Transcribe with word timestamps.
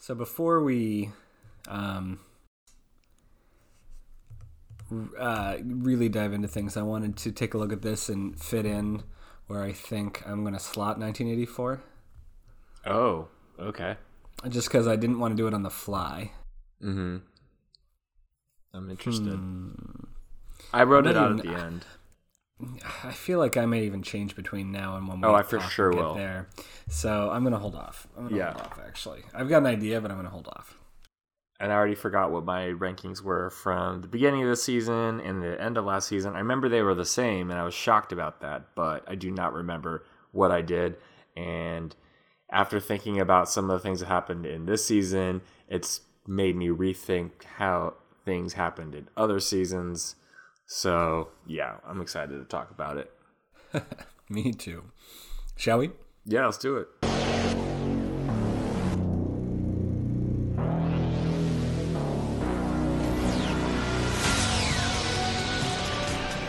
So 0.00 0.14
before 0.14 0.62
we 0.62 1.10
um, 1.68 2.20
uh, 5.18 5.58
really 5.62 6.08
dive 6.08 6.32
into 6.32 6.48
things, 6.48 6.78
I 6.78 6.82
wanted 6.82 7.18
to 7.18 7.30
take 7.30 7.52
a 7.52 7.58
look 7.58 7.70
at 7.70 7.82
this 7.82 8.08
and 8.08 8.36
fit 8.40 8.64
in 8.64 9.02
where 9.46 9.62
I 9.62 9.72
think 9.72 10.22
I'm 10.26 10.40
going 10.40 10.54
to 10.54 10.58
slot 10.58 10.98
1984. 10.98 11.82
Oh, 12.86 13.28
okay. 13.58 13.96
Just 14.48 14.68
because 14.68 14.88
I 14.88 14.96
didn't 14.96 15.18
want 15.18 15.32
to 15.32 15.36
do 15.36 15.46
it 15.46 15.52
on 15.52 15.64
the 15.64 15.70
fly. 15.70 16.32
Mm-hmm. 16.82 17.18
I'm 18.72 18.90
interested. 18.90 19.34
Hmm. 19.34 19.72
I 20.72 20.84
wrote 20.84 21.06
it 21.06 21.16
out 21.16 21.32
at 21.38 21.44
the 21.44 21.52
end. 21.52 21.84
I 23.04 23.12
feel 23.12 23.38
like 23.38 23.56
I 23.56 23.66
may 23.66 23.84
even 23.84 24.02
change 24.02 24.36
between 24.36 24.72
now 24.72 24.96
and 24.96 25.08
when 25.08 25.24
oh, 25.24 25.28
we 25.28 25.34
oh, 25.34 25.38
I 25.38 25.42
for 25.42 25.60
sure 25.60 25.90
will. 25.90 26.14
there. 26.14 26.48
So 26.88 27.30
I'm 27.30 27.44
gonna 27.44 27.58
hold 27.58 27.74
off. 27.74 28.06
I'm 28.16 28.24
gonna 28.24 28.36
yeah. 28.36 28.52
hold 28.52 28.66
off. 28.66 28.80
Actually, 28.86 29.22
I've 29.34 29.48
got 29.48 29.58
an 29.58 29.66
idea, 29.66 30.00
but 30.00 30.10
I'm 30.10 30.16
gonna 30.16 30.30
hold 30.30 30.48
off. 30.48 30.76
And 31.58 31.70
I 31.70 31.74
already 31.74 31.94
forgot 31.94 32.30
what 32.30 32.44
my 32.44 32.68
rankings 32.68 33.22
were 33.22 33.50
from 33.50 34.00
the 34.00 34.08
beginning 34.08 34.42
of 34.42 34.48
the 34.48 34.56
season 34.56 35.20
and 35.20 35.42
the 35.42 35.60
end 35.60 35.76
of 35.76 35.84
last 35.84 36.08
season. 36.08 36.34
I 36.34 36.38
remember 36.38 36.68
they 36.68 36.82
were 36.82 36.94
the 36.94 37.04
same, 37.04 37.50
and 37.50 37.60
I 37.60 37.64
was 37.64 37.74
shocked 37.74 38.12
about 38.12 38.40
that. 38.40 38.74
But 38.74 39.04
I 39.06 39.14
do 39.14 39.30
not 39.30 39.52
remember 39.52 40.04
what 40.32 40.50
I 40.50 40.62
did. 40.62 40.96
And 41.36 41.94
after 42.50 42.80
thinking 42.80 43.20
about 43.20 43.48
some 43.48 43.70
of 43.70 43.78
the 43.78 43.82
things 43.82 44.00
that 44.00 44.06
happened 44.06 44.46
in 44.46 44.66
this 44.66 44.86
season, 44.86 45.42
it's 45.68 46.00
made 46.26 46.56
me 46.56 46.68
rethink 46.68 47.44
how 47.56 47.94
things 48.24 48.54
happened 48.54 48.94
in 48.94 49.08
other 49.16 49.40
seasons 49.40 50.16
so 50.72 51.26
yeah, 51.48 51.78
I'm 51.84 52.00
excited 52.00 52.38
to 52.38 52.44
talk 52.44 52.70
about 52.70 52.96
it. 52.96 53.12
Me 54.28 54.52
too. 54.52 54.84
Shall 55.56 55.78
we? 55.78 55.90
Yeah, 56.24 56.44
let's 56.44 56.58
do 56.58 56.76
it. 56.76 56.88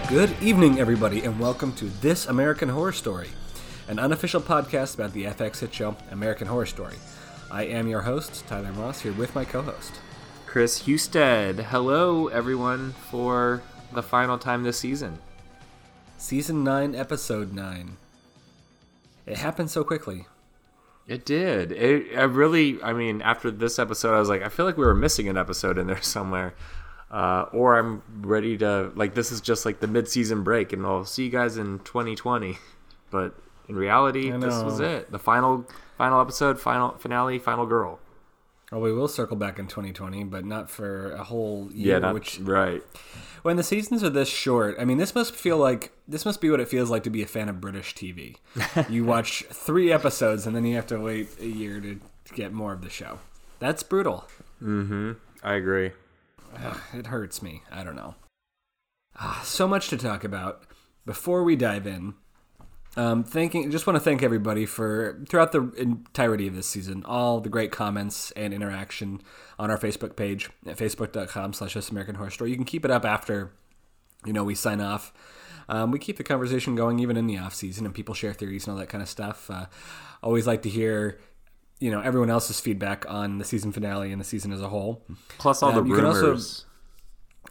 Good 0.07 0.35
evening, 0.39 0.79
everybody, 0.79 1.23
and 1.23 1.39
welcome 1.39 1.73
to 1.73 1.85
This 1.85 2.27
American 2.27 2.69
Horror 2.69 2.91
Story, 2.91 3.29
an 3.87 3.97
unofficial 3.97 4.41
podcast 4.41 4.93
about 4.93 5.13
the 5.13 5.23
FX 5.23 5.61
hit 5.61 5.73
show 5.73 5.95
American 6.11 6.45
Horror 6.47 6.67
Story. 6.67 6.97
I 7.49 7.63
am 7.63 7.87
your 7.87 8.01
host, 8.01 8.45
Tyler 8.45 8.71
Moss, 8.73 9.01
here 9.01 9.13
with 9.13 9.33
my 9.33 9.45
co 9.45 9.63
host, 9.63 9.93
Chris 10.45 10.85
Husted. 10.85 11.59
Hello, 11.61 12.27
everyone, 12.27 12.91
for 13.09 13.63
the 13.93 14.03
final 14.03 14.37
time 14.37 14.63
this 14.63 14.79
season. 14.79 15.19
Season 16.17 16.63
9, 16.63 16.95
Episode 16.95 17.53
9. 17.53 17.97
It 19.25 19.37
happened 19.37 19.71
so 19.71 19.83
quickly. 19.83 20.27
It 21.07 21.25
did. 21.25 21.71
It, 21.71 22.17
I 22.17 22.23
really, 22.23 22.81
I 22.81 22.93
mean, 22.93 23.21
after 23.21 23.51
this 23.51 23.79
episode, 23.79 24.15
I 24.15 24.19
was 24.19 24.29
like, 24.29 24.43
I 24.43 24.49
feel 24.49 24.65
like 24.65 24.77
we 24.77 24.85
were 24.85 24.95
missing 24.95 25.27
an 25.27 25.37
episode 25.37 25.77
in 25.77 25.87
there 25.87 26.01
somewhere. 26.01 26.53
Uh, 27.09 27.45
or 27.51 27.77
I'm 27.77 28.01
ready 28.21 28.57
to, 28.59 28.91
like, 28.95 29.13
this 29.15 29.31
is 29.31 29.41
just 29.41 29.65
like 29.65 29.81
the 29.81 29.87
mid 29.87 30.07
season 30.07 30.43
break, 30.43 30.71
and 30.71 30.85
I'll 30.85 31.03
see 31.03 31.25
you 31.25 31.29
guys 31.29 31.57
in 31.57 31.79
2020. 31.79 32.57
But 33.09 33.35
in 33.67 33.75
reality, 33.75 34.31
this 34.31 34.63
was 34.63 34.79
it. 34.79 35.11
The 35.11 35.19
final, 35.19 35.67
final 35.97 36.21
episode, 36.21 36.59
final 36.59 36.91
finale, 36.91 37.39
final 37.39 37.65
girl. 37.65 37.99
Well, 38.71 38.79
we 38.79 38.93
will 38.93 39.09
circle 39.09 39.35
back 39.35 39.59
in 39.59 39.67
2020, 39.67 40.23
but 40.25 40.45
not 40.45 40.69
for 40.69 41.11
a 41.11 41.23
whole 41.25 41.69
year. 41.73 41.95
Yeah, 41.95 41.99
not, 41.99 42.13
which 42.13 42.39
right 42.39 42.81
when 43.43 43.57
the 43.57 43.63
seasons 43.63 44.03
are 44.03 44.09
this 44.09 44.29
short, 44.29 44.75
I 44.79 44.85
mean, 44.85 44.97
this 44.97 45.15
must 45.15 45.35
feel 45.35 45.57
like 45.57 45.91
this 46.07 46.25
must 46.25 46.41
be 46.41 46.49
what 46.49 46.59
it 46.59 46.67
feels 46.67 46.89
like 46.89 47.03
to 47.03 47.09
be 47.09 47.21
a 47.21 47.27
fan 47.27 47.49
of 47.49 47.61
British 47.61 47.95
TV. 47.95 48.37
you 48.89 49.05
watch 49.05 49.43
three 49.51 49.91
episodes 49.91 50.45
and 50.45 50.55
then 50.55 50.65
you 50.65 50.75
have 50.75 50.87
to 50.87 50.99
wait 50.99 51.29
a 51.39 51.47
year 51.47 51.79
to, 51.79 51.99
get 52.33 52.53
more 52.53 52.71
of 52.71 52.81
the 52.81 52.89
show. 52.89 53.19
That's 53.59 53.83
brutal. 53.83 54.25
Mm-hmm. 54.63 55.13
I 55.43 55.55
agree. 55.55 55.91
Ugh, 56.55 56.79
it 56.93 57.07
hurts 57.07 57.41
me. 57.41 57.61
I 57.69 57.83
don't 57.83 57.97
know. 57.97 58.15
Ah, 59.19 59.41
so 59.43 59.67
much 59.67 59.89
to 59.89 59.97
talk 59.97 60.23
about. 60.23 60.63
Before 61.05 61.43
we 61.43 61.57
dive 61.57 61.85
in, 61.85 62.13
um, 62.97 63.23
thanking, 63.23 63.71
just 63.71 63.87
want 63.87 63.95
to 63.95 64.01
thank 64.01 64.21
everybody 64.21 64.65
for 64.65 65.21
throughout 65.29 65.51
the 65.53 65.71
entirety 65.77 66.47
of 66.47 66.55
this 66.55 66.67
season, 66.67 67.03
all 67.05 67.39
the 67.39 67.49
great 67.49 67.71
comments 67.71 68.31
and 68.31 68.53
interaction 68.53 69.21
on 69.57 69.71
our 69.71 69.77
Facebook 69.77 70.15
page 70.15 70.49
at 70.65 70.77
facebook.com/slash 70.77 71.89
American 71.89 72.15
Horror 72.15 72.29
Story. 72.29 72.49
You 72.49 72.57
can 72.57 72.65
keep 72.65 72.83
it 72.83 72.91
up 72.91 73.05
after, 73.05 73.51
you 74.25 74.33
know, 74.33 74.43
we 74.43 74.55
sign 74.55 74.81
off. 74.81 75.13
Um, 75.69 75.91
we 75.91 75.99
keep 75.99 76.17
the 76.17 76.23
conversation 76.23 76.75
going 76.75 76.99
even 76.99 77.15
in 77.15 77.27
the 77.27 77.37
off 77.37 77.53
season, 77.53 77.85
and 77.85 77.95
people 77.95 78.13
share 78.13 78.33
theories 78.33 78.67
and 78.67 78.73
all 78.73 78.79
that 78.79 78.89
kind 78.89 79.01
of 79.01 79.07
stuff. 79.07 79.49
Uh, 79.49 79.67
always 80.21 80.45
like 80.45 80.63
to 80.63 80.69
hear, 80.69 81.17
you 81.79 81.91
know, 81.91 82.01
everyone 82.01 82.29
else's 82.29 82.59
feedback 82.59 83.05
on 83.09 83.37
the 83.37 83.45
season 83.45 83.71
finale 83.71 84.11
and 84.11 84.19
the 84.19 84.25
season 84.25 84.51
as 84.51 84.61
a 84.61 84.67
whole. 84.67 85.05
Plus 85.37 85.63
all 85.63 85.69
um, 85.69 85.75
the 85.75 85.83
rumors 85.83 86.65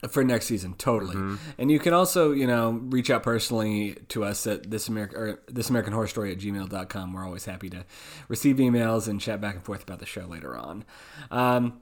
for 0.09 0.25
next 0.25 0.47
season 0.47 0.75
totally 0.75 1.15
mm-hmm. 1.15 1.37
and 1.59 1.71
you 1.71 1.79
can 1.79 1.93
also 1.93 2.33
you 2.33 2.47
know 2.47 2.71
reach 2.71 3.11
out 3.11 3.23
personally 3.23 3.97
to 4.09 4.25
us 4.25 4.47
at 4.47 4.71
this 4.71 4.89
american 4.89 5.19
or 5.19 5.41
this 5.49 5.69
american 5.69 5.93
horror 5.93 6.07
story 6.07 6.33
at 6.33 6.39
gmail.com 6.39 7.13
we're 7.13 7.25
always 7.25 7.45
happy 7.45 7.69
to 7.69 7.85
receive 8.29 8.57
emails 8.57 9.09
and 9.09 9.21
chat 9.21 9.41
back 9.41 9.55
and 9.55 9.65
forth 9.65 9.83
about 9.83 9.99
the 9.99 10.07
show 10.07 10.25
later 10.27 10.57
on 10.57 10.85
um, 11.31 11.81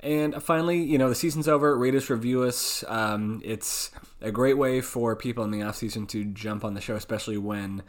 and 0.00 0.42
finally, 0.42 0.82
you 0.82 0.98
know, 0.98 1.08
the 1.08 1.14
season's 1.14 1.48
over. 1.48 1.76
Rate 1.76 1.94
us, 1.94 2.10
review 2.10 2.42
us. 2.42 2.84
Um, 2.86 3.40
it's 3.44 3.90
a 4.20 4.30
great 4.30 4.58
way 4.58 4.80
for 4.80 5.16
people 5.16 5.42
in 5.44 5.50
the 5.50 5.62
off 5.62 5.76
season 5.76 6.06
to 6.08 6.24
jump 6.24 6.64
on 6.64 6.74
the 6.74 6.80
show, 6.80 6.96
especially 6.96 7.38
when 7.38 7.82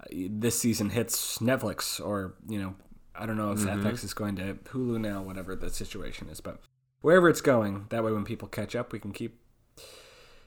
uh, 0.00 0.04
this 0.30 0.58
season 0.58 0.90
hits 0.90 1.38
Netflix 1.38 2.04
or, 2.04 2.34
you 2.48 2.60
know, 2.60 2.74
I 3.14 3.24
don't 3.24 3.38
know 3.38 3.52
if 3.52 3.60
mm-hmm. 3.60 3.86
FX 3.86 4.04
is 4.04 4.12
going 4.12 4.36
to 4.36 4.54
Hulu 4.64 5.00
now, 5.00 5.22
whatever 5.22 5.56
the 5.56 5.70
situation 5.70 6.28
is. 6.28 6.40
But 6.40 6.60
wherever 7.00 7.28
it's 7.28 7.40
going. 7.40 7.86
That 7.90 8.04
way, 8.04 8.12
when 8.12 8.24
people 8.24 8.48
catch 8.48 8.74
up, 8.74 8.92
we 8.92 8.98
can 8.98 9.12
keep 9.12 9.38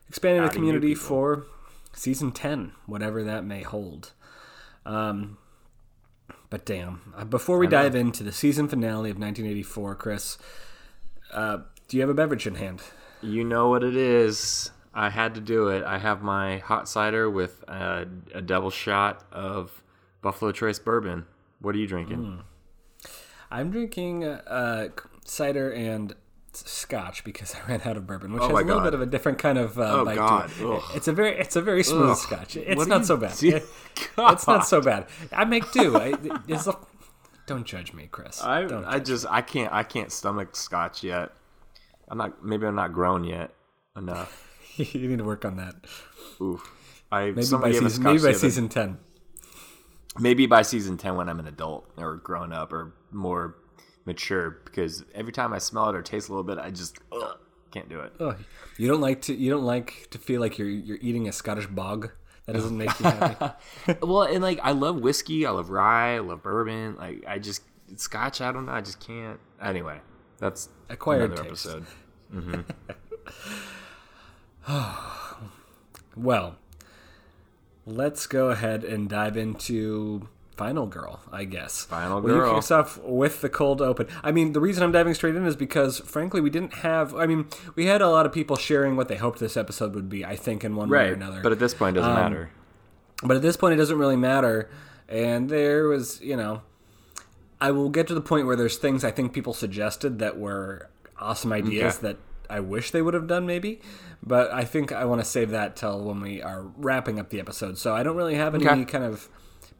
expanding 0.07 0.43
the 0.43 0.49
community 0.49 0.95
for 0.95 1.45
season 1.93 2.31
10, 2.31 2.73
whatever 2.85 3.23
that 3.23 3.45
may 3.45 3.61
hold. 3.61 4.13
Um, 4.85 5.37
but 6.49 6.65
damn, 6.65 7.13
uh, 7.15 7.25
before 7.25 7.57
we 7.57 7.67
dive 7.67 7.95
into 7.95 8.23
the 8.23 8.31
season 8.31 8.67
finale 8.67 9.11
of 9.11 9.17
1984, 9.17 9.95
Chris, 9.95 10.37
uh, 11.31 11.59
do 11.87 11.97
you 11.97 12.01
have 12.01 12.09
a 12.09 12.13
beverage 12.13 12.47
in 12.47 12.55
hand? 12.55 12.81
You 13.21 13.43
know 13.43 13.69
what 13.69 13.83
it 13.83 13.95
is. 13.95 14.71
I 14.93 15.09
had 15.09 15.35
to 15.35 15.41
do 15.41 15.67
it. 15.67 15.83
I 15.83 15.99
have 15.99 16.23
my 16.23 16.57
hot 16.59 16.89
cider 16.89 17.29
with 17.29 17.63
a, 17.67 18.07
a 18.33 18.41
double 18.41 18.71
shot 18.71 19.23
of 19.31 19.83
Buffalo 20.21 20.51
Trace 20.51 20.79
bourbon. 20.79 21.25
What 21.59 21.75
are 21.75 21.77
you 21.77 21.87
drinking? 21.87 22.17
Mm. 22.17 23.09
I'm 23.51 23.71
drinking 23.71 24.23
uh, 24.23 24.89
cider 25.25 25.71
and 25.71 26.16
scotch 26.53 27.23
because 27.23 27.55
I 27.67 27.69
ran 27.69 27.81
out 27.85 27.97
of 27.97 28.07
bourbon, 28.07 28.33
which 28.33 28.41
oh 28.41 28.47
has 28.47 28.53
a 28.53 28.55
little 28.55 28.79
God. 28.79 28.83
bit 28.83 28.93
of 28.93 29.01
a 29.01 29.05
different 29.05 29.39
kind 29.39 29.57
of 29.57 29.77
uh, 29.79 30.01
oh 30.01 30.05
bite 30.05 30.15
God. 30.15 30.49
to 30.57 30.73
it. 30.75 30.83
It's 30.95 31.07
a 31.07 31.13
very 31.13 31.37
it's 31.37 31.55
a 31.55 31.61
very 31.61 31.83
smooth 31.83 32.11
Ugh. 32.11 32.17
scotch. 32.17 32.55
It's 32.55 32.77
what 32.77 32.87
not 32.87 33.05
so 33.05 33.17
bad. 33.17 33.41
It, 33.43 33.63
it's 34.17 34.47
not 34.47 34.67
so 34.67 34.81
bad. 34.81 35.07
I 35.31 35.45
make 35.45 35.71
do. 35.71 35.97
I, 35.97 36.13
a, 36.49 36.75
don't 37.47 37.65
judge 37.65 37.93
me, 37.93 38.07
Chris. 38.11 38.41
I 38.41 38.65
I 38.85 38.99
just 38.99 39.25
me. 39.25 39.31
I 39.31 39.41
can't 39.41 39.73
I 39.73 39.83
can't 39.83 40.11
stomach 40.11 40.55
scotch 40.55 41.03
yet. 41.03 41.31
I'm 42.07 42.17
not 42.17 42.43
maybe 42.43 42.66
I'm 42.66 42.75
not 42.75 42.93
grown 42.93 43.23
yet 43.23 43.51
enough. 43.95 44.47
you 44.75 45.07
need 45.07 45.17
to 45.17 45.23
work 45.23 45.45
on 45.45 45.57
that. 45.57 45.75
Oof. 46.41 46.71
I 47.11 47.31
maybe 47.31 47.57
by 47.57 47.71
season 47.71 48.03
maybe 48.03 48.23
by 48.23 48.33
season 48.33 48.69
ten. 48.69 48.99
Maybe 50.17 50.47
by 50.47 50.63
season 50.63 50.97
ten 50.97 51.16
when 51.16 51.29
I'm 51.29 51.39
an 51.39 51.47
adult 51.47 51.89
or 51.97 52.17
grown 52.17 52.53
up 52.53 52.73
or 52.73 52.93
more 53.11 53.55
mature 54.05 54.59
because 54.65 55.03
every 55.13 55.31
time 55.31 55.53
I 55.53 55.57
smell 55.57 55.89
it 55.89 55.95
or 55.95 56.01
taste 56.01 56.29
a 56.29 56.31
little 56.31 56.43
bit, 56.43 56.57
I 56.57 56.71
just 56.71 56.97
ugh, 57.11 57.37
can't 57.71 57.89
do 57.89 57.99
it. 57.99 58.13
Oh, 58.19 58.35
you 58.77 58.87
don't 58.87 59.01
like 59.01 59.21
to 59.23 59.33
you 59.35 59.49
don't 59.49 59.65
like 59.65 60.07
to 60.11 60.17
feel 60.17 60.41
like 60.41 60.57
you're 60.57 60.69
you're 60.69 60.99
eating 61.01 61.27
a 61.27 61.31
Scottish 61.31 61.67
bog. 61.67 62.11
That 62.45 62.53
doesn't 62.53 62.77
make 62.77 62.99
you 62.99 63.05
happy. 63.05 63.53
well, 64.01 64.23
and 64.23 64.41
like 64.41 64.59
I 64.63 64.71
love 64.71 65.01
whiskey, 65.01 65.45
I 65.45 65.51
love 65.51 65.69
rye, 65.69 66.15
I 66.15 66.19
love 66.19 66.41
bourbon. 66.41 66.95
Like 66.97 67.23
I 67.27 67.37
just 67.37 67.61
Scotch, 67.95 68.41
I 68.41 68.51
don't 68.51 68.65
know, 68.65 68.71
I 68.71 68.81
just 68.81 68.99
can't. 68.99 69.39
Anyway, 69.61 69.99
that's 70.40 70.69
acquired 70.90 71.31
another 71.31 71.49
taste. 71.49 71.67
episode. 71.67 71.85
Mm-hmm. 72.34 72.61
well, 76.16 76.57
let's 77.85 78.28
go 78.28 78.49
ahead 78.49 78.84
and 78.84 79.09
dive 79.09 79.37
into 79.37 80.28
Final 80.59 80.88
Girl, 80.88 81.22
I 81.32 81.46
guess. 81.46 81.85
Final 81.85 82.20
Girl. 82.20 82.38
Well, 82.38 82.56
you 82.56 82.61
kick 82.61 82.72
off 82.72 83.00
with 83.02 83.40
the 83.40 83.47
cold 83.47 83.82
open. 83.82 84.08
I 84.22 84.34
mean, 84.34 84.52
the 84.52 84.59
reason 84.59 84.84
I'm 84.84 84.91
diving 84.91 85.14
straight 85.14 85.34
in 85.35 85.46
is 85.46 85.56
because, 85.56 86.00
frankly, 86.00 86.41
we 86.41 86.50
didn't 86.50 86.73
have. 86.79 87.16
I 87.16 87.28
mean, 87.28 87.47
we 87.76 87.85
had 87.85 88.02
a 88.02 88.09
lot 88.09 88.26
of 88.26 88.34
people 88.34 88.58
sharing 88.58 88.97
what 88.97 89.08
they 89.08 89.16
hoped 89.16 89.40
this 89.40 89.56
episode 89.56 89.96
would 89.96 90.09
be. 90.09 90.26
I 90.26 90.35
think 90.35 90.66
in 90.66 90.76
one 90.76 90.90
right. 90.90 91.06
way 91.06 91.09
or 91.11 91.14
another. 91.14 91.40
But 91.41 91.53
at 91.53 91.59
this 91.59 91.73
point, 91.73 91.96
it 91.96 92.02
doesn't 92.02 92.11
um, 92.11 92.22
matter. 92.22 92.50
But 93.23 93.38
at 93.38 93.41
this 93.41 93.56
point, 93.56 93.73
it 93.73 93.78
doesn't 93.78 93.97
really 93.97 94.17
matter. 94.17 94.70
And 95.08 95.50
there 95.50 95.88
was, 95.88 96.20
you 96.20 96.35
know, 96.35 96.62
I 97.62 97.72
will 97.72 97.90
get 97.90 98.08
to 98.08 98.14
the 98.14 98.22
point 98.22 98.46
where 98.46 98.58
there's 98.58 98.76
things 98.76 99.05
I 99.05 99.12
think 99.12 99.32
people 99.32 99.53
suggested 99.53 100.20
that 100.20 100.38
were 100.38 100.90
awesome 101.17 101.53
ideas 101.53 102.00
that 102.00 102.17
I 102.50 102.59
wish 102.59 102.91
they 102.91 103.02
would 103.02 103.14
have 103.14 103.28
done, 103.28 103.46
maybe. 103.46 103.79
But 104.22 104.52
I 104.52 104.66
think 104.66 104.91
I 104.91 105.05
want 105.05 105.22
to 105.22 105.26
save 105.26 105.52
that 105.52 105.78
till 105.78 106.03
when 106.03 106.20
we 106.20 106.41
are 106.41 106.64
wrapping 106.76 107.17
up 107.17 107.29
the 107.29 107.40
episode. 107.40 107.78
So 107.78 107.96
I 107.96 108.03
don't 108.03 108.17
really 108.17 108.35
have 108.35 108.55
any 108.55 108.67
okay. 108.67 108.84
kind 108.84 109.05
of 109.05 109.29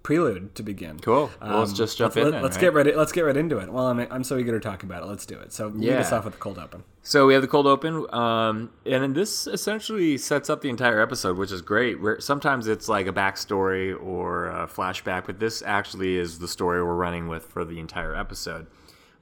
prelude 0.10 0.56
to 0.56 0.64
begin. 0.64 0.98
Cool. 1.00 1.30
Well, 1.40 1.60
let's 1.60 1.72
just 1.72 1.96
jump 1.96 2.16
let's, 2.16 2.26
in. 2.26 2.34
let- 2.34 2.42
let's 2.42 2.56
right? 2.56 2.62
get 2.62 2.74
ready. 2.74 2.96
Let's 2.96 3.12
get 3.12 3.22
right 3.22 3.38
into 3.38 3.60
it. 3.60 3.72
Well, 3.72 3.86
I'm 3.86 4.00
I'm 4.10 4.24
so 4.24 4.40
eager 4.40 4.52
to 4.54 4.60
talk 4.60 4.82
about 4.82 5.04
it. 5.04 5.06
Let's 5.06 5.24
do 5.24 5.38
it. 5.38 5.54
So 5.54 5.68
lead 5.68 5.92
us 5.92 6.12
off 6.12 6.26
with 6.26 6.34
the 6.34 6.40
cold 6.40 6.58
open. 6.58 6.84
So 7.04 7.28
we 7.28 7.34
have 7.34 7.44
the 7.44 7.48
cold 7.48 7.68
open, 7.68 8.12
um, 8.12 8.72
and 8.88 9.14
this 9.14 9.46
essentially 9.46 10.18
sets 10.18 10.50
up 10.50 10.62
the 10.62 10.70
entire 10.70 11.00
episode, 11.00 11.38
which 11.38 11.52
is 11.52 11.62
great. 11.62 12.02
Where 12.02 12.20
sometimes 12.20 12.66
it's 12.66 12.90
like 12.90 13.06
a 13.06 13.14
backstory 13.14 13.96
or 14.04 14.48
a 14.48 14.66
flashback, 14.68 15.28
but 15.28 15.40
this 15.40 15.62
actually 15.62 16.18
is 16.18 16.40
the 16.40 16.48
story 16.48 16.84
we're 16.84 16.96
running 16.96 17.28
with 17.28 17.46
for 17.46 17.64
the 17.64 17.80
entire 17.80 18.16
episode. 18.16 18.66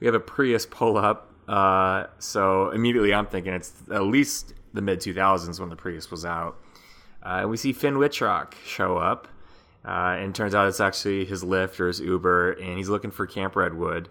We 0.00 0.06
have 0.06 0.14
a 0.14 0.20
Prius 0.20 0.64
pull 0.64 0.96
up, 0.96 1.34
uh, 1.48 2.06
so 2.18 2.70
immediately 2.70 3.12
I'm 3.12 3.26
thinking 3.26 3.52
it's 3.52 3.74
at 3.92 4.04
least 4.04 4.54
the 4.72 4.80
mid 4.80 5.00
2000s 5.00 5.60
when 5.60 5.68
the 5.68 5.76
Prius 5.76 6.10
was 6.10 6.24
out. 6.24 6.56
Uh, 7.22 7.40
and 7.40 7.50
we 7.50 7.58
see 7.58 7.74
Finn 7.74 7.98
Wittrock 7.98 8.56
show 8.64 8.96
up, 8.96 9.28
uh, 9.84 10.16
and 10.18 10.34
turns 10.34 10.54
out 10.54 10.68
it's 10.68 10.80
actually 10.80 11.24
his 11.24 11.44
Lyft 11.44 11.78
or 11.80 11.88
his 11.88 12.00
Uber, 12.00 12.52
and 12.52 12.76
he's 12.76 12.88
looking 12.88 13.10
for 13.10 13.26
Camp 13.26 13.56
Redwood. 13.56 14.08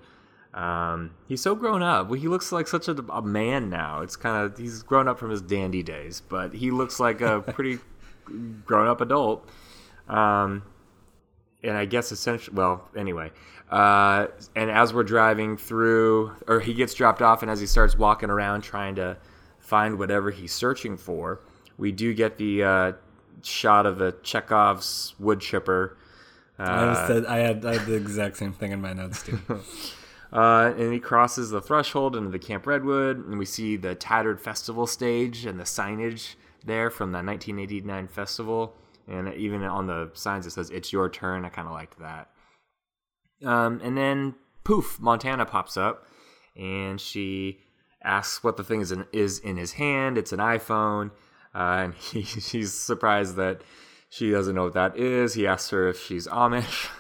Um, 0.53 1.11
he's 1.27 1.41
so 1.41 1.55
grown 1.55 1.83
up. 1.83 2.07
Well, 2.07 2.19
he 2.19 2.27
looks 2.27 2.51
like 2.51 2.67
such 2.67 2.87
a, 2.87 2.93
a 3.11 3.21
man 3.21 3.69
now. 3.69 4.01
It's 4.01 4.15
kind 4.15 4.43
of 4.43 4.57
he's 4.57 4.81
grown 4.81 5.07
up 5.07 5.19
from 5.19 5.29
his 5.29 5.41
dandy 5.41 5.83
days, 5.83 6.21
but 6.21 6.53
he 6.53 6.71
looks 6.71 6.99
like 6.99 7.21
a 7.21 7.41
pretty 7.53 7.79
grown 8.65 8.87
up 8.87 9.01
adult. 9.01 9.47
Um, 10.07 10.63
and 11.63 11.77
I 11.77 11.85
guess 11.85 12.11
essentially, 12.11 12.55
well, 12.55 12.89
anyway. 12.95 13.31
Uh, 13.69 14.27
and 14.55 14.71
as 14.71 14.93
we're 14.93 15.03
driving 15.03 15.57
through, 15.57 16.31
or 16.47 16.59
he 16.59 16.73
gets 16.73 16.93
dropped 16.93 17.21
off, 17.21 17.41
and 17.41 17.51
as 17.51 17.59
he 17.59 17.67
starts 17.67 17.97
walking 17.97 18.29
around 18.29 18.61
trying 18.61 18.95
to 18.95 19.17
find 19.59 19.99
whatever 19.99 20.31
he's 20.31 20.53
searching 20.53 20.97
for, 20.97 21.41
we 21.77 21.91
do 21.91 22.13
get 22.13 22.37
the 22.37 22.63
uh, 22.63 22.91
shot 23.43 23.85
of 23.85 24.01
a 24.01 24.11
Chekhov's 24.23 25.15
wood 25.19 25.39
chipper. 25.39 25.97
I, 26.59 27.07
said, 27.07 27.25
I 27.25 27.37
had 27.37 27.65
I 27.65 27.77
had 27.77 27.85
the 27.85 27.93
exact 27.93 28.37
same 28.37 28.51
thing 28.51 28.71
in 28.71 28.81
my 28.81 28.93
notes 28.93 29.23
too. 29.23 29.39
Uh, 30.31 30.73
and 30.77 30.91
he 30.91 30.99
crosses 30.99 31.51
the 31.51 31.61
threshold 31.61 32.15
into 32.15 32.29
the 32.29 32.39
Camp 32.39 32.67
Redwood, 32.67 33.25
and 33.25 33.39
we 33.39 33.45
see 33.45 33.77
the 33.77 33.95
tattered 33.95 34.41
festival 34.41 34.85
stage 34.85 35.45
and 35.45 35.57
the 35.57 35.63
signage 35.63 36.35
there 36.65 36.89
from 36.89 37.11
the 37.13 37.19
1989 37.19 38.07
festival. 38.07 38.75
And 39.07 39.33
even 39.35 39.63
on 39.63 39.87
the 39.87 40.11
signs, 40.15 40.45
it 40.45 40.51
says 40.51 40.69
"It's 40.69 40.91
your 40.91 41.09
turn." 41.09 41.45
I 41.45 41.49
kind 41.49 41.67
of 41.67 41.73
liked 41.73 41.99
that. 41.99 42.29
Um, 43.43 43.79
and 43.81 43.97
then 43.97 44.35
poof, 44.65 44.99
Montana 44.99 45.45
pops 45.45 45.77
up, 45.77 46.05
and 46.57 46.99
she 46.99 47.61
asks 48.03 48.43
what 48.43 48.57
the 48.57 48.63
thing 48.63 48.81
is 48.81 48.91
in, 48.91 49.05
is 49.13 49.39
in 49.39 49.55
his 49.55 49.73
hand. 49.73 50.17
It's 50.17 50.33
an 50.33 50.39
iPhone, 50.39 51.11
uh, 51.57 51.85
and 51.85 51.93
he, 51.95 52.23
surprised 52.63 53.35
that 53.35 53.61
she 54.09 54.31
doesn't 54.31 54.53
know 54.53 54.65
what 54.65 54.73
that 54.73 54.95
is. 54.95 55.33
He 55.33 55.47
asks 55.47 55.71
her 55.71 55.87
if 55.89 55.99
she's 55.99 56.27
Amish. 56.27 56.89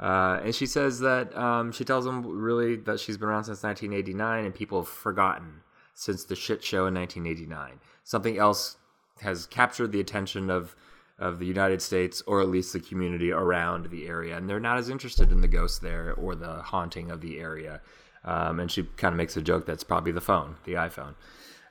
Uh, 0.00 0.40
and 0.42 0.52
she 0.52 0.66
says 0.66 0.98
that 0.98 1.36
um, 1.36 1.70
she 1.70 1.84
tells 1.84 2.04
him 2.04 2.26
really 2.26 2.74
that 2.74 2.98
she's 2.98 3.16
been 3.16 3.28
around 3.28 3.44
since 3.44 3.62
1989 3.62 4.44
and 4.44 4.52
people 4.52 4.80
have 4.80 4.88
forgotten 4.88 5.60
since 5.94 6.24
the 6.24 6.34
shit 6.34 6.64
show 6.64 6.86
in 6.86 6.94
1989. 6.94 7.78
Something 8.02 8.36
else 8.36 8.78
has 9.20 9.46
captured 9.46 9.92
the 9.92 10.00
attention 10.00 10.50
of 10.50 10.74
of 11.20 11.38
the 11.38 11.46
United 11.46 11.80
States 11.80 12.20
or 12.26 12.40
at 12.40 12.48
least 12.48 12.72
the 12.72 12.80
community 12.80 13.30
around 13.30 13.90
the 13.90 14.08
area, 14.08 14.36
and 14.36 14.50
they're 14.50 14.58
not 14.58 14.78
as 14.78 14.88
interested 14.88 15.30
in 15.30 15.40
the 15.40 15.46
ghosts 15.46 15.78
there 15.78 16.14
or 16.14 16.34
the 16.34 16.54
haunting 16.62 17.12
of 17.12 17.20
the 17.20 17.38
area. 17.38 17.80
Um, 18.24 18.58
and 18.58 18.70
she 18.72 18.84
kind 18.96 19.12
of 19.12 19.16
makes 19.16 19.36
a 19.36 19.42
joke 19.42 19.66
that's 19.66 19.84
probably 19.84 20.10
the 20.10 20.20
phone, 20.20 20.56
the 20.64 20.72
iPhone. 20.72 21.14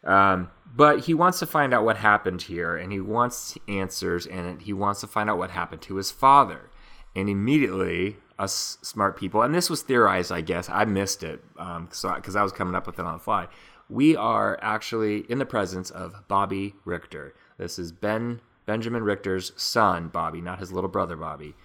Um, 0.04 0.50
but 0.74 1.02
he 1.02 1.14
wants 1.14 1.40
to 1.40 1.46
find 1.46 1.74
out 1.74 1.84
what 1.84 1.98
happened 1.98 2.44
here, 2.44 2.76
and 2.76 2.92
he 2.92 3.00
wants 3.00 3.58
answers, 3.68 4.26
and 4.26 4.62
he 4.62 4.74
wants 4.74 5.02
to 5.02 5.08
find 5.08 5.30
out 5.30 5.38
what 5.38 5.52
happened 5.52 5.82
to 5.84 5.96
his 5.96 6.12
father. 6.12 6.70
And 7.16 7.28
immediately, 7.28 8.18
us 8.40 8.78
smart 8.82 9.18
people, 9.18 9.42
and 9.42 9.54
this 9.54 9.70
was 9.70 9.82
theorized, 9.82 10.32
I 10.32 10.42
guess. 10.42 10.70
I 10.70 10.86
missed 10.86 11.24
it 11.24 11.44
because 11.56 12.36
I 12.36 12.44
was 12.44 12.52
coming 12.52 12.76
up 12.76 12.88
with 12.88 13.00
it 13.00 13.06
on 13.06 13.14
the 13.14 13.20
fly. 13.20 13.48
We 13.90 14.16
are 14.16 14.58
actually 14.62 15.20
in 15.30 15.38
the 15.38 15.46
presence 15.46 15.90
of 15.90 16.28
Bobby 16.30 16.76
Richter. 16.86 17.36
This 17.58 17.78
is 17.78 17.92
Ben 17.92 18.40
Benjamin 18.66 19.04
Richter's 19.04 19.52
son, 19.56 20.08
Bobby, 20.08 20.40
not 20.42 20.60
his 20.60 20.72
little 20.72 20.90
brother, 20.90 21.16
Bobby. 21.16 21.56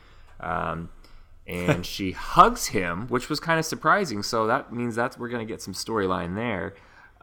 Um, 0.40 0.90
and 1.46 1.86
she 1.94 2.12
hugs 2.12 2.66
him, 2.66 3.06
which 3.08 3.28
was 3.28 3.40
kind 3.40 3.58
of 3.58 3.64
surprising. 3.64 4.22
So 4.22 4.46
that 4.46 4.72
means 4.72 4.96
that 4.96 5.18
we're 5.18 5.28
going 5.28 5.46
to 5.46 5.50
get 5.50 5.62
some 5.62 5.74
storyline 5.74 6.34
there. 6.34 6.74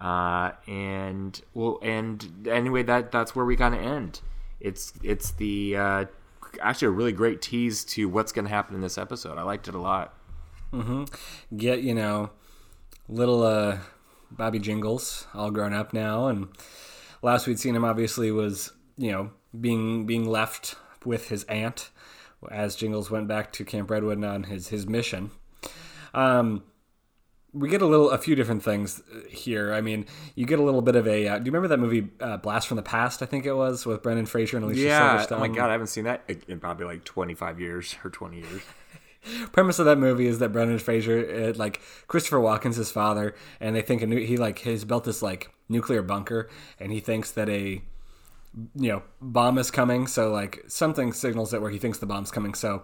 Uh, 0.04 0.52
and 0.68 1.40
well, 1.54 1.80
and 1.82 2.46
anyway, 2.52 2.84
that 2.84 3.14
that's 3.14 3.34
where 3.34 3.46
we 3.46 3.56
kind 3.56 3.74
of 3.74 3.82
end. 3.82 4.20
It's 4.60 4.92
it's 5.02 5.32
the 5.32 5.78
uh, 5.78 6.06
actually 6.62 6.88
a 6.90 6.92
really 6.92 7.14
great 7.14 7.42
tease 7.42 7.86
to 7.86 8.10
what's 8.10 8.34
going 8.34 8.44
to 8.44 8.52
happen 8.52 8.76
in 8.76 8.82
this 8.82 8.98
episode. 8.98 9.38
I 9.38 9.44
liked 9.44 9.70
it 9.70 9.76
a 9.76 9.80
lot. 9.80 10.14
Get 11.56 11.84
you 11.84 11.96
know, 11.96 12.32
little 13.08 13.44
uh, 13.44 13.78
Bobby 14.30 14.60
Jingles, 14.60 15.26
all 15.34 15.52
grown 15.52 15.72
up 15.72 15.94
now, 15.94 16.28
and 16.28 16.50
last 17.22 17.48
we'd 17.48 17.60
seen 17.60 17.74
him 17.74 17.86
obviously 17.86 18.30
was 18.30 18.74
you 18.98 19.10
know 19.10 19.32
being 19.58 20.06
being 20.06 20.28
left 20.28 20.76
with 21.06 21.30
his 21.30 21.46
aunt 21.46 21.92
as 22.52 22.76
Jingles 22.76 23.10
went 23.10 23.30
back 23.30 23.54
to 23.54 23.64
Camp 23.64 23.90
Redwood 23.90 24.22
on 24.22 24.44
his 24.44 24.68
his 24.68 24.86
mission. 24.86 25.32
Um, 26.14 26.64
we 27.54 27.70
get 27.70 27.82
a 27.82 27.86
little, 27.86 28.10
a 28.10 28.18
few 28.18 28.36
different 28.36 28.64
things 28.64 29.02
here. 29.30 29.74
I 29.74 29.82
mean, 29.82 30.06
you 30.36 30.46
get 30.46 30.60
a 30.60 30.64
little 30.64 30.82
bit 30.82 30.96
of 30.96 31.08
a. 31.08 31.28
Uh, 31.28 31.38
do 31.38 31.46
you 31.46 31.52
remember 31.52 31.68
that 31.68 31.80
movie 31.80 32.10
uh, 32.20 32.38
Blast 32.38 32.68
from 32.68 32.78
the 32.78 32.84
Past? 32.84 33.22
I 33.22 33.26
think 33.26 33.46
it 33.46 33.54
was 33.54 33.86
with 33.86 34.02
Brendan 34.02 34.26
Fraser 34.26 34.58
and 34.58 34.66
Alicia 34.66 34.82
Yeah. 34.82 35.18
Silverstone. 35.18 35.38
Oh 35.38 35.40
my 35.40 35.48
god, 35.48 35.70
I 35.70 35.74
haven't 35.74 35.88
seen 35.88 36.06
that 36.06 36.24
in 36.48 36.60
probably 36.60 36.86
like 36.86 37.04
twenty 37.04 37.36
five 37.36 37.60
years 37.60 37.96
or 38.04 38.10
twenty 38.10 38.38
years. 38.38 38.62
premise 39.52 39.80
of 39.80 39.86
that 39.86 39.98
movie 39.98 40.28
is 40.28 40.40
that 40.40 40.50
Brendan 40.50 40.80
Fraser, 40.80 41.52
uh, 41.52 41.58
like 41.58 41.80
Christopher 42.08 42.38
Walken's 42.40 42.76
his 42.76 42.92
father, 42.92 43.36
and 43.60 43.76
they 43.76 43.82
think 43.82 44.02
a 44.02 44.08
new, 44.08 44.18
he 44.18 44.36
like 44.38 44.60
has 44.60 44.84
built 44.84 45.04
this 45.06 45.22
like 45.22 45.50
nuclear 45.70 46.02
bunker, 46.02 46.50
and 46.80 46.92
he 46.92 47.00
thinks 47.00 47.32
that 47.32 47.50
a 47.50 47.82
you 48.76 48.90
know 48.90 49.04
bomb 49.22 49.58
is 49.58 49.72
coming. 49.72 50.08
So 50.08 50.32
like 50.32 50.64
something 50.68 51.14
signals 51.14 51.54
it 51.54 51.62
where 51.62 51.72
he 51.72 51.78
thinks 51.78 52.00
the 52.00 52.06
bomb's 52.06 52.32
coming. 52.32 52.54
So 52.54 52.84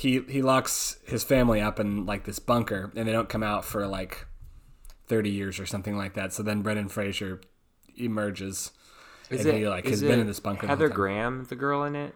he 0.00 0.20
he 0.28 0.42
locks 0.42 0.96
his 1.06 1.22
family 1.24 1.60
up 1.60 1.78
in 1.78 2.06
like 2.06 2.24
this 2.24 2.38
bunker, 2.38 2.90
and 2.96 3.06
they 3.06 3.12
don't 3.12 3.28
come 3.28 3.42
out 3.42 3.64
for 3.64 3.86
like 3.86 4.26
thirty 5.06 5.30
years 5.30 5.60
or 5.60 5.66
something 5.66 5.96
like 5.96 6.14
that. 6.14 6.32
So 6.32 6.42
then 6.42 6.62
Brendan 6.62 6.88
Fraser 6.88 7.40
emerges. 7.96 8.72
Is 9.28 9.46
and 9.46 9.56
he 9.58 9.68
like 9.68 9.86
has 9.86 10.02
been 10.02 10.18
in 10.18 10.26
this 10.26 10.40
bunker. 10.40 10.66
Heather 10.66 10.88
time. 10.88 10.96
Graham, 10.96 11.44
the 11.48 11.54
girl 11.56 11.84
in 11.84 11.94
it. 11.94 12.14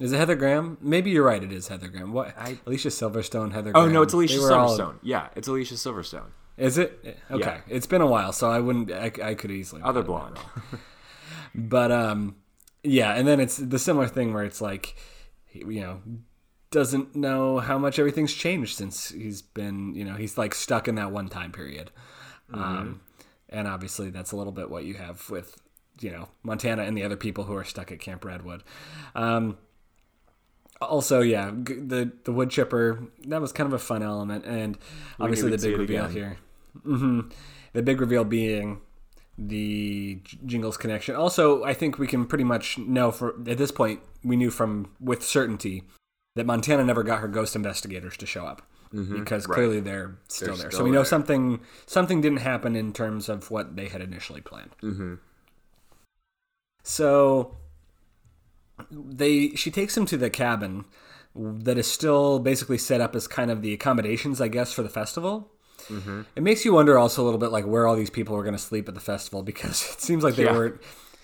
Is 0.00 0.12
it 0.12 0.16
Heather 0.16 0.36
Graham? 0.36 0.78
Maybe 0.80 1.10
you're 1.10 1.24
right. 1.24 1.42
It 1.42 1.50
is 1.50 1.66
Heather 1.68 1.88
Graham. 1.88 2.12
What? 2.12 2.32
Alicia 2.66 2.88
Silverstone, 2.88 3.52
Heather. 3.52 3.70
Oh 3.74 3.80
Graham. 3.82 3.92
no, 3.94 4.02
it's 4.02 4.12
Alicia 4.12 4.40
were 4.40 4.52
all- 4.52 4.78
Silverstone. 4.78 4.98
Yeah, 5.02 5.28
it's 5.34 5.48
Alicia 5.48 5.74
Silverstone. 5.74 6.30
Is 6.56 6.78
it? 6.78 7.18
Okay. 7.30 7.40
Yeah. 7.40 7.60
It's 7.68 7.86
been 7.86 8.00
a 8.00 8.06
while, 8.06 8.32
so 8.32 8.48
I 8.50 8.60
wouldn't. 8.60 8.92
I, 8.92 9.10
I 9.22 9.34
could 9.34 9.50
easily. 9.50 9.82
Other 9.82 10.02
blonde. 10.02 10.38
But 11.54 11.90
um, 11.90 12.36
yeah, 12.84 13.14
and 13.14 13.26
then 13.26 13.40
it's 13.40 13.56
the 13.56 13.78
similar 13.78 14.06
thing 14.06 14.32
where 14.34 14.44
it's 14.44 14.60
like, 14.60 14.94
you 15.52 15.80
know, 15.80 16.00
doesn't 16.70 17.16
know 17.16 17.58
how 17.58 17.78
much 17.78 17.98
everything's 17.98 18.34
changed 18.34 18.76
since 18.76 19.10
he's 19.10 19.40
been, 19.42 19.94
you 19.94 20.04
know, 20.04 20.14
he's 20.14 20.36
like 20.36 20.54
stuck 20.54 20.86
in 20.88 20.94
that 20.96 21.10
one 21.10 21.28
time 21.28 21.52
period. 21.52 21.90
Um, 22.52 23.00
and 23.48 23.66
obviously 23.68 24.10
that's 24.10 24.32
a 24.32 24.36
little 24.36 24.52
bit 24.52 24.70
what 24.70 24.84
you 24.84 24.94
have 24.94 25.28
with, 25.30 25.56
you 26.00 26.10
know, 26.10 26.28
Montana 26.42 26.82
and 26.82 26.96
the 26.96 27.04
other 27.04 27.16
people 27.16 27.44
who 27.44 27.54
are 27.54 27.64
stuck 27.64 27.90
at 27.92 28.00
Camp 28.00 28.24
Redwood. 28.24 28.62
Um, 29.14 29.58
also, 30.80 31.20
yeah, 31.20 31.50
g- 31.64 31.74
the 31.74 32.12
the 32.24 32.32
wood 32.32 32.50
chipper 32.50 33.02
that 33.26 33.40
was 33.40 33.52
kind 33.52 33.66
of 33.66 33.72
a 33.72 33.78
fun 33.80 34.00
element, 34.02 34.44
and 34.44 34.78
obviously 35.18 35.50
the 35.50 35.58
big 35.58 35.76
reveal 35.76 36.04
again. 36.04 36.14
here. 36.16 36.36
hmm 36.84 37.20
The 37.72 37.82
big 37.82 38.00
reveal 38.00 38.22
being 38.24 38.80
the 39.36 40.20
Jingles 40.46 40.76
connection. 40.76 41.16
Also, 41.16 41.64
I 41.64 41.74
think 41.74 41.98
we 41.98 42.06
can 42.06 42.26
pretty 42.26 42.44
much 42.44 42.78
know 42.78 43.10
for 43.10 43.34
at 43.48 43.58
this 43.58 43.72
point 43.72 44.00
we 44.22 44.36
knew 44.36 44.50
from 44.50 44.92
with 45.00 45.24
certainty 45.24 45.82
that 46.38 46.46
Montana 46.46 46.84
never 46.84 47.02
got 47.02 47.20
her 47.20 47.28
ghost 47.28 47.54
investigators 47.54 48.16
to 48.16 48.26
show 48.26 48.44
up 48.46 48.62
because 48.90 49.46
clearly 49.46 49.80
they're 49.80 50.16
still 50.28 50.48
They're 50.48 50.56
there. 50.56 50.70
still 50.70 50.78
so 50.80 50.84
we 50.84 50.90
know 50.90 51.00
there. 51.00 51.04
something 51.04 51.60
something 51.84 52.22
didn't 52.22 52.38
happen 52.40 52.74
in 52.74 52.92
terms 52.94 53.28
of 53.28 53.50
what 53.50 53.76
they 53.76 53.88
had 53.88 54.00
initially 54.00 54.40
planned. 54.40 54.70
mm-hmm. 54.82 55.14
So 56.82 57.56
they 58.90 59.50
she 59.50 59.70
takes 59.70 59.96
him 59.96 60.06
to 60.06 60.16
the 60.16 60.30
cabin 60.30 60.84
that 61.34 61.76
is 61.78 61.86
still 61.86 62.38
basically 62.38 62.78
set 62.78 63.00
up 63.00 63.14
as 63.14 63.26
kind 63.28 63.50
of 63.50 63.62
the 63.62 63.72
accommodations, 63.72 64.40
I 64.40 64.48
guess, 64.48 64.72
for 64.72 64.82
the 64.82 64.88
festival. 64.88 65.50
Mm-hmm. 65.88 66.22
It 66.36 66.42
makes 66.42 66.64
you 66.64 66.72
wonder 66.72 66.98
also 66.98 67.22
a 67.22 67.24
little 67.24 67.38
bit 67.38 67.52
like 67.52 67.64
where 67.66 67.86
all 67.86 67.96
these 67.96 68.10
people 68.10 68.36
were 68.36 68.42
going 68.42 68.56
to 68.56 68.58
sleep 68.62 68.88
at 68.88 68.94
the 68.94 69.00
festival 69.00 69.42
because 69.42 69.82
it 69.92 70.00
seems 70.00 70.24
like 70.24 70.34
they 70.36 70.44
Yeah. 70.44 70.52
weren't 70.52 70.80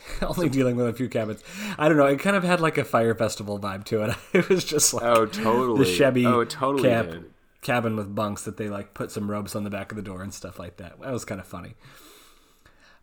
only 0.23 0.49
dealing 0.49 0.77
with 0.77 0.87
a 0.89 0.93
few 0.93 1.09
cabins. 1.09 1.43
I 1.79 1.89
don't 1.89 1.97
know. 1.97 2.07
It 2.07 2.19
kind 2.21 2.37
of 2.37 2.45
had 2.45 2.61
like 2.61 2.79
a 2.79 2.85
fire 2.85 3.15
festival 3.15 3.59
vibe 3.59 3.85
to 3.87 4.03
it. 4.03 4.17
It 4.33 4.49
was 4.49 4.65
just 4.65 4.93
like 4.95 5.05
Oh, 5.05 5.27
totally. 5.27 5.85
the 5.85 5.91
Chevy 5.91 6.27
Oh, 6.27 6.45
totally 6.45 6.89
camp, 6.89 7.27
cabin 7.63 7.97
with 7.97 8.15
bunks 8.15 8.43
that 8.45 8.57
they 8.57 8.69
like 8.69 8.95
put 8.95 9.11
some 9.11 9.31
ropes 9.31 9.55
on 9.57 9.65
the 9.65 9.71
back 9.71 9.91
of 9.93 9.97
the 9.97 10.03
door 10.03 10.23
and 10.23 10.33
stuff 10.35 10.59
like 10.59 10.77
that. 10.79 11.01
That 11.01 11.13
was 11.13 11.25
kind 11.25 11.41
of 11.41 11.47
funny. 11.47 11.75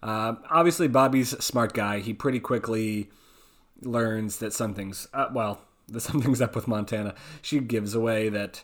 Um, 0.04 0.40
obviously, 0.50 0.88
Bobby's 0.88 1.34
a 1.34 1.42
smart 1.42 1.74
guy. 1.74 2.00
He 2.00 2.14
pretty 2.14 2.40
quickly 2.40 3.10
learns 3.82 4.38
that 4.38 4.54
something's 4.54 5.08
uh, 5.14 5.28
well. 5.34 5.62
something's 5.98 6.42
up 6.42 6.56
with 6.56 6.68
Montana. 6.68 7.14
She 7.42 7.60
gives 7.60 7.94
away 7.94 8.30
that 8.30 8.64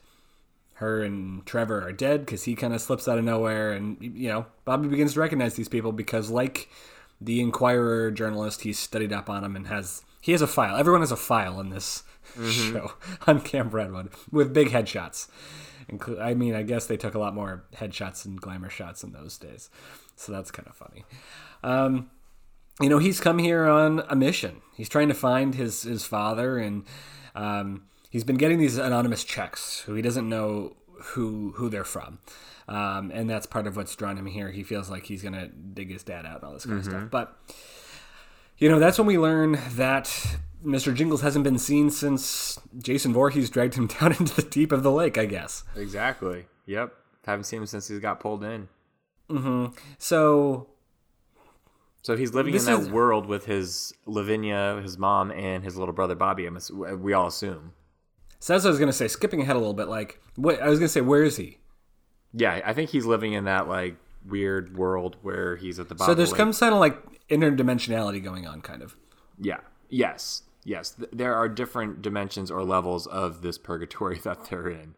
her 0.76 1.02
and 1.04 1.46
Trevor 1.46 1.82
are 1.88 1.92
dead 1.92 2.22
because 2.26 2.44
he 2.44 2.56
kind 2.56 2.74
of 2.74 2.82
slips 2.82 3.08
out 3.08 3.18
of 3.18 3.24
nowhere, 3.24 3.72
and 3.74 3.98
you 4.00 4.30
know 4.30 4.46
Bobby 4.66 4.88
begins 4.88 5.14
to 5.14 5.20
recognize 5.20 5.56
these 5.56 5.68
people 5.70 5.92
because, 5.92 6.30
like 6.30 6.70
the 7.20 7.40
Inquirer 7.42 8.12
journalist, 8.12 8.62
he's 8.62 8.80
studied 8.80 9.14
up 9.14 9.30
on 9.30 9.44
him 9.44 9.56
and 9.56 9.68
has 9.68 10.04
he 10.22 10.32
has 10.32 10.42
a 10.42 10.48
file. 10.48 10.76
Everyone 10.76 11.02
has 11.02 11.12
a 11.12 11.18
file 11.18 11.60
in 11.60 11.70
this 11.70 12.04
mm-hmm. 12.36 12.74
show 12.74 12.94
on 13.28 13.42
Camp 13.42 13.74
Redwood 13.74 14.12
with 14.32 14.54
big 14.54 14.70
headshots. 14.70 15.28
I 16.20 16.34
mean, 16.34 16.54
I 16.54 16.64
guess 16.64 16.86
they 16.86 16.98
took 16.98 17.16
a 17.16 17.20
lot 17.20 17.34
more 17.34 17.64
headshots 17.76 18.26
and 18.26 18.42
glamour 18.42 18.70
shots 18.70 19.04
in 19.04 19.14
those 19.14 19.38
days, 19.38 19.70
so 20.18 20.34
that's 20.34 20.52
kind 20.52 20.68
of 20.68 20.76
funny. 20.76 21.06
Um, 21.64 22.10
you 22.82 22.90
know, 22.90 23.00
he's 23.00 23.22
come 23.22 23.40
here 23.40 23.66
on 23.68 24.04
a 24.10 24.16
mission. 24.16 24.62
He's 24.76 24.90
trying 24.90 25.08
to 25.08 25.14
find 25.14 25.56
his 25.56 25.84
his 25.84 26.06
father, 26.06 26.58
and 26.58 26.84
um, 27.36 27.86
he's 28.10 28.26
been 28.26 28.38
getting 28.38 28.60
these 28.60 28.78
anonymous 28.78 29.24
checks 29.24 29.80
who 29.82 29.94
he 29.94 30.02
doesn't 30.02 30.28
know 30.28 30.76
who 31.00 31.54
who 31.56 31.70
they're 31.70 31.84
from. 31.84 32.20
Um, 32.68 33.12
and 33.14 33.30
that's 33.30 33.46
part 33.46 33.66
of 33.66 33.78
what's 33.78 33.96
drawn 33.96 34.18
him 34.18 34.26
here. 34.26 34.52
He 34.52 34.64
feels 34.64 34.90
like 34.90 35.06
he's 35.06 35.24
gonna 35.24 35.48
dig 35.48 35.92
his 35.92 36.04
dad 36.04 36.26
out 36.26 36.38
and 36.38 36.44
all 36.44 36.54
this 36.54 36.66
kind 36.66 36.82
mm-hmm. 36.82 36.90
of 36.90 36.94
stuff. 36.94 37.10
But 37.10 37.38
you 38.58 38.70
know, 38.70 38.80
that's 38.80 38.98
when 38.98 39.08
we 39.08 39.18
learn 39.18 39.60
that 39.76 40.06
Mr. 40.66 40.94
Jingles 40.94 41.22
hasn't 41.22 41.44
been 41.44 41.60
seen 41.60 41.90
since 41.90 42.60
Jason 42.78 43.14
Voorhees 43.14 43.50
dragged 43.50 43.76
him 43.76 43.88
down 44.00 44.14
into 44.14 44.36
the 44.36 44.42
deep 44.42 44.72
of 44.72 44.84
the 44.84 44.92
lake. 44.92 45.18
I 45.18 45.26
guess. 45.26 45.64
Exactly. 45.76 46.46
Yep. 46.66 46.94
Haven't 47.26 47.46
seen 47.46 47.62
him 47.62 47.66
since 47.68 47.88
he 47.88 48.00
got 48.00 48.20
pulled 48.20 48.44
in. 48.44 48.68
Mm-hmm. 49.30 49.76
So. 49.98 50.68
So 52.02 52.16
he's 52.16 52.34
living 52.34 52.54
in 52.54 52.64
that 52.66 52.80
is, 52.80 52.90
world 52.90 53.26
with 53.26 53.46
his 53.46 53.94
Lavinia, 54.06 54.80
his 54.82 54.98
mom, 54.98 55.30
and 55.30 55.62
his 55.62 55.76
little 55.76 55.94
brother 55.94 56.16
Bobby. 56.16 56.48
We 56.50 57.12
all 57.12 57.28
assume. 57.28 57.74
So 58.40 58.54
that's 58.54 58.64
what 58.64 58.70
I 58.70 58.72
was 58.72 58.80
gonna 58.80 58.94
say. 58.94 59.08
Skipping 59.08 59.42
ahead 59.42 59.56
a 59.56 59.60
little 59.60 59.74
bit, 59.74 59.88
like 59.88 60.22
what 60.36 60.62
I 60.62 60.70
was 60.70 60.80
gonna 60.80 60.90
say. 60.90 61.02
Where 61.02 61.24
is 61.24 61.38
he? 61.38 61.58
Yeah, 62.34 62.62
I 62.66 62.74
think 62.74 62.90
he's 62.90 63.06
living 63.06 63.34
in 63.34 63.46
that 63.46 63.68
like 63.68 63.96
weird 64.26 64.78
world 64.78 65.16
where 65.22 65.56
he's 65.56 65.80
at 65.80 65.90
the 65.90 65.96
bottom. 65.96 66.12
So 66.12 66.16
there's 66.16 66.36
some 66.36 66.54
kind 66.54 66.74
of 66.74 66.80
like 66.80 67.28
interdimensionality 67.30 68.24
going 68.24 68.48
on, 68.48 68.62
kind 68.62 68.82
of. 68.82 68.96
Yeah. 69.40 69.60
Yes. 69.90 70.44
Yes. 70.64 70.96
There 71.12 71.36
are 71.36 71.48
different 71.48 72.02
dimensions 72.02 72.52
or 72.52 72.64
levels 72.64 73.08
of 73.08 73.42
this 73.42 73.58
purgatory 73.58 74.18
that 74.24 74.46
they're 74.50 74.70
in. 74.70 74.96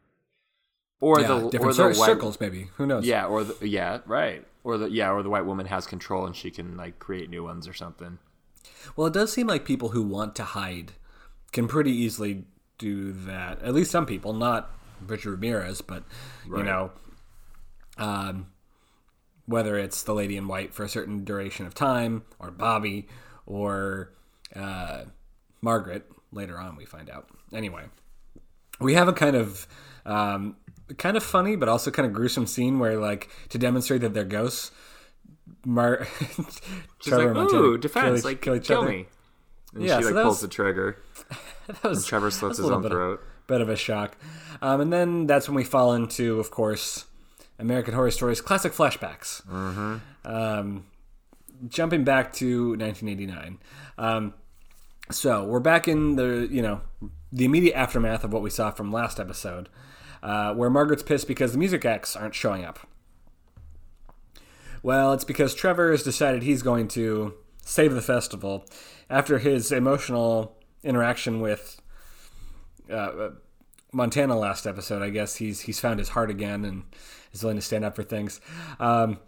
Or 1.02 1.22
yeah, 1.22 1.28
the 1.28 1.50
different 1.50 1.80
or 1.80 1.94
the 1.94 2.00
white, 2.00 2.06
circles, 2.06 2.40
maybe. 2.42 2.68
Who 2.76 2.86
knows? 2.86 3.06
Yeah. 3.06 3.26
Or 3.26 3.44
the 3.44 3.68
yeah. 3.68 4.00
Right. 4.06 4.46
Or 4.64 4.78
the 4.78 4.90
yeah. 4.90 5.12
Or 5.12 5.24
the 5.24 5.30
white 5.30 5.46
woman 5.46 5.66
has 5.68 5.88
control 5.88 6.26
and 6.26 6.36
she 6.36 6.52
can 6.52 6.76
like 6.76 7.00
create 7.00 7.30
new 7.30 7.44
ones 7.44 7.68
or 7.68 7.74
something. 7.74 8.20
Well, 8.96 9.08
it 9.08 9.14
does 9.14 9.32
seem 9.32 9.48
like 9.48 9.66
people 9.66 9.90
who 9.90 10.04
want 10.04 10.36
to 10.36 10.44
hide 10.44 10.94
can 11.52 11.68
pretty 11.68 11.92
easily 11.92 12.44
do 12.78 13.12
that. 13.12 13.62
At 13.62 13.74
least 13.74 13.92
some 13.92 14.06
people, 14.06 14.34
not 14.34 14.72
Richard 15.06 15.32
Ramirez, 15.32 15.82
but 15.82 16.04
right. 16.48 16.60
you 16.60 16.64
know, 16.64 16.92
um, 18.00 18.48
whether 19.46 19.78
it's 19.78 20.04
the 20.04 20.14
lady 20.14 20.38
in 20.38 20.48
white 20.48 20.74
for 20.74 20.84
a 20.84 20.90
certain 20.90 21.24
duration 21.24 21.66
of 21.66 21.74
time, 21.76 22.24
or 22.40 22.52
Bobby, 22.52 23.08
or 23.46 24.14
uh, 24.56 25.04
Margaret. 25.62 26.06
Later 26.32 26.60
on, 26.60 26.76
we 26.76 26.86
find 26.86 27.10
out. 27.10 27.28
Anyway, 27.52 27.86
we 28.80 28.94
have 28.94 29.08
a 29.08 29.14
kind 29.14 29.36
of 29.36 29.68
um, 30.06 30.56
kind 30.98 31.18
of 31.18 31.24
funny, 31.24 31.56
but 31.56 31.68
also 31.68 31.92
kind 31.92 32.06
of 32.06 32.14
gruesome 32.14 32.48
scene 32.48 32.80
where, 32.80 32.98
like, 32.98 33.30
to 33.50 33.58
demonstrate 33.58 34.02
that 34.02 34.14
they're 34.14 34.26
ghosts, 34.26 34.72
Mar- 35.66 36.08
Trevor 37.02 37.34
like, 37.34 37.54
"Ooh, 37.54 37.78
defense! 37.78 38.22
Kill, 38.22 38.32
like, 38.32 38.42
kill, 38.42 38.56
each 38.56 38.68
kill 38.68 38.82
other. 38.82 38.90
me!" 38.90 39.08
And 39.74 39.84
yeah, 39.84 40.00
she 40.00 40.06
like 40.06 40.14
so 40.14 40.24
pulls 40.24 40.36
was, 40.36 40.42
the 40.42 40.48
trigger. 40.48 40.98
that 41.68 41.84
was 41.84 42.00
and 42.00 42.08
Trevor 42.08 42.32
slits 42.32 42.58
his 42.58 42.70
own 42.70 42.88
throat. 42.88 43.20
Of, 43.20 43.48
bit 43.48 43.62
of 43.62 43.70
a 43.70 43.76
shock. 43.76 44.18
Um, 44.62 44.82
and 44.82 44.94
then 44.94 45.28
that's 45.28 45.48
when 45.48 45.56
we 45.56 45.64
fall 45.64 45.94
into, 45.94 46.40
of 46.40 46.52
course, 46.52 47.06
American 47.60 47.94
Horror 47.94 48.12
Stories 48.12 48.42
classic 48.42 48.74
flashbacks. 48.74 49.46
Mm-hmm. 49.46 49.98
Um, 50.24 50.86
jumping 51.68 52.04
back 52.04 52.34
to 52.34 52.70
1989. 52.70 53.60
Um, 53.98 54.34
so 55.12 55.44
we're 55.44 55.60
back 55.60 55.88
in 55.88 56.16
the 56.16 56.48
you 56.50 56.62
know 56.62 56.82
the 57.32 57.46
immediate 57.46 57.76
aftermath 57.76 58.24
of 58.24 58.32
what 58.34 58.42
we 58.42 58.50
saw 58.50 58.72
from 58.72 58.92
last 58.92 59.20
episode, 59.20 59.70
uh, 60.24 60.54
where 60.54 60.70
Margaret's 60.70 61.04
pissed 61.04 61.28
because 61.28 61.52
the 61.52 61.58
music 61.58 61.86
acts 61.86 62.16
aren't 62.16 62.36
showing 62.36 62.64
up. 62.64 62.80
Well, 64.82 65.14
it's 65.14 65.26
because 65.26 65.54
Trevor 65.54 65.92
has 65.92 66.04
decided 66.04 66.44
he's 66.44 66.62
going 66.62 66.88
to 66.90 67.34
save 67.64 67.94
the 67.94 68.02
festival 68.02 68.66
after 69.10 69.40
his 69.40 69.72
emotional 69.72 70.56
interaction 70.84 71.42
with 71.42 71.82
uh, 72.90 73.30
Montana 73.92 74.38
last 74.38 74.66
episode. 74.66 75.02
I 75.02 75.10
guess 75.10 75.36
he's 75.36 75.62
he's 75.62 75.80
found 75.80 76.00
his 76.00 76.10
heart 76.10 76.30
again 76.30 76.64
and 76.64 76.84
is 77.32 77.44
willing 77.44 77.58
to 77.58 77.62
stand 77.62 77.86
up 77.86 77.96
for 77.96 78.04
things. 78.04 78.42
Um, 78.80 79.20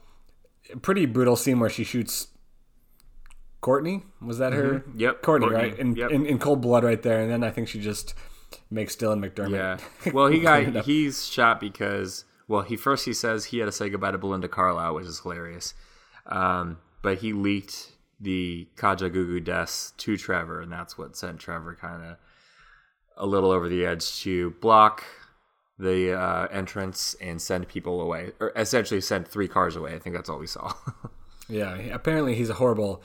pretty 0.82 1.06
brutal 1.06 1.36
scene 1.36 1.60
where 1.60 1.70
she 1.70 1.84
shoots 1.84 2.28
Courtney. 3.62 4.04
Was 4.22 4.40
that 4.40 4.54
her? 4.54 4.80
Mm-hmm. 4.80 5.00
Yep, 5.00 5.22
Courtney, 5.22 5.48
Courtney. 5.50 5.70
right? 5.70 5.80
In, 5.80 5.96
yep. 5.96 6.12
in, 6.12 6.26
in 6.26 6.40
cold 6.40 6.62
blood, 6.62 6.84
right 6.84 7.02
there. 7.02 7.22
And 7.22 7.32
then 7.32 7.44
I 7.44 7.52
think 7.52 7.68
she 7.68 7.80
just 7.80 8.14
makes 8.70 8.96
Dylan 8.96 9.24
McDermott. 9.24 9.52
Yeah. 9.52 10.12
Well, 10.14 10.28
he 10.28 10.40
got 10.40 10.86
he's 10.86 11.28
shot 11.28 11.60
because 11.60 12.26
well, 12.48 12.64
he 12.64 12.76
first 12.76 13.06
he 13.06 13.14
says 13.14 13.46
he 13.46 13.60
had 13.60 13.66
to 13.66 13.72
say 13.72 13.90
goodbye 13.90 14.12
to 14.12 14.18
Belinda 14.18 14.48
Carlisle, 14.48 14.96
which 14.96 15.06
is 15.06 15.20
hilarious. 15.20 15.74
Um, 16.26 16.80
but 17.02 17.20
he 17.20 17.34
leaked 17.34 17.92
the 18.20 18.68
Kajagoogoo 18.76 19.44
deaths 19.44 19.94
to 19.98 20.18
Trevor, 20.18 20.62
and 20.62 20.72
that's 20.72 20.98
what 20.98 21.16
sent 21.16 21.40
Trevor 21.40 21.76
kind 21.80 22.04
of 22.04 22.18
a 23.18 23.26
little 23.26 23.52
over 23.52 23.70
the 23.70 23.86
edge 23.86 24.22
to 24.22 24.52
block 24.62 25.04
the 25.82 26.14
uh, 26.14 26.48
entrance 26.52 27.16
and 27.20 27.42
send 27.42 27.68
people 27.68 28.02
away, 28.02 28.32
or 28.40 28.52
essentially 28.56 29.02
send 29.02 29.28
three 29.28 29.48
cars 29.48 29.76
away. 29.76 29.96
I 29.96 30.00
think 30.00 30.16
that's 30.16 30.30
all 30.30 30.40
we 30.40 30.48
saw. 30.48 30.74
yeah, 31.50 31.76
apparently 31.76 32.36
he's 32.36 32.50
a 32.50 32.56
horrible. 32.56 33.04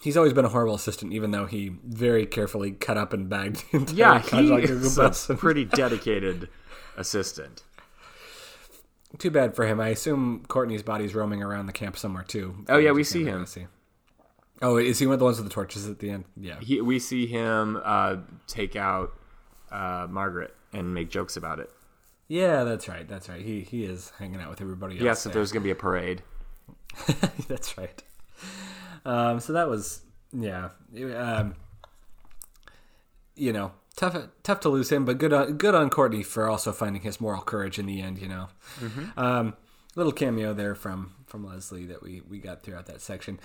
He's 0.00 0.16
always 0.16 0.32
been 0.32 0.46
a 0.46 0.48
horrible 0.48 0.76
assistant, 0.76 1.12
even 1.12 1.30
though 1.30 1.44
he 1.44 1.72
very 1.84 2.24
carefully 2.24 2.70
cut 2.70 2.96
up 2.96 3.12
and 3.12 3.28
bagged. 3.28 3.64
Yeah, 3.92 4.20
he's 4.20 4.96
a 4.96 5.34
pretty 5.36 5.66
dedicated 5.66 6.48
assistant. 6.96 7.62
Too 9.18 9.30
bad 9.30 9.54
for 9.54 9.66
him. 9.66 9.80
I 9.80 9.88
assume 9.88 10.44
Courtney's 10.48 10.82
body's 10.82 11.14
roaming 11.14 11.42
around 11.42 11.66
the 11.66 11.72
camp 11.72 11.98
somewhere 11.98 12.24
too. 12.24 12.64
Oh 12.68 12.78
yeah, 12.78 12.92
we 12.92 13.04
see 13.04 13.24
him. 13.24 13.44
See. 13.44 13.66
Oh, 14.60 14.76
is 14.76 14.98
he 14.98 15.06
one 15.06 15.14
of 15.14 15.18
the 15.18 15.24
ones 15.24 15.38
with 15.38 15.46
the 15.46 15.52
torches 15.52 15.88
at 15.88 15.98
the 15.98 16.10
end? 16.10 16.24
Yeah. 16.36 16.58
He, 16.60 16.80
we 16.80 16.98
see 16.98 17.26
him 17.26 17.80
uh, 17.84 18.16
take 18.46 18.74
out 18.74 19.12
uh, 19.70 20.06
Margaret 20.10 20.54
and 20.72 20.92
make 20.92 21.10
jokes 21.10 21.36
about 21.36 21.60
it. 21.60 21.70
Yeah, 22.28 22.64
that's 22.64 22.88
right. 22.88 23.08
That's 23.08 23.28
right. 23.28 23.40
He 23.40 23.62
he 23.62 23.84
is 23.84 24.12
hanging 24.18 24.40
out 24.40 24.50
with 24.50 24.60
everybody 24.60 24.96
else. 24.96 25.02
Yeah, 25.02 25.14
so 25.14 25.30
there's 25.30 25.50
gonna 25.50 25.64
be 25.64 25.70
a 25.70 25.74
parade. 25.74 26.22
that's 27.48 27.76
right. 27.78 28.02
Um, 29.04 29.40
so 29.40 29.54
that 29.54 29.68
was 29.68 30.02
yeah. 30.32 30.68
Um, 30.94 31.54
you 33.34 33.52
know, 33.52 33.72
tough 33.96 34.16
tough 34.42 34.60
to 34.60 34.68
lose 34.68 34.92
him, 34.92 35.06
but 35.06 35.16
good 35.16 35.32
on 35.32 35.56
good 35.56 35.74
on 35.74 35.88
Courtney 35.88 36.22
for 36.22 36.48
also 36.48 36.72
finding 36.72 37.02
his 37.02 37.20
moral 37.20 37.40
courage 37.40 37.78
in 37.78 37.86
the 37.86 38.02
end. 38.02 38.18
You 38.18 38.28
know, 38.28 38.48
mm-hmm. 38.78 39.18
um, 39.18 39.56
little 39.94 40.12
cameo 40.12 40.52
there 40.52 40.74
from 40.74 41.14
from 41.26 41.46
Leslie 41.46 41.86
that 41.86 42.02
we 42.02 42.20
we 42.28 42.38
got 42.38 42.62
throughout 42.62 42.86
that 42.86 43.00
section. 43.00 43.40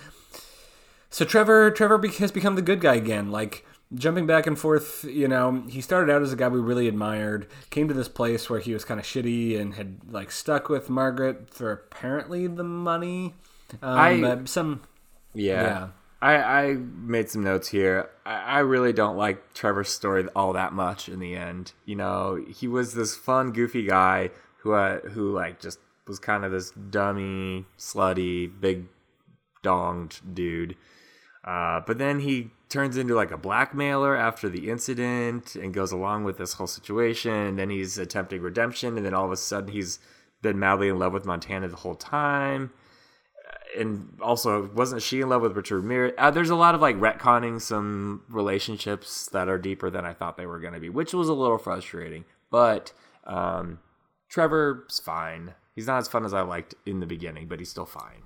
So 1.08 1.24
Trevor 1.24 1.70
Trevor 1.70 2.06
has 2.18 2.32
become 2.32 2.54
the 2.54 2.62
good 2.62 2.80
guy 2.80 2.96
again. 2.96 3.30
Like 3.30 3.64
jumping 3.94 4.26
back 4.26 4.46
and 4.46 4.58
forth, 4.58 5.04
you 5.04 5.28
know, 5.28 5.64
he 5.68 5.80
started 5.80 6.12
out 6.12 6.22
as 6.22 6.32
a 6.32 6.36
guy 6.36 6.48
we 6.48 6.60
really 6.60 6.88
admired, 6.88 7.46
came 7.70 7.88
to 7.88 7.94
this 7.94 8.08
place 8.08 8.48
where 8.50 8.60
he 8.60 8.72
was 8.72 8.84
kind 8.84 9.00
of 9.00 9.06
shitty 9.06 9.58
and 9.60 9.74
had 9.74 9.98
like 10.10 10.30
stuck 10.30 10.68
with 10.68 10.90
Margaret 10.90 11.52
for 11.52 11.72
apparently 11.72 12.46
the 12.46 12.64
money. 12.64 13.34
Um, 13.82 14.24
I 14.24 14.44
some 14.44 14.82
yeah. 15.32 15.62
yeah. 15.62 15.88
I, 16.22 16.36
I 16.36 16.74
made 16.74 17.28
some 17.28 17.44
notes 17.44 17.68
here. 17.68 18.08
I, 18.24 18.34
I 18.34 18.58
really 18.60 18.94
don't 18.94 19.16
like 19.16 19.52
Trevor's 19.52 19.90
story 19.90 20.26
all 20.34 20.54
that 20.54 20.72
much 20.72 21.08
in 21.08 21.20
the 21.20 21.34
end. 21.34 21.72
You 21.84 21.96
know, 21.96 22.42
he 22.48 22.66
was 22.66 22.94
this 22.94 23.14
fun, 23.14 23.52
goofy 23.52 23.84
guy 23.84 24.30
who 24.58 24.72
uh, 24.72 25.00
who 25.00 25.32
like 25.32 25.60
just 25.60 25.78
was 26.06 26.18
kind 26.18 26.44
of 26.44 26.52
this 26.52 26.70
dummy, 26.70 27.66
slutty, 27.78 28.50
big 28.60 28.86
donged 29.62 30.20
dude. 30.34 30.76
Uh, 31.44 31.80
but 31.86 31.98
then 31.98 32.20
he 32.20 32.50
turns 32.74 32.96
into 32.96 33.14
like 33.14 33.30
a 33.30 33.36
blackmailer 33.36 34.16
after 34.16 34.48
the 34.48 34.68
incident 34.68 35.54
and 35.54 35.72
goes 35.72 35.92
along 35.92 36.24
with 36.24 36.38
this 36.38 36.54
whole 36.54 36.66
situation. 36.66 37.32
And 37.32 37.58
then 37.58 37.70
he's 37.70 37.98
attempting 37.98 38.42
redemption, 38.42 38.96
and 38.96 39.06
then 39.06 39.14
all 39.14 39.24
of 39.24 39.30
a 39.30 39.36
sudden 39.36 39.70
he's 39.70 40.00
been 40.42 40.58
madly 40.58 40.88
in 40.88 40.98
love 40.98 41.12
with 41.12 41.24
Montana 41.24 41.68
the 41.68 41.76
whole 41.76 41.94
time. 41.94 42.72
And 43.78 44.18
also, 44.20 44.70
wasn't 44.74 45.02
she 45.02 45.20
in 45.20 45.28
love 45.28 45.42
with 45.42 45.56
Richard 45.56 45.78
Ramirez? 45.78 46.14
Uh, 46.18 46.32
there's 46.32 46.50
a 46.50 46.56
lot 46.56 46.74
of 46.74 46.80
like 46.80 46.96
retconning 46.96 47.60
some 47.60 48.22
relationships 48.28 49.28
that 49.32 49.48
are 49.48 49.58
deeper 49.58 49.88
than 49.88 50.04
I 50.04 50.12
thought 50.12 50.36
they 50.36 50.46
were 50.46 50.60
going 50.60 50.74
to 50.74 50.80
be, 50.80 50.88
which 50.88 51.14
was 51.14 51.28
a 51.28 51.32
little 51.32 51.58
frustrating. 51.58 52.24
But 52.50 52.92
um, 53.24 53.78
Trevor's 54.28 54.98
fine. 54.98 55.54
He's 55.76 55.86
not 55.86 55.98
as 55.98 56.08
fun 56.08 56.24
as 56.24 56.34
I 56.34 56.42
liked 56.42 56.74
in 56.86 56.98
the 56.98 57.06
beginning, 57.06 57.46
but 57.46 57.60
he's 57.60 57.70
still 57.70 57.86
fine. 57.86 58.22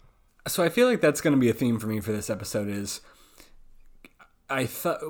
So 0.47 0.65
I 0.65 0.71
feel 0.71 0.87
like 0.87 1.03
that's 1.03 1.21
going 1.21 1.35
to 1.35 1.41
be 1.41 1.51
a 1.51 1.55
theme 1.55 1.79
for 1.79 1.87
me 1.87 2.01
for 2.01 2.13
this 2.13 2.31
episode 2.31 2.69
is 2.69 3.03
I 4.51 4.67
thought 4.67 5.01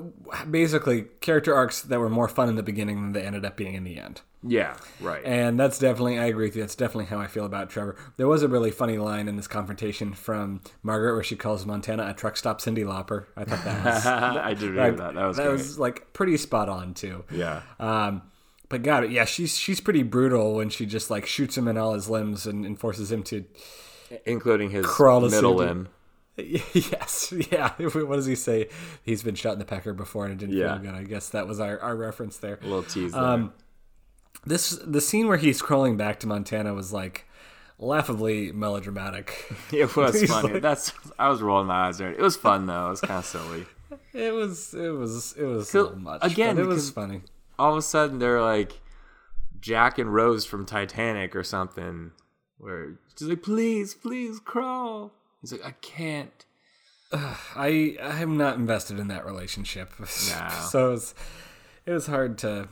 basically 0.50 1.07
character 1.21 1.54
arcs 1.54 1.83
that 1.83 2.00
were 2.00 2.09
more 2.09 2.28
fun 2.28 2.49
in 2.49 2.57
the 2.57 2.62
beginning 2.62 3.00
than 3.00 3.12
they 3.12 3.23
ended 3.23 3.45
up 3.45 3.57
being 3.57 3.75
in 3.75 3.85
the 3.85 3.99
end. 3.99 4.23
Yeah, 4.42 4.76
right. 5.00 5.23
And 5.25 5.59
that's 5.59 5.78
definitely, 5.78 6.18
I 6.18 6.26
agree 6.26 6.47
with 6.47 6.57
you. 6.57 6.62
That's 6.62 6.76
definitely 6.76 7.07
how 7.07 7.18
I 7.18 7.26
feel 7.26 7.45
about 7.45 7.71
Trevor. 7.71 7.97
There 8.16 8.28
was 8.28 8.42
a 8.42 8.49
really 8.49 8.71
funny 8.71 8.99
line 8.99 9.26
in 9.26 9.37
this 9.37 9.49
confrontation 9.49 10.12
from 10.12 10.61
Margaret 10.83 11.14
where 11.14 11.25
she 11.25 11.35
calls 11.37 11.66
Montana 11.66 12.09
a 12.09 12.14
truck 12.14 12.37
stop 12.37 12.61
Cyndi 12.61 12.85
Lauper. 12.85 13.26
I 13.37 13.45
thought 13.45 13.64
that 13.64 13.85
was, 13.85 14.07
I 14.07 14.54
did 14.54 14.71
remember 14.71 15.02
that. 15.02 15.14
That 15.14 15.26
was 15.26 15.37
that 15.38 15.42
great. 15.45 15.52
was 15.52 15.78
like 15.78 16.12
pretty 16.12 16.37
spot 16.37 16.68
on 16.68 16.95
too. 16.95 17.25
yeah. 17.33 17.62
Um, 17.80 18.23
but 18.68 18.83
God, 18.83 19.11
yeah, 19.11 19.25
she's 19.25 19.57
she's 19.57 19.80
pretty 19.80 20.02
brutal 20.02 20.54
when 20.54 20.68
she 20.68 20.85
just 20.85 21.11
like 21.11 21.26
shoots 21.26 21.57
him 21.57 21.66
in 21.68 21.78
all 21.78 21.95
his 21.95 22.09
limbs 22.09 22.47
and, 22.47 22.64
and 22.66 22.78
forces 22.78 23.11
him 23.11 23.23
to. 23.25 23.45
Including 24.25 24.71
his 24.71 24.87
Crawl 24.87 25.21
middle 25.21 25.54
limb. 25.54 25.88
Yes, 26.75 27.33
yeah. 27.50 27.73
What 27.78 28.16
does 28.16 28.26
he 28.26 28.35
say? 28.37 28.68
He's 29.02 29.23
been 29.23 29.35
shot 29.35 29.54
in 29.54 29.59
the 29.59 29.64
pecker 29.64 29.92
before 29.92 30.25
and 30.26 30.35
it 30.35 30.38
didn't 30.38 30.57
Yeah. 30.57 30.75
feel 30.78 30.87
good. 30.92 30.95
I 30.95 31.02
guess 31.04 31.28
that 31.30 31.47
was 31.49 31.59
our, 31.61 31.78
our 31.80 31.97
reference 31.97 32.37
there. 32.38 32.59
A 32.62 32.64
little 32.64 32.83
tease 32.85 33.12
there. 33.12 33.23
Um, 33.23 33.52
this 34.45 34.71
the 34.85 35.00
scene 35.00 35.26
where 35.26 35.37
he's 35.37 35.61
crawling 35.61 35.97
back 35.97 36.21
to 36.21 36.26
Montana 36.26 36.73
was 36.75 36.92
like 36.92 37.26
laughably 37.78 38.52
melodramatic. 38.52 39.52
it 39.73 39.95
was 39.97 40.23
funny. 40.25 40.54
like- 40.54 40.62
That's 40.62 40.92
I 41.18 41.28
was 41.28 41.42
rolling 41.42 41.66
my 41.66 41.88
eyes 41.88 41.99
there. 41.99 42.12
It 42.12 42.21
was 42.21 42.37
fun 42.37 42.66
though. 42.66 42.87
It 42.87 42.90
was 42.90 43.00
kind 43.00 43.18
of 43.18 43.25
silly. 43.25 43.66
It 44.12 44.33
was 44.33 44.75
it 44.75 44.90
was 44.90 45.35
it 45.37 45.45
was 45.45 45.62
a 45.62 45.71
So, 45.71 45.83
little 45.83 45.99
much. 45.99 46.21
again, 46.25 46.57
but 46.57 46.62
it 46.62 46.66
was 46.68 46.90
funny. 46.90 47.23
All 47.59 47.73
of 47.73 47.78
a 47.78 47.83
sudden 47.83 48.18
they're 48.21 48.40
like 48.42 48.80
Jack 49.61 49.99
and 49.99 50.12
Rose 50.14 50.45
from 50.45 50.66
Titanic 50.66 51.35
or 51.35 51.42
something. 51.42 52.12
Where 52.59 52.99
she's 53.18 53.28
like, 53.28 53.42
please, 53.42 53.95
please 53.95 54.40
crawl. 54.40 55.12
He's 55.40 55.52
like, 55.52 55.64
I 55.64 55.73
can't. 55.80 56.45
I 57.12 57.97
I'm 58.02 58.37
not 58.37 58.57
invested 58.57 58.99
in 58.99 59.09
that 59.09 59.25
relationship. 59.25 59.92
No. 59.99 60.07
so 60.68 60.88
it 60.88 60.90
was 60.92 61.14
it 61.87 61.92
was 61.92 62.07
hard 62.07 62.37
to 62.38 62.68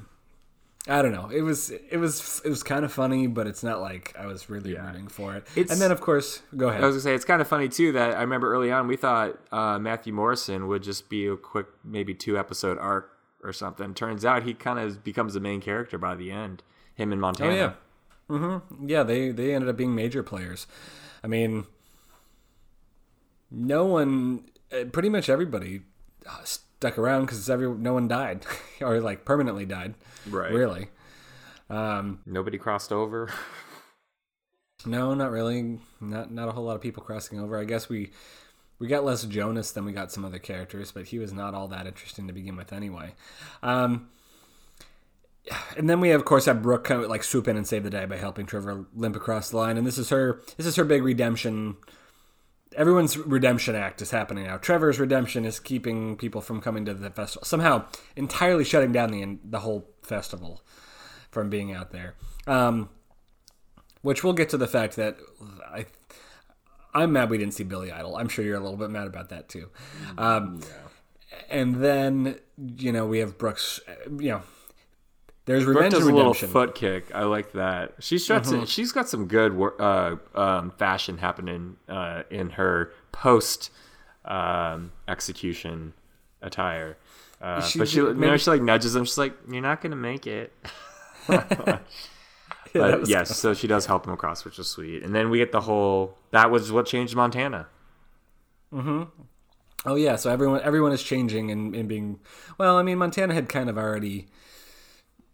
I 0.89 1.03
don't 1.03 1.13
know. 1.13 1.29
It 1.31 1.41
was 1.41 1.71
it 1.71 1.97
was 1.97 2.41
it 2.45 2.49
was 2.49 2.63
kind 2.63 2.85
of 2.85 2.93
funny, 2.93 3.27
but 3.29 3.47
it's 3.47 3.63
not 3.65 3.81
like 3.81 4.15
I 4.19 4.27
was 4.27 4.51
really 4.51 4.75
Yeah. 4.75 4.87
rooting 4.87 5.09
for 5.09 5.35
it. 5.35 5.47
It's- 5.57 5.71
and 5.73 5.81
then 5.81 5.91
of 5.91 6.01
course, 6.01 6.43
go 6.57 6.69
ahead. 6.69 6.83
I 6.83 6.87
was 6.87 6.95
gonna 6.97 7.03
say 7.03 7.15
it's 7.15 7.25
kind 7.25 7.41
of 7.41 7.49
funny 7.49 7.69
too 7.69 7.93
that 7.93 8.15
I 8.17 8.21
remember 8.21 8.53
early 8.53 8.71
on 8.71 8.87
we 8.87 8.97
thought 8.97 9.39
uh, 9.51 9.79
Matthew 9.79 10.13
Morrison 10.13 10.69
would 10.69 10.83
just 10.83 11.09
be 11.09 11.27
a 11.27 11.37
quick 11.37 11.67
maybe 11.83 12.15
two 12.15 12.39
episode 12.39 12.79
arc 12.79 13.11
or 13.43 13.53
something. 13.55 13.95
Turns 13.95 14.25
out 14.25 14.43
he 14.43 14.53
kind 14.55 14.79
of 14.79 15.03
becomes 15.03 15.33
the 15.35 15.41
main 15.41 15.61
character 15.63 15.97
by 15.99 16.15
the 16.15 16.31
end. 16.31 16.63
Him 16.95 17.11
and 17.13 17.21
Oh 17.21 17.23
Montana. 17.23 17.55
yeah, 17.55 17.73
hmm 18.29 18.59
yeah. 18.87 19.03
They 19.03 19.31
they 19.31 19.55
ended 19.55 19.71
up 19.71 19.77
being 19.79 19.95
major 19.95 20.23
players. 20.23 20.67
I 21.25 21.27
mean, 21.27 21.65
no 23.51 23.85
one, 23.87 24.45
uh, 24.73 24.85
pretty 24.93 25.09
much 25.09 25.29
everybody, 25.29 25.83
uh, 26.29 26.45
stuck 26.45 26.99
around 26.99 27.23
because 27.23 27.49
every 27.49 27.69
no 27.69 27.95
one 27.95 28.09
died 28.09 28.45
or 28.81 29.01
like 29.01 29.25
permanently 29.25 29.67
died. 29.67 29.95
Right. 30.29 30.53
Really. 30.53 30.89
Um, 31.69 32.21
Nobody 32.27 32.59
crossed 32.59 32.93
over. 32.93 33.31
no, 34.85 35.15
not 35.15 35.31
really. 35.31 35.79
Not 36.01 36.31
not 36.31 36.49
a 36.49 36.53
whole 36.53 36.65
lot 36.65 36.77
of 36.77 36.81
people 36.83 37.03
crossing 37.03 37.41
over. 37.41 37.59
I 37.59 37.65
guess 37.65 37.89
we 37.89 38.13
we 38.79 38.89
got 38.89 39.05
less 39.05 39.25
Jonas 39.25 39.73
than 39.73 39.85
we 39.85 39.93
got 39.93 40.13
some 40.13 40.25
other 40.25 40.39
characters, 40.39 40.93
but 40.93 41.07
he 41.07 41.19
was 41.19 41.33
not 41.33 41.55
all 41.55 41.69
that 41.69 41.87
interesting 41.87 42.27
to 42.27 42.33
begin 42.33 42.57
with 42.57 42.73
anyway. 42.73 43.15
Um, 43.63 44.09
and 45.77 45.89
then 45.89 46.01
we 46.01 46.11
of 46.11 46.25
course 46.25 46.47
have 46.47 46.63
Brooke 46.63 46.85
kind 46.85 47.03
of 47.03 47.09
like 47.09 47.25
swoop 47.25 47.49
in 47.49 47.57
and 47.57 47.67
save 47.67 47.85
the 47.85 47.91
day 47.91 48.05
by 48.05 48.17
helping 48.17 48.47
Trevor 48.47 48.87
limp 48.95 49.17
across 49.17 49.51
the 49.51 49.57
line, 49.57 49.77
and 49.77 49.87
this 49.87 49.99
is 49.99 50.11
her 50.11 50.43
this 50.57 50.67
is 50.67 50.77
her 50.77 50.85
big 50.85 51.03
redemption. 51.03 51.77
Everyone's 52.77 53.17
redemption 53.17 53.75
act 53.75 54.03
is 54.03 54.11
happening 54.11 54.45
now. 54.45 54.59
Trevor's 54.59 55.01
redemption 55.01 55.45
is 55.45 55.59
keeping 55.59 56.17
people 56.17 56.41
from 56.41 56.61
coming 56.61 56.85
to 56.85 56.95
the 56.95 57.11
festival 57.11 57.45
somehow, 57.47 57.87
entirely 58.15 58.65
shutting 58.65 58.93
down 58.93 59.11
the 59.11 59.39
the 59.43 59.61
whole 59.61 59.89
festival 60.03 60.63
from 61.31 61.49
being 61.51 61.73
out 61.73 61.91
there. 61.91 62.15
Um, 62.47 62.91
which 64.03 64.23
we'll 64.23 64.35
get 64.35 64.51
to 64.51 64.57
the 64.57 64.69
fact 64.69 64.97
that 64.97 65.17
I 65.67 65.87
I'm 66.95 67.13
mad 67.13 67.29
we 67.31 67.39
didn't 67.39 67.55
see 67.55 67.65
Billy 67.65 67.91
Idol. 67.91 68.17
I'm 68.17 68.29
sure 68.29 68.45
you're 68.45 68.57
a 68.57 68.61
little 68.61 68.77
bit 68.79 68.91
mad 68.91 69.07
about 69.07 69.31
that 69.31 69.49
too. 69.49 69.69
Um, 70.17 70.61
And 71.51 71.77
then 71.77 72.39
you 72.57 72.93
know 72.93 73.07
we 73.07 73.19
have 73.19 73.37
Brooks. 73.39 73.81
You 74.11 74.31
know, 74.31 74.43
there's 75.47 75.65
Brooke 75.65 75.77
revenge 75.77 75.95
does 75.95 76.03
and 76.03 76.13
a 76.13 76.15
little 76.17 76.33
redemption. 76.33 76.49
foot 76.51 76.75
kick. 76.75 77.11
I 77.15 77.23
like 77.25 77.53
that. 77.53 77.95
She's 78.01 78.23
struts 78.25 78.51
Mm-hmm. 78.51 78.63
it. 78.65 78.69
She's 78.69 78.93
got 78.93 79.09
some 79.09 79.27
good 79.27 79.53
uh, 79.81 80.17
um, 80.35 80.71
fashion 80.73 81.19
happening 81.19 81.77
uh, 81.89 82.23
in 82.31 82.51
her 82.51 82.93
post 83.13 83.71
um, 84.25 84.93
execution 85.09 85.93
attire. 86.43 86.97
Uh, 87.41 87.61
She- 87.63 87.79
but 87.79 87.89
she, 87.89 87.99
you 87.99 88.15
know, 88.15 88.37
she 88.37 88.51
like 88.51 88.63
nudges 88.63 88.95
him. 88.97 89.05
She's 89.05 89.19
like, 89.19 89.35
"You're 89.51 89.63
not 89.63 89.81
gonna 89.81 89.97
make 89.97 90.27
it." 90.27 90.53
Yeah, 92.75 92.83
But 92.91 93.01
was 93.01 93.09
yes, 93.11 93.35
so 93.39 93.55
she 93.55 93.67
does 93.67 93.87
help 93.87 94.07
him 94.07 94.13
across, 94.13 94.45
which 94.45 94.59
is 94.59 94.69
sweet. 94.69 95.03
And 95.03 95.15
then 95.15 95.31
we 95.31 95.39
get 95.39 95.51
the 95.51 95.63
whole. 95.63 96.19
That 96.33 96.51
was 96.51 96.71
what 96.71 96.85
changed 96.85 97.17
Montana. 97.17 97.69
Mhm. 98.73 99.09
Oh 99.87 99.95
yeah, 99.95 100.17
so 100.17 100.31
everyone 100.31 100.61
everyone 100.63 100.93
is 100.93 101.03
changing 101.03 101.51
and, 101.51 101.75
and 101.75 101.89
being 101.89 102.19
well. 102.59 102.77
I 102.77 102.83
mean, 102.83 102.99
Montana 102.99 103.33
had 103.33 103.49
kind 103.49 103.71
of 103.71 103.79
already 103.79 104.27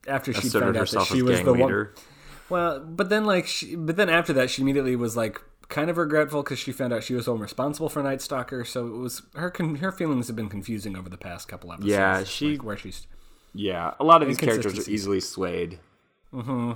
after 0.07 0.33
she 0.33 0.49
found 0.49 0.77
out 0.77 0.88
that 0.91 1.05
she 1.07 1.23
was 1.23 1.43
the 1.43 1.53
leader. 1.53 1.93
one. 1.95 2.05
Well, 2.49 2.81
but 2.81 3.09
then 3.09 3.25
like, 3.25 3.47
she, 3.47 3.77
but 3.77 3.97
then 3.97 4.09
after 4.09 4.33
that, 4.35 4.51
she 4.51 4.62
immediately 4.62 4.97
was 4.97 5.17
like 5.17 5.41
kind 5.69 5.88
of 5.88 5.97
regretful 5.97 6.43
because 6.43 6.59
she 6.59 6.71
found 6.73 6.93
out 6.93 7.03
she 7.03 7.15
was 7.15 7.25
the 7.25 7.33
one 7.33 7.41
responsible 7.41 7.88
for 7.88 8.03
Night 8.03 8.21
Stalker. 8.21 8.65
So 8.65 8.87
it 8.88 8.97
was 8.99 9.23
her 9.35 9.51
con- 9.51 9.77
her 9.77 9.91
feelings 9.93 10.27
have 10.27 10.37
been 10.37 10.51
confusing 10.51 10.97
over 10.97 11.09
the 11.09 11.17
past 11.17 11.49
couple 11.49 11.73
episodes. 11.73 11.91
Yeah, 11.91 12.25
she- 12.25 12.53
like, 12.53 12.65
where 12.65 12.77
she's 12.77 13.07
Yeah, 13.55 13.95
a 13.99 14.05
lot 14.05 14.21
of 14.23 14.29
these 14.29 14.37
characters 14.38 14.87
are 14.87 14.91
easily 14.91 15.21
swayed. 15.21 15.79
Mm-hmm. 16.35 16.73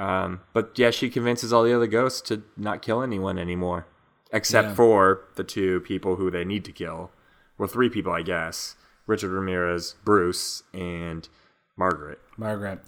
Um, 0.00 0.40
but 0.52 0.78
yeah, 0.78 0.90
she 0.90 1.10
convinces 1.10 1.52
all 1.52 1.64
the 1.64 1.74
other 1.74 1.86
ghosts 1.86 2.20
to 2.28 2.42
not 2.56 2.82
kill 2.82 3.02
anyone 3.02 3.38
anymore, 3.38 3.86
except 4.32 4.68
Yeah. 4.68 4.74
for 4.74 5.20
the 5.36 5.44
two 5.44 5.80
people 5.80 6.16
who 6.16 6.30
they 6.30 6.44
need 6.44 6.64
to 6.66 6.72
kill. 6.72 7.10
Well, 7.56 7.68
three 7.68 7.88
people, 7.88 8.12
I 8.12 8.22
guess: 8.22 8.76
Richard 9.06 9.30
Ramirez, 9.30 9.96
Bruce, 10.04 10.62
and 10.72 11.28
Margaret. 11.78 12.18
Margaret. 12.36 12.80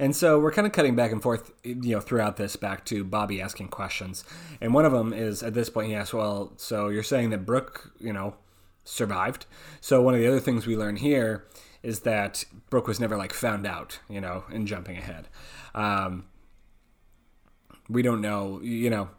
And 0.00 0.14
so 0.16 0.38
we're 0.40 0.50
kind 0.50 0.66
of 0.66 0.72
cutting 0.72 0.96
back 0.96 1.12
and 1.12 1.22
forth, 1.22 1.52
you 1.62 1.94
know, 1.94 2.00
throughout 2.00 2.36
this 2.36 2.56
back 2.56 2.84
to 2.86 3.04
Bobby 3.04 3.40
asking 3.40 3.68
questions. 3.68 4.24
And 4.60 4.74
one 4.74 4.84
of 4.84 4.92
them 4.92 5.12
is 5.12 5.42
at 5.44 5.54
this 5.54 5.70
point 5.70 5.88
he 5.88 5.94
asks, 5.94 6.12
"Well, 6.12 6.52
so 6.56 6.88
you're 6.88 7.04
saying 7.04 7.30
that 7.30 7.46
Brooke, 7.46 7.92
you 8.00 8.12
know, 8.12 8.34
survived?" 8.84 9.46
So 9.80 10.02
one 10.02 10.14
of 10.14 10.20
the 10.20 10.26
other 10.26 10.40
things 10.40 10.66
we 10.66 10.76
learn 10.76 10.96
here 10.96 11.46
is 11.84 12.00
that 12.00 12.44
Brooke 12.68 12.88
was 12.88 12.98
never 12.98 13.16
like 13.16 13.32
found 13.32 13.64
out, 13.64 14.00
you 14.08 14.20
know, 14.20 14.44
in 14.50 14.66
jumping 14.66 14.96
ahead. 14.98 15.28
Um, 15.74 16.24
we 17.88 18.02
don't 18.02 18.20
know, 18.20 18.60
you 18.60 18.90
know. 18.90 19.10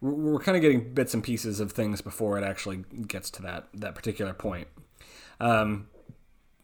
We're 0.00 0.38
kind 0.38 0.56
of 0.56 0.62
getting 0.62 0.94
bits 0.94 1.12
and 1.14 1.22
pieces 1.22 1.60
of 1.60 1.72
things 1.72 2.00
before 2.00 2.38
it 2.38 2.44
actually 2.44 2.84
gets 3.06 3.28
to 3.32 3.42
that 3.42 3.68
that 3.74 3.94
particular 3.96 4.32
point. 4.32 4.68
Um, 5.40 5.88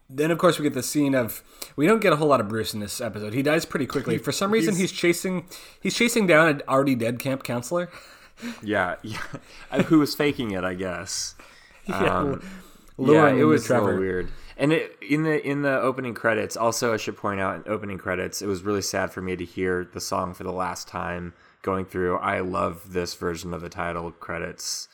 then 0.09 0.31
of 0.31 0.37
course 0.37 0.57
we 0.59 0.63
get 0.63 0.73
the 0.73 0.83
scene 0.83 1.13
of 1.15 1.43
we 1.75 1.85
don't 1.87 1.99
get 2.01 2.13
a 2.13 2.15
whole 2.15 2.27
lot 2.29 2.39
of 2.39 2.47
Bruce 2.47 2.73
in 2.73 2.79
this 2.79 3.01
episode. 3.01 3.33
He 3.33 3.41
dies 3.41 3.65
pretty 3.65 3.85
quickly. 3.85 4.17
For 4.17 4.31
some 4.31 4.51
reason 4.51 4.75
he's 4.75 4.91
chasing 4.91 5.45
he's 5.81 5.95
chasing 5.95 6.27
down 6.27 6.47
an 6.47 6.61
already 6.67 6.95
dead 6.95 7.19
camp 7.19 7.43
counselor. 7.43 7.89
Yeah, 8.61 8.97
yeah. 9.01 9.17
who 9.87 9.97
was 9.97 10.13
faking 10.13 10.51
it? 10.51 10.63
I 10.63 10.75
guess. 10.75 11.33
Yeah, 11.87 12.17
Um, 12.19 12.41
yeah, 12.99 13.29
it 13.29 13.45
was 13.45 13.65
Trevor. 13.65 13.97
weird. 13.99 14.29
And 14.57 14.73
it, 14.73 14.95
in 15.01 15.23
the 15.23 15.43
in 15.43 15.61
the 15.63 15.79
opening 15.79 16.13
credits, 16.13 16.55
also 16.55 16.93
I 16.93 16.97
should 16.97 17.17
point 17.17 17.39
out 17.39 17.55
in 17.55 17.71
opening 17.71 17.97
credits, 17.97 18.41
it 18.43 18.45
was 18.47 18.61
really 18.61 18.81
sad 18.83 19.11
for 19.11 19.21
me 19.21 19.35
to 19.37 19.45
hear 19.45 19.89
the 19.91 20.01
song 20.01 20.33
for 20.35 20.43
the 20.43 20.51
last 20.51 20.87
time 20.87 21.33
going 21.63 21.85
through. 21.85 22.17
I 22.17 22.41
love 22.41 22.93
this 22.93 23.15
version 23.15 23.53
of 23.55 23.61
the 23.61 23.69
title 23.69 24.11
credits 24.11 24.87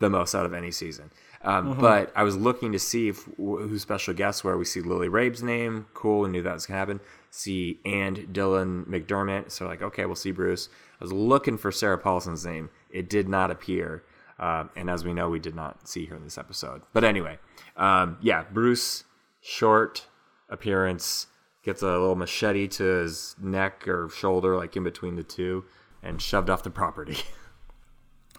the 0.00 0.08
most 0.10 0.34
out 0.34 0.46
of 0.46 0.52
any 0.54 0.70
season. 0.70 1.10
Um, 1.48 1.68
Mm-hmm. 1.68 1.80
But 1.80 2.12
I 2.14 2.24
was 2.24 2.36
looking 2.36 2.72
to 2.72 2.78
see 2.78 3.08
if 3.08 3.26
who 3.38 3.78
special 3.78 4.12
guests 4.12 4.44
were. 4.44 4.58
We 4.58 4.66
see 4.66 4.82
Lily 4.82 5.08
Rabe's 5.08 5.42
name, 5.42 5.86
cool, 5.94 6.20
We 6.20 6.28
knew 6.28 6.42
that 6.42 6.52
was 6.52 6.66
gonna 6.66 6.78
happen. 6.78 7.00
See 7.30 7.80
and 7.86 8.18
Dylan 8.32 8.86
McDermott, 8.86 9.50
so 9.50 9.66
like 9.66 9.80
okay, 9.80 10.04
we'll 10.04 10.14
see 10.14 10.30
Bruce. 10.30 10.68
I 11.00 11.04
was 11.04 11.12
looking 11.12 11.56
for 11.56 11.72
Sarah 11.72 11.96
Paulson's 11.96 12.44
name. 12.44 12.68
It 12.90 13.08
did 13.08 13.28
not 13.28 13.50
appear, 13.50 14.04
um, 14.38 14.68
and 14.76 14.90
as 14.90 15.04
we 15.06 15.14
know, 15.14 15.30
we 15.30 15.38
did 15.38 15.54
not 15.54 15.88
see 15.88 16.04
her 16.06 16.16
in 16.16 16.24
this 16.24 16.36
episode. 16.36 16.82
But 16.92 17.04
anyway, 17.04 17.38
um, 17.76 18.18
yeah, 18.20 18.44
Bruce, 18.52 19.04
short 19.40 20.06
appearance, 20.50 21.28
gets 21.62 21.80
a 21.80 21.86
little 21.86 22.14
machete 22.14 22.68
to 22.68 22.84
his 22.84 23.36
neck 23.40 23.88
or 23.88 24.10
shoulder, 24.10 24.54
like 24.56 24.76
in 24.76 24.84
between 24.84 25.16
the 25.16 25.22
two, 25.22 25.64
and 26.02 26.20
shoved 26.20 26.50
off 26.50 26.62
the 26.62 26.70
property. 26.70 27.16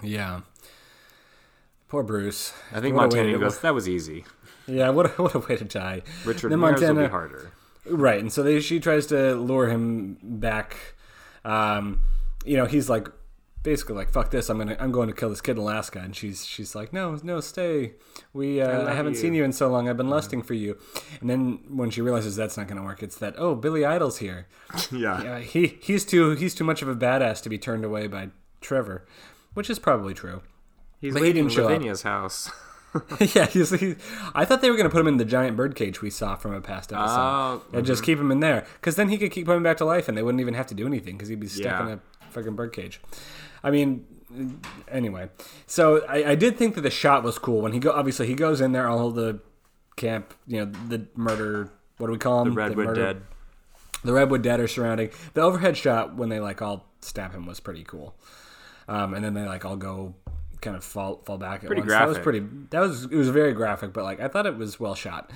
Yeah. 0.02 0.41
Poor 1.89 2.04
Bruce. 2.04 2.54
I 2.71 2.80
think 2.80 2.95
What 2.95 3.12
Montana 3.12 3.38
goes, 3.38 3.60
that 3.60 3.73
was 3.73 3.89
easy. 3.89 4.23
Yeah, 4.67 4.89
what 4.89 5.08
a, 5.08 5.10
what 5.21 5.34
a 5.36 5.39
way 5.39 5.58
to 5.58 5.65
die. 5.65 6.04
Richard 6.25 6.52
then 6.52 6.62
Ramirez 6.62 6.82
will 6.82 6.95
be 7.04 7.08
harder. 7.08 7.52
right? 7.86 8.19
And 8.19 8.32
so 8.32 8.43
they, 8.43 8.60
she 8.62 8.80
tries 8.80 9.08
to 9.08 9.34
lure 9.36 9.67
him 9.67 10.17
back. 10.21 10.78
Um, 11.43 12.02
you 12.45 12.56
know, 12.58 12.65
he's 12.65 12.89
like 12.89 13.08
basically 13.62 13.93
like 13.93 14.10
fuck 14.10 14.32
this 14.32 14.49
i'm 14.49 14.58
gonna 14.58 14.78
i'm 14.80 14.89
going 14.89 15.10
to 15.10 15.13
kill 15.13 15.28
this 15.30 15.41
kid 15.41 15.52
in 15.52 15.58
alaska 15.58 15.99
and 15.99 16.15
she's 16.15 16.45
she's 16.45 16.75
like 16.75 16.93
no 16.93 17.19
no 17.23 17.41
stay 17.41 17.91
we 18.32 18.62
uh, 18.62 18.65
I, 18.69 18.78
love 18.78 18.95
haven't 18.95 19.15
you." 19.15 19.19
seen 19.19 19.34
you 19.34 19.43
in 19.43 19.52
so 19.52 19.67
long 19.67 19.89
i've 19.89 19.97
been 19.97 20.10
lusting 20.10 20.41
for 20.41 20.54
you 20.54 20.78
and 21.19 21.30
then 21.30 21.60
when 21.67 21.89
she 21.89 22.02
realizes 22.02 22.38
that's 22.38 22.56
not 22.56 22.69
gonna 22.69 22.84
work 22.84 23.04
it's 23.04 23.17
that 23.17 23.36
oh 23.38 23.56
billy 23.56 23.84
idol's 23.84 24.19
here 24.19 24.47
Yeah. 24.93 25.12
uh, 25.15 25.39
he 25.39 25.78
he's 25.82 26.06
too 26.06 26.36
he's 26.36 26.56
too 26.56 26.63
much 26.63 26.82
of 26.82 26.88
a 26.88 26.95
badass 26.95 27.43
to 27.43 27.49
be 27.49 27.58
turned 27.58 27.84
away 27.84 28.08
by 28.08 28.30
trevor 28.62 29.06
which 29.56 29.69
is 29.69 29.78
probably 29.78 30.13
true 30.13 30.41
He's 31.00 31.14
But 31.14 31.24
he 31.24 31.34
leaving. 31.34 31.48
Lavinia's 31.50 32.02
house. 32.04 32.52
yeah, 33.36 33.46
he's, 33.46 33.70
he, 33.80 33.96
I 34.34 34.46
thought 34.46 34.62
they 34.62 34.70
were 34.70 34.76
going 34.76 34.90
to 34.90 34.92
put 34.92 35.00
him 35.00 35.08
in 35.08 35.18
the 35.18 35.26
giant 35.26 35.56
bird 35.56 35.76
cage 35.76 36.02
we 36.02 36.10
saw 36.10 36.36
from 36.36 36.54
a 36.54 36.62
past 36.62 36.92
episode. 36.92 37.16
Oh, 37.18 37.62
and 37.72 37.86
just 37.86 38.04
keep 38.04 38.18
him 38.20 38.32
in 38.32 38.40
there. 38.40 38.66
Because 38.76 38.96
then 38.96 39.10
he 39.10 39.18
could 39.18 39.32
keep 39.32 39.46
coming 39.46 39.62
back 39.64 39.78
to 39.78 39.86
life 39.86 40.08
and 40.08 40.18
they 40.18 40.24
wouldn't 40.24 40.42
even 40.42 40.56
have 40.56 40.68
to 40.68 40.74
do 40.74 40.88
anything 40.88 41.16
because 41.16 41.30
he'd 41.30 41.40
be 41.40 41.48
stuck 41.48 41.66
Yeah. 41.66 41.84
in 41.84 41.90
a 41.94 42.00
fucking 42.32 42.56
bird 42.56 42.74
cage. 42.74 43.00
I 43.64 43.70
mean, 43.72 44.06
anyway. 44.88 45.30
So 45.68 46.04
I, 46.08 46.32
I 46.32 46.36
did 46.36 46.58
think 46.58 46.76
that 46.76 46.82
the 46.82 46.90
shot 46.90 47.24
was 47.24 47.38
cool 47.38 47.62
when 47.62 47.74
he 47.74 47.80
go. 47.80 47.92
Obviously, 47.92 48.26
he 48.28 48.34
goes 48.34 48.60
in 48.60 48.72
there, 48.72 48.88
all 48.88 49.12
the 49.12 49.40
camp, 49.96 50.34
you 50.48 50.66
know, 50.66 50.72
the 50.88 51.06
murder. 51.16 51.70
What 51.98 52.08
do 52.08 52.14
we 52.14 52.18
call 52.20 52.44
them? 52.44 52.54
The 52.54 52.60
Redwood 52.60 52.86
murder- 52.88 53.02
Dead. 53.14 53.22
the 54.04 54.14
redwood 54.14 54.42
dead 54.42 54.60
are 54.62 54.68
surrounding 54.68 55.10
the 55.34 55.42
overhead 55.42 55.76
shot 55.76 56.16
when 56.16 56.30
they 56.30 56.40
like 56.40 56.62
all 56.62 56.88
stab 57.02 57.34
him 57.34 57.46
was 57.46 57.60
pretty 57.60 57.84
cool 57.84 58.16
um, 58.88 59.14
and 59.14 59.24
then 59.26 59.34
they 59.34 59.46
like 59.46 59.66
all 59.66 59.76
go 59.76 60.16
kind 60.62 60.76
of 60.76 60.84
fall 60.84 61.22
fall 61.26 61.38
back 61.38 61.62
at 61.63 61.67
Pretty 61.67 61.82
once. 61.82 61.91
that 61.91 62.08
was 62.08 62.19
pretty 62.19 62.39
that 62.69 62.80
was 62.80 63.06
it 63.06 63.12
was 63.15 63.30
very 63.30 63.54
graphic 63.54 63.93
but 63.93 64.04
like 64.04 64.19
i 64.19 64.28
thought 64.28 64.45
it 64.45 64.58
was 64.58 64.80
well 64.80 64.95
shot 64.95 65.32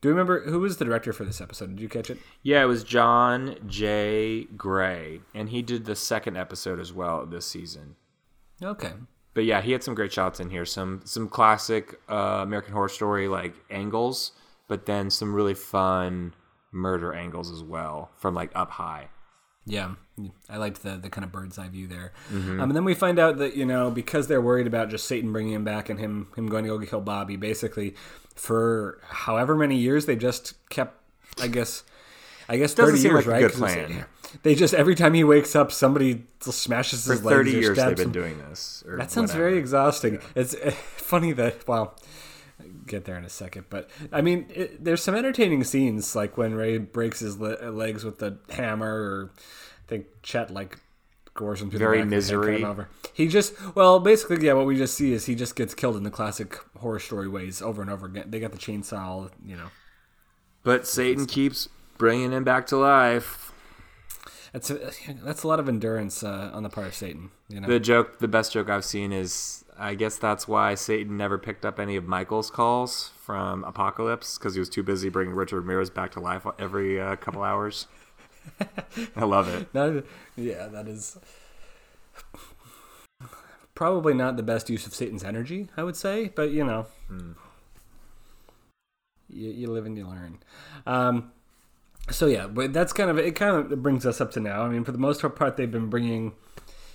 do 0.00 0.08
you 0.08 0.14
remember 0.14 0.42
who 0.50 0.60
was 0.60 0.78
the 0.78 0.84
director 0.84 1.12
for 1.12 1.24
this 1.24 1.40
episode 1.40 1.70
did 1.70 1.80
you 1.80 1.88
catch 1.88 2.10
it 2.10 2.18
Yeah, 2.42 2.62
it 2.62 2.66
was 2.66 2.82
John 2.82 3.56
J. 3.66 4.44
Gray, 4.56 5.20
and 5.34 5.48
he 5.50 5.62
did 5.62 5.84
the 5.84 5.94
second 5.94 6.36
episode 6.36 6.80
as 6.80 6.92
well 6.92 7.24
this 7.24 7.46
season. 7.46 7.94
okay 8.62 8.92
But 9.34 9.44
yeah, 9.44 9.60
he 9.62 9.72
had 9.72 9.82
some 9.84 9.94
great 9.94 10.12
shots 10.12 10.40
in 10.40 10.50
here. 10.50 10.64
Some 10.66 11.02
some 11.04 11.28
classic 11.28 12.00
uh, 12.10 12.40
American 12.42 12.72
Horror 12.72 12.88
Story 12.88 13.28
like 13.28 13.54
angles, 13.70 14.32
but 14.68 14.86
then 14.86 15.08
some 15.08 15.32
really 15.34 15.54
fun 15.54 16.34
murder 16.72 17.12
angles 17.14 17.50
as 17.52 17.62
well 17.62 18.10
from 18.16 18.34
like 18.34 18.50
up 18.54 18.70
high. 18.72 19.08
Yeah 19.66 19.92
i 20.50 20.56
liked 20.56 20.82
the 20.82 20.96
the 20.96 21.08
kind 21.08 21.24
of 21.24 21.30
bird's 21.32 21.58
eye 21.58 21.68
view 21.68 21.86
there 21.86 22.12
Mm-hmm. 22.32 22.60
um, 22.60 22.70
and 22.70 22.76
then 22.76 22.84
we 22.84 22.94
find 22.94 23.18
out 23.18 23.38
that 23.38 23.54
you 23.56 23.64
know 23.64 23.90
because 23.90 24.26
they're 24.26 24.40
worried 24.42 24.66
about 24.66 24.90
just 24.90 25.06
satan 25.06 25.32
bringing 25.32 25.52
him 25.54 25.64
back 25.64 25.88
and 25.88 26.00
him 26.00 26.28
him 26.36 26.46
going 26.48 26.64
to 26.64 26.76
go 26.78 26.84
kill 26.84 27.00
bobby 27.00 27.36
basically 27.36 27.94
for 28.34 28.98
however 29.08 29.54
many 29.54 29.76
years 29.76 30.06
they 30.06 30.16
just 30.16 30.54
kept 30.68 31.00
i 31.40 31.46
guess 31.46 31.84
i 32.48 32.56
guess 32.56 32.74
30 32.74 32.98
seem 32.98 33.10
years 33.12 33.26
like 33.26 33.32
right 33.32 33.40
good 33.40 33.50
it's- 33.52 33.58
plan. 33.88 34.04
they 34.42 34.54
just 34.54 34.74
every 34.74 34.94
time 34.94 35.14
he 35.14 35.22
wakes 35.24 35.54
up 35.54 35.70
somebody 35.70 36.24
smashes 36.40 37.06
For 37.06 37.12
his 37.12 37.24
legs 37.24 37.36
thirty 37.36 37.50
years 37.52 37.76
they've 37.78 37.94
been 37.96 38.06
him. 38.06 38.12
doing 38.12 38.38
this. 38.48 38.82
That 38.86 39.10
sounds 39.10 39.30
whatever. 39.32 39.48
very 39.50 39.58
exhausting. 39.58 40.20
It's 40.34 40.54
uh, 40.54 40.70
funny 40.96 41.32
that 41.32 41.68
well, 41.68 41.78
I'll 41.78 41.98
get 42.86 43.04
there 43.04 43.16
in 43.16 43.24
a 43.24 43.28
second, 43.28 43.66
but 43.70 43.88
I 44.10 44.20
mean, 44.22 44.46
it, 44.50 44.82
there's 44.84 45.02
some 45.02 45.14
entertaining 45.14 45.64
scenes 45.64 46.14
like 46.16 46.36
when 46.36 46.54
Ray 46.54 46.78
breaks 46.78 47.20
his 47.20 47.38
le- 47.38 47.70
legs 47.70 48.04
with 48.04 48.18
the 48.18 48.38
hammer, 48.50 48.92
or 48.92 49.30
I 49.36 49.88
think 49.88 50.06
Chet 50.22 50.50
like 50.50 50.78
gores 51.34 51.62
him 51.62 51.70
through 51.70 51.78
Very 51.78 52.02
the 52.02 52.04
back 52.06 52.18
of 52.18 52.26
the 52.26 52.32
head, 52.32 52.40
cut 52.40 52.48
him 52.48 52.52
misery. 52.54 52.64
over. 52.64 52.88
He 53.14 53.28
just 53.28 53.54
well, 53.74 54.00
basically, 54.00 54.44
yeah. 54.44 54.52
What 54.54 54.66
we 54.66 54.76
just 54.76 54.94
see 54.94 55.12
is 55.12 55.26
he 55.26 55.34
just 55.34 55.56
gets 55.56 55.74
killed 55.74 55.96
in 55.96 56.02
the 56.02 56.10
classic 56.10 56.58
horror 56.78 56.98
story 56.98 57.28
ways 57.28 57.62
over 57.62 57.82
and 57.82 57.90
over 57.90 58.06
again. 58.06 58.30
They 58.30 58.40
got 58.40 58.52
the 58.52 58.58
chainsaw, 58.58 59.30
you 59.44 59.56
know. 59.56 59.68
But 60.62 60.86
Satan 60.86 61.26
keeps 61.26 61.68
bringing 61.98 62.32
him 62.32 62.44
back 62.44 62.66
to 62.68 62.76
life. 62.76 63.52
That's 64.52 64.70
a, 64.70 64.90
that's 65.24 65.44
a 65.44 65.48
lot 65.48 65.60
of 65.60 65.68
endurance 65.68 66.22
uh, 66.22 66.50
on 66.52 66.62
the 66.62 66.68
part 66.68 66.86
of 66.86 66.94
Satan. 66.94 67.30
You 67.48 67.60
know. 67.60 67.68
The 67.68 67.80
joke, 67.80 68.18
the 68.18 68.28
best 68.28 68.52
joke 68.52 68.68
I've 68.68 68.84
seen 68.84 69.10
is, 69.10 69.61
I 69.78 69.94
guess 69.94 70.16
that's 70.16 70.46
why 70.46 70.74
Satan 70.74 71.16
never 71.16 71.38
picked 71.38 71.64
up 71.64 71.80
any 71.80 71.96
of 71.96 72.04
Michael's 72.04 72.50
calls 72.50 73.10
from 73.20 73.64
Apocalypse 73.64 74.38
because 74.38 74.54
he 74.54 74.60
was 74.60 74.68
too 74.68 74.82
busy 74.82 75.08
bringing 75.08 75.34
Richard 75.34 75.60
Ramirez 75.60 75.90
back 75.90 76.12
to 76.12 76.20
life 76.20 76.46
every 76.58 77.00
uh, 77.00 77.16
couple 77.16 77.42
hours. 77.42 77.86
I 79.16 79.24
love 79.24 79.48
it. 79.48 79.68
Yeah, 80.36 80.68
that 80.68 80.88
is 80.88 81.18
probably 83.74 84.14
not 84.14 84.36
the 84.36 84.42
best 84.42 84.68
use 84.68 84.86
of 84.86 84.94
Satan's 84.94 85.24
energy, 85.24 85.68
I 85.76 85.82
would 85.82 85.96
say, 85.96 86.30
but 86.34 86.50
you 86.50 86.64
know, 86.64 86.86
you, 89.28 89.50
you 89.50 89.66
live 89.68 89.86
and 89.86 89.96
you 89.96 90.06
learn. 90.06 90.38
Um, 90.86 91.32
so 92.10 92.26
yeah, 92.26 92.46
but 92.46 92.72
that's 92.72 92.92
kind 92.92 93.10
of 93.10 93.18
it. 93.18 93.34
Kind 93.34 93.72
of 93.72 93.82
brings 93.82 94.04
us 94.04 94.20
up 94.20 94.32
to 94.32 94.40
now. 94.40 94.62
I 94.62 94.68
mean, 94.68 94.84
for 94.84 94.92
the 94.92 94.98
most 94.98 95.22
part, 95.34 95.56
they've 95.56 95.70
been 95.70 95.88
bringing. 95.88 96.34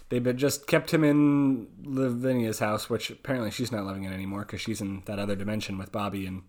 They've 0.10 0.36
just 0.38 0.68
kept 0.68 0.94
him 0.94 1.04
in 1.04 1.68
Lavinia's 1.84 2.60
house, 2.60 2.90
which 2.90 3.10
apparently 3.10 3.52
she's 3.52 3.72
not 3.72 3.86
living 3.86 4.06
in 4.06 4.14
anymore 4.14 4.42
because 4.42 4.62
she's 4.62 4.80
in 4.80 5.04
that 5.06 5.20
other 5.20 5.36
dimension 5.36 5.78
with 5.78 5.92
Bobby 5.92 6.26
and 6.26 6.44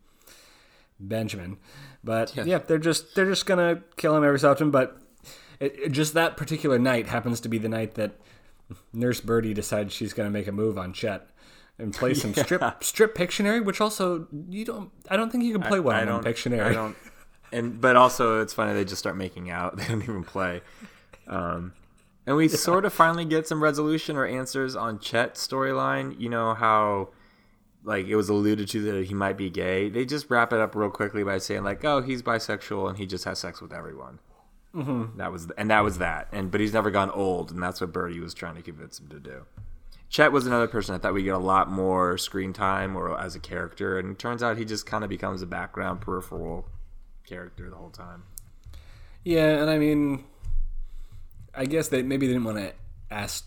Benjamin. 1.01 1.59
But 2.05 2.35
yeah, 2.37 2.59
they're 2.59 2.79
just 2.79 3.15
they're 3.15 3.27
just 3.29 3.47
gonna 3.47 3.83
kill 3.97 4.17
him 4.17 4.25
every 4.25 4.39
so 4.39 4.51
often. 4.51 4.71
But 4.71 5.01
it, 5.61 5.77
it- 5.79 5.93
just 5.93 6.15
that 6.15 6.37
particular 6.37 6.79
night 6.79 7.07
happens 7.09 7.41
to 7.41 7.49
be 7.49 7.59
the 7.59 7.69
night 7.69 7.95
that 7.95 8.13
Nurse 8.93 9.21
Birdie 9.21 9.55
decides 9.55 9.93
she's 9.93 10.13
gonna 10.13 10.31
make 10.31 10.47
a 10.47 10.53
move 10.53 10.79
on 10.79 10.93
Chet 10.93 11.29
and 11.81 11.93
play 11.95 12.15
some 12.15 12.35
strip 12.35 12.63
strip 12.85 13.17
Pictionary, 13.17 13.65
which 13.65 13.81
also 13.81 14.29
you 14.49 14.65
don't. 14.65 14.91
I 15.11 15.17
don't 15.17 15.31
think 15.31 15.45
you 15.45 15.53
can 15.53 15.63
play 15.63 15.81
well 15.81 15.97
I 15.97 16.07
on 16.07 16.23
Pictionary. 16.23 16.65
I 16.65 16.73
don't. 16.73 16.97
And 17.51 17.81
but 17.81 17.97
also 17.97 18.41
it's 18.41 18.53
funny 18.53 18.73
they 18.75 18.85
just 18.85 18.99
start 19.01 19.17
making 19.17 19.51
out. 19.51 19.77
They 19.79 19.85
don't 19.87 20.03
even 20.03 20.23
play. 20.25 20.61
Um, 21.27 21.73
and 22.29 22.37
we 22.37 22.47
sort 22.49 22.85
of 22.85 22.93
finally 22.93 23.25
get 23.25 23.49
some 23.49 23.63
resolution 23.63 24.15
or 24.15 24.27
answers 24.27 24.77
on 24.77 24.99
Chet's 24.99 25.45
storyline. 25.45 26.21
You 26.21 26.29
know 26.29 26.53
how 26.53 27.09
like 27.83 28.07
it 28.07 28.17
was 28.17 28.29
alluded 28.29 28.69
to 28.69 28.83
that 28.83 29.07
he 29.07 29.15
might 29.15 29.39
be 29.39 29.49
gay. 29.49 29.89
They 29.89 30.05
just 30.05 30.29
wrap 30.29 30.53
it 30.53 30.61
up 30.61 30.75
real 30.75 30.91
quickly 30.91 31.25
by 31.25 31.39
saying 31.39 31.65
like, 31.65 31.83
"Oh, 31.87 32.03
he's 32.03 32.23
bisexual 32.23 32.87
and 32.91 32.99
he 32.99 33.07
just 33.07 33.25
has 33.25 33.39
sex 33.39 33.63
with 33.63 33.73
everyone." 33.73 34.19
Mm-hmm. 34.75 35.17
That 35.17 35.33
was 35.33 35.51
and 35.57 35.71
that 35.71 35.83
was 35.83 35.97
that. 35.99 36.29
And 36.31 36.51
but 36.51 36.61
he's 36.61 36.75
never 36.75 36.91
gone 36.91 37.11
old, 37.11 37.51
and 37.51 37.63
that's 37.63 37.81
what 37.81 37.93
Birdie 37.93 38.21
was 38.21 38.35
trying 38.35 38.57
to 38.57 38.63
convince 38.63 39.01
him 39.01 39.09
to 39.09 39.19
do. 39.19 39.47
Chet 40.11 40.31
was 40.31 40.47
another 40.47 40.69
person 40.69 40.95
I 40.95 40.99
thought 40.99 41.15
we 41.15 41.23
get 41.23 41.35
a 41.35 41.39
lot 41.39 41.71
more 41.71 42.19
screen 42.19 42.53
time 42.53 42.95
or 42.95 43.19
as 43.19 43.37
a 43.37 43.41
character, 43.41 43.99
and 43.99 44.11
it 44.13 44.19
turns 44.19 44.43
out 44.43 44.59
he 44.59 44.67
just 44.67 44.85
kind 44.85 45.03
of 45.03 45.09
becomes 45.09 45.41
a 45.41 45.47
background 45.47 46.03
peripheral 46.03 46.67
character 47.27 47.71
the 47.71 47.77
whole 47.77 47.91
time. 47.91 48.25
Yeah, 49.25 49.61
and 49.61 49.71
I 49.71 49.79
mean, 49.79 50.25
I 51.59 51.67
guess 51.67 51.89
they 51.89 52.03
maybe 52.03 52.27
they 52.27 52.33
didn't 52.33 52.45
want 52.47 52.59
to 52.59 52.73
ask, 53.11 53.47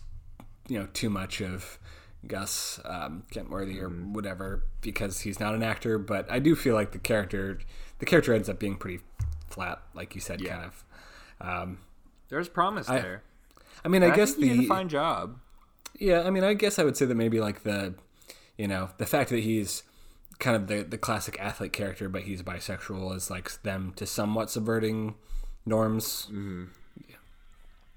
you 0.68 0.78
know, 0.78 0.86
too 0.92 1.10
much 1.10 1.40
of 1.40 1.78
Gus 2.26 2.80
um, 2.84 3.24
Kenworthy 3.30 3.80
or 3.80 3.88
whatever 3.88 4.64
because 4.80 5.20
he's 5.20 5.40
not 5.40 5.54
an 5.54 5.62
actor. 5.62 5.98
But 5.98 6.30
I 6.30 6.38
do 6.38 6.54
feel 6.54 6.74
like 6.74 6.92
the 6.92 6.98
character, 6.98 7.58
the 7.98 8.06
character 8.06 8.32
ends 8.34 8.48
up 8.48 8.58
being 8.58 8.76
pretty 8.76 9.02
flat, 9.48 9.82
like 9.94 10.14
you 10.14 10.20
said, 10.20 10.40
Yeah. 10.40 10.56
kind 10.56 10.64
of. 10.66 10.84
Um, 11.40 11.78
There's 12.28 12.48
promise 12.48 12.86
there. 12.86 13.22
I 13.84 13.88
mean, 13.88 14.02
I, 14.02 14.12
I 14.12 14.16
guess 14.16 14.32
think 14.34 14.44
he 14.44 14.48
did 14.50 14.60
the 14.60 14.64
a 14.66 14.68
fine 14.68 14.88
job. 14.88 15.38
yeah, 15.98 16.22
I 16.22 16.30
mean, 16.30 16.44
I 16.44 16.54
guess 16.54 16.78
I 16.78 16.84
would 16.84 16.96
say 16.96 17.04
that 17.06 17.14
maybe 17.16 17.40
like 17.40 17.62
the, 17.64 17.94
you 18.56 18.68
know, 18.68 18.90
the 18.98 19.06
fact 19.06 19.30
that 19.30 19.40
he's 19.40 19.82
kind 20.38 20.56
of 20.56 20.66
the 20.68 20.82
the 20.82 20.98
classic 20.98 21.36
athlete 21.40 21.72
character, 21.72 22.08
but 22.08 22.22
he's 22.22 22.42
bisexual 22.42 23.14
is 23.16 23.30
like 23.30 23.62
them 23.62 23.92
to 23.96 24.06
somewhat 24.06 24.50
subverting 24.50 25.14
norms. 25.66 26.26
Mm-hmm. 26.30 26.64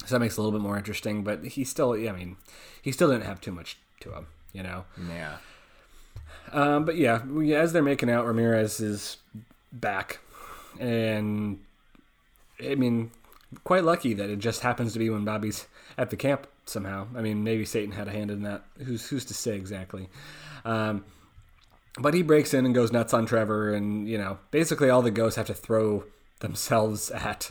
So 0.06 0.16
that 0.16 0.20
makes 0.20 0.36
it 0.36 0.40
a 0.40 0.42
little 0.42 0.58
bit 0.58 0.64
more 0.64 0.78
interesting. 0.78 1.24
But 1.24 1.46
he 1.46 1.64
still, 1.64 1.98
yeah, 1.98 2.12
I 2.12 2.16
mean, 2.16 2.38
he 2.82 2.92
still 2.92 3.10
didn't 3.10 3.26
have 3.26 3.42
too 3.42 3.52
much 3.52 3.78
to 4.02 4.14
him, 4.14 4.28
you 4.54 4.64
know. 4.64 4.86
Yeah. 5.10 5.38
Um, 6.52 6.86
but 6.86 6.96
yeah, 6.96 7.26
we, 7.26 7.54
as 7.56 7.74
they're 7.74 7.82
making 7.82 8.10
out, 8.10 8.26
Ramirez 8.26 8.80
is 8.80 9.18
back, 9.72 10.20
and 10.80 11.60
I 12.64 12.76
mean, 12.76 13.12
quite 13.64 13.84
lucky 13.84 14.14
that 14.14 14.30
it 14.30 14.40
just 14.40 14.62
happens 14.62 14.94
to 14.94 15.00
be 15.00 15.10
when 15.10 15.26
Bobby's 15.26 15.68
at 15.98 16.10
the 16.10 16.18
camp 16.18 16.48
somehow. 16.66 17.08
I 17.16 17.22
mean, 17.22 17.44
maybe 17.44 17.66
Satan 17.66 17.94
had 17.94 18.08
a 18.08 18.12
hand 18.12 18.32
in 18.32 18.44
that. 18.44 18.64
Who's 18.84 19.08
who's 19.08 19.26
to 19.26 19.34
say 19.34 19.56
exactly? 19.56 20.10
Um, 20.64 21.04
but 21.98 22.14
he 22.14 22.22
breaks 22.22 22.54
in 22.54 22.66
and 22.66 22.76
goes 22.76 22.92
nuts 22.92 23.14
on 23.14 23.26
Trevor, 23.26 23.74
and 23.74 24.08
you 24.08 24.18
know, 24.18 24.38
basically 24.52 24.90
all 24.90 25.02
the 25.02 25.12
ghosts 25.12 25.38
have 25.38 25.48
to 25.48 25.54
throw 25.54 26.04
themselves 26.40 27.12
at 27.12 27.50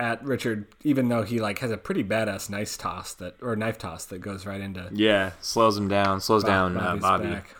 at 0.00 0.24
Richard, 0.24 0.66
even 0.82 1.08
though 1.08 1.22
he 1.22 1.38
like 1.40 1.58
has 1.60 1.70
a 1.70 1.76
pretty 1.76 2.02
badass 2.02 2.48
knife 2.50 2.76
toss 2.78 3.12
that 3.14 3.36
or 3.42 3.54
knife 3.54 3.78
toss 3.78 4.04
that 4.06 4.18
goes 4.20 4.46
right 4.46 4.60
into 4.60 4.88
Yeah, 4.92 5.32
slows 5.40 5.76
him 5.76 5.88
down, 5.88 6.20
slows 6.20 6.42
down 6.42 6.76
uh, 6.76 6.96
Bobby. 6.96 7.24
back. 7.28 7.54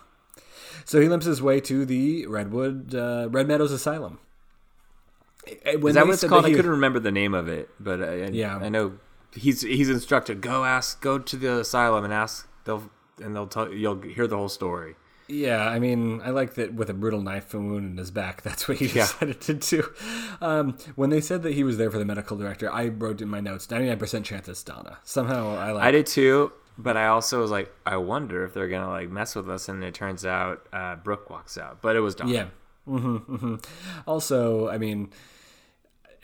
So 0.87 1.01
he 1.01 1.09
limps 1.09 1.27
his 1.27 1.41
way 1.43 1.61
to 1.61 1.85
the 1.85 2.27
Redwood 2.27 2.95
uh, 2.95 3.29
Red 3.31 3.47
Meadows 3.47 3.71
Asylum. 3.73 4.19
Eh, 5.65 5.77
When 5.77 5.91
Is 5.91 5.95
that 5.95 6.07
what 6.07 6.15
it's 6.15 6.25
called? 6.25 6.45
that 6.45 6.49
I 6.49 6.51
he- 6.51 6.57
couldn't 6.57 6.71
remember 6.73 6.99
the 6.99 7.13
name 7.13 7.35
of 7.35 7.49
it, 7.49 7.69
but 7.79 8.03
I, 8.03 8.25
I- 8.25 8.29
Yeah. 8.29 8.57
I 8.57 8.69
know 8.69 8.95
he's 9.33 9.61
he's 9.63 9.89
instructed 9.89 10.41
go 10.41 10.65
ask 10.65 11.01
go 11.01 11.19
to 11.19 11.37
the 11.37 11.61
asylum 11.61 12.03
and 12.05 12.13
ask 12.13 12.49
they'll 12.65 12.91
and 13.23 13.37
they'll 13.37 13.47
tell 13.47 13.73
you'll 13.73 14.01
hear 14.03 14.27
the 14.27 14.37
whole 14.37 14.49
story. 14.49 14.97
Yeah, 15.31 15.69
I 15.69 15.79
mean, 15.79 16.21
I 16.23 16.31
like 16.31 16.55
that 16.55 16.75
with 16.75 16.91
a 16.91 16.95
brutal 16.95 17.23
knife 17.23 17.55
and 17.55 17.71
wound 17.71 17.93
in 17.93 17.97
his 17.99 18.11
back. 18.11 18.43
That's 18.47 18.67
what 18.67 18.79
he 18.79 18.89
decided 18.89 19.41
to 19.43 19.55
do. 19.55 19.93
Um, 20.41 20.77
when 20.97 21.11
they 21.11 21.21
said 21.21 21.43
that 21.45 21.55
he 21.55 21.63
was 21.65 21.77
there 21.77 21.91
for 21.91 21.99
the 21.99 22.05
medical 22.05 22.37
director, 22.37 22.71
I 22.73 22.89
wrote 22.89 23.21
in 23.23 23.29
my 23.29 23.41
notes 23.41 23.71
ninety 23.71 23.87
nine 23.89 23.99
percent 23.99 24.27
chance 24.27 24.49
it's 24.49 24.63
Donna. 24.63 24.99
Somehow, 25.05 25.57
I 25.57 25.73
like. 25.73 25.85
I 25.85 25.91
did 25.93 26.07
too, 26.07 26.53
but 26.77 26.97
I 26.97 27.07
also 27.07 27.41
was 27.41 27.51
like, 27.51 27.73
I 27.87 27.97
wonder 27.97 28.45
if 28.45 28.55
they're 28.55 28.69
gonna 28.69 28.89
like 28.91 29.09
mess 29.11 29.35
with 29.37 29.49
us, 29.49 29.69
and 29.69 29.85
it 29.85 29.95
turns 29.95 30.27
out 30.27 30.67
uh, 30.73 30.97
Brooke 30.97 31.31
walks 31.31 31.57
out, 31.57 31.81
but 31.81 31.95
it 31.97 32.01
was 32.01 32.15
Donna. 32.17 32.33
Yeah. 32.33 32.47
hmm 32.87 33.17
hmm 33.19 33.55
Also, 34.07 34.69
I 34.69 34.79
mean, 34.79 35.11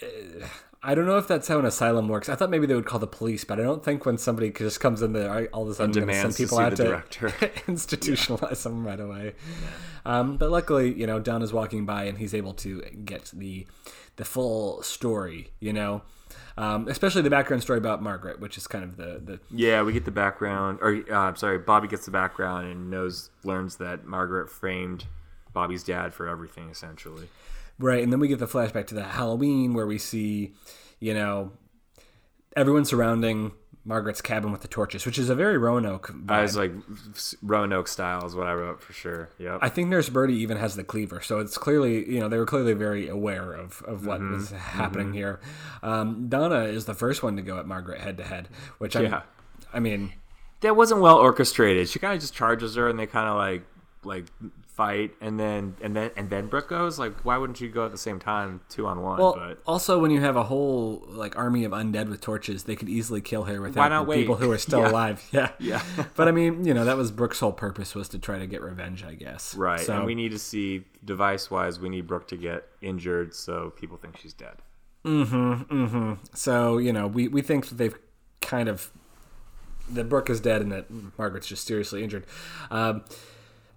uh, 0.02 0.46
I 0.82 0.94
don't 0.94 1.06
know 1.06 1.16
if 1.16 1.26
that's 1.26 1.48
how 1.48 1.58
an 1.58 1.64
asylum 1.64 2.08
works. 2.08 2.28
I 2.28 2.34
thought 2.34 2.50
maybe 2.50 2.66
they 2.66 2.74
would 2.74 2.86
call 2.86 3.00
the 3.00 3.06
police, 3.06 3.44
but 3.44 3.58
I 3.58 3.62
don't 3.62 3.84
think 3.84 4.06
when 4.06 4.18
somebody 4.18 4.50
just 4.50 4.78
comes 4.78 5.02
in 5.02 5.12
there, 5.12 5.48
all 5.52 5.62
of 5.62 5.70
a 5.70 5.74
sudden 5.74 5.92
going 5.92 6.06
to 6.06 6.14
send 6.14 6.34
demands 6.34 6.36
to 6.36 6.42
people 6.42 6.58
see 6.58 6.64
out 6.92 7.10
to 7.10 7.26
institutionalize 7.66 8.62
them 8.62 8.86
right 8.86 9.00
away. 9.00 9.34
Um, 10.04 10.36
but 10.36 10.50
luckily, 10.50 10.92
you 10.92 11.06
know, 11.06 11.18
Don 11.18 11.42
is 11.42 11.52
walking 11.52 11.86
by 11.86 12.04
and 12.04 12.18
he's 12.18 12.34
able 12.34 12.54
to 12.54 12.82
get 13.04 13.30
the 13.34 13.66
the 14.16 14.24
full 14.24 14.82
story. 14.82 15.48
You 15.60 15.72
know, 15.72 16.02
um, 16.56 16.88
especially 16.88 17.22
the 17.22 17.30
background 17.30 17.62
story 17.62 17.78
about 17.78 18.02
Margaret, 18.02 18.40
which 18.40 18.56
is 18.56 18.66
kind 18.66 18.84
of 18.84 18.96
the 18.96 19.20
the 19.24 19.40
Yeah, 19.50 19.82
we 19.82 19.92
get 19.92 20.04
the 20.04 20.10
background, 20.10 20.78
or 20.82 21.02
uh, 21.10 21.16
I'm 21.16 21.36
sorry, 21.36 21.58
Bobby 21.58 21.88
gets 21.88 22.04
the 22.04 22.10
background 22.10 22.70
and 22.70 22.90
knows 22.90 23.30
learns 23.44 23.76
that 23.76 24.04
Margaret 24.04 24.50
framed 24.50 25.06
Bobby's 25.52 25.82
dad 25.82 26.14
for 26.14 26.28
everything, 26.28 26.68
essentially. 26.70 27.28
Right, 27.78 28.02
and 28.02 28.12
then 28.12 28.20
we 28.20 28.28
get 28.28 28.38
the 28.38 28.46
flashback 28.46 28.86
to 28.88 28.94
the 28.94 29.04
Halloween 29.04 29.74
where 29.74 29.86
we 29.86 29.98
see, 29.98 30.54
you 30.98 31.12
know, 31.12 31.52
everyone 32.56 32.86
surrounding 32.86 33.52
Margaret's 33.84 34.20
cabin 34.20 34.50
with 34.50 34.62
the 34.62 34.68
torches, 34.68 35.06
which 35.06 35.18
is 35.18 35.30
a 35.30 35.34
very 35.34 35.58
Roanoke. 35.58 36.08
Vibe. 36.08 36.30
I 36.30 36.42
was 36.42 36.56
like 36.56 36.72
Roanoke 37.42 37.86
style 37.86 38.26
is 38.26 38.34
what 38.34 38.46
I 38.46 38.52
wrote 38.54 38.82
for 38.82 38.92
sure. 38.92 39.28
Yep. 39.38 39.58
I 39.62 39.68
think 39.68 39.88
Nurse 39.88 40.08
Birdie 40.08 40.34
even 40.34 40.56
has 40.56 40.74
the 40.74 40.82
cleaver, 40.82 41.20
so 41.20 41.38
it's 41.38 41.56
clearly 41.56 42.10
you 42.10 42.18
know 42.18 42.28
they 42.28 42.38
were 42.38 42.46
clearly 42.46 42.72
very 42.72 43.08
aware 43.08 43.52
of, 43.52 43.82
of 43.86 44.04
what 44.04 44.20
was 44.20 44.50
happening 44.50 45.12
here. 45.12 45.38
Um, 45.82 46.28
Donna 46.28 46.64
is 46.64 46.86
the 46.86 46.94
first 46.94 47.22
one 47.22 47.36
to 47.36 47.42
go 47.42 47.58
at 47.58 47.66
Margaret 47.66 48.00
head 48.00 48.16
to 48.16 48.24
head, 48.24 48.48
which 48.78 48.96
I 48.96 49.02
Yeah. 49.02 49.22
I 49.72 49.78
mean 49.78 50.14
that 50.60 50.74
wasn't 50.74 51.00
well 51.00 51.18
orchestrated. 51.18 51.88
She 51.88 51.98
kind 51.98 52.14
of 52.14 52.20
just 52.20 52.34
charges 52.34 52.74
her, 52.74 52.88
and 52.88 52.98
they 52.98 53.06
kind 53.06 53.28
of 53.28 53.36
like 53.36 53.62
like 54.02 54.24
fight, 54.76 55.14
and 55.22 55.40
then 55.40 55.74
and 55.80 55.96
then 55.96 56.10
and 56.16 56.28
then 56.28 56.48
Brooke 56.48 56.68
goes 56.68 56.98
like, 56.98 57.24
why 57.24 57.38
wouldn't 57.38 57.60
you 57.60 57.68
go 57.70 57.86
at 57.86 57.92
the 57.92 57.98
same 57.98 58.18
time, 58.18 58.60
two 58.68 58.86
on 58.86 59.00
one? 59.02 59.18
well 59.18 59.32
but 59.34 59.58
also 59.66 59.98
when 59.98 60.10
you 60.10 60.20
have 60.20 60.36
a 60.36 60.42
whole 60.44 61.02
like 61.08 61.36
army 61.36 61.64
of 61.64 61.72
undead 61.72 62.08
with 62.10 62.20
torches, 62.20 62.64
they 62.64 62.76
could 62.76 62.88
easily 62.88 63.20
kill 63.22 63.44
her 63.44 63.60
without 63.60 64.10
people 64.10 64.36
who 64.36 64.50
are 64.52 64.58
still 64.58 64.80
Yeah. 64.82 64.90
alive. 64.90 65.28
Yeah, 65.32 65.50
Yeah. 65.58 65.82
but 66.14 66.28
I 66.28 66.32
mean 66.32 66.64
you 66.64 66.74
know 66.74 66.84
that 66.84 66.96
was 66.96 67.10
Brooke's 67.10 67.40
whole 67.40 67.52
purpose 67.52 67.94
was 67.94 68.08
to 68.10 68.18
try 68.18 68.38
to 68.38 68.46
get 68.46 68.60
revenge, 68.62 69.02
I 69.02 69.14
guess. 69.14 69.54
right, 69.54 69.80
So, 69.80 69.96
and 69.96 70.04
we 70.04 70.14
need 70.14 70.32
to 70.32 70.38
see 70.38 70.84
device 71.04 71.50
wise, 71.50 71.80
we 71.80 71.88
need 71.88 72.06
Brooke 72.06 72.28
to 72.28 72.36
get 72.36 72.68
injured 72.82 73.34
so 73.34 73.70
people 73.76 73.96
think 73.96 74.18
she's 74.18 74.34
dead. 74.34 74.56
Mhm 75.04 75.66
mhm 75.68 76.18
so 76.36 76.78
you 76.78 76.92
know, 76.92 77.06
we 77.06 77.28
we 77.28 77.40
think 77.40 77.68
that 77.68 77.76
they've 77.76 77.96
kind 78.42 78.68
of 78.68 78.90
that 79.88 80.08
Brooke 80.08 80.28
is 80.28 80.40
dead 80.40 80.60
and 80.62 80.70
that 80.72 80.86
Margaret's 81.16 81.46
just 81.46 81.66
seriously 81.66 82.02
injured. 82.02 82.26
Um, 82.70 83.04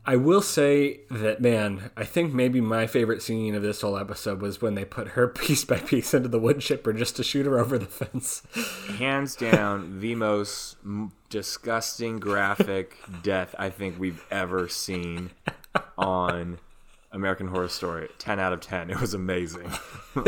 I 0.10 0.16
will 0.16 0.42
say 0.42 1.02
that 1.12 1.40
man, 1.40 1.92
I 1.96 2.04
think 2.04 2.34
maybe 2.34 2.60
my 2.62 2.88
favorite 2.88 3.22
scene 3.22 3.54
of 3.54 3.62
this 3.62 3.82
whole 3.82 3.96
episode 3.96 4.42
was 4.42 4.60
when 4.60 4.74
they 4.74 4.84
put 4.84 5.10
her 5.10 5.28
piece 5.44 5.64
by 5.64 5.78
piece 5.78 6.16
into 6.16 6.28
the 6.28 6.40
wood 6.40 6.62
chipper 6.62 6.94
just 6.94 7.16
to 7.18 7.24
shoot 7.24 7.46
her 7.46 7.60
over 7.60 7.78
the 7.78 7.86
fence. 7.86 8.42
Hands 8.98 9.36
down, 9.36 10.00
the 10.00 10.16
most 10.16 10.78
disgusting 11.30 12.20
graphic 12.20 12.96
death 13.22 13.54
I 13.60 13.70
think 13.70 14.00
we've 14.00 14.26
ever 14.32 14.68
seen 14.68 15.30
on 15.96 16.58
American 17.12 17.48
Horror 17.50 17.68
Story. 17.68 18.10
Ten 18.18 18.40
out 18.40 18.52
of 18.52 18.62
ten. 18.62 18.90
It 18.90 19.00
was 19.00 19.14
amazing. 19.14 19.70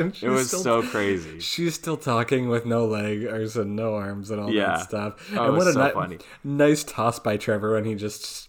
It 0.00 0.22
was 0.28 0.50
so 0.50 0.82
crazy. 0.82 1.40
She's 1.40 1.74
still 1.74 1.96
talking 1.96 2.48
with 2.48 2.64
no 2.64 2.86
legs 2.86 3.56
and 3.56 3.74
no 3.74 3.94
arms 3.96 4.30
and 4.30 4.40
all 4.40 4.50
Yeah. 4.50 4.68
that 4.76 4.82
stuff. 4.88 5.30
Oh, 5.36 5.48
and 5.48 5.56
what 5.56 5.66
a 5.66 5.72
so 5.72 5.84
ni- 5.86 5.92
funny. 5.92 6.18
nice 6.44 6.84
toss 6.84 7.18
by 7.18 7.36
Trevor 7.36 7.74
when 7.74 7.84
he 7.84 7.96
just 7.96 8.47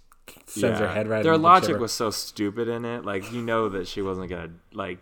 sends 0.49 0.79
her 0.79 0.87
head 0.87 1.07
right. 1.07 1.23
Their 1.23 1.33
into 1.33 1.41
the 1.41 1.47
logic 1.47 1.67
chipper. 1.69 1.79
was 1.79 1.91
so 1.91 2.09
stupid 2.11 2.67
in 2.67 2.85
it. 2.85 3.05
Like 3.05 3.31
you 3.31 3.41
know 3.41 3.69
that 3.69 3.87
she 3.87 4.01
wasn't 4.01 4.29
gonna 4.29 4.49
like 4.73 4.99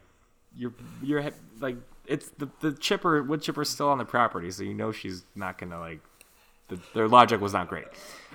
your 0.55 0.73
your 1.01 1.21
head 1.21 1.33
like 1.59 1.77
it's 2.05 2.29
the 2.37 2.49
the 2.61 2.73
chipper 2.73 3.21
wood 3.23 3.41
chipper's 3.41 3.69
still 3.69 3.89
on 3.89 3.97
the 3.97 4.05
property, 4.05 4.49
so 4.51 4.63
you 4.63 4.73
know 4.73 4.91
she's 4.91 5.25
not 5.35 5.57
gonna 5.57 5.79
like. 5.79 5.99
The, 6.69 6.77
their 6.93 7.07
logic 7.07 7.39
was 7.39 7.53
not 7.53 7.69
great, 7.69 7.85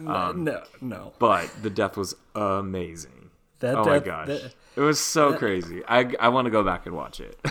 um, 0.06 0.44
no, 0.44 0.62
no. 0.80 1.12
but 1.18 1.50
the 1.60 1.68
death 1.68 1.98
was 1.98 2.16
amazing. 2.34 3.28
That 3.60 3.74
oh 3.76 3.84
my 3.84 3.98
death- 3.98 4.04
gosh, 4.06 4.26
that- 4.28 4.54
it 4.74 4.80
was 4.80 4.98
so 4.98 5.34
crazy. 5.36 5.82
I 5.86 6.14
I 6.18 6.30
want 6.30 6.46
to 6.46 6.50
go 6.50 6.62
back 6.64 6.86
and 6.86 6.96
watch 6.96 7.20
it. 7.20 7.38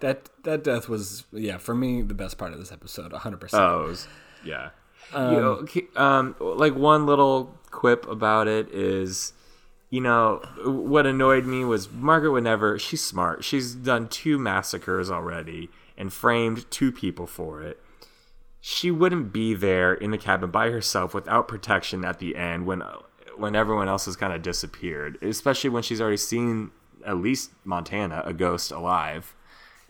That 0.00 0.28
that 0.44 0.64
death 0.64 0.86
was 0.88 1.24
yeah 1.32 1.56
for 1.56 1.74
me 1.74 2.02
the 2.02 2.12
best 2.14 2.36
part 2.36 2.52
of 2.52 2.58
this 2.58 2.70
episode, 2.72 3.12
hundred 3.14 3.40
percent. 3.40 3.62
Oh, 3.62 3.84
it 3.84 3.88
was- 3.88 4.08
yeah. 4.44 4.70
you 5.14 5.18
know, 5.18 5.66
um, 5.96 6.34
like 6.40 6.74
one 6.74 7.06
little 7.06 7.54
quip 7.72 8.06
about 8.06 8.46
it 8.46 8.68
is, 8.72 9.32
you 9.90 10.00
know, 10.00 10.42
what 10.64 11.06
annoyed 11.06 11.44
me 11.44 11.64
was 11.64 11.90
Margaret 11.90 12.30
would 12.30 12.44
never. 12.44 12.78
She's 12.78 13.02
smart. 13.02 13.42
She's 13.42 13.74
done 13.74 14.06
two 14.08 14.38
massacres 14.38 15.10
already 15.10 15.70
and 15.96 16.12
framed 16.12 16.70
two 16.70 16.92
people 16.92 17.26
for 17.26 17.62
it. 17.62 17.80
She 18.60 18.92
wouldn't 18.92 19.32
be 19.32 19.54
there 19.54 19.92
in 19.92 20.12
the 20.12 20.18
cabin 20.18 20.50
by 20.50 20.70
herself 20.70 21.14
without 21.14 21.48
protection 21.48 22.04
at 22.04 22.20
the 22.20 22.36
end 22.36 22.66
when 22.66 22.82
when 23.36 23.56
everyone 23.56 23.88
else 23.88 24.04
has 24.04 24.14
kind 24.14 24.32
of 24.32 24.42
disappeared. 24.42 25.18
Especially 25.20 25.70
when 25.70 25.82
she's 25.82 26.00
already 26.00 26.16
seen 26.16 26.70
at 27.04 27.16
least 27.16 27.50
Montana, 27.64 28.22
a 28.24 28.32
ghost 28.32 28.70
alive, 28.70 29.34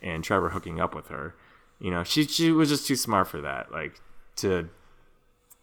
and 0.01 0.23
Trevor 0.23 0.49
hooking 0.49 0.79
up 0.79 0.95
with 0.95 1.09
her. 1.09 1.35
You 1.79 1.91
know, 1.91 2.03
she 2.03 2.25
she 2.25 2.51
was 2.51 2.69
just 2.69 2.87
too 2.87 2.95
smart 2.95 3.27
for 3.27 3.41
that. 3.41 3.71
Like 3.71 3.99
to 4.37 4.69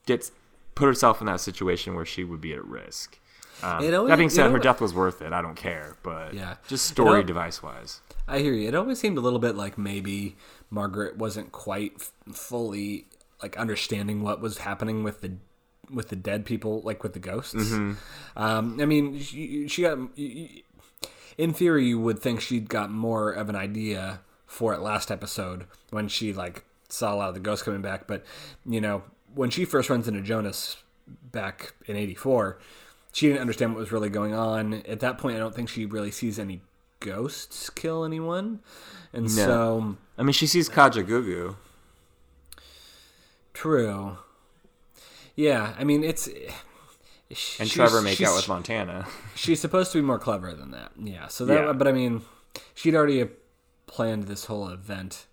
get 0.07 0.31
put 0.75 0.87
herself 0.87 1.21
in 1.21 1.27
that 1.27 1.41
situation 1.41 1.95
where 1.95 2.05
she 2.07 2.25
would 2.25 2.41
be 2.41 2.53
at 2.53 2.65
risk. 2.65 3.19
Um, 3.63 3.85
always- 3.95 4.09
that 4.09 4.17
being 4.17 4.31
said, 4.31 4.51
her 4.51 4.59
death 4.59 4.81
was 4.81 4.95
worth 4.95 5.21
it. 5.21 5.33
I 5.35 5.43
don't 5.43 5.57
care, 5.57 5.97
but 6.03 6.33
Yeah. 6.33 6.57
just 6.67 6.87
story 6.87 7.21
know- 7.21 7.27
device 7.27 7.63
wise. 7.63 8.01
I 8.27 8.39
hear 8.39 8.55
you. 8.55 8.69
It 8.69 8.75
always 8.75 8.99
seemed 8.99 9.19
a 9.19 9.21
little 9.21 9.39
bit 9.41 9.57
like 9.57 9.77
maybe 9.77 10.37
Margaret 10.71 11.17
wasn't 11.19 11.53
quite 11.53 11.93
f- 11.97 12.13
fully 12.33 13.07
like 13.43 13.57
understanding 13.59 14.23
what 14.23 14.41
was 14.41 14.59
happening 14.59 15.03
with 15.03 15.21
the 15.21 15.33
with 15.91 16.09
the 16.09 16.17
dead 16.17 16.45
people, 16.47 16.81
like 16.85 17.03
with 17.03 17.15
the 17.15 17.19
ghosts. 17.19 17.55
Mm-hmm. 17.55 17.93
Um, 18.41 18.79
I 18.81 18.85
mean, 18.87 19.19
she, 19.19 19.67
she 19.67 19.83
got. 19.83 19.99
In 21.39 21.53
theory, 21.55 21.87
you 21.87 21.99
would 21.99 22.19
think 22.19 22.41
she'd 22.41 22.69
got 22.69 22.91
more 22.91 23.31
of 23.33 23.49
an 23.49 23.57
idea 23.57 24.21
for 24.47 24.75
it 24.75 24.81
last 24.81 25.11
episode 25.11 25.67
when 25.91 26.07
she 26.09 26.33
like 26.33 26.65
saw 26.89 27.15
a 27.15 27.17
lot 27.17 27.29
of 27.29 27.35
the 27.35 27.41
ghosts 27.41 27.65
coming 27.65 27.83
back. 27.83 28.07
But 28.07 28.25
you 28.67 28.81
know, 28.81 29.03
when 29.35 29.51
she 29.51 29.65
first 29.65 29.89
runs 29.91 30.07
into 30.09 30.21
Jonas 30.21 30.77
back 31.07 31.73
in 31.87 31.97
'84, 31.97 32.59
she 33.13 33.27
didn't 33.29 33.41
understand 33.41 33.73
what 33.75 33.81
was 33.81 33.93
really 33.93 34.09
going 34.11 34.35
on. 34.35 34.75
At 34.87 35.01
that 35.01 35.19
point, 35.19 35.37
I 35.37 35.39
don't 35.39 35.55
think 35.55 35.69
she 35.69 35.87
really 35.87 36.11
sees 36.11 36.39
any 36.39 36.61
ghosts 37.01 37.71
kill 37.71 38.05
anyone, 38.05 38.61
and 39.13 39.31
so 39.31 39.97
I 40.19 40.23
mean, 40.23 40.33
she 40.33 40.47
sees 40.47 40.69
Kajagoogoo. 40.69 41.57
true. 43.53 44.19
Yeah, 45.37 45.75
I 45.79 45.85
mean 45.85 46.05
it's. 46.05 46.29
And 47.61 47.71
Trevor 47.71 48.03
make 48.03 48.21
out 48.23 48.35
with 48.35 48.49
Montana. 48.49 49.07
She's 49.37 49.61
supposed 49.61 49.93
to 49.93 49.99
be 49.99 50.03
more 50.03 50.19
clever 50.19 50.53
than 50.53 50.73
that. 50.73 50.91
Yeah. 50.99 51.29
So 51.29 51.45
that, 51.47 51.65
Yeah. 51.65 51.73
but 51.73 51.87
I 51.87 51.93
mean, 51.93 52.23
she'd 52.75 52.97
already 52.97 53.29
planned 53.87 54.25
this 54.25 54.47
whole 54.47 54.67
event. 54.69 55.27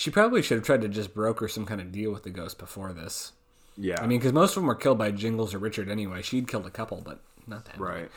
She 0.00 0.10
probably 0.10 0.40
should 0.40 0.56
have 0.56 0.64
tried 0.64 0.80
to 0.80 0.88
just 0.88 1.12
broker 1.12 1.46
some 1.46 1.66
kind 1.66 1.78
of 1.78 1.92
deal 1.92 2.10
with 2.10 2.22
the 2.22 2.30
ghost 2.30 2.56
before 2.56 2.94
this. 2.94 3.32
Yeah, 3.76 4.00
I 4.00 4.06
mean, 4.06 4.18
because 4.18 4.32
most 4.32 4.52
of 4.52 4.62
them 4.62 4.64
were 4.64 4.74
killed 4.74 4.96
by 4.96 5.10
Jingles 5.10 5.52
or 5.52 5.58
Richard 5.58 5.90
anyway. 5.90 6.22
She'd 6.22 6.48
killed 6.48 6.64
a 6.64 6.70
couple, 6.70 7.02
but 7.02 7.20
not 7.46 7.66
that. 7.66 7.78
right. 7.78 8.10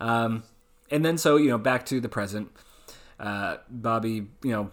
Um, 0.00 0.42
and 0.90 1.04
then 1.04 1.18
so 1.18 1.36
you 1.36 1.48
know, 1.48 1.58
back 1.58 1.86
to 1.86 2.00
the 2.00 2.08
present. 2.08 2.50
Uh, 3.20 3.58
Bobby, 3.70 4.26
you 4.42 4.50
know, 4.50 4.72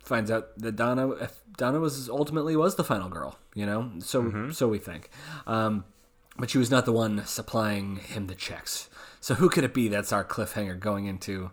finds 0.00 0.30
out 0.30 0.58
that 0.58 0.76
Donna, 0.76 1.30
Donna 1.56 1.80
was 1.80 2.10
ultimately 2.10 2.56
was 2.56 2.74
the 2.74 2.84
final 2.84 3.08
girl. 3.08 3.38
You 3.54 3.64
know, 3.64 3.92
so 4.00 4.50
so 4.50 4.68
we 4.68 4.76
think. 4.76 5.08
Um, 5.46 5.84
but 6.36 6.50
she 6.50 6.58
was 6.58 6.70
not 6.70 6.84
the 6.84 6.92
one 6.92 7.24
supplying 7.24 7.96
him 7.96 8.26
the 8.26 8.34
checks. 8.34 8.90
So 9.22 9.32
who 9.32 9.48
could 9.48 9.64
it 9.64 9.72
be? 9.72 9.88
That's 9.88 10.12
our 10.12 10.26
cliffhanger 10.26 10.78
going 10.78 11.06
into 11.06 11.52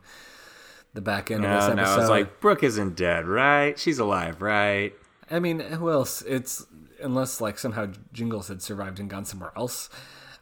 the 0.93 1.01
back 1.01 1.32
end 1.32 1.43
of 1.45 1.49
No, 1.51 1.56
this 1.67 1.75
no, 1.75 1.82
episode. 1.82 2.01
it's 2.01 2.10
like 2.10 2.39
Brooke 2.39 2.63
isn't 2.63 2.95
dead, 2.95 3.27
right? 3.27 3.77
She's 3.79 3.99
alive, 3.99 4.41
right? 4.41 4.93
I 5.32 5.39
mean, 5.39 5.60
who 5.60 5.89
else? 5.89 6.21
It's 6.23 6.65
unless 7.01 7.41
like 7.41 7.58
somehow 7.60 7.88
Jingles 8.12 8.47
had 8.47 8.62
survived 8.62 8.99
and 8.99 9.10
gone 9.10 9.25
somewhere 9.25 9.51
else. 9.58 9.89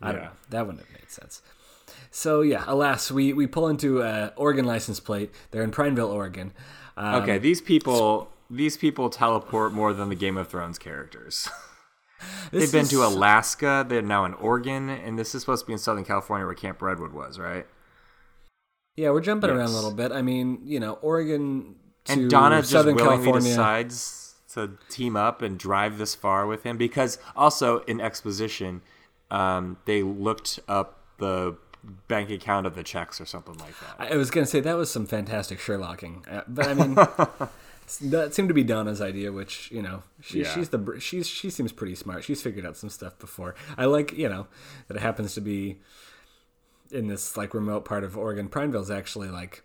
I 0.01 0.11
don't 0.11 0.21
know. 0.23 0.31
That 0.49 0.65
wouldn't 0.65 0.83
have 0.85 0.93
made 0.93 1.09
sense. 1.09 1.41
So 2.09 2.41
yeah, 2.41 2.63
alas, 2.67 3.11
we 3.11 3.31
we 3.33 3.47
pull 3.47 3.67
into 3.67 4.01
a 4.01 4.33
Oregon 4.35 4.65
license 4.65 4.99
plate. 4.99 5.31
They're 5.51 5.63
in 5.63 5.71
Prineville, 5.71 6.09
Oregon. 6.11 6.51
Um, 6.97 7.15
Okay, 7.23 7.37
these 7.37 7.61
people, 7.61 8.29
these 8.49 8.75
people 8.77 9.09
teleport 9.09 9.71
more 9.73 9.93
than 9.93 10.09
the 10.09 10.15
Game 10.15 10.37
of 10.37 10.47
Thrones 10.49 10.77
characters. 10.77 11.47
They've 12.51 12.71
been 12.71 12.81
is- 12.81 12.89
to 12.89 13.03
Alaska. 13.05 13.85
They're 13.87 14.01
now 14.01 14.25
in 14.25 14.33
Oregon, 14.35 14.89
and 14.89 15.17
this 15.17 15.33
is 15.33 15.41
supposed 15.41 15.63
to 15.63 15.67
be 15.67 15.73
in 15.73 15.79
Southern 15.79 16.03
California, 16.03 16.45
where 16.45 16.53
Camp 16.55 16.81
Redwood 16.81 17.13
was, 17.13 17.39
right? 17.39 17.65
Yeah, 18.95 19.12
we're 19.12 19.21
jumping 19.21 19.49
around 19.49 19.69
a 19.69 19.75
little 19.75 19.93
bit. 19.93 20.12
I 20.12 20.21
mean, 20.21 20.60
you 20.63 20.80
know, 20.80 20.93
Oregon 21.01 21.75
to 22.06 22.13
And 22.13 22.30
Donna 22.30 22.60
just 22.60 22.71
Southern 22.71 22.95
willingly 22.95 23.17
California. 23.25 23.49
decides 23.49 24.36
to 24.54 24.71
team 24.89 25.15
up 25.15 25.41
and 25.41 25.58
drive 25.58 25.97
this 25.97 26.13
far 26.13 26.45
with 26.45 26.63
him 26.63 26.77
because 26.77 27.17
also 27.36 27.80
in 27.84 28.01
exposition, 28.01 28.82
um, 29.30 29.77
they 29.86 30.04
looked 30.04 30.60
up 30.67 30.97
the 31.19 31.56
bank 32.08 32.30
account 32.30 32.67
of 32.67 32.75
the 32.75 32.84
checks 32.84 33.21
or 33.21 33.25
something 33.25 33.58
like 33.58 33.73
that. 33.80 34.12
I 34.13 34.17
was 34.17 34.30
going 34.30 34.45
to 34.45 34.49
say 34.51 34.60
that 34.60 34.73
was 34.75 34.91
some 34.91 35.06
fantastic 35.06 35.58
Sherlocking, 35.60 36.32
uh, 36.32 36.43
but 36.47 36.67
I 36.67 36.73
mean, 36.73 36.95
that 38.12 38.34
seemed 38.34 38.49
to 38.49 38.54
be 38.54 38.63
Donna's 38.63 39.01
idea. 39.01 39.32
Which 39.32 39.71
you 39.71 39.82
know, 39.82 40.04
she, 40.21 40.41
Yeah. 40.41 40.54
she's 40.54 40.69
the 40.69 40.97
she's 40.99 41.27
she 41.27 41.49
seems 41.49 41.71
pretty 41.71 41.95
smart. 41.95 42.23
She's 42.25 42.41
figured 42.41 42.65
out 42.65 42.75
some 42.75 42.89
stuff 42.89 43.17
before. 43.19 43.56
I 43.77 43.86
like 43.86 44.12
you 44.13 44.27
know 44.30 44.47
that 44.89 44.97
it 44.97 45.01
happens 45.01 45.34
to 45.36 45.41
be 45.41 45.80
in 46.91 47.08
this 47.08 47.38
like 47.38 47.54
remote 47.54 47.86
part 47.86 48.04
of 48.04 48.17
Oregon. 48.17 48.47
Prineville 48.47 48.82
is 48.82 48.91
actually 48.91 49.30
like 49.30 49.63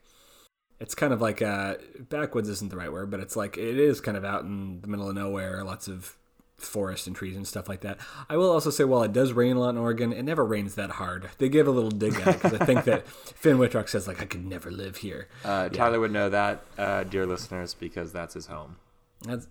it's 0.78 0.94
kind 0.94 1.12
of 1.12 1.20
like 1.20 1.42
uh 1.42 1.74
backwoods 2.08 2.48
isn't 2.48 2.70
the 2.70 2.76
right 2.76 2.92
word, 2.92 3.10
but 3.10 3.20
it's 3.20 3.36
like 3.36 3.56
it 3.56 3.78
is 3.78 4.00
kind 4.00 4.16
of 4.16 4.24
out 4.24 4.44
in 4.44 4.80
the 4.80 4.88
middle 4.88 5.08
of 5.08 5.14
nowhere. 5.14 5.62
Lots 5.64 5.88
of 5.88 6.16
forest 6.56 7.06
and 7.06 7.14
trees 7.14 7.36
and 7.36 7.46
stuff 7.46 7.68
like 7.68 7.80
that. 7.82 7.98
I 8.28 8.36
will 8.36 8.50
also 8.50 8.70
say, 8.70 8.84
while 8.84 9.02
it 9.02 9.12
does 9.12 9.32
rain 9.32 9.56
a 9.56 9.60
lot 9.60 9.70
in 9.70 9.78
Oregon, 9.78 10.12
it 10.12 10.22
never 10.22 10.44
rains 10.44 10.74
that 10.76 10.90
hard. 10.92 11.28
They 11.38 11.48
give 11.48 11.66
a 11.66 11.70
little 11.70 11.90
dig 11.90 12.14
at 12.14 12.28
it 12.28 12.42
because 12.42 12.54
I 12.54 12.64
think 12.64 12.84
that 12.84 13.06
Finn 13.08 13.58
Wittrock 13.58 13.88
says 13.88 14.08
like 14.08 14.22
I 14.22 14.24
could 14.24 14.44
never 14.44 14.70
live 14.70 14.96
here. 14.98 15.28
Uh, 15.44 15.68
Tyler 15.68 16.00
would 16.00 16.12
know 16.12 16.30
that, 16.30 16.64
uh, 16.78 17.04
dear 17.04 17.26
listeners, 17.26 17.74
because 17.74 18.12
that's 18.12 18.34
his 18.34 18.46
home. 18.46 18.76
That's 19.22 19.46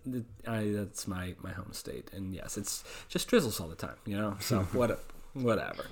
I, 0.47 0.71
that's 0.73 1.07
my 1.07 1.35
my 1.41 1.51
home 1.51 1.73
state, 1.73 2.11
and 2.13 2.33
yes, 2.33 2.57
it's 2.57 2.83
just 3.09 3.27
drizzles 3.27 3.59
all 3.59 3.67
the 3.67 3.75
time, 3.75 3.95
you 4.05 4.15
know. 4.15 4.37
So 4.39 4.59
what 4.73 5.03
whatever. 5.33 5.85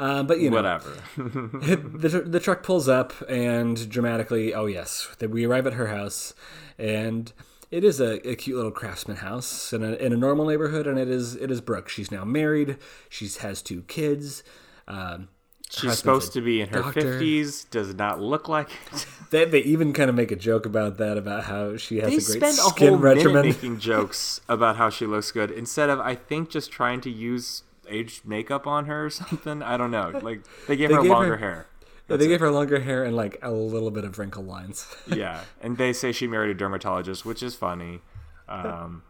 Uh, 0.00 0.22
but 0.22 0.40
you 0.40 0.50
know, 0.50 0.56
Whatever. 0.56 0.90
the, 1.16 2.22
the 2.26 2.40
truck 2.40 2.62
pulls 2.62 2.88
up 2.88 3.12
and 3.28 3.88
dramatically 3.88 4.54
oh 4.54 4.66
yes 4.66 5.08
that 5.18 5.30
we 5.30 5.44
arrive 5.44 5.66
at 5.66 5.74
her 5.74 5.88
house. 5.88 6.34
And 6.78 7.32
it 7.70 7.84
is 7.84 8.00
a, 8.00 8.26
a 8.28 8.34
cute 8.36 8.56
little 8.56 8.70
craftsman 8.70 9.18
house 9.18 9.72
in 9.72 9.82
a, 9.82 9.92
in 9.94 10.12
a 10.12 10.16
normal 10.16 10.46
neighborhood 10.46 10.86
and 10.86 10.98
it 10.98 11.08
is 11.08 11.34
it 11.36 11.50
is 11.50 11.60
brooke. 11.60 11.88
She's 11.88 12.10
now 12.10 12.24
married. 12.24 12.78
She 13.08 13.28
has 13.40 13.62
two 13.62 13.82
kids. 13.82 14.42
Um, 14.88 15.28
She's 15.70 15.96
supposed 15.96 16.34
to 16.34 16.42
be 16.42 16.60
in 16.60 16.68
her 16.68 16.82
50s, 16.82 17.70
does 17.70 17.94
not 17.94 18.20
look 18.20 18.46
like 18.46 18.68
it. 18.92 19.06
they, 19.30 19.46
they 19.46 19.60
even 19.60 19.94
kind 19.94 20.10
of 20.10 20.16
make 20.16 20.30
a 20.30 20.36
joke 20.36 20.66
about 20.66 20.98
that 20.98 21.16
about 21.16 21.44
how 21.44 21.78
she 21.78 21.96
has 22.00 22.10
They 22.10 22.16
a 22.16 22.40
great 22.40 22.54
spend 22.54 22.58
a 22.58 22.70
skin 22.70 22.88
whole 22.88 22.98
minute 22.98 23.16
regimen. 23.16 23.46
making 23.46 23.78
jokes 23.78 24.42
about 24.50 24.76
how 24.76 24.90
she 24.90 25.06
looks 25.06 25.32
good 25.32 25.50
instead 25.50 25.88
of, 25.88 25.98
I 25.98 26.14
think, 26.14 26.50
just 26.50 26.70
trying 26.70 27.00
to 27.02 27.10
use 27.10 27.62
aged 27.92 28.24
makeup 28.24 28.66
on 28.66 28.86
her 28.86 29.06
or 29.06 29.10
something. 29.10 29.62
I 29.62 29.76
don't 29.76 29.90
know. 29.90 30.18
Like, 30.22 30.40
they 30.66 30.76
gave 30.76 30.88
They 30.88 30.94
her 30.96 31.02
gave 31.02 31.10
longer 31.10 31.30
her- 31.32 31.36
hair. 31.36 31.66
They 32.08 32.26
gave 32.28 32.40
her 32.40 32.50
longer 32.50 32.80
hair 32.80 33.04
and 33.04 33.16
like 33.16 33.38
a 33.42 33.50
little 33.50 33.90
bit 33.90 34.04
of 34.04 34.18
wrinkle 34.18 34.42
lines 34.42 34.86
yeah, 35.06 35.44
and 35.62 35.78
they 35.78 35.94
say 35.94 36.12
she 36.12 36.26
married 36.26 36.50
a 36.50 36.54
dermatologist, 36.54 37.24
which 37.24 37.42
is 37.42 37.54
funny. 37.54 38.00
Um, 38.48 39.02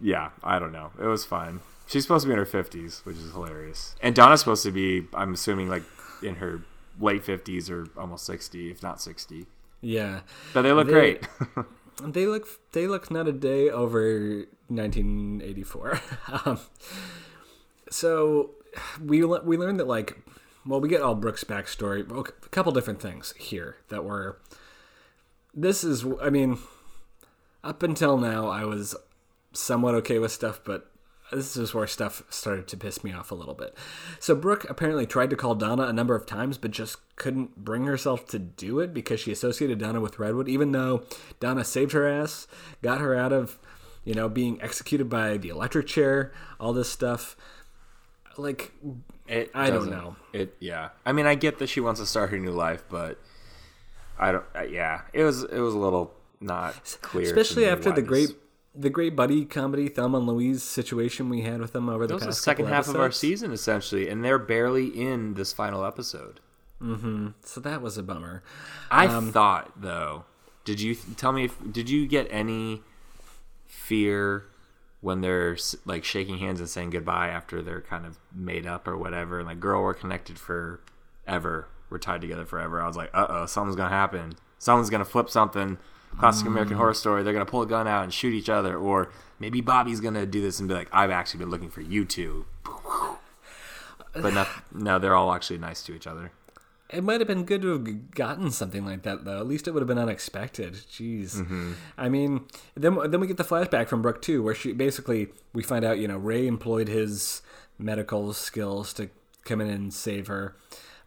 yeah, 0.00 0.30
I 0.44 0.60
don't 0.60 0.70
know. 0.70 0.92
It 1.00 1.06
was 1.06 1.24
fine. 1.24 1.60
She's 1.88 2.02
supposed 2.04 2.22
to 2.22 2.28
be 2.28 2.32
in 2.34 2.38
her 2.38 2.44
fifties, 2.44 3.00
which 3.04 3.16
is 3.16 3.32
hilarious. 3.32 3.96
And 4.00 4.14
Donna's 4.14 4.38
supposed 4.40 4.62
to 4.64 4.70
be, 4.70 5.06
I'm 5.14 5.32
assuming, 5.34 5.68
like 5.68 5.82
in 6.22 6.36
her 6.36 6.62
late 7.00 7.24
fifties 7.24 7.68
or 7.70 7.88
almost 7.96 8.24
sixty, 8.24 8.70
if 8.70 8.82
not 8.84 9.00
sixty. 9.00 9.46
yeah 9.80 10.20
But 10.54 10.62
they 10.62 10.72
look 10.72 10.86
They- 10.86 10.92
great. 10.92 11.28
They 12.04 12.26
look 12.26 12.46
they 12.72 12.86
look 12.86 13.10
not 13.10 13.26
a 13.26 13.32
day 13.32 13.70
over 13.70 14.44
1984. 14.68 16.00
um, 16.44 16.58
so 17.90 18.50
we 19.02 19.24
we 19.24 19.56
learned 19.56 19.80
that 19.80 19.88
like 19.88 20.18
well 20.66 20.80
we 20.80 20.88
get 20.88 21.02
all 21.02 21.14
Brooks 21.14 21.44
backstory 21.44 22.08
a 22.10 22.48
couple 22.48 22.72
different 22.72 23.00
things 23.00 23.34
here 23.38 23.76
that 23.88 24.04
were 24.04 24.38
this 25.54 25.84
is 25.84 26.04
I 26.20 26.30
mean 26.30 26.58
up 27.64 27.82
until 27.82 28.18
now 28.18 28.48
I 28.48 28.64
was 28.64 28.94
somewhat 29.52 29.94
okay 29.94 30.18
with 30.18 30.32
stuff 30.32 30.60
but 30.64 30.90
this 31.32 31.56
is 31.56 31.74
where 31.74 31.86
stuff 31.86 32.22
started 32.30 32.68
to 32.68 32.76
piss 32.76 33.02
me 33.02 33.12
off 33.12 33.30
a 33.30 33.34
little 33.34 33.54
bit. 33.54 33.76
So 34.20 34.34
Brooke 34.34 34.68
apparently 34.68 35.06
tried 35.06 35.30
to 35.30 35.36
call 35.36 35.54
Donna 35.54 35.84
a 35.84 35.92
number 35.92 36.14
of 36.14 36.26
times, 36.26 36.58
but 36.58 36.70
just 36.70 36.98
couldn't 37.16 37.56
bring 37.56 37.84
herself 37.84 38.26
to 38.28 38.38
do 38.38 38.78
it 38.78 38.94
because 38.94 39.20
she 39.20 39.32
associated 39.32 39.78
Donna 39.78 40.00
with 40.00 40.18
Redwood, 40.18 40.48
even 40.48 40.72
though 40.72 41.02
Donna 41.40 41.64
saved 41.64 41.92
her 41.92 42.06
ass, 42.06 42.46
got 42.82 43.00
her 43.00 43.14
out 43.16 43.32
of, 43.32 43.58
you 44.04 44.14
know, 44.14 44.28
being 44.28 44.62
executed 44.62 45.08
by 45.08 45.36
the 45.36 45.48
electric 45.48 45.86
chair, 45.86 46.32
all 46.60 46.72
this 46.72 46.90
stuff. 46.90 47.36
Like, 48.38 48.72
It 49.26 49.50
I 49.54 49.70
don't 49.70 49.90
know. 49.90 50.16
It 50.32 50.56
yeah. 50.60 50.90
I 51.04 51.12
mean, 51.12 51.26
I 51.26 51.34
get 51.34 51.58
that 51.58 51.68
she 51.68 51.80
wants 51.80 52.00
to 52.00 52.06
start 52.06 52.30
her 52.30 52.38
new 52.38 52.52
life, 52.52 52.84
but 52.88 53.18
I 54.18 54.32
don't. 54.32 54.44
Uh, 54.54 54.62
yeah, 54.62 55.02
it 55.12 55.24
was 55.24 55.42
it 55.44 55.58
was 55.58 55.74
a 55.74 55.78
little 55.78 56.14
not 56.40 56.98
clear, 57.02 57.24
especially 57.26 57.66
after 57.66 57.90
the 57.92 58.02
great. 58.02 58.30
The 58.78 58.90
great 58.90 59.16
buddy 59.16 59.46
comedy 59.46 59.88
Thelma 59.88 60.18
and 60.18 60.26
Louise 60.26 60.62
situation 60.62 61.30
we 61.30 61.40
had 61.40 61.60
with 61.62 61.72
them 61.72 61.88
over 61.88 62.06
the 62.06 62.08
That 62.08 62.14
was 62.16 62.22
the 62.24 62.26
past 62.28 62.42
second 62.42 62.66
couple 62.66 62.76
half 62.76 62.88
of 62.88 62.96
our 62.96 63.10
season, 63.10 63.50
essentially, 63.50 64.06
and 64.06 64.22
they're 64.22 64.38
barely 64.38 64.88
in 64.88 65.32
this 65.32 65.54
final 65.54 65.82
episode. 65.82 66.40
Mm-hmm. 66.82 67.28
So 67.42 67.60
that 67.62 67.80
was 67.80 67.96
a 67.96 68.02
bummer. 68.02 68.42
I 68.90 69.06
Um, 69.06 69.32
thought, 69.32 69.80
though, 69.80 70.26
did 70.66 70.78
you 70.82 70.94
tell 71.16 71.32
me? 71.32 71.44
If, 71.44 71.56
did 71.72 71.88
you 71.88 72.06
get 72.06 72.28
any 72.30 72.82
fear 73.64 74.44
when 75.06 75.20
they're 75.20 75.56
like 75.84 76.02
shaking 76.02 76.38
hands 76.38 76.58
and 76.58 76.68
saying 76.68 76.90
goodbye 76.90 77.28
after 77.28 77.62
they're 77.62 77.80
kind 77.80 78.04
of 78.04 78.18
made 78.34 78.66
up 78.66 78.88
or 78.88 78.96
whatever? 78.96 79.38
And 79.38 79.46
like, 79.46 79.60
girl, 79.60 79.80
we're 79.80 79.94
connected 79.94 80.36
forever. 80.36 81.68
We're 81.88 81.98
tied 81.98 82.22
together 82.22 82.44
forever. 82.44 82.82
I 82.82 82.88
was 82.88 82.96
like, 82.96 83.10
uh 83.14 83.26
oh, 83.28 83.46
something's 83.46 83.76
gonna 83.76 83.88
happen. 83.88 84.32
Someone's 84.58 84.90
gonna 84.90 85.04
flip 85.04 85.30
something. 85.30 85.78
Classic 86.18 86.44
American 86.48 86.76
Horror 86.76 86.92
Story. 86.92 87.22
They're 87.22 87.32
gonna 87.32 87.46
pull 87.46 87.62
a 87.62 87.66
gun 87.66 87.86
out 87.86 88.02
and 88.02 88.12
shoot 88.12 88.34
each 88.34 88.48
other, 88.48 88.76
or 88.76 89.12
maybe 89.38 89.60
Bobby's 89.60 90.00
gonna 90.00 90.26
do 90.26 90.42
this 90.42 90.58
and 90.58 90.68
be 90.68 90.74
like, 90.74 90.88
"I've 90.92 91.12
actually 91.12 91.38
been 91.38 91.50
looking 91.50 91.70
for 91.70 91.82
you 91.82 92.04
two. 92.04 92.46
But 94.18 94.32
no, 94.32 94.46
no, 94.72 94.98
they're 94.98 95.14
all 95.14 95.30
actually 95.34 95.58
nice 95.58 95.82
to 95.82 95.94
each 95.94 96.06
other. 96.06 96.32
It 96.90 97.02
might 97.02 97.20
have 97.20 97.26
been 97.26 97.44
good 97.44 97.62
to 97.62 97.72
have 97.72 98.10
gotten 98.12 98.50
something 98.50 98.84
like 98.84 99.02
that, 99.02 99.24
though. 99.24 99.38
At 99.38 99.46
least 99.48 99.66
it 99.66 99.72
would 99.72 99.80
have 99.80 99.88
been 99.88 99.98
unexpected. 99.98 100.74
Jeez. 100.74 101.36
Mm-hmm. 101.36 101.72
I 101.98 102.08
mean, 102.08 102.44
then 102.76 102.98
then 103.10 103.20
we 103.20 103.26
get 103.26 103.38
the 103.38 103.44
flashback 103.44 103.88
from 103.88 104.02
Brooke 104.02 104.22
too, 104.22 104.42
where 104.42 104.54
she 104.54 104.72
basically 104.72 105.28
we 105.52 105.62
find 105.62 105.84
out 105.84 105.98
you 105.98 106.06
know 106.06 106.16
Ray 106.16 106.46
employed 106.46 106.88
his 106.88 107.42
medical 107.78 108.32
skills 108.32 108.92
to 108.94 109.10
come 109.44 109.60
in 109.60 109.68
and 109.68 109.92
save 109.92 110.28
her. 110.28 110.54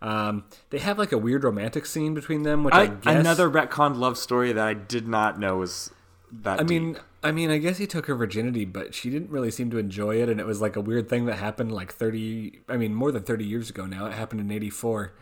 Um, 0.02 0.46
they 0.70 0.80
have 0.80 0.98
like 0.98 1.12
a 1.12 1.18
weird 1.18 1.44
romantic 1.44 1.86
scene 1.86 2.14
between 2.14 2.44
them, 2.44 2.64
which 2.64 2.74
I, 2.74 2.84
I, 2.84 2.88
guess 2.88 3.16
another 3.16 3.50
retconned 3.50 3.98
love 3.98 4.18
story 4.18 4.54
that 4.54 4.66
I 4.66 4.74
did 4.74 5.08
not 5.08 5.40
know 5.40 5.58
was 5.58 5.92
that. 6.32 6.60
I 6.60 6.64
mean, 6.64 6.98
I 7.22 7.32
mean, 7.32 7.52
I 7.52 7.58
guess 7.58 7.78
he 7.78 7.88
took 7.88 8.06
her 8.06 8.16
virginity, 8.16 8.64
but 8.64 8.94
she 8.94 9.10
didn't 9.10 9.30
really 9.30 9.52
seem 9.52 9.70
to 9.72 9.78
enjoy 9.78 10.22
it, 10.22 10.30
and 10.30 10.40
it 10.40 10.46
was 10.46 10.62
like 10.62 10.76
a 10.76 10.82
weird 10.82 11.10
thing 11.10 11.26
that 11.26 11.36
happened 11.36 11.74
like 11.74 11.94
thirty. 11.94 12.62
I 12.70 12.78
mean, 12.78 12.94
more 12.94 13.12
than 13.12 13.24
thirty 13.24 13.46
years 13.46 13.70
ago 13.70 13.86
now. 13.86 14.06
It 14.06 14.14
happened 14.14 14.40
in 14.42 14.52
'84. 14.52 15.14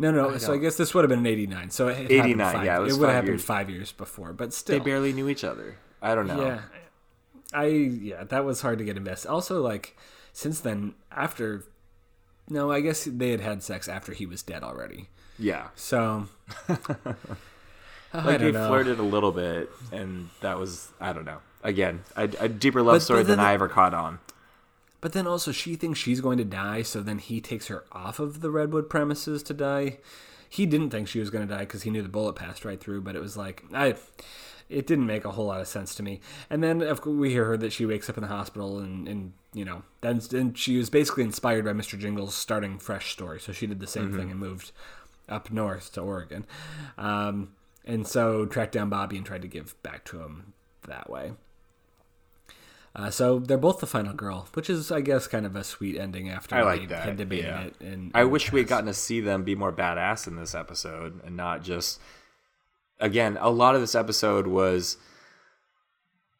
No, 0.00 0.10
no. 0.10 0.38
so 0.38 0.52
I 0.54 0.56
guess 0.56 0.76
this 0.76 0.94
would 0.94 1.02
have 1.04 1.08
been 1.10 1.20
in 1.20 1.26
'89. 1.26 1.70
So 1.70 1.88
it 1.88 2.10
89, 2.10 2.52
Five, 2.54 2.64
yeah, 2.64 2.78
it 2.78 2.80
was 2.80 2.98
would 2.98 3.06
have 3.06 3.14
happened 3.14 3.28
years. 3.34 3.44
five 3.44 3.68
years 3.70 3.92
before, 3.92 4.32
but 4.32 4.52
still. 4.54 4.78
they 4.78 4.84
barely 4.84 5.12
knew 5.12 5.28
each 5.28 5.44
other. 5.44 5.76
I 6.00 6.14
don't 6.14 6.26
know. 6.26 6.40
Yeah, 6.42 6.60
I 7.52 7.64
yeah, 7.66 8.24
that 8.24 8.44
was 8.44 8.62
hard 8.62 8.78
to 8.78 8.84
get 8.84 8.96
invested. 8.96 9.28
Also, 9.28 9.60
like 9.62 9.96
since 10.32 10.60
then, 10.60 10.94
after. 11.12 11.64
No, 12.48 12.72
I 12.72 12.80
guess 12.80 13.04
they 13.04 13.30
had 13.30 13.40
had 13.40 13.62
sex 13.62 13.86
after 13.88 14.12
he 14.12 14.26
was 14.26 14.42
dead 14.42 14.62
already. 14.64 15.08
Yeah. 15.38 15.68
So. 15.76 16.26
I 18.12 18.24
Like 18.24 18.40
they 18.40 18.50
know. 18.50 18.66
flirted 18.66 18.98
a 18.98 19.02
little 19.04 19.30
bit, 19.30 19.70
and 19.92 20.30
that 20.40 20.58
was 20.58 20.90
I 21.00 21.12
don't 21.12 21.24
know. 21.24 21.38
Again, 21.62 22.02
a, 22.16 22.24
a 22.40 22.48
deeper 22.48 22.82
love 22.82 22.94
But- 22.96 23.02
story 23.02 23.22
but 23.22 23.28
than 23.28 23.40
I 23.40 23.52
ever 23.54 23.68
caught 23.68 23.94
on. 23.94 24.18
But 25.00 25.12
then 25.12 25.26
also 25.26 25.52
she 25.52 25.76
thinks 25.76 25.98
she's 25.98 26.20
going 26.20 26.38
to 26.38 26.44
die, 26.44 26.82
so 26.82 27.00
then 27.00 27.18
he 27.18 27.40
takes 27.40 27.68
her 27.68 27.84
off 27.92 28.18
of 28.18 28.40
the 28.40 28.50
redwood 28.50 28.90
premises 28.90 29.42
to 29.44 29.54
die. 29.54 29.98
He 30.48 30.66
didn't 30.66 30.90
think 30.90 31.08
she 31.08 31.20
was 31.20 31.30
going 31.30 31.46
to 31.46 31.54
die 31.54 31.60
because 31.60 31.82
he 31.82 31.90
knew 31.90 32.02
the 32.02 32.08
bullet 32.08 32.34
passed 32.34 32.64
right 32.64 32.80
through, 32.80 33.02
but 33.02 33.16
it 33.16 33.20
was 33.20 33.36
like 33.36 33.64
I 33.72 33.94
it 34.68 34.86
didn't 34.86 35.06
make 35.06 35.24
a 35.24 35.32
whole 35.32 35.46
lot 35.46 35.60
of 35.60 35.68
sense 35.68 35.94
to 35.96 36.02
me. 36.02 36.20
And 36.48 36.62
then 36.62 36.82
of 36.82 37.00
course 37.00 37.16
we 37.16 37.30
hear 37.30 37.44
her 37.46 37.56
that 37.56 37.72
she 37.72 37.86
wakes 37.86 38.08
up 38.08 38.16
in 38.16 38.22
the 38.22 38.28
hospital 38.28 38.78
and, 38.78 39.08
and 39.08 39.32
you 39.52 39.64
know, 39.64 39.82
then 40.00 40.20
then 40.30 40.54
she 40.54 40.76
was 40.76 40.90
basically 40.90 41.24
inspired 41.24 41.64
by 41.64 41.72
Mr. 41.72 41.98
Jingle's 41.98 42.34
starting 42.34 42.78
fresh 42.78 43.12
story. 43.12 43.40
So 43.40 43.52
she 43.52 43.66
did 43.66 43.80
the 43.80 43.86
same 43.86 44.12
thing 44.12 44.30
and 44.30 44.38
moved 44.38 44.72
up 45.28 45.50
north 45.50 45.92
to 45.94 46.00
Oregon. 46.00 46.46
Um, 46.98 47.52
and 47.84 48.06
so 48.06 48.46
tracked 48.46 48.72
down 48.72 48.90
Bobby 48.90 49.16
and 49.16 49.26
tried 49.26 49.42
to 49.42 49.48
give 49.48 49.80
back 49.82 50.04
to 50.06 50.20
him 50.20 50.52
that 50.86 51.08
way. 51.08 51.32
Uh, 52.94 53.10
so 53.10 53.38
they're 53.38 53.56
both 53.56 53.78
the 53.78 53.86
final 53.86 54.12
girl, 54.12 54.48
which 54.54 54.68
is, 54.68 54.90
I 54.90 55.00
guess, 55.00 55.26
kind 55.26 55.46
of 55.46 55.54
a 55.54 55.62
sweet 55.62 55.96
ending 55.96 56.28
after 56.28 56.56
I 56.56 56.62
like 56.62 56.88
that, 56.88 57.04
had 57.04 57.16
debated 57.16 57.44
yeah. 57.44 57.62
it. 57.62 57.80
And 57.80 58.10
I 58.14 58.24
wish 58.24 58.50
we 58.50 58.60
had 58.60 58.68
gotten 58.68 58.86
to 58.86 58.94
see 58.94 59.20
them 59.20 59.44
be 59.44 59.54
more 59.54 59.72
badass 59.72 60.26
in 60.26 60.36
this 60.36 60.54
episode 60.54 61.22
and 61.24 61.36
not 61.36 61.62
just. 61.62 62.00
Again, 63.02 63.38
a 63.40 63.48
lot 63.48 63.74
of 63.74 63.80
this 63.80 63.94
episode 63.94 64.46
was 64.46 64.98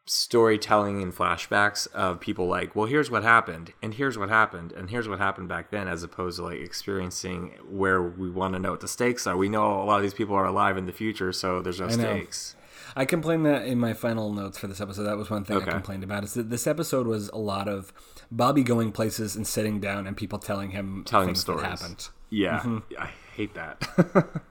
storytelling 0.04 1.00
and 1.02 1.14
flashbacks 1.14 1.86
of 1.94 2.20
people 2.20 2.48
like, 2.48 2.74
well, 2.74 2.86
here's 2.86 3.10
what 3.10 3.22
happened, 3.22 3.72
and 3.80 3.94
here's 3.94 4.18
what 4.18 4.28
happened, 4.28 4.72
and 4.72 4.90
here's 4.90 5.08
what 5.08 5.20
happened 5.20 5.48
back 5.48 5.70
then, 5.70 5.86
as 5.86 6.02
opposed 6.02 6.36
to 6.36 6.42
like 6.42 6.58
experiencing 6.58 7.54
where 7.66 8.02
we 8.02 8.28
want 8.28 8.54
to 8.54 8.58
know 8.58 8.72
what 8.72 8.80
the 8.80 8.88
stakes 8.88 9.26
are. 9.26 9.36
We 9.36 9.48
know 9.48 9.80
a 9.80 9.84
lot 9.84 9.96
of 9.96 10.02
these 10.02 10.12
people 10.12 10.34
are 10.34 10.44
alive 10.44 10.76
in 10.76 10.86
the 10.86 10.92
future, 10.92 11.32
so 11.32 11.62
there's 11.62 11.80
no 11.80 11.88
stakes. 11.88 12.56
I 12.96 13.04
complained 13.04 13.46
that 13.46 13.66
in 13.66 13.78
my 13.78 13.92
final 13.92 14.32
notes 14.32 14.58
for 14.58 14.66
this 14.66 14.80
episode. 14.80 15.04
That 15.04 15.16
was 15.16 15.30
one 15.30 15.44
thing 15.44 15.56
Okay. 15.58 15.68
I 15.68 15.72
complained 15.72 16.04
about. 16.04 16.24
Is 16.24 16.34
that 16.34 16.50
this 16.50 16.66
episode 16.66 17.06
was 17.06 17.28
a 17.30 17.38
lot 17.38 17.68
of 17.68 17.92
Bobby 18.30 18.62
going 18.62 18.92
places 18.92 19.36
and 19.36 19.46
sitting 19.46 19.80
down 19.80 20.06
and 20.06 20.16
people 20.16 20.38
telling 20.38 20.70
him 20.70 21.04
Telling 21.06 21.28
things 21.28 21.40
stories. 21.40 21.62
that 21.62 21.70
happened. 21.70 22.08
Yeah, 22.30 22.60
mm-hmm. 22.60 22.78
I 22.98 23.10
hate 23.34 23.54
that. 23.54 24.42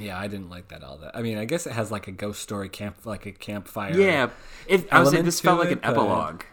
Yeah, 0.00 0.16
I 0.16 0.28
didn't 0.28 0.48
like 0.48 0.68
that 0.68 0.84
all 0.84 0.96
that. 0.98 1.16
I 1.16 1.22
mean, 1.22 1.38
I 1.38 1.44
guess 1.44 1.66
it 1.66 1.72
has 1.72 1.90
like 1.90 2.06
a 2.06 2.12
ghost 2.12 2.40
story 2.40 2.68
camp, 2.68 3.04
like 3.04 3.26
a 3.26 3.32
campfire. 3.32 3.98
yeah, 3.98 4.30
it, 4.68 4.86
I 4.92 5.00
was 5.00 5.10
saying 5.10 5.24
this 5.24 5.40
felt 5.40 5.58
like 5.58 5.72
an 5.72 5.80
epilogue. 5.82 6.44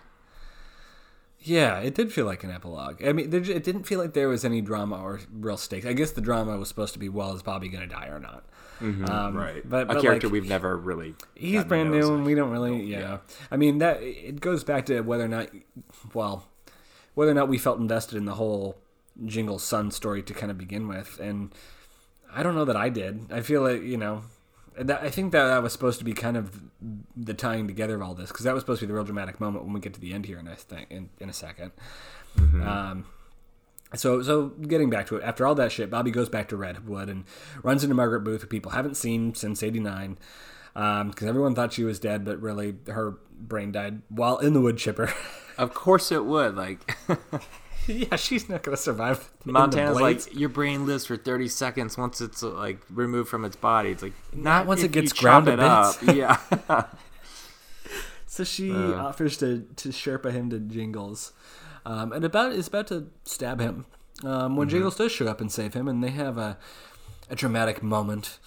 Yeah, 1.42 1.78
it 1.80 1.94
did 1.94 2.12
feel 2.12 2.26
like 2.26 2.44
an 2.44 2.50
epilogue. 2.50 3.06
I 3.06 3.14
mean, 3.14 3.30
there, 3.30 3.42
it 3.42 3.64
didn't 3.64 3.84
feel 3.84 4.00
like 4.00 4.14
there 4.14 4.28
was 4.28 4.44
any 4.44 4.62
drama 4.62 5.00
or 5.00 5.20
real 5.32 5.58
stakes. 5.58 5.86
I 5.86 5.94
guess 5.94 6.10
the 6.12 6.22
drama 6.22 6.58
was 6.58 6.70
supposed 6.70 6.94
to 6.94 7.00
be, 7.00 7.08
well, 7.08 7.36
is 7.36 7.44
Bobby 7.44 7.70
going 7.70 7.88
to 7.88 7.96
die 7.96 8.08
or 8.08 8.20
not? 8.20 8.46
Um, 8.82 9.36
Right, 9.36 9.68
But, 9.68 9.90
a 9.90 10.02
character 10.02 10.28
like, 10.28 10.34
we've 10.34 10.50
never 10.50 10.76
really. 10.78 11.16
he's 11.36 11.64
brand 11.64 11.92
new, 11.92 12.14
and 12.14 12.26
we 12.26 12.36
don't 12.36 12.52
really, 12.52 12.84
yeah. 12.84 13.20
I 13.52 13.58
mean, 13.58 13.78
that 13.80 14.02
it 14.02 14.42
goes 14.42 14.64
back 14.64 14.86
to 14.88 15.02
whether 15.02 15.26
or 15.26 15.30
not, 15.30 15.50
well, 16.14 16.48
whether 17.14 17.32
or 17.32 17.36
not 17.36 17.48
we 17.48 17.58
felt 17.58 17.80
invested 17.80 18.18
in 18.18 18.26
the 18.26 18.36
whole 18.36 18.78
Jingle 19.26 19.60
Sun 19.60 19.92
story 19.92 20.22
to 20.24 20.34
kind 20.34 20.52
of 20.52 20.58
begin 20.58 20.88
with, 20.88 21.20
and 21.20 21.54
I 22.34 22.44
don't 22.44 22.56
know 22.56 22.66
that 22.66 22.76
I 22.76 22.90
did. 22.90 23.32
I 23.32 23.42
feel 23.42 23.62
like 23.62 23.82
you 23.82 23.98
know, 23.98 24.24
that, 24.78 25.02
I 25.02 25.10
think 25.10 25.32
that 25.32 25.48
that 25.48 25.64
was 25.64 25.72
supposed 25.72 26.00
to 26.00 26.06
be 26.06 26.14
kind 26.14 26.36
of 26.36 26.60
the 27.16 27.34
tying 27.34 27.68
together 27.68 27.96
of 27.96 28.02
all 28.02 28.14
this 28.14 28.30
because 28.30 28.44
that 28.44 28.54
was 28.54 28.62
supposed 28.62 28.82
to 28.82 28.86
be 28.86 28.90
the 28.90 28.94
real 28.94 29.06
dramatic 29.06 29.40
moment 29.40 29.64
when 29.64 29.74
we 29.74 29.80
get 29.80 29.94
to 29.94 30.02
the 30.02 30.14
end 30.14 30.26
here 30.26 30.38
in 30.38 30.48
a 30.48 30.56
thing 30.56 30.86
in, 30.90 31.10
in 31.20 31.30
a 31.30 31.32
2nd 31.32 31.72
Um, 32.62 33.06
so, 33.94 34.22
so 34.22 34.48
getting 34.50 34.90
back 34.90 35.08
to 35.08 35.18
it, 35.18 35.24
after 35.24 35.46
all 35.46 35.56
that 35.56 35.72
shit, 35.72 35.90
Bobby 35.90 36.12
goes 36.12 36.28
back 36.30 36.50
to 36.50 36.58
Redwood 36.58 37.08
and 37.10 37.24
runs 37.64 37.84
into 37.84 37.96
Margaret 37.96 38.22
Booth, 38.22 38.42
who 38.42 38.48
people 38.48 38.72
haven't 38.72 38.96
seen 38.96 39.34
since 39.36 39.62
'89, 39.64 40.18
because 40.74 41.24
everyone 41.28 41.56
thought 41.56 41.72
she 41.74 41.84
was 41.84 42.00
dead, 42.00 42.26
but 42.26 42.42
really 42.42 42.76
her 42.88 43.18
brain 43.38 43.72
died 43.72 44.02
while 44.10 44.38
in 44.40 44.54
the 44.54 44.62
wood 44.62 44.78
chipper. 44.78 45.14
Of 45.58 45.74
course 45.74 46.12
it 46.12 46.26
would. 46.26 46.58
Like 46.58 46.98
yeah, 47.88 48.18
she's 48.18 48.50
not 48.50 48.62
gonna 48.62 48.76
survive. 48.76 49.32
Montana's 49.46 50.02
like 50.02 50.36
your 50.38 50.50
brain 50.50 50.86
lives 50.86 51.06
for 51.06 51.16
30 51.16 51.48
seconds 51.48 51.98
once 51.98 52.20
it's 52.20 52.44
uh, 52.44 52.50
like 52.50 52.80
removed 52.90 53.30
from 53.30 53.46
its 53.46 53.56
body. 53.56 53.92
It's 53.92 54.04
like 54.04 54.12
not 54.34 54.66
once 54.68 54.84
it 54.84 54.92
gets 54.92 55.14
ground 55.14 55.48
it 55.48 55.62
up. 55.62 55.96
Yeah. 56.02 56.38
So 58.28 58.44
she 58.44 58.70
Uh. 58.72 58.96
offers 58.96 59.38
to 59.38 59.66
to 59.78 59.90
Sherpa 59.90 60.32
him 60.34 60.50
to 60.50 60.60
Jingles, 60.60 61.32
um, 61.86 62.12
and 62.12 62.24
about 62.26 62.52
is 62.52 62.68
about 62.68 62.88
to 62.88 63.08
stab 63.24 63.60
him 63.60 63.86
um, 64.24 64.56
when 64.56 64.68
Mm-hmm. 64.68 64.76
Jingles 64.76 64.96
does 64.98 65.12
show 65.12 65.28
up 65.28 65.42
and 65.42 65.52
save 65.52 65.74
him, 65.74 65.88
and 65.88 66.04
they 66.04 66.12
have 66.12 66.38
a 66.38 66.58
a 67.30 67.36
dramatic 67.36 67.82
moment. 67.84 68.40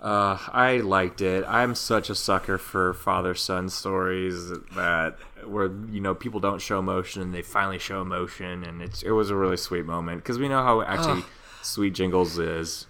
Uh, 0.00 0.38
I 0.52 0.76
liked 0.78 1.20
it. 1.22 1.42
I'm 1.48 1.74
such 1.74 2.10
a 2.10 2.14
sucker 2.14 2.58
for 2.58 2.92
father 2.92 3.34
son 3.34 3.68
stories 3.70 4.50
that 4.74 5.16
where 5.46 5.70
you 5.90 6.00
know 6.00 6.14
people 6.14 6.38
don't 6.38 6.60
show 6.60 6.78
emotion 6.78 7.22
and 7.22 7.34
they 7.34 7.42
finally 7.42 7.78
show 7.78 8.02
emotion, 8.02 8.62
and 8.62 8.82
it's 8.82 9.02
it 9.02 9.10
was 9.12 9.30
a 9.30 9.34
really 9.36 9.56
sweet 9.56 9.86
moment 9.86 10.22
because 10.22 10.38
we 10.38 10.48
know 10.48 10.62
how 10.62 10.82
actually 10.82 11.24
sweet 11.62 11.94
Jingles 11.94 12.38
is. 12.38 12.86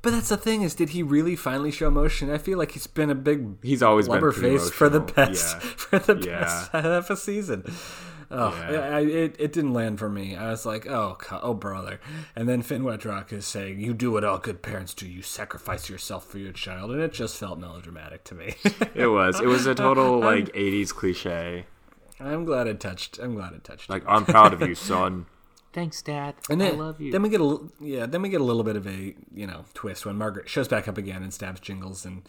But 0.00 0.10
that's 0.12 0.28
the 0.28 0.36
thing 0.36 0.60
is, 0.62 0.74
did 0.74 0.90
he 0.90 1.02
really 1.02 1.34
finally 1.36 1.70
show 1.70 1.88
emotion? 1.88 2.30
I 2.30 2.36
feel 2.38 2.58
like 2.58 2.72
he's 2.72 2.86
been 2.86 3.08
a 3.10 3.14
big 3.14 3.56
He's 3.62 3.82
always 3.82 4.06
been 4.06 4.20
blubber 4.20 4.32
face 4.32 4.70
for 4.70 4.88
the 4.90 4.98
emotional. 4.98 5.26
past 5.26 5.56
Yeah. 5.56 5.60
for 5.76 5.98
the 5.98 6.16
Yeah. 6.26 6.38
past 6.40 6.72
half 6.72 7.10
a 7.10 7.16
season. 7.16 7.64
Oh, 8.36 8.54
Yeah. 8.70 8.80
I, 8.80 8.96
I, 8.96 9.00
it, 9.00 9.36
it 9.38 9.52
didn't 9.52 9.72
land 9.72 9.98
for 9.98 10.08
me. 10.08 10.34
I 10.36 10.50
was 10.50 10.66
like, 10.66 10.86
oh, 10.86 11.18
oh, 11.30 11.54
brother. 11.54 12.00
And 12.34 12.48
then 12.48 12.62
Finn 12.62 12.82
Wittrock 12.84 13.32
is 13.32 13.46
saying, 13.46 13.80
"You 13.80 13.94
do 13.94 14.10
what 14.12 14.24
all 14.24 14.38
good 14.38 14.60
parents 14.62 14.92
do. 14.94 15.08
You 15.08 15.22
sacrifice 15.22 15.88
yourself 15.88 16.26
for 16.26 16.38
your 16.38 16.52
child," 16.52 16.90
and 16.90 17.00
it 17.00 17.12
just 17.12 17.36
felt 17.38 17.58
melodramatic 17.58 18.24
to 18.24 18.34
me. 18.34 18.54
It 18.94 19.06
was. 19.08 19.40
It 19.40 19.46
was 19.46 19.66
a 19.66 19.74
total 19.74 20.18
like 20.30 20.52
'80s 20.52 20.94
cliche. 20.94 21.66
I'm 22.20 22.44
glad 22.44 22.66
it 22.66 22.80
touched. 22.80 23.18
I'm 23.18 23.34
glad 23.34 23.52
it 23.54 23.64
touched. 23.64 23.88
Like 23.90 24.02
you. 24.02 24.08
I'm 24.08 24.24
proud 24.24 24.52
of 24.52 24.60
you, 24.62 24.74
son. 24.92 25.26
Thanks, 25.72 26.00
Dad. 26.02 26.34
and 26.48 26.60
then, 26.60 26.74
I 26.74 26.76
love 26.76 27.00
you. 27.00 27.10
Then 27.10 27.22
we 27.22 27.28
get 27.28 27.40
a 27.40 27.44
l- 27.44 27.72
yeah. 27.80 28.06
Then 28.06 28.22
we 28.22 28.28
get 28.28 28.40
a 28.40 28.44
little 28.44 28.62
bit 28.62 28.76
of 28.76 28.86
a 28.86 29.14
you 29.34 29.46
know 29.46 29.64
twist 29.74 30.06
when 30.06 30.16
Margaret 30.16 30.48
shows 30.48 30.68
back 30.68 30.86
up 30.88 30.96
again 30.98 31.22
and 31.22 31.32
stabs 31.34 31.60
Jingles 31.60 32.04
and. 32.04 32.22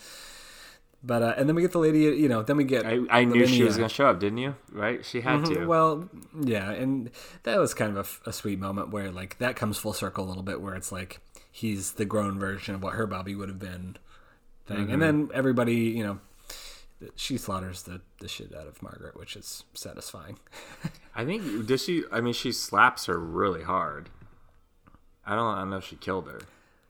But 1.05 1.21
uh, 1.21 1.33
and 1.37 1.47
then 1.47 1.55
we 1.55 1.61
get 1.61 1.71
the 1.71 1.79
lady, 1.79 1.99
you 1.99 2.27
know. 2.27 2.41
Then 2.41 2.57
we 2.57 2.63
get. 2.63 2.83
I, 2.85 2.99
I 3.11 3.23
knew 3.25 3.45
she 3.45 3.63
was 3.63 3.77
gonna 3.77 3.89
show 3.89 4.07
up, 4.07 4.19
didn't 4.19 4.39
you? 4.39 4.55
Right? 4.71 5.05
She 5.05 5.21
had 5.21 5.45
to. 5.45 5.65
Well, 5.65 6.09
yeah, 6.41 6.71
and 6.71 7.11
that 7.43 7.59
was 7.59 7.75
kind 7.75 7.95
of 7.97 8.21
a 8.25 8.33
sweet 8.33 8.59
moment 8.59 8.89
where 8.89 9.11
like 9.11 9.37
that 9.37 9.55
comes 9.55 9.77
full 9.77 9.93
circle 9.93 10.25
a 10.25 10.27
little 10.27 10.41
bit, 10.41 10.61
where 10.61 10.73
it's 10.73 10.91
like 10.91 11.19
he's 11.51 11.93
the 11.93 12.05
grown 12.05 12.39
version 12.39 12.73
of 12.73 12.81
what 12.81 12.95
her 12.95 13.05
Bobby 13.05 13.35
would 13.35 13.49
have 13.49 13.59
been, 13.59 13.97
thing, 14.65 14.91
and 14.91 14.99
then 14.99 15.29
everybody, 15.31 15.75
you 15.75 16.03
know, 16.03 16.19
she 17.15 17.37
slaughters 17.37 17.83
the 17.83 18.01
the 18.19 18.27
shit 18.27 18.55
out 18.55 18.67
of 18.67 18.81
Margaret, 18.81 19.15
which 19.15 19.35
is 19.35 19.63
satisfying. 19.75 20.39
I 21.15 21.23
think 21.23 21.67
does 21.67 21.83
she? 21.83 22.03
I 22.11 22.19
mean, 22.19 22.33
she 22.33 22.51
slaps 22.51 23.05
her 23.05 23.19
really 23.19 23.61
hard. 23.61 24.09
I 25.23 25.35
don't. 25.35 25.53
I 25.53 25.59
don't 25.59 25.69
know 25.69 25.77
if 25.77 25.85
she 25.85 25.97
killed 25.97 26.27
her, 26.27 26.41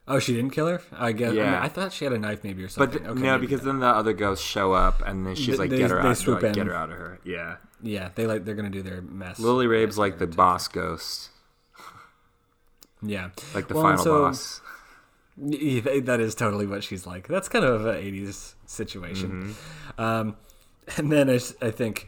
Oh, 0.07 0.19
she 0.19 0.35
didn't 0.35 0.51
kill 0.51 0.67
her. 0.67 0.81
I 0.93 1.11
guess. 1.13 1.29
I, 1.29 1.33
mean, 1.33 1.43
Yeah. 1.43 1.63
I 1.63 1.67
thought 1.67 1.91
she 1.91 2.05
had 2.05 2.13
a 2.13 2.19
knife, 2.19 2.43
maybe 2.43 2.63
or 2.63 2.67
but 2.67 2.71
something. 2.73 2.99
th- 2.99 3.09
okay, 3.11 3.21
no, 3.23 3.39
because 3.39 3.61
not. 3.63 3.71
then 3.71 3.79
the 3.79 3.87
other 3.87 4.13
ghosts 4.13 4.45
show 4.45 4.73
up, 4.73 5.01
and 5.05 5.25
then 5.25 5.33
she's 5.35 5.47
They- 5.47 5.57
like, 5.57 5.69
"Get 5.71 5.89
her 5.89 5.99
out! 5.99 6.27
like, 6.27 6.53
Get 6.53 6.67
her 6.67 6.75
out 6.75 6.91
of 6.91 6.97
her!" 6.97 7.19
Yeah. 7.23 7.55
yeah, 7.81 8.09
they 8.13 8.27
like 8.27 8.45
they're 8.45 8.53
gonna 8.55 8.69
do 8.69 8.83
their 8.83 9.01
mess. 9.01 9.39
Lily 9.39 9.65
Rabe's 9.67 9.97
like 9.97 10.19
the 10.19 10.27
boss 10.27 10.67
ghost, 10.67 11.29
yeah, 13.01 13.29
like 13.53 13.67
the 13.67 13.73
Well, 13.75 13.83
final 13.83 14.03
so- 14.03 14.21
boss. 14.23 14.61
Yeah, 15.37 15.81
that 16.03 16.21
is 16.21 16.33
totally 16.33 16.65
what 16.65 16.81
she's 16.83 17.05
like. 17.05 17.27
That's 17.27 17.49
kind 17.49 17.65
of 17.65 17.85
an 17.85 17.95
'80s 17.95 18.55
situation. 18.65 19.53
Um, 19.97 20.37
and 20.97 21.11
then 21.11 21.29
I, 21.29 21.39
I 21.61 21.71
think, 21.71 22.07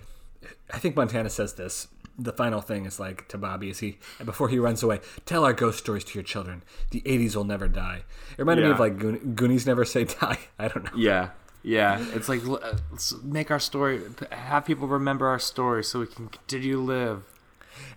I 0.74 0.78
think 0.80 0.96
Montana 0.96 1.30
says 1.30 1.56
this. 1.56 1.88
The 2.20 2.34
final 2.34 2.62
thing 2.62 2.86
is 2.86 3.00
like 3.00 3.28
to 3.30 3.38
Bobby 3.38 3.70
is 3.70 3.80
he 3.80 4.00
before 4.26 4.50
he 4.50 4.58
runs 4.58 4.82
away. 4.82 5.02
Tell 5.26 5.46
our 5.46 5.54
ghost 5.54 5.78
stories 5.80 6.04
to 6.06 6.14
your 6.16 6.24
children. 6.24 6.64
The 6.92 7.02
'80s 7.02 7.36
will 7.36 7.44
never 7.44 7.68
die. 7.68 8.04
It 8.32 8.40
reminded 8.40 8.66
me 8.66 8.72
of 8.72 8.80
like 8.80 8.98
Goon- 8.98 9.34
Goonies 9.36 9.66
never 9.68 9.86
say 9.86 10.04
die. 10.22 10.40
I 10.58 10.68
don't 10.68 10.84
know. 10.86 10.92
Yeah, 10.98 11.30
yeah. 11.62 12.04
It's 12.14 12.28
like 12.28 12.44
uh, 12.44 12.58
let's 12.92 13.14
make 13.22 13.52
our 13.52 13.60
story, 13.60 14.02
have 14.32 14.66
people 14.66 14.88
remember 14.88 15.28
our 15.28 15.38
story, 15.40 15.84
so 15.84 16.00
we 16.00 16.08
can 16.08 16.28
continue 16.30 16.74
to 16.74 16.82
live. 16.82 17.24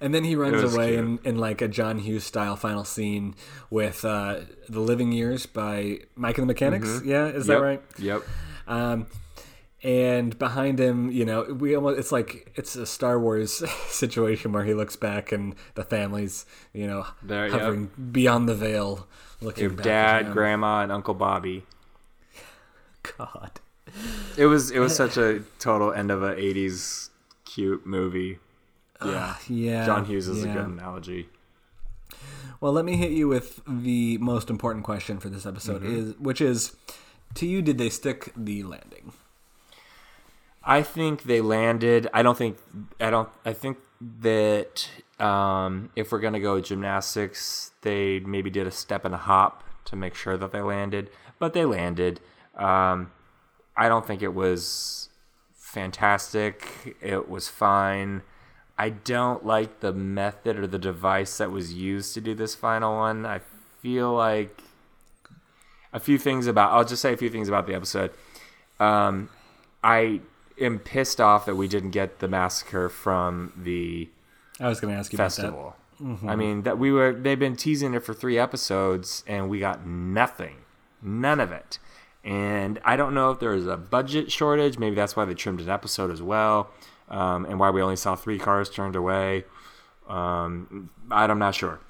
And 0.03 0.15
then 0.15 0.25
he 0.25 0.37
runs 0.37 0.63
away 0.75 0.97
in, 0.97 1.19
in 1.25 1.39
like 1.39 1.63
a 1.63 1.69
John 1.69 1.99
Hughes 1.99 2.25
style 2.25 2.57
final 2.57 2.85
scene 2.85 3.35
with 3.71 4.05
uh, 4.05 4.41
the 4.69 4.81
Living 4.81 5.13
Years 5.13 5.47
by 5.47 6.01
Mike 6.17 6.37
and 6.37 6.43
the 6.43 6.53
Mechanics. 6.53 7.01
Yeah, 7.05 7.27
is 7.29 7.47
that 7.47 7.63
right? 7.63 7.83
Yep. 7.99 8.23
Um, 8.69 9.07
and 9.83 10.39
behind 10.39 10.79
him, 10.79 11.11
you 11.11 11.25
know, 11.25 11.43
we 11.45 11.75
almost 11.75 11.99
it's 11.99 12.13
like 12.13 12.53
it's 12.57 12.77
a 12.77 12.85
Star 12.87 13.19
Wars 13.19 13.63
situation 13.89 14.53
where 14.53 14.65
he 14.65 14.75
looks 14.75 14.97
back 14.97 15.33
and 15.33 15.55
the 15.75 15.85
family's, 15.85 16.45
you 16.73 16.87
know, 16.87 17.07
There, 17.23 17.49
yep. 17.49 17.61
hovering 17.61 17.91
beyond 18.13 18.49
the 18.49 18.55
veil, 18.55 19.07
looking 19.41 19.63
Your 19.65 19.71
back. 19.73 19.85
dad, 19.85 20.17
at 20.17 20.27
him. 20.27 20.33
grandma, 20.33 20.83
and 20.83 20.93
Uncle 20.93 21.15
Bobby. 21.15 21.65
God. 23.19 23.61
It 24.37 24.47
was 24.47 24.71
it 24.71 24.79
was 24.79 24.95
such 24.95 25.17
a 25.17 25.43
total 25.59 25.93
end 25.93 26.11
of 26.11 26.23
a 26.23 26.35
'80s 26.35 27.09
cute 27.45 27.85
movie. 27.87 28.39
Yeah, 29.05 29.37
Yeah. 29.49 29.87
John 29.87 30.05
Hughes 30.05 30.29
is 30.29 30.45
yeah. 30.45 30.51
a 30.51 30.55
good 30.55 30.67
analogy. 30.67 31.29
Well, 32.61 32.73
let 32.73 32.85
me 32.85 32.97
hit 32.97 33.13
you 33.13 33.27
with 33.29 33.63
the 33.67 34.19
most 34.19 34.51
important 34.51 34.85
question 34.85 35.19
for 35.19 35.29
this 35.31 35.47
episode 35.47 35.83
Mm-hmm. 35.83 35.97
is 36.11 36.19
which 36.19 36.41
is 36.41 36.77
to 37.35 37.47
you 37.47 37.63
did 37.63 37.79
they 37.79 37.89
stick 37.89 38.33
the 38.37 38.63
landing? 38.63 39.13
I 40.63 40.83
think 40.83 41.23
they 41.25 41.41
landed. 41.41 42.09
I 42.13 42.23
don't 42.23 42.37
think. 42.37 42.59
I 43.01 43.11
don't. 43.11 43.29
I 43.45 43.53
think 43.53 43.79
that 44.21 44.89
um, 45.19 45.91
if 45.97 46.13
we're 46.13 46.21
gonna 46.21 46.41
go 46.41 46.61
gymnastics, 46.61 47.73
they 47.83 48.21
maybe 48.21 48.51
did 48.51 48.67
a 48.67 48.71
step 48.71 49.05
and 49.05 49.15
a 49.15 49.19
hop 49.19 49.65
to 49.87 49.97
make 49.97 50.15
sure 50.15 50.37
that 50.37 50.53
they 50.53 50.61
landed, 50.61 51.11
but 51.39 51.53
they 51.55 51.65
landed. 51.65 52.21
Um, 52.57 53.11
I 53.77 53.89
don't 53.89 54.07
think 54.07 54.23
it 54.23 54.35
was 54.35 55.09
fantastic. 55.55 56.97
It 57.01 57.29
was 57.29 57.49
fine. 57.49 58.23
I 58.77 58.91
don't 58.91 59.45
like 59.45 59.81
the 59.81 59.93
method 59.93 60.59
or 60.59 60.67
the 60.67 60.79
device 60.79 61.39
that 61.39 61.51
was 61.51 61.73
used 61.75 62.15
to 62.15 62.21
do 62.21 62.35
this 62.35 62.55
final 62.55 62.97
one. 62.97 63.27
I 63.27 63.41
feel 63.81 64.13
like 64.13 64.63
a 65.93 66.01
few 66.01 66.19
things 66.19 66.47
about. 66.47 66.73
I'll 66.73 66.85
just 66.85 67.03
say 67.03 67.13
a 67.13 67.17
few 67.17 67.31
things 67.31 67.49
about 67.49 67.67
the 67.67 67.75
episode. 67.75 68.11
Um, 68.79 69.31
I 69.83 70.21
am 70.61 70.79
pissed 70.79 71.21
off 71.21 71.47
that 71.47 71.57
we 71.57 71.69
didn't 71.69 71.91
get 71.91 72.19
the 72.19 72.29
massacre 72.29 72.89
from 72.89 73.53
the 73.57 74.09
I 74.59 74.69
was 74.69 74.81
going 74.81 74.93
to 74.93 74.99
ask 74.99 75.13
you 75.13 75.17
festival. 75.17 75.77
I 76.27 76.35
mean 76.35 76.63
that 76.63 76.79
we 76.79 76.93
were 76.93 77.13
they've 77.13 77.39
been 77.39 77.57
teasing 77.57 77.93
it 77.93 78.03
for 78.05 78.15
three 78.15 78.39
episodes 78.39 79.23
and 79.27 79.51
we 79.51 79.59
got 79.59 79.87
nothing, 79.87 80.57
none 81.03 81.41
of 81.41 81.53
it. 81.53 81.79
And 82.25 82.79
I 82.85 82.97
don't 82.97 83.15
know 83.15 83.31
if 83.31 83.39
there 83.41 83.51
was 83.51 83.67
a 83.67 83.77
budget 83.77 84.31
shortage. 84.31 84.79
Maybe 84.79 84.95
that's 84.95 85.17
why 85.17 85.25
they 85.25 85.35
trimmed 85.35 85.61
an 85.61 85.69
episode 85.71 86.11
as 86.11 86.23
well, 86.23 86.71
um, 87.09 87.45
and 87.47 87.59
why 87.59 87.71
we 87.71 87.83
only 87.83 87.97
saw 87.97 88.15
three 88.15 88.39
cars 88.39 88.71
turned 88.71 88.97
away. 88.97 89.45
Um, 90.09 90.91
I'm 91.11 91.39
not 91.39 91.55
sure. 91.55 91.81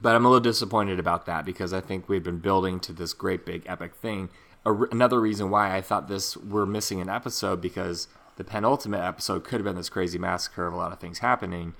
But 0.00 0.14
I'm 0.14 0.24
a 0.24 0.28
little 0.28 0.40
disappointed 0.40 0.98
about 0.98 1.26
that 1.26 1.44
because 1.44 1.72
I 1.72 1.80
think 1.80 2.08
we've 2.08 2.22
been 2.22 2.38
building 2.38 2.78
to 2.80 2.92
this 2.92 3.12
great 3.12 3.44
big 3.44 3.64
epic 3.66 3.94
thing. 3.94 4.28
A, 4.64 4.72
another 4.72 5.20
reason 5.20 5.50
why 5.50 5.76
I 5.76 5.80
thought 5.80 6.08
this 6.08 6.36
we're 6.36 6.66
missing 6.66 7.00
an 7.00 7.08
episode 7.08 7.60
because 7.60 8.08
the 8.36 8.44
penultimate 8.44 9.00
episode 9.00 9.44
could 9.44 9.60
have 9.60 9.64
been 9.64 9.76
this 9.76 9.88
crazy 9.88 10.18
massacre 10.18 10.66
of 10.66 10.72
a 10.72 10.76
lot 10.76 10.92
of 10.92 10.98
things 10.98 11.18
happening, 11.18 11.74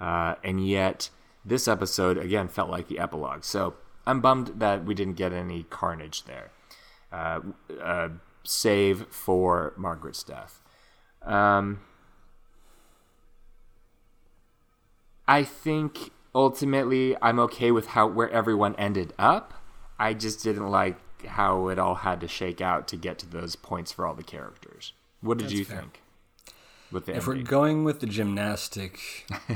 uh, 0.00 0.34
and 0.42 0.66
yet 0.66 1.10
this 1.44 1.66
episode 1.66 2.18
again 2.18 2.48
felt 2.48 2.70
like 2.70 2.88
the 2.88 2.98
epilogue. 2.98 3.44
So 3.44 3.74
I'm 4.06 4.20
bummed 4.20 4.60
that 4.60 4.84
we 4.84 4.94
didn't 4.94 5.14
get 5.14 5.32
any 5.32 5.64
carnage 5.64 6.24
there, 6.24 6.50
uh, 7.12 7.40
uh, 7.80 8.08
save 8.44 9.06
for 9.08 9.74
Margaret's 9.76 10.22
death. 10.22 10.60
Um, 11.22 11.80
I 15.28 15.44
think 15.44 16.10
ultimately 16.34 17.16
I'm 17.22 17.38
okay 17.40 17.70
with 17.70 17.88
how 17.88 18.06
where 18.06 18.30
everyone 18.30 18.74
ended 18.76 19.12
up. 19.18 19.54
I 19.98 20.14
just 20.14 20.42
didn't 20.42 20.68
like 20.68 20.96
how 21.26 21.68
it 21.68 21.78
all 21.78 21.96
had 21.96 22.20
to 22.20 22.28
shake 22.28 22.60
out 22.60 22.86
to 22.88 22.96
get 22.96 23.18
to 23.20 23.26
those 23.26 23.56
points 23.56 23.92
for 23.92 24.06
all 24.06 24.14
the 24.14 24.22
characters. 24.22 24.92
What 25.20 25.38
did 25.38 25.44
That's 25.46 25.54
you 25.54 25.64
fair. 25.64 25.80
think? 25.80 26.00
With 26.90 27.06
the 27.06 27.16
If 27.16 27.26
we're 27.26 27.36
going 27.42 27.84
with 27.84 28.00
the 28.00 28.06
gymnastic 28.06 28.98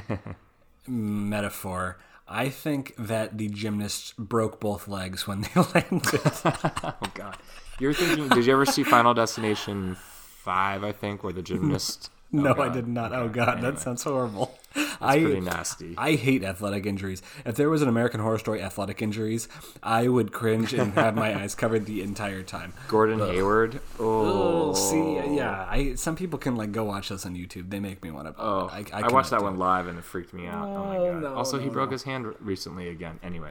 metaphor, 0.86 1.98
I 2.28 2.48
think 2.48 2.94
that 2.98 3.38
the 3.38 3.48
gymnasts 3.48 4.12
broke 4.18 4.58
both 4.60 4.88
legs 4.88 5.26
when 5.26 5.42
they 5.42 5.48
landed. 5.74 6.20
oh 6.44 6.94
god, 7.14 7.36
you're 7.78 7.92
thinking? 7.92 8.28
Did 8.28 8.46
you 8.46 8.52
ever 8.52 8.66
see 8.66 8.82
Final 8.82 9.14
Destination 9.14 9.96
Five? 9.96 10.82
I 10.84 10.92
think 10.92 11.22
where 11.22 11.32
the 11.32 11.42
gymnast. 11.42 12.10
Oh, 12.34 12.38
no, 12.38 12.54
I 12.54 12.68
did 12.68 12.88
not. 12.88 13.12
Oh 13.12 13.28
god, 13.28 13.58
anyway. 13.58 13.70
that 13.70 13.80
sounds 13.80 14.02
horrible. 14.02 14.56
It's 14.74 14.96
I 15.00 15.20
pretty 15.20 15.40
nasty. 15.40 15.94
I 15.96 16.12
hate 16.16 16.42
athletic 16.42 16.84
injuries. 16.84 17.22
If 17.46 17.54
there 17.56 17.70
was 17.70 17.80
an 17.82 17.88
American 17.88 18.20
Horror 18.20 18.38
Story 18.38 18.60
athletic 18.60 19.00
injuries, 19.00 19.48
I 19.82 20.08
would 20.08 20.32
cringe 20.32 20.74
and 20.74 20.92
have 20.94 21.14
my 21.14 21.34
eyes 21.40 21.54
covered 21.54 21.86
the 21.86 22.02
entire 22.02 22.42
time. 22.42 22.74
Gordon 22.88 23.18
Hayward. 23.20 23.80
Oh, 23.98 24.74
see, 24.74 25.14
yeah, 25.36 25.66
I 25.68 25.94
some 25.94 26.16
people 26.16 26.38
can 26.38 26.56
like 26.56 26.72
go 26.72 26.84
watch 26.84 27.08
this 27.10 27.24
on 27.24 27.34
YouTube. 27.36 27.70
They 27.70 27.80
make 27.80 28.02
me 28.02 28.10
want 28.10 28.26
to. 28.26 28.34
Oh, 28.42 28.68
I, 28.70 28.84
I, 28.92 29.02
I, 29.02 29.08
watched 29.08 29.30
that 29.30 29.42
one 29.42 29.54
it. 29.54 29.58
live 29.58 29.86
and 29.86 29.98
it 29.98 30.04
freaked 30.04 30.34
me 30.34 30.46
out. 30.46 30.66
Oh, 30.68 30.84
my 30.84 30.96
Oh, 30.98 31.12
god. 31.12 31.22
no, 31.22 31.34
also, 31.34 31.58
he 31.58 31.66
no, 31.66 31.72
broke 31.72 31.92
his 31.92 32.02
hand 32.02 32.34
recently 32.40 32.88
again. 32.88 33.18
Anyway, 33.22 33.50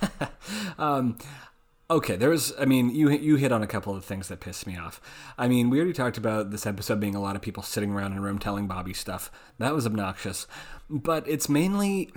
um, 0.78 1.16
Okay, 1.92 2.16
there 2.16 2.30
was. 2.30 2.54
I 2.58 2.64
mean, 2.64 2.88
you 2.88 3.10
you 3.10 3.36
hit 3.36 3.52
on 3.52 3.62
a 3.62 3.66
couple 3.66 3.94
of 3.94 4.02
things 4.02 4.28
that 4.28 4.40
pissed 4.40 4.66
me 4.66 4.78
off. 4.78 4.98
I 5.36 5.46
mean, 5.46 5.68
we 5.68 5.76
already 5.76 5.92
talked 5.92 6.16
about 6.16 6.50
this 6.50 6.64
episode 6.64 7.00
being 7.00 7.14
a 7.14 7.20
lot 7.20 7.36
of 7.36 7.42
people 7.42 7.62
sitting 7.62 7.90
around 7.92 8.12
in 8.12 8.18
a 8.18 8.20
room 8.22 8.38
telling 8.38 8.66
Bobby 8.66 8.94
stuff. 8.94 9.30
That 9.58 9.74
was 9.74 9.84
obnoxious, 9.84 10.46
but 10.88 11.28
it's 11.28 11.50
mainly. 11.50 12.10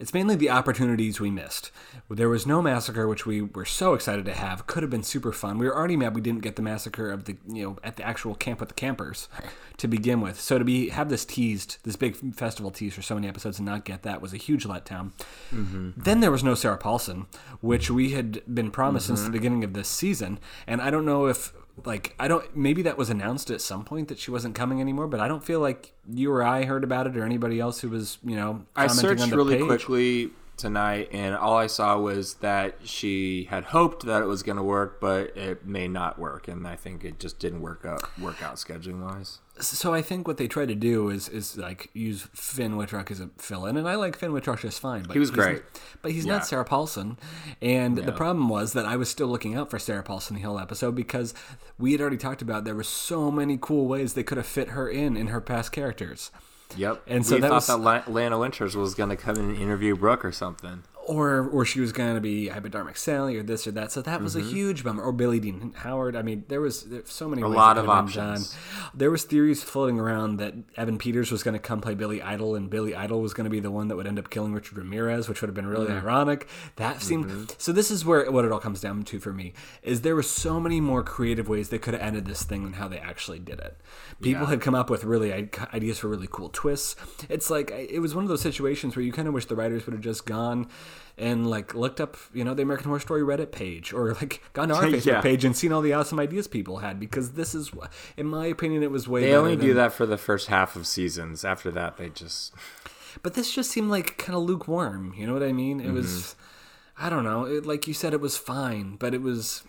It's 0.00 0.14
mainly 0.14 0.34
the 0.34 0.48
opportunities 0.48 1.20
we 1.20 1.30
missed. 1.30 1.70
There 2.08 2.30
was 2.30 2.46
no 2.46 2.62
massacre, 2.62 3.06
which 3.06 3.26
we 3.26 3.42
were 3.42 3.66
so 3.66 3.92
excited 3.92 4.24
to 4.24 4.32
have. 4.32 4.66
Could 4.66 4.82
have 4.82 4.88
been 4.90 5.02
super 5.02 5.30
fun. 5.30 5.58
We 5.58 5.66
were 5.66 5.76
already 5.76 5.96
mad 5.96 6.14
we 6.14 6.22
didn't 6.22 6.40
get 6.40 6.56
the 6.56 6.62
massacre 6.62 7.10
of 7.10 7.26
the 7.26 7.36
you 7.46 7.62
know 7.62 7.76
at 7.84 7.96
the 7.96 8.02
actual 8.02 8.34
camp 8.34 8.60
with 8.60 8.70
the 8.70 8.74
campers 8.74 9.28
to 9.76 9.86
begin 9.86 10.22
with. 10.22 10.40
So 10.40 10.58
to 10.58 10.64
be 10.64 10.88
have 10.88 11.10
this 11.10 11.26
teased, 11.26 11.76
this 11.82 11.96
big 11.96 12.16
festival 12.34 12.70
tease 12.70 12.94
for 12.94 13.02
so 13.02 13.14
many 13.14 13.28
episodes 13.28 13.58
and 13.58 13.66
not 13.66 13.84
get 13.84 14.02
that 14.02 14.22
was 14.22 14.32
a 14.32 14.38
huge 14.38 14.64
letdown. 14.64 15.12
Mm-hmm. 15.52 15.90
Then 15.98 16.20
there 16.20 16.30
was 16.30 16.42
no 16.42 16.54
Sarah 16.54 16.78
Paulson, 16.78 17.26
which 17.60 17.90
we 17.90 18.12
had 18.12 18.42
been 18.52 18.70
promised 18.70 19.06
since 19.06 19.20
the 19.20 19.26
mm-hmm. 19.26 19.32
beginning 19.32 19.64
of 19.64 19.74
this 19.74 19.88
season, 19.88 20.38
and 20.66 20.80
I 20.80 20.90
don't 20.90 21.04
know 21.04 21.26
if 21.26 21.52
like 21.84 22.14
I 22.18 22.28
don't 22.28 22.56
maybe 22.56 22.82
that 22.82 22.96
was 22.96 23.10
announced 23.10 23.50
at 23.50 23.60
some 23.60 23.84
point 23.84 24.08
that 24.08 24.18
she 24.18 24.30
wasn't 24.30 24.54
coming 24.54 24.80
anymore, 24.80 25.06
but 25.06 25.20
I 25.20 25.28
don't 25.28 25.44
feel 25.44 25.60
like 25.60 25.92
you 26.08 26.32
or 26.32 26.42
I 26.42 26.64
heard 26.64 26.84
about 26.84 27.06
it 27.06 27.16
or 27.16 27.24
anybody 27.24 27.60
else 27.60 27.80
who 27.80 27.88
was 27.88 28.18
you 28.24 28.36
know 28.36 28.64
I 28.76 28.86
commenting 28.86 29.00
searched 29.00 29.22
on 29.22 29.30
the 29.30 29.36
really 29.36 29.58
page. 29.58 29.66
quickly 29.66 30.30
tonight, 30.56 31.08
and 31.12 31.34
all 31.34 31.56
I 31.56 31.66
saw 31.66 31.98
was 31.98 32.34
that 32.34 32.76
she 32.84 33.44
had 33.50 33.64
hoped 33.64 34.04
that 34.04 34.22
it 34.22 34.26
was 34.26 34.42
going 34.42 34.58
to 34.58 34.62
work, 34.62 35.00
but 35.00 35.36
it 35.36 35.66
may 35.66 35.88
not 35.88 36.18
work, 36.18 36.48
and 36.48 36.66
I 36.68 36.76
think 36.76 37.04
it 37.04 37.18
just 37.18 37.38
didn't 37.38 37.62
work 37.62 37.84
out 37.84 38.02
work 38.18 38.42
out 38.42 38.56
scheduling 38.56 39.02
wise. 39.02 39.38
So 39.60 39.92
I 39.94 40.02
think 40.02 40.26
what 40.26 40.36
they 40.36 40.48
try 40.48 40.66
to 40.66 40.74
do 40.74 41.10
is 41.10 41.28
is 41.28 41.56
like 41.58 41.90
use 41.92 42.26
Finn 42.34 42.76
Wittrock 42.76 43.10
as 43.10 43.20
a 43.20 43.28
fill-in, 43.38 43.76
and 43.76 43.88
I 43.88 43.94
like 43.96 44.16
Finn 44.16 44.32
Wittrock 44.32 44.60
just 44.60 44.80
fine. 44.80 45.02
But 45.02 45.12
He 45.12 45.18
was 45.18 45.30
great. 45.30 45.62
but 46.02 46.12
he's 46.12 46.24
Yeah. 46.24 46.34
not 46.34 46.46
Sarah 46.46 46.64
Paulson. 46.64 47.18
And 47.60 47.96
the 47.98 48.12
problem 48.12 48.48
was 48.48 48.72
that 48.72 48.86
I 48.86 48.96
was 48.96 49.08
still 49.08 49.28
looking 49.28 49.54
out 49.54 49.70
for 49.70 49.78
Sarah 49.78 50.02
Paulson 50.02 50.36
the 50.36 50.42
whole 50.42 50.58
episode 50.58 50.94
because 50.94 51.34
we 51.78 51.92
had 51.92 52.00
already 52.00 52.16
talked 52.16 52.42
about 52.42 52.64
there 52.64 52.74
were 52.74 52.82
so 52.82 53.30
many 53.30 53.58
cool 53.60 53.86
ways 53.86 54.14
they 54.14 54.22
could 54.22 54.38
have 54.38 54.46
fit 54.46 54.68
her 54.70 54.88
in 54.88 55.16
in 55.16 55.28
her 55.28 55.40
past 55.40 55.72
characters. 55.72 56.30
Yep, 56.76 57.02
And 57.08 57.26
so 57.26 57.34
we 57.34 57.40
that 57.40 57.48
thought 57.48 57.54
was- 57.56 57.66
that 57.66 57.80
La- 57.80 58.02
Lana 58.06 58.38
Winters 58.38 58.76
was 58.76 58.94
going 58.94 59.10
to 59.10 59.16
come 59.16 59.36
in 59.36 59.50
and 59.50 59.56
interview 59.58 59.96
Brooke 59.96 60.24
or 60.24 60.30
something. 60.32 60.84
Or 61.10 61.48
or 61.48 61.64
she 61.64 61.80
was 61.80 61.92
going 61.92 62.14
to 62.14 62.20
be 62.20 62.48
hypodermic 62.48 62.96
Sally 62.96 63.36
or 63.36 63.42
this 63.42 63.66
or 63.66 63.72
that. 63.72 63.90
So 63.92 64.00
that 64.02 64.20
was 64.22 64.36
a 64.36 64.40
huge 64.40 64.84
bummer. 64.84 65.02
Or 65.02 65.12
Billy 65.12 65.40
Dean 65.40 65.72
Howard. 65.76 66.14
I 66.14 66.22
mean, 66.22 66.44
there 66.48 66.60
was 66.60 66.84
there, 66.84 67.02
so 67.04 67.28
many. 67.28 67.42
A 67.42 67.48
lot 67.48 67.76
of 67.78 67.88
options. 67.88 68.56
There 68.94 69.10
was 69.10 69.24
theories 69.24 69.62
floating 69.62 69.98
around 69.98 70.36
that 70.36 70.54
Evan 70.76 70.98
Peters 70.98 71.32
was 71.32 71.42
going 71.42 71.54
to 71.54 71.58
come 71.60 71.80
play 71.80 71.94
Billy 71.94 72.22
Idol, 72.22 72.54
and 72.54 72.70
Billy 72.70 72.94
Idol 72.94 73.20
was 73.20 73.34
going 73.34 73.44
to 73.44 73.50
be 73.50 73.60
the 73.60 73.70
one 73.70 73.88
that 73.88 73.96
would 73.96 74.06
end 74.06 74.18
up 74.18 74.30
killing 74.30 74.52
Richard 74.52 74.78
Ramirez, 74.78 75.28
which 75.28 75.40
would 75.40 75.48
have 75.48 75.54
been 75.54 75.66
really 75.66 75.88
Mm-hmm. 75.88 76.06
ironic. 76.06 76.46
That 76.76 77.02
seemed. 77.02 77.54
So 77.58 77.72
this 77.72 77.90
is 77.90 78.04
where 78.04 78.30
what 78.30 78.44
it 78.44 78.52
all 78.52 78.60
comes 78.60 78.80
down 78.80 79.02
to 79.04 79.18
for 79.18 79.32
me 79.32 79.52
is 79.82 80.02
there 80.02 80.14
were 80.14 80.22
so 80.22 80.60
many 80.60 80.80
more 80.80 81.02
creative 81.02 81.48
ways 81.48 81.70
they 81.70 81.78
could 81.78 81.94
have 81.94 82.02
ended 82.02 82.26
this 82.26 82.42
thing 82.44 82.62
than 82.64 82.74
how 82.74 82.86
they 82.86 82.98
actually 82.98 83.38
did 83.38 83.58
it. 83.58 83.76
People 84.22 84.46
had 84.46 84.60
come 84.60 84.74
up 84.74 84.90
with 84.90 85.02
really 85.04 85.32
ideas 85.74 85.98
for 85.98 86.08
really 86.08 86.28
cool 86.30 86.50
twists. 86.50 86.94
It's 87.28 87.50
like 87.50 87.70
it 87.70 87.98
was 88.00 88.14
one 88.14 88.24
of 88.24 88.28
those 88.28 88.42
situations 88.42 88.94
where 88.94 89.04
you 89.04 89.10
kind 89.12 89.26
of 89.26 89.34
wish 89.34 89.46
the 89.46 89.56
writers 89.56 89.86
would 89.86 89.94
have 89.94 90.02
just 90.02 90.26
gone 90.26 90.68
and 91.18 91.48
like 91.50 91.74
looked 91.74 92.00
up, 92.00 92.16
you 92.32 92.44
know, 92.44 92.54
the 92.54 92.62
American 92.62 92.86
Horror 92.88 93.00
Story 93.00 93.22
Reddit 93.22 93.52
page 93.52 93.92
or 93.92 94.14
like 94.14 94.42
gone 94.52 94.68
to 94.68 94.74
our 94.74 94.82
Facebook 94.84 95.04
Yeah. 95.06 95.20
page 95.20 95.44
and 95.44 95.56
seen 95.56 95.72
all 95.72 95.80
the 95.82 95.92
awesome 95.92 96.18
ideas 96.20 96.48
people 96.48 96.78
had 96.78 96.98
because 97.00 97.32
this 97.32 97.54
is, 97.54 97.70
in 98.16 98.26
my 98.26 98.46
opinion, 98.46 98.82
it 98.82 98.90
was 98.90 99.06
way. 99.08 99.22
They 99.22 99.34
only 99.34 99.56
do 99.56 99.68
than- 99.68 99.76
that 99.76 99.92
for 99.92 100.06
the 100.06 100.18
first 100.18 100.48
half 100.48 100.76
of 100.76 100.86
seasons. 100.86 101.44
After 101.44 101.70
that, 101.72 101.96
they 101.96 102.08
just 102.08 102.54
But 103.22 103.34
this 103.34 103.52
just 103.54 103.70
seemed 103.70 103.90
like 103.90 104.18
kind 104.18 104.36
of 104.36 104.42
lukewarm. 104.44 105.14
You 105.16 105.26
know 105.26 105.32
what 105.34 105.42
I 105.42 105.52
mean? 105.52 105.80
It 105.80 105.90
was, 105.92 106.06
Mm-hmm. 106.06 107.06
I 107.06 107.08
don't 107.08 107.24
know. 107.24 107.44
It, 107.46 107.64
like 107.66 107.86
you 107.88 107.94
said, 107.94 108.12
it 108.12 108.20
was 108.20 108.36
fine, 108.36 108.96
but 108.96 109.14
it 109.14 109.22
was. 109.22 109.64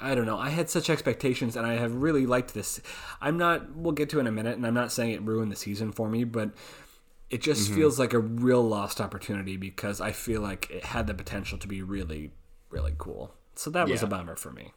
I 0.00 0.14
don't 0.14 0.26
know. 0.26 0.38
I 0.38 0.50
had 0.50 0.70
such 0.70 0.88
expectations, 0.88 1.56
and 1.56 1.66
I 1.66 1.74
have 1.74 1.92
really 1.92 2.24
liked 2.24 2.54
this. 2.54 2.80
I'm 3.20 3.36
not. 3.36 3.74
We'll 3.74 3.92
get 3.94 4.08
to 4.10 4.18
it 4.18 4.20
in 4.20 4.26
a 4.28 4.32
minute, 4.32 4.56
and 4.56 4.64
I'm 4.64 4.74
not 4.74 4.92
saying 4.92 5.10
it 5.10 5.22
ruined 5.22 5.50
the 5.50 5.56
season 5.56 5.90
for 5.90 6.08
me, 6.08 6.22
but 6.22 6.50
it 7.30 7.42
just 7.42 7.66
Mm-hmm. 7.66 7.74
feels 7.76 7.98
like 7.98 8.12
a 8.14 8.18
real 8.18 8.62
lost 8.62 9.00
opportunity 9.00 9.56
because 9.56 10.00
I 10.00 10.12
feel 10.12 10.40
like 10.40 10.70
it 10.70 10.84
had 10.86 11.06
the 11.06 11.14
potential 11.14 11.58
to 11.58 11.68
be 11.68 11.82
really, 11.82 12.30
really 12.70 12.94
cool. 12.96 13.34
So 13.54 13.70
that 13.70 13.88
was 13.88 14.02
a 14.02 14.06
bummer 14.06 14.36
for 14.36 14.50
me. 14.52 14.72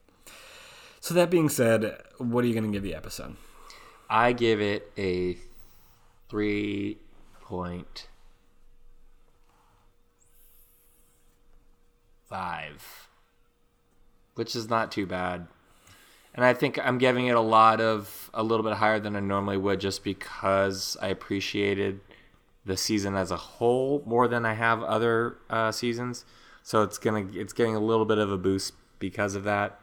So 0.99 1.13
that 1.13 1.29
being 1.29 1.49
said, 1.49 2.01
what 2.17 2.43
are 2.43 2.47
you 2.47 2.53
going 2.53 2.65
to 2.65 2.71
give 2.71 2.83
the 2.83 2.93
episode? 2.95 3.35
I 4.09 4.33
give 4.33 4.59
it 4.61 4.91
a 4.97 5.37
three 6.29 6.97
point 7.41 8.07
five, 12.29 13.07
which 14.35 14.55
is 14.55 14.69
not 14.69 14.91
too 14.91 15.05
bad. 15.05 15.47
And 16.33 16.45
I 16.45 16.53
think 16.53 16.79
I'm 16.81 16.97
giving 16.97 17.27
it 17.27 17.35
a 17.35 17.41
lot 17.41 17.81
of 17.81 18.29
a 18.33 18.41
little 18.43 18.63
bit 18.63 18.73
higher 18.73 18.99
than 18.99 19.15
I 19.15 19.19
normally 19.19 19.57
would, 19.57 19.79
just 19.81 20.03
because 20.03 20.95
I 21.01 21.07
appreciated 21.07 21.99
the 22.65 22.77
season 22.77 23.15
as 23.15 23.31
a 23.31 23.37
whole 23.37 24.03
more 24.05 24.27
than 24.27 24.45
I 24.45 24.53
have 24.53 24.83
other 24.83 25.37
uh, 25.49 25.71
seasons. 25.71 26.25
So 26.63 26.83
it's 26.83 26.97
gonna 26.97 27.25
it's 27.33 27.53
getting 27.53 27.75
a 27.75 27.79
little 27.79 28.05
bit 28.05 28.17
of 28.17 28.31
a 28.31 28.37
boost 28.37 28.73
because 28.99 29.35
of 29.35 29.43
that. 29.45 29.79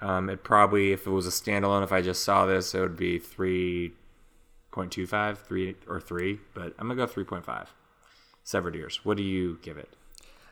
Um, 0.00 0.28
it 0.28 0.42
probably, 0.42 0.90
if 0.92 1.06
it 1.06 1.10
was 1.10 1.26
a 1.26 1.30
standalone, 1.30 1.84
if 1.84 1.92
I 1.92 2.02
just 2.02 2.24
saw 2.24 2.46
this, 2.46 2.74
it 2.74 2.80
would 2.80 2.96
be 2.96 3.20
3.25, 3.20 5.38
3 5.38 5.76
or 5.86 6.00
3, 6.00 6.40
but 6.52 6.74
I'm 6.78 6.88
to 6.88 6.96
go 6.96 7.06
3.5. 7.06 7.68
Severed 8.42 8.74
Ears. 8.76 9.04
What 9.04 9.16
do 9.16 9.22
you 9.22 9.58
give 9.62 9.78
it? 9.78 9.94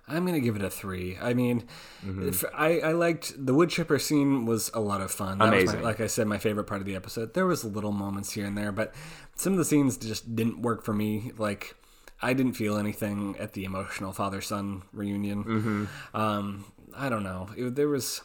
I'm 0.09 0.27
gonna 0.27 0.41
give 0.41 0.57
it 0.57 0.63
a 0.63 0.71
three. 0.71 1.17
I 1.21 1.33
mean, 1.35 1.65
Mm-hmm. 2.05 2.29
if, 2.29 2.45
I, 2.53 2.81
I 2.81 2.93
liked 2.93 3.35
the 3.47 3.55
wood 3.55 3.71
chipper 3.71 3.99
scene 3.99 4.45
was 4.45 4.71
a 4.75 4.81
lot 4.81 5.01
of 5.01 5.11
fun. 5.13 5.39
That 5.39 5.45
was 5.45 5.53
my- 5.53 5.59
Amazing. 5.61 5.83
like 5.83 6.01
I 6.01 6.07
said, 6.09 6.27
my 6.27 6.39
favorite 6.39 6.65
part 6.65 6.81
of 6.81 6.87
the 6.87 6.97
episode. 6.97 7.35
There 7.35 7.47
was 7.47 7.65
little 7.65 7.93
moments 7.93 8.33
here 8.33 8.45
and 8.45 8.59
there, 8.59 8.73
but 8.73 8.93
some 9.37 9.53
of 9.53 9.59
the 9.59 9.65
scenes 9.65 9.97
just 9.97 10.35
didn't 10.35 10.61
work 10.63 10.83
for 10.85 10.93
me. 10.93 11.31
Like 11.39 11.77
I 12.21 12.33
didn't 12.35 12.55
feel 12.55 12.77
anything 12.77 13.37
at 13.39 13.53
the 13.53 13.65
emotional 13.65 14.13
father 14.13 14.41
son 14.41 14.83
reunion. 14.93 15.45
Mm-hmm. 15.45 16.17
Um, 16.17 16.65
I 16.97 17.09
don't 17.09 17.23
know. 17.23 17.49
It, 17.57 17.75
there 17.77 17.89
was. 17.89 18.23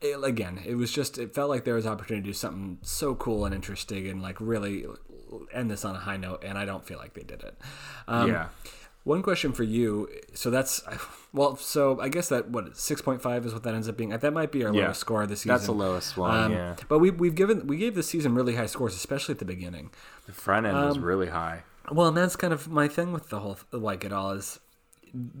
It, 0.00 0.22
again, 0.24 0.60
it 0.66 0.74
was 0.74 0.90
just. 0.92 1.16
It 1.18 1.34
felt 1.34 1.48
like 1.48 1.64
there 1.64 1.74
was 1.74 1.86
opportunity 1.86 2.22
to 2.24 2.28
do 2.30 2.34
something 2.34 2.78
so 2.82 3.14
cool 3.14 3.44
and 3.46 3.54
interesting, 3.54 4.06
and 4.08 4.20
like 4.22 4.38
really 4.40 4.84
end 5.52 5.70
this 5.70 5.84
on 5.84 5.94
a 5.94 5.98
high 6.00 6.16
note. 6.16 6.42
And 6.44 6.58
I 6.58 6.64
don't 6.64 6.84
feel 6.84 6.98
like 6.98 7.14
they 7.14 7.22
did 7.22 7.42
it. 7.42 7.56
Um, 8.08 8.28
yeah. 8.30 8.48
One 9.04 9.22
question 9.22 9.52
for 9.52 9.62
you. 9.64 10.08
So 10.34 10.50
that's 10.50 10.82
well. 11.32 11.56
So 11.56 12.00
I 12.00 12.08
guess 12.08 12.28
that 12.30 12.48
what 12.50 12.76
six 12.76 13.00
point 13.02 13.20
five 13.22 13.44
is 13.46 13.52
what 13.52 13.62
that 13.64 13.74
ends 13.74 13.88
up 13.88 13.96
being. 13.96 14.10
That 14.10 14.32
might 14.32 14.50
be 14.50 14.64
our 14.64 14.74
Yeah. 14.74 14.84
lowest 14.84 15.00
score 15.00 15.26
this 15.26 15.30
the 15.30 15.36
season. 15.42 15.48
That's 15.50 15.66
the 15.66 15.72
lowest 15.72 16.16
one. 16.16 16.36
Um, 16.44 16.52
yeah, 16.52 16.76
But 16.88 16.98
we 17.00 17.10
we've 17.10 17.34
given 17.34 17.66
we 17.66 17.76
gave 17.76 17.94
this 17.94 18.08
season 18.08 18.34
really 18.34 18.56
high 18.56 18.66
scores, 18.66 18.94
especially 18.94 19.32
at 19.34 19.38
the 19.38 19.44
beginning. 19.44 19.90
the 20.26 20.32
front 20.32 20.66
end 20.66 20.76
um, 20.76 20.88
was 20.88 20.98
really 20.98 21.28
high. 21.28 21.64
Well, 21.92 22.08
and 22.08 22.16
that's 22.16 22.34
kind 22.34 22.52
of 22.54 22.68
my 22.68 22.88
thing 22.88 23.12
with 23.12 23.28
the 23.28 23.40
whole 23.40 23.58
like 23.72 24.04
it 24.04 24.12
all 24.12 24.30
is. 24.32 24.58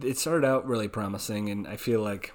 It 0.02 0.18
started 0.18 0.46
out 0.46 0.66
really 0.68 0.88
promising, 0.88 1.48
and 1.48 1.66
I 1.66 1.76
feel 1.76 2.00
like. 2.00 2.32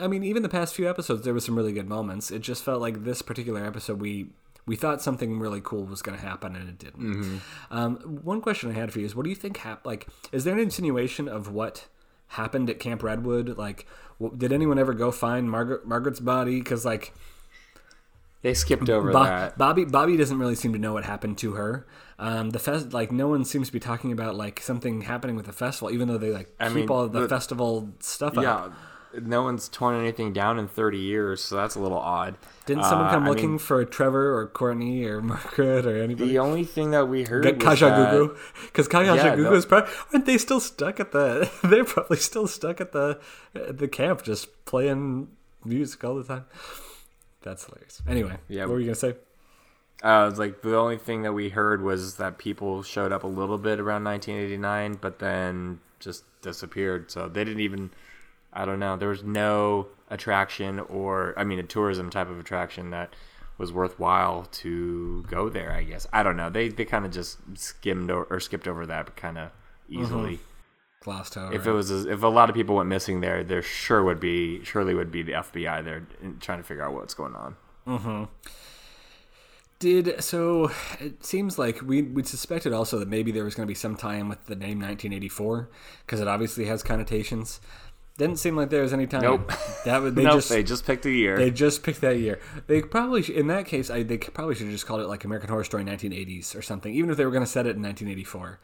I 0.00 0.08
mean, 0.08 0.24
even 0.24 0.42
the 0.42 0.48
past 0.48 0.74
few 0.74 0.90
episodes, 0.90 1.22
there 1.22 1.32
was 1.34 1.44
some 1.44 1.54
really 1.54 1.72
good 1.72 1.88
moments. 1.88 2.32
It 2.32 2.40
just 2.40 2.64
felt 2.64 2.80
like 2.80 3.04
this 3.04 3.22
particular 3.22 3.64
episode, 3.64 4.00
we 4.00 4.30
we 4.66 4.76
thought 4.76 5.00
something 5.02 5.38
really 5.38 5.60
cool 5.62 5.84
was 5.84 6.02
going 6.02 6.18
to 6.18 6.24
happen, 6.24 6.54
and 6.56 6.68
it 6.68 6.78
didn't. 6.78 7.40
Um, 7.70 7.96
one 8.22 8.40
question 8.40 8.70
I 8.70 8.74
had 8.74 8.92
for 8.92 9.00
you 9.00 9.06
is, 9.06 9.14
what 9.16 9.24
do 9.24 9.30
you 9.30 9.36
think 9.36 9.56
happened? 9.58 9.86
Like, 9.86 10.06
is 10.32 10.44
there 10.44 10.54
an 10.54 10.60
insinuation 10.60 11.28
of 11.28 11.50
what 11.52 11.86
happened 12.28 12.70
at 12.70 12.78
Camp 12.78 13.02
Redwood? 13.02 13.56
Like, 13.58 13.86
did 14.36 14.52
anyone 14.52 14.78
ever 14.78 14.92
go 14.94 15.10
find 15.10 15.50
Margaret 15.50 15.86
Margaret's 15.86 16.20
body? 16.20 16.58
Because 16.60 16.84
like, 16.84 17.12
They 18.42 18.54
skipped 18.54 18.88
over 18.88 19.12
Bo- 19.12 19.24
that. 19.24 19.58
Bobby 19.58 19.84
Bobby 19.84 20.16
doesn't 20.16 20.38
really 20.38 20.54
seem 20.54 20.72
to 20.72 20.78
know 20.78 20.92
what 20.92 21.04
happened 21.04 21.38
to 21.38 21.52
her. 21.54 21.86
Um, 22.18 22.50
the 22.50 22.58
fest 22.58 22.92
like 22.92 23.10
no 23.12 23.28
one 23.28 23.44
seems 23.44 23.68
to 23.68 23.72
be 23.72 23.80
talking 23.80 24.12
about 24.12 24.34
like 24.36 24.60
something 24.60 25.02
happening 25.02 25.36
with 25.36 25.46
the 25.46 25.52
festival, 25.52 25.90
even 25.90 26.08
though 26.08 26.18
they 26.18 26.30
like 26.30 26.54
I 26.60 26.66
keep 26.68 26.74
mean, 26.76 26.88
all 26.90 27.08
the, 27.08 27.20
the- 27.20 27.28
festival 27.28 27.90
stuff 28.00 28.36
up. 28.38 28.44
Yeah, 28.44 29.20
no 29.22 29.42
one's 29.42 29.68
torn 29.68 29.98
anything 29.98 30.32
down 30.32 30.58
in 30.58 30.68
30 30.68 30.98
years, 30.98 31.42
so 31.42 31.56
that's 31.56 31.74
a 31.74 31.80
little 31.80 31.98
odd. 31.98 32.36
Didn't 32.70 32.84
someone 32.84 33.08
Uh, 33.08 33.10
come 33.10 33.24
I 33.24 33.28
looking 33.28 33.50
mean, 33.50 33.58
for 33.58 33.84
Trevor 33.84 34.38
or 34.38 34.46
Courtney 34.46 35.04
or 35.04 35.20
Margaret 35.20 35.86
or 35.86 35.96
anybody? 36.00 36.30
the 36.30 36.38
only 36.38 36.62
thing 36.64 36.92
that 36.92 37.08
we 37.08 37.24
heard 37.24 37.42
Get 37.42 37.60
was 37.62 37.80
Kajagoogoo 37.80 38.36
because 38.66 38.86
Kaja 38.86 39.16
Yeah, 39.16 39.50
is 39.52 39.66
probably 39.66 39.90
aren't 40.14 40.26
they 40.26 40.38
still 40.38 40.60
stuck 40.60 41.00
at 41.00 41.10
the? 41.10 41.50
They're 41.64 41.84
probably 41.84 42.18
still 42.18 42.46
stuck 42.46 42.80
at 42.80 42.92
the 42.92 43.18
at 43.56 43.78
the 43.78 43.88
camp, 43.88 44.22
just 44.22 44.64
playing 44.66 45.28
music 45.64 46.04
all 46.04 46.14
the 46.14 46.22
time. 46.24 46.44
That's 47.42 47.64
hilarious. 47.64 48.02
Anyway, 48.06 48.36
Yeah. 48.48 48.66
what 48.66 48.74
were 48.74 48.80
you 48.80 48.86
gonna 48.86 48.94
say? 48.94 49.16
Uh, 50.02 50.32
like 50.36 50.62
the 50.62 50.76
only 50.76 50.96
thing 50.96 51.22
that 51.22 51.32
we 51.32 51.48
heard 51.50 51.82
was 51.82 52.16
that 52.18 52.38
people 52.38 52.82
showed 52.84 53.10
up 53.12 53.24
a 53.24 53.26
little 53.26 53.58
bit 53.58 53.80
around 53.80 54.04
1989, 54.04 54.94
but 55.00 55.18
then 55.18 55.80
just 55.98 56.24
disappeared. 56.40 57.10
So 57.10 57.28
they 57.28 57.44
didn't 57.44 57.60
even. 57.60 57.90
I 58.52 58.64
don't 58.64 58.78
know. 58.80 58.96
There 58.96 59.10
was 59.10 59.22
no 59.22 59.88
attraction, 60.10 60.80
or 60.80 61.34
I 61.36 61.44
mean, 61.44 61.58
a 61.58 61.62
tourism 61.62 62.10
type 62.10 62.28
of 62.28 62.38
attraction 62.38 62.90
that 62.90 63.14
was 63.58 63.72
worthwhile 63.72 64.46
to 64.50 65.22
go 65.28 65.48
there. 65.48 65.72
I 65.72 65.82
guess 65.82 66.06
I 66.12 66.22
don't 66.22 66.36
know. 66.36 66.50
They 66.50 66.68
they 66.68 66.84
kind 66.84 67.04
of 67.04 67.12
just 67.12 67.38
skimmed 67.54 68.10
or, 68.10 68.24
or 68.24 68.40
skipped 68.40 68.66
over 68.66 68.86
that 68.86 69.16
kind 69.16 69.38
of 69.38 69.50
easily. 69.88 70.40
Glossed 71.02 71.36
over. 71.36 71.54
If 71.54 71.66
it 71.66 71.72
was 71.72 71.90
if 71.90 72.22
a 72.22 72.26
lot 72.26 72.50
of 72.50 72.56
people 72.56 72.76
went 72.76 72.88
missing 72.88 73.20
there, 73.20 73.44
there 73.44 73.62
sure 73.62 74.02
would 74.02 74.20
be 74.20 74.64
surely 74.64 74.94
would 74.94 75.10
be 75.12 75.22
the 75.22 75.32
FBI 75.32 75.84
there 75.84 76.06
trying 76.40 76.58
to 76.58 76.64
figure 76.64 76.84
out 76.84 76.92
what's 76.92 77.14
going 77.14 77.34
on. 77.34 77.56
Mm-hmm. 77.86 78.24
Did 79.78 80.22
so? 80.22 80.70
It 80.98 81.24
seems 81.24 81.58
like 81.58 81.80
we 81.80 82.02
we 82.02 82.22
suspected 82.22 82.74
also 82.74 82.98
that 82.98 83.08
maybe 83.08 83.32
there 83.32 83.44
was 83.44 83.54
going 83.54 83.66
to 83.66 83.70
be 83.70 83.74
some 83.74 83.96
tie-in 83.96 84.28
with 84.28 84.44
the 84.44 84.54
name 84.54 84.78
1984 84.78 85.70
because 86.04 86.20
it 86.20 86.28
obviously 86.28 86.66
has 86.66 86.82
connotations. 86.82 87.60
Didn't 88.20 88.38
seem 88.38 88.54
like 88.54 88.68
there 88.68 88.82
was 88.82 88.92
any 88.92 89.06
time. 89.06 89.22
Nope. 89.22 89.50
That 89.86 90.02
would 90.02 90.14
they 90.14 90.24
nope, 90.24 90.34
just 90.34 90.50
they 90.50 90.62
just 90.62 90.84
picked 90.84 91.06
a 91.06 91.10
year. 91.10 91.38
they 91.38 91.50
just 91.50 91.82
picked 91.82 92.02
that 92.02 92.18
year. 92.18 92.38
They 92.66 92.82
probably 92.82 93.22
in 93.34 93.46
that 93.46 93.64
case 93.64 93.88
I 93.88 94.02
they 94.02 94.18
probably 94.18 94.54
should 94.54 94.64
have 94.66 94.72
just 94.74 94.86
called 94.86 95.00
it 95.00 95.06
like 95.06 95.24
American 95.24 95.48
Horror 95.48 95.64
Story 95.64 95.84
1980s 95.84 96.54
or 96.54 96.60
something, 96.60 96.92
even 96.94 97.08
if 97.10 97.16
they 97.16 97.24
were 97.24 97.30
going 97.30 97.44
to 97.44 97.50
set 97.50 97.66
it 97.66 97.76
in 97.76 97.82
1984. 97.82 98.60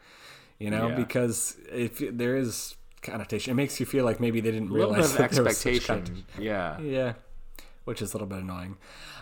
You 0.59 0.69
know, 0.69 0.89
Yeah. 0.89 0.95
because 0.95 1.57
if 1.71 1.97
there 1.97 2.35
is 2.37 2.75
connotation, 3.01 3.49
it 3.51 3.55
makes 3.55 3.79
you 3.79 3.87
feel 3.87 4.05
like 4.05 4.19
maybe 4.19 4.41
they 4.41 4.51
didn't 4.51 4.69
a 4.69 4.73
little 4.73 4.89
bit 4.89 4.97
realize 4.97 5.17
that 5.17 5.31
there 5.31 5.43
was 5.43 5.57
such 5.57 5.73
expectation. 5.89 6.25
Yeah. 6.37 6.79
Yeah, 6.79 7.13
which 7.85 8.01
is 8.03 8.13
a 8.13 8.17
little 8.17 8.27
bit 8.27 8.39
annoying. 8.43 8.77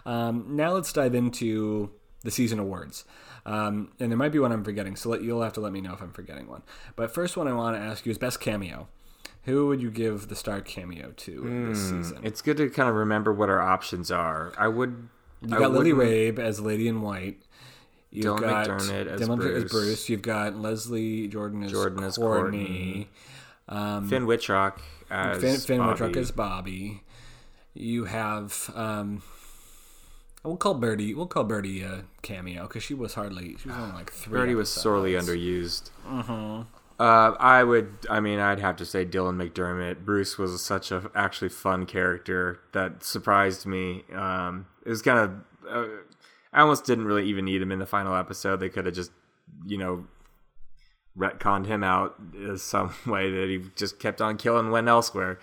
Um, 0.05 0.45
now 0.57 0.73
let's 0.73 0.91
dive 0.91 1.15
into 1.15 1.91
the 2.23 2.31
season 2.31 2.59
awards. 2.59 3.05
Um, 3.45 3.91
and 4.01 4.11
there 4.11 4.17
might 4.17 4.33
be 4.33 4.39
one 4.39 4.51
I'm 4.51 4.63
forgetting, 4.65 4.95
so 4.97 5.09
let, 5.09 5.21
you'll 5.23 5.43
have 5.43 5.53
to 5.53 5.61
let 5.61 5.71
me 5.71 5.79
know 5.79 5.93
if 5.93 6.01
I'm 6.01 6.11
forgetting 6.11 6.47
one. 6.47 6.63
But 6.97 7.13
first 7.13 7.37
one 7.37 7.47
I 7.47 7.53
want 7.53 7.77
to 7.77 7.81
ask 7.81 8.05
you 8.05 8.09
is 8.11 8.17
best 8.17 8.39
cameo. 8.41 8.87
Who 9.45 9.67
would 9.67 9.81
you 9.81 9.91
give 9.91 10.27
the 10.27 10.35
star 10.35 10.61
cameo 10.61 11.13
to 11.17 11.67
this 11.67 11.89
season? 11.89 12.19
It's 12.23 12.41
good 12.41 12.57
to 12.57 12.69
kind 12.69 12.89
of 12.89 12.95
remember 12.95 13.31
what 13.31 13.49
our 13.49 13.61
options 13.61 14.09
are. 14.11 14.53
I 14.57 14.67
would. 14.67 15.07
You 15.41 15.55
I 15.55 15.59
got 15.59 15.71
Lily 15.71 15.91
Rabe 15.91 16.39
as 16.39 16.59
Lady 16.59 16.87
in 16.87 17.01
White. 17.01 17.41
You've 18.09 18.25
Dylan 18.25 18.39
got 18.39 18.67
McDermott 18.67 19.07
as 19.07 19.21
Dylan 19.21 19.37
Bruce. 19.37 19.71
Bruce. 19.71 20.09
You've 20.09 20.21
got 20.21 20.55
Leslie 20.55 21.27
Jordan 21.27 21.63
as 21.63 21.71
Jordan 21.71 22.03
as 22.03 22.17
Courtney. 22.17 23.09
Finn 23.67 24.25
Wittrock 24.25 24.81
as 25.11 25.41
Finn, 25.41 25.57
Finn 25.57 25.77
Bobby. 25.79 25.91
Wittrock 25.91 26.17
as 26.17 26.31
Bobby. 26.31 27.03
You 27.75 28.05
have 28.05 28.71
um, 28.73 29.21
we'll 30.43 30.57
call 30.57 30.75
Birdie. 30.75 31.13
We'll 31.13 31.27
call 31.27 31.43
Birdie 31.43 31.81
a 31.81 32.05
cameo 32.21 32.63
because 32.63 32.83
she 32.83 32.93
was 32.93 33.13
hardly. 33.13 33.57
She 33.57 33.67
was 33.67 33.77
only 33.77 33.93
like 33.93 34.11
three. 34.11 34.39
Birdie 34.39 34.55
was 34.55 34.71
sorely 34.71 35.13
underused. 35.13 35.91
Mm-hmm. 36.07 36.61
Uh, 36.99 37.35
I 37.39 37.63
would. 37.63 37.89
I 38.09 38.19
mean, 38.21 38.39
I'd 38.39 38.59
have 38.59 38.77
to 38.77 38.85
say 38.85 39.05
Dylan 39.05 39.35
McDermott. 39.35 40.05
Bruce 40.05 40.37
was 40.37 40.63
such 40.63 40.91
a 40.91 41.09
actually 41.13 41.49
fun 41.49 41.85
character 41.85 42.59
that 42.71 43.03
surprised 43.03 43.65
me. 43.65 44.03
Um, 44.13 44.67
it 44.85 44.89
was 44.89 45.01
kind 45.01 45.19
of. 45.19 45.31
Uh, 45.69 45.87
I 46.53 46.61
almost 46.61 46.85
didn't 46.85 47.05
really 47.05 47.27
even 47.27 47.43
need 47.45 47.61
him 47.61 47.71
in 47.71 47.79
the 47.79 47.85
final 47.85 48.15
episode. 48.15 48.61
They 48.61 48.69
could 48.69 48.85
have 48.85 48.95
just, 48.95 49.11
you 49.65 49.77
know, 49.77 50.05
retconned 51.17 51.65
him 51.65 51.83
out 51.83 52.15
in 52.33 52.57
some 52.57 52.93
way 53.05 53.29
that 53.29 53.49
he 53.49 53.61
just 53.75 53.99
kept 53.99 54.21
on 54.21 54.37
killing 54.37 54.71
went 54.71 54.87
elsewhere. 54.87 55.39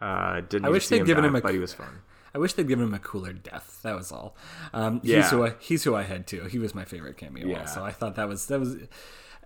Uh, 0.00 0.40
didn't 0.40 0.64
I 0.64 0.68
wish 0.70 0.88
they'd 0.88 1.04
given 1.06 1.22
die, 1.22 1.28
him 1.28 1.36
a 1.36 1.40
but 1.40 1.52
he 1.52 1.58
was 1.60 1.72
fun. 1.74 2.00
I 2.34 2.38
wish 2.38 2.52
they'd 2.54 2.68
given 2.68 2.84
him 2.86 2.94
a 2.94 2.98
cooler 2.98 3.32
death. 3.32 3.80
That 3.82 3.96
was 3.96 4.12
all. 4.12 4.36
Um, 4.72 5.00
He's 5.00 5.10
Yeah. 5.10 5.30
who 5.30 5.46
I, 5.46 5.54
he's 5.60 5.84
who 5.84 5.94
I 5.94 6.02
had 6.02 6.26
too. 6.26 6.44
He 6.44 6.58
was 6.58 6.74
my 6.74 6.84
favorite 6.84 7.16
cameo. 7.16 7.46
Yeah. 7.46 7.60
Also, 7.60 7.84
I 7.84 7.92
thought 7.92 8.16
that 8.16 8.28
was 8.28 8.46
that 8.46 8.58
was. 8.60 8.76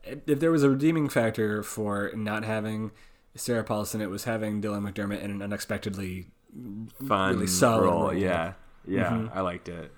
If 0.05 0.41
there 0.41 0.51
was 0.51 0.63
a 0.63 0.71
redeeming 0.71 1.09
factor 1.09 1.63
for 1.63 2.11
not 2.15 2.45
having 2.45 2.91
Sarah 3.35 3.65
Paulson, 3.65 4.01
it 4.01 4.11
was 4.11 4.25
having 4.25 4.61
Dylan 4.61 4.91
McDermott 4.91 5.21
in 5.23 5.31
an 5.31 5.43
unexpectedly 5.43 6.27
Fun 7.07 7.35
really 7.35 7.47
solid 7.47 7.85
role. 7.85 8.01
role. 8.03 8.15
Yeah, 8.15 8.53
yeah, 8.87 9.29
I 9.33 9.41
liked 9.41 9.69
it. 9.69 9.91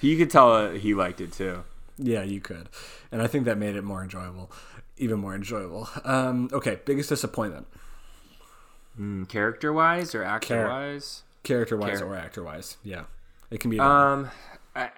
You 0.00 0.16
could 0.16 0.30
tell 0.30 0.52
uh, 0.52 0.70
he 0.72 0.94
liked 0.94 1.20
it 1.20 1.32
too. 1.32 1.64
Yeah, 1.98 2.22
you 2.22 2.40
could, 2.40 2.68
and 3.10 3.20
I 3.20 3.26
think 3.26 3.44
that 3.46 3.58
made 3.58 3.74
it 3.74 3.82
more 3.82 4.02
enjoyable, 4.02 4.52
even 4.96 5.18
more 5.18 5.34
enjoyable. 5.34 5.88
Um, 6.04 6.48
okay, 6.52 6.78
biggest 6.84 7.08
disappointment, 7.08 7.66
Mm, 9.00 9.28
character 9.28 9.72
wise 9.72 10.14
or 10.14 10.22
actor 10.22 10.68
wise? 10.68 11.22
character 11.42 11.76
wise 11.76 11.98
Char- 12.00 12.08
or 12.08 12.16
actor 12.16 12.42
wise. 12.44 12.76
Yeah, 12.84 13.04
it 13.50 13.58
can 13.60 13.70
be. 13.70 13.80
Um, 13.80 14.30
I- 14.76 14.90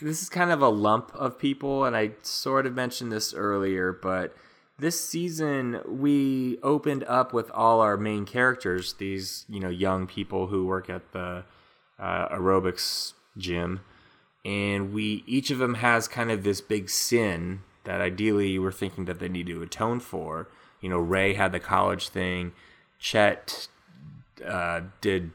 this 0.00 0.22
is 0.22 0.28
kind 0.28 0.50
of 0.50 0.62
a 0.62 0.68
lump 0.68 1.12
of 1.14 1.38
people, 1.38 1.84
and 1.84 1.96
I 1.96 2.12
sort 2.22 2.66
of 2.66 2.74
mentioned 2.74 3.12
this 3.12 3.34
earlier, 3.34 3.92
but 3.92 4.34
this 4.78 5.02
season 5.02 5.80
we 5.86 6.58
opened 6.62 7.04
up 7.04 7.32
with 7.32 7.50
all 7.50 7.80
our 7.80 7.96
main 7.96 8.26
characters, 8.26 8.94
these 8.94 9.44
you 9.48 9.60
know 9.60 9.68
young 9.68 10.06
people 10.06 10.48
who 10.48 10.66
work 10.66 10.90
at 10.90 11.12
the 11.12 11.44
uh, 11.98 12.28
aerobics 12.28 13.14
gym, 13.38 13.80
and 14.44 14.92
we 14.92 15.24
each 15.26 15.50
of 15.50 15.58
them 15.58 15.74
has 15.74 16.08
kind 16.08 16.30
of 16.30 16.44
this 16.44 16.60
big 16.60 16.90
sin 16.90 17.62
that 17.84 18.00
ideally 18.00 18.58
we're 18.58 18.72
thinking 18.72 19.04
that 19.06 19.18
they 19.18 19.28
need 19.28 19.46
to 19.46 19.62
atone 19.62 20.00
for. 20.00 20.48
You 20.80 20.90
know, 20.90 20.98
Ray 20.98 21.34
had 21.34 21.52
the 21.52 21.60
college 21.60 22.08
thing. 22.08 22.52
Chet 22.98 23.68
uh, 24.44 24.80
did 25.00 25.30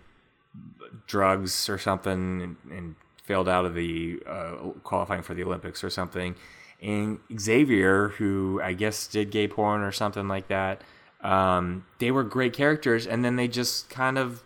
drugs 1.08 1.70
or 1.70 1.78
something 1.78 2.42
and, 2.42 2.56
and 2.70 2.96
failed 3.32 3.48
out 3.48 3.64
of 3.64 3.74
the 3.76 4.22
uh, 4.28 4.56
qualifying 4.84 5.22
for 5.22 5.34
the 5.34 5.44
Olympics 5.44 5.84
or 5.86 5.90
something. 5.90 6.36
And 6.82 7.20
Xavier, 7.40 8.10
who 8.10 8.60
I 8.62 8.74
guess 8.74 9.08
did 9.08 9.32
gay 9.32 9.48
porn 9.48 9.82
or 9.82 9.92
something 9.94 10.28
like 10.28 10.48
that, 10.50 10.82
um, 11.22 11.86
they 12.00 12.12
were 12.12 12.24
great 12.24 12.52
characters, 12.54 13.08
and 13.08 13.24
then 13.24 13.38
they 13.38 13.48
just 13.48 13.90
kind 13.90 14.18
of 14.18 14.44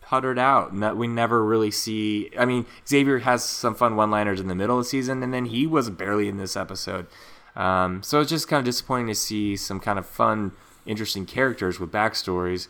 puttered 0.00 0.38
out. 0.38 0.72
No- 0.74 0.94
We 0.94 1.08
never 1.08 1.44
really 1.44 1.70
see. 1.72 2.30
I 2.38 2.44
mean, 2.44 2.64
Xavier 2.86 3.18
has 3.20 3.42
some 3.42 3.74
fun 3.74 3.96
one-liners 3.96 4.38
in 4.38 4.46
the 4.46 4.54
middle 4.54 4.78
of 4.78 4.84
the 4.84 4.88
season, 4.88 5.22
and 5.22 5.34
then 5.34 5.46
he 5.46 5.66
was 5.66 5.90
barely 5.90 6.28
in 6.28 6.36
this 6.36 6.56
episode. 6.56 7.06
Um, 7.56 8.02
so 8.04 8.20
it's 8.20 8.30
just 8.30 8.46
kind 8.46 8.60
of 8.60 8.66
disappointing 8.66 9.08
to 9.08 9.14
see 9.16 9.56
some 9.56 9.80
kind 9.80 9.98
of 9.98 10.06
fun, 10.06 10.52
interesting 10.86 11.26
characters 11.26 11.80
with 11.80 11.90
backstories 11.90 12.68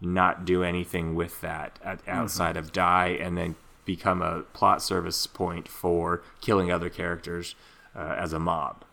not 0.00 0.44
do 0.44 0.62
anything 0.62 1.14
with 1.14 1.40
that 1.40 1.78
at, 1.82 2.00
outside 2.06 2.56
of 2.56 2.70
die 2.72 3.16
and 3.20 3.36
then 3.38 3.56
become 3.88 4.22
a 4.22 4.42
plot 4.52 4.80
service 4.82 5.26
point 5.26 5.66
for 5.66 6.22
killing 6.40 6.70
other 6.70 6.88
characters 6.88 7.56
uh, 7.96 8.14
as 8.16 8.32
a 8.32 8.38
mob. 8.38 8.84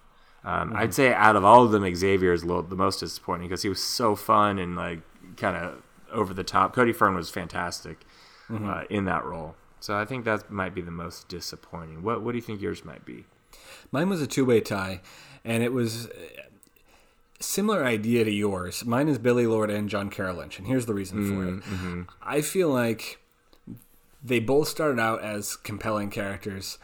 Um, 0.44 0.74
I'd 0.76 0.94
say 0.94 1.14
out 1.14 1.36
of 1.36 1.44
all 1.44 1.64
of 1.64 1.72
them, 1.72 1.84
Xavier 1.96 2.32
is 2.34 2.44
lo- 2.44 2.62
the 2.62 2.76
most 2.76 3.00
disappointing 3.00 3.48
because 3.48 3.64
he 3.64 3.70
was 3.70 3.84
so 3.84 4.16
fun 4.16 4.58
and 4.58 4.76
like 4.76 5.02
kind 5.38 5.58
of 5.58 5.84
over 6.12 6.34
the 6.34 6.44
top. 6.44 6.74
Cody 6.74 6.94
Fern 6.94 7.14
was 7.16 7.30
fantastic 7.30 7.98
uh, 8.50 8.84
in 8.90 9.06
that 9.06 9.26
role, 9.26 9.56
so 9.80 9.98
I 9.98 10.06
think 10.06 10.24
that 10.26 10.50
might 10.52 10.74
be 10.74 10.82
the 10.82 10.92
most 10.92 11.28
disappointing. 11.28 12.04
What 12.04 12.22
What 12.22 12.32
do 12.32 12.38
you 12.38 12.44
think 12.44 12.62
yours 12.62 12.86
might 12.86 13.06
be? 13.06 13.26
Mine 13.92 14.08
was 14.10 14.22
a 14.22 14.28
two 14.28 14.46
way 14.46 14.62
tie, 14.62 15.02
and 15.44 15.64
it 15.64 15.74
was 15.74 16.08
similar 17.40 17.84
idea 17.84 18.24
to 18.24 18.32
yours. 18.32 18.86
Mine 18.86 19.10
is 19.10 19.18
Billie 19.18 19.48
Lourd 19.48 19.70
and 19.70 19.90
John 19.90 20.10
Carroll 20.10 20.38
Lynch, 20.38 20.60
and 20.60 20.68
here's 20.68 20.86
the 20.86 20.94
reason 20.94 21.28
for 21.28 21.44
it. 21.48 21.64
Mm-hmm. 21.64 22.02
I 22.22 22.42
feel 22.42 22.70
like 22.70 23.20
they 24.26 24.40
both 24.40 24.68
started 24.68 25.00
out 25.00 25.22
as 25.22 25.56
compelling 25.56 26.10
characters. 26.10 26.78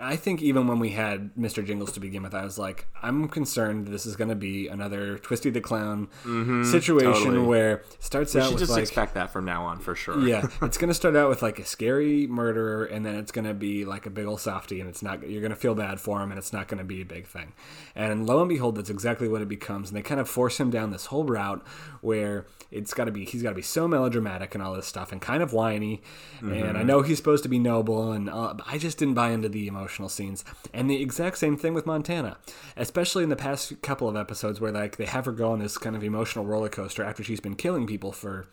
I 0.00 0.16
think 0.16 0.42
even 0.42 0.66
when 0.66 0.78
we 0.78 0.90
had 0.90 1.34
Mr. 1.36 1.64
Jingles 1.64 1.92
to 1.92 2.00
begin 2.00 2.22
with, 2.22 2.34
I 2.34 2.44
was 2.44 2.58
like, 2.58 2.86
I'm 3.02 3.28
concerned 3.28 3.88
this 3.88 4.06
is 4.06 4.16
going 4.16 4.28
to 4.30 4.34
be 4.36 4.68
another 4.68 5.18
Twisty 5.18 5.50
the 5.50 5.60
Clown 5.60 6.08
situation 6.24 7.10
Mm-hmm. 7.10 7.24
totally. 7.24 7.46
where 7.46 7.72
it 7.78 7.96
starts 8.02 8.34
We 8.34 8.40
out 8.40 8.44
should 8.44 8.52
with 8.54 8.60
just 8.60 8.72
like 8.72 8.82
expect 8.82 9.14
that 9.14 9.30
from 9.30 9.44
now 9.44 9.64
on 9.64 9.78
for 9.78 9.94
sure. 9.94 10.26
yeah, 10.26 10.46
it's 10.62 10.78
gonna 10.78 10.94
start 10.94 11.16
out 11.16 11.28
with 11.28 11.42
like 11.42 11.58
a 11.58 11.64
scary 11.64 12.26
murderer, 12.26 12.84
and 12.84 13.04
then 13.04 13.14
it's 13.16 13.32
gonna 13.32 13.54
be 13.54 13.84
like 13.84 14.06
a 14.06 14.10
big 14.10 14.26
old 14.26 14.40
softy, 14.40 14.80
and 14.80 14.88
it's 14.88 15.02
not. 15.02 15.28
You're 15.28 15.42
gonna 15.42 15.56
feel 15.56 15.74
bad 15.74 16.00
for 16.00 16.20
him, 16.22 16.30
and 16.30 16.38
it's 16.38 16.52
not 16.52 16.68
gonna 16.68 16.84
be 16.84 17.00
a 17.02 17.04
big 17.04 17.26
thing. 17.26 17.52
And 17.94 18.26
lo 18.26 18.40
and 18.40 18.48
behold, 18.48 18.76
that's 18.76 18.90
exactly 18.90 19.28
what 19.28 19.42
it 19.42 19.48
becomes. 19.48 19.90
And 19.90 19.96
they 19.96 20.02
kind 20.02 20.20
of 20.20 20.28
force 20.28 20.58
him 20.58 20.70
down 20.70 20.90
this 20.90 21.06
whole 21.06 21.24
route 21.24 21.64
where 22.00 22.46
it's 22.70 22.94
got 22.94 23.04
to 23.04 23.10
be. 23.10 23.24
He's 23.24 23.42
got 23.42 23.50
to 23.50 23.54
be 23.56 23.62
so 23.62 23.86
melodramatic 23.88 24.54
and 24.54 24.62
all 24.62 24.74
this 24.74 24.86
stuff, 24.86 25.12
and 25.12 25.20
kind 25.20 25.42
of 25.42 25.52
whiny. 25.52 26.00
And 26.40 26.78
I 26.78 26.82
know 26.82 27.02
he's 27.02 27.18
supposed 27.18 27.42
to 27.42 27.48
be 27.48 27.58
noble, 27.58 28.12
and 28.12 28.30
uh, 28.30 28.54
I 28.66 28.78
just 28.78 28.96
didn't 28.96 29.14
buy 29.14 29.30
into 29.30 29.48
the 29.50 29.66
emotional 29.66 30.08
scenes. 30.08 30.44
And 30.72 30.90
the 30.90 31.02
exact 31.02 31.38
same 31.38 31.56
thing 31.56 31.74
with 31.74 31.86
Montana, 31.86 32.38
especially 32.76 33.22
in 33.22 33.28
the 33.28 33.36
past 33.36 33.80
couple 33.82 34.08
of 34.08 34.16
episodes 34.16 34.60
where 34.60 34.72
like 34.72 34.96
they 34.96 35.06
have 35.06 35.26
her 35.26 35.32
go 35.32 35.52
on 35.52 35.58
this 35.58 35.78
kind 35.78 35.96
of 35.96 36.04
emotional 36.04 36.44
roller 36.44 36.68
coaster 36.68 37.04
after 37.04 37.22
she's 37.22 37.40
been 37.40 37.56
killing 37.56 37.86
people 37.86 38.12
for 38.12 38.46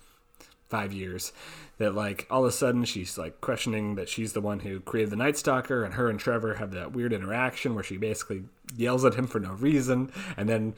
five 0.67 0.91
years 0.91 1.31
that 1.77 1.95
like 1.95 2.27
all 2.29 2.43
of 2.43 2.49
a 2.49 2.51
sudden 2.51 2.83
she's 2.83 3.17
like 3.17 3.39
questioning 3.39 3.95
that 3.95 4.09
she's 4.09 4.33
the 4.33 4.41
one 4.41 4.59
who 4.59 4.79
created 4.81 5.09
the 5.09 5.15
night 5.15 5.37
stalker 5.37 5.83
and 5.83 5.93
her 5.93 6.09
and 6.09 6.19
trevor 6.19 6.55
have 6.55 6.71
that 6.71 6.91
weird 6.91 7.13
interaction 7.13 7.73
where 7.73 7.83
she 7.83 7.95
basically 7.95 8.43
yells 8.75 9.05
at 9.05 9.13
him 9.15 9.25
for 9.27 9.39
no 9.39 9.51
reason 9.53 10.11
and 10.35 10.49
then 10.49 10.73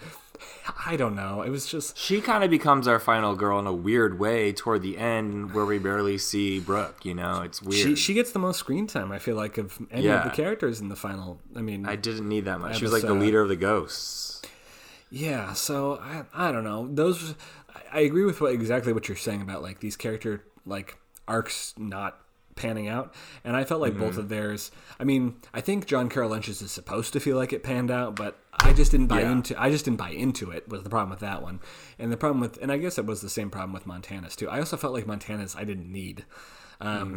i 0.85 0.95
don't 0.95 1.15
know 1.15 1.41
it 1.41 1.49
was 1.49 1.65
just 1.65 1.97
She 1.97 2.21
kind 2.21 2.43
of 2.43 2.49
becomes 2.49 2.87
our 2.87 2.99
final 2.99 3.35
girl 3.35 3.59
in 3.59 3.67
a 3.67 3.73
weird 3.73 4.19
way 4.19 4.53
toward 4.53 4.81
the 4.83 4.97
end, 4.97 5.53
where 5.53 5.65
we 5.65 5.79
barely 5.79 6.17
see 6.17 6.59
Brooke. 6.59 7.03
You 7.03 7.13
know, 7.15 7.41
it's 7.41 7.61
weird. 7.61 7.81
she, 7.81 7.95
she 7.95 8.13
gets 8.13 8.31
the 8.31 8.39
most 8.39 8.57
screen 8.59 8.87
time 8.87 9.11
i 9.11 9.19
feel 9.19 9.35
like 9.35 9.57
of 9.57 9.77
any 9.91 10.07
of 10.07 10.23
the 10.23 10.29
characters 10.29 10.79
in 10.79 10.87
the 10.89 10.95
final 10.95 11.39
i 11.55 11.61
mean 11.61 11.85
I 11.85 11.95
didn't 11.95 12.27
need 12.29 12.45
that 12.45 12.59
much. 12.59 12.77
She 12.77 12.83
was 12.83 12.93
like 12.93 13.01
the 13.01 13.13
leader 13.13 13.41
of 13.41 13.49
the 13.49 13.55
ghosts. 13.55 14.41
Yeah, 15.11 15.53
so 15.53 15.99
I, 16.01 16.23
I 16.49 16.51
don't 16.51 16.63
know. 16.63 16.87
Those 16.91 17.33
I- 17.73 17.81
I 17.91 17.99
agree 18.01 18.25
with 18.25 18.39
what 18.41 18.51
exactly 18.53 18.93
what 18.93 19.07
you're 19.07 19.17
saying 19.17 19.41
about 19.41 19.63
like 19.63 19.79
these 19.79 19.95
character 19.97 20.43
like 20.65 20.97
arcs 21.27 21.73
not 21.77 22.19
panning 22.59 22.87
out, 22.87 23.13
and 23.43 23.55
I 23.55 23.63
felt 23.63 23.81
like 23.81 23.97
both 23.97 24.11
Mm-hmm. 24.11 24.19
of 24.19 24.29
theirs. 24.29 24.69
I 24.99 25.03
mean, 25.03 25.37
I 25.53 25.61
think 25.61 25.87
John 25.87 26.09
Carroll 26.09 26.29
Lynch's 26.29 26.61
is 26.61 26.71
supposed 26.71 27.11
to 27.13 27.19
feel 27.19 27.37
like 27.37 27.51
it 27.53 27.63
panned 27.63 27.89
out, 27.89 28.15
but 28.15 28.37
I 28.53 28.73
just 28.73 28.91
didn't 28.91 29.07
buy 29.07 29.21
Yeah. 29.21 29.31
into. 29.31 29.59
I 29.59 29.71
just 29.71 29.85
didn't 29.85 29.97
buy 29.97 30.09
into 30.11 30.51
it. 30.51 30.69
Was 30.69 30.83
the 30.83 30.89
problem 30.89 31.09
with 31.09 31.19
that 31.21 31.41
one, 31.41 31.59
and 31.97 32.11
the 32.11 32.17
problem 32.17 32.39
with, 32.39 32.61
and 32.61 32.71
I 32.71 32.77
guess 32.77 32.97
it 32.99 33.05
was 33.07 33.21
the 33.21 33.29
same 33.29 33.49
problem 33.49 33.73
with 33.73 33.87
Montana's 33.87 34.35
too. 34.35 34.47
I 34.49 34.59
also 34.59 34.77
felt 34.77 34.93
like 34.93 35.07
Montana's 35.07 35.55
I 35.55 35.63
didn't 35.63 35.91
need. 35.91 36.25
Um, 36.79 37.13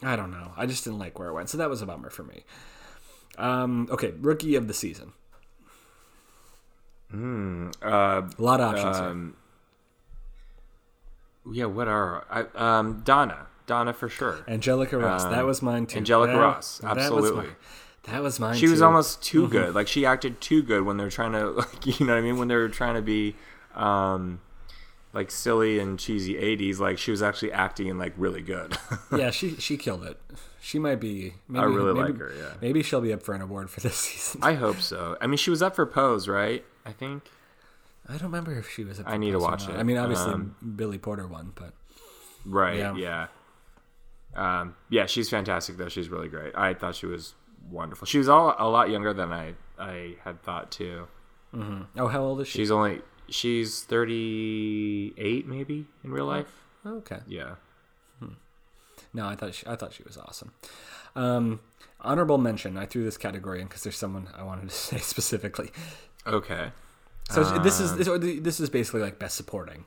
Mm-hmm. 0.00 0.06
I 0.06 0.14
don't 0.16 0.30
know. 0.30 0.52
I 0.56 0.66
just 0.66 0.84
didn't 0.84 1.00
like 1.00 1.18
where 1.18 1.28
it 1.28 1.32
went, 1.34 1.50
so 1.50 1.58
that 1.58 1.68
was 1.68 1.82
a 1.82 1.86
bummer 1.86 2.08
for 2.10 2.22
me. 2.22 2.44
Um, 3.36 3.88
okay, 3.90 4.12
rookie 4.20 4.54
of 4.54 4.68
the 4.68 4.74
season. 4.74 5.12
Uh, 7.12 8.22
A 8.38 8.42
lot 8.42 8.60
of 8.60 8.74
options. 8.74 8.96
here. 8.98 9.06
um, 9.06 9.36
yeah, 11.50 11.64
what 11.64 11.88
are 11.88 12.24
I, 12.30 12.44
um, 12.78 13.00
Donna? 13.04 13.46
Donna 13.68 13.92
for 13.92 14.08
sure. 14.08 14.38
Angelica 14.48 14.98
Ross. 14.98 15.22
that 15.24 15.46
was 15.46 15.62
mine 15.62 15.86
too. 15.86 15.96
um, 15.96 15.98
Angelica 15.98 16.32
That- 16.32 16.38
Ross, 16.40 16.78
that 16.78 16.96
was 16.96 17.04
absolutely. 17.04 17.48
That 18.04 18.22
was 18.22 18.40
mine. 18.40 18.54
Too. 18.54 18.60
She 18.60 18.68
was 18.68 18.82
almost 18.82 19.22
too 19.22 19.42
Mm-hmm. 19.42 19.52
good. 19.52 19.74
Like 19.76 19.86
she 19.86 20.04
acted 20.06 20.40
too 20.40 20.62
good 20.62 20.82
when 20.82 20.96
they're 20.96 21.10
trying 21.10 21.32
to, 21.32 21.50
like, 21.62 21.86
you 22.00 22.06
know 22.06 22.14
what 22.14 22.18
I 22.18 22.22
mean? 22.22 22.38
When 22.38 22.48
they 22.48 22.56
were 22.56 22.68
trying 22.70 22.94
to 22.94 23.02
be, 23.02 23.36
um, 23.74 24.40
like 25.12 25.30
silly 25.30 25.78
and 25.78 25.98
cheesy 25.98 26.34
'80s. 26.34 26.78
Like 26.78 26.98
she 26.98 27.10
was 27.10 27.22
actually 27.22 27.52
acting 27.52 27.96
like 27.98 28.12
really 28.16 28.42
good. 28.42 28.76
yeah, 29.16 29.30
she 29.30 29.56
she 29.56 29.76
killed 29.76 30.04
it. 30.04 30.18
She 30.60 30.78
might 30.78 31.00
be. 31.00 31.34
Maybe, 31.48 31.62
I 31.62 31.66
really 31.66 31.94
maybe, 31.94 32.12
like 32.12 32.18
her, 32.18 32.32
yeah. 32.36 32.52
maybe 32.60 32.82
she'll 32.82 33.00
be 33.00 33.12
up 33.12 33.22
for 33.22 33.34
an 33.34 33.40
award 33.40 33.70
for 33.70 33.80
this 33.80 33.96
season. 34.06 34.40
I 34.42 34.54
hope 34.54 34.80
so. 34.80 35.16
I 35.20 35.26
mean, 35.26 35.36
she 35.38 35.50
was 35.50 35.62
up 35.62 35.74
for 35.76 35.86
Pose, 35.86 36.28
right? 36.28 36.64
I 36.86 36.92
think. 36.92 37.24
I 38.08 38.12
don't 38.12 38.22
remember 38.24 38.54
if 38.58 38.70
she 38.70 38.84
was. 38.84 39.00
Up 39.00 39.06
I 39.06 39.12
for 39.12 39.18
need 39.18 39.32
to 39.32 39.38
watch 39.38 39.68
it. 39.68 39.74
I 39.76 39.82
mean, 39.82 39.96
obviously 39.98 40.32
Um, 40.32 40.56
Billy 40.76 40.96
Porter 40.98 41.26
won, 41.26 41.52
but 41.54 41.72
Right. 42.46 42.78
Yeah. 42.78 42.94
Yeah. 42.96 43.26
Um, 44.34 44.76
yeah, 44.90 45.06
she's 45.06 45.28
fantastic 45.30 45.76
though. 45.76 45.88
She's 45.88 46.08
really 46.08 46.28
great. 46.28 46.54
I 46.54 46.74
thought 46.74 46.94
she 46.94 47.06
was 47.06 47.34
wonderful. 47.70 48.06
She 48.06 48.18
was 48.18 48.28
all 48.28 48.54
a 48.58 48.68
lot 48.68 48.90
younger 48.90 49.12
than 49.12 49.32
I 49.32 49.54
I 49.78 50.16
had 50.24 50.42
thought 50.42 50.70
too. 50.70 51.08
oh, 51.54 52.06
how 52.08 52.22
old 52.22 52.40
is 52.40 52.48
she? 52.48 52.58
She's 52.58 52.70
only 52.70 53.00
she's 53.28 53.82
38 53.84 55.46
maybe 55.46 55.86
in 56.04 56.10
real 56.10 56.26
life. 56.26 56.62
okay. 56.86 57.20
Yeah. 57.26 57.54
No, 59.14 59.26
I 59.26 59.36
thought 59.36 59.54
she, 59.54 59.66
I 59.66 59.74
thought 59.76 59.92
she 59.94 60.02
was 60.02 60.18
awesome. 60.18 60.52
Um, 61.16 61.60
honorable 62.00 62.36
mention. 62.36 62.76
I 62.76 62.84
threw 62.84 63.04
this 63.04 63.16
category 63.16 63.60
in 63.60 63.66
because 63.66 63.82
there's 63.82 63.96
someone 63.96 64.28
I 64.36 64.42
wanted 64.42 64.68
to 64.68 64.74
say 64.88 64.98
specifically. 64.98 65.70
Okay. 66.26 66.72
So 67.30 67.42
this 67.60 67.80
is 67.80 67.92
Um, 68.08 68.20
this, 68.20 68.40
this 68.40 68.60
is 68.60 68.70
basically 68.70 69.00
like 69.00 69.18
best 69.18 69.36
supporting. 69.36 69.84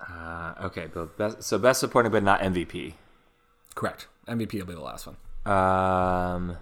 Uh, 0.00 0.54
okay, 0.62 0.86
but 0.92 1.16
best, 1.18 1.42
so 1.42 1.58
best 1.58 1.80
supporting 1.80 2.12
but 2.12 2.22
not 2.22 2.40
MVP. 2.40 2.94
Correct. 3.74 4.06
MVP 4.28 4.58
will 4.58 4.66
be 4.66 4.74
the 4.74 4.80
last 4.80 5.06
one. 5.06 5.16
Um 5.46 6.56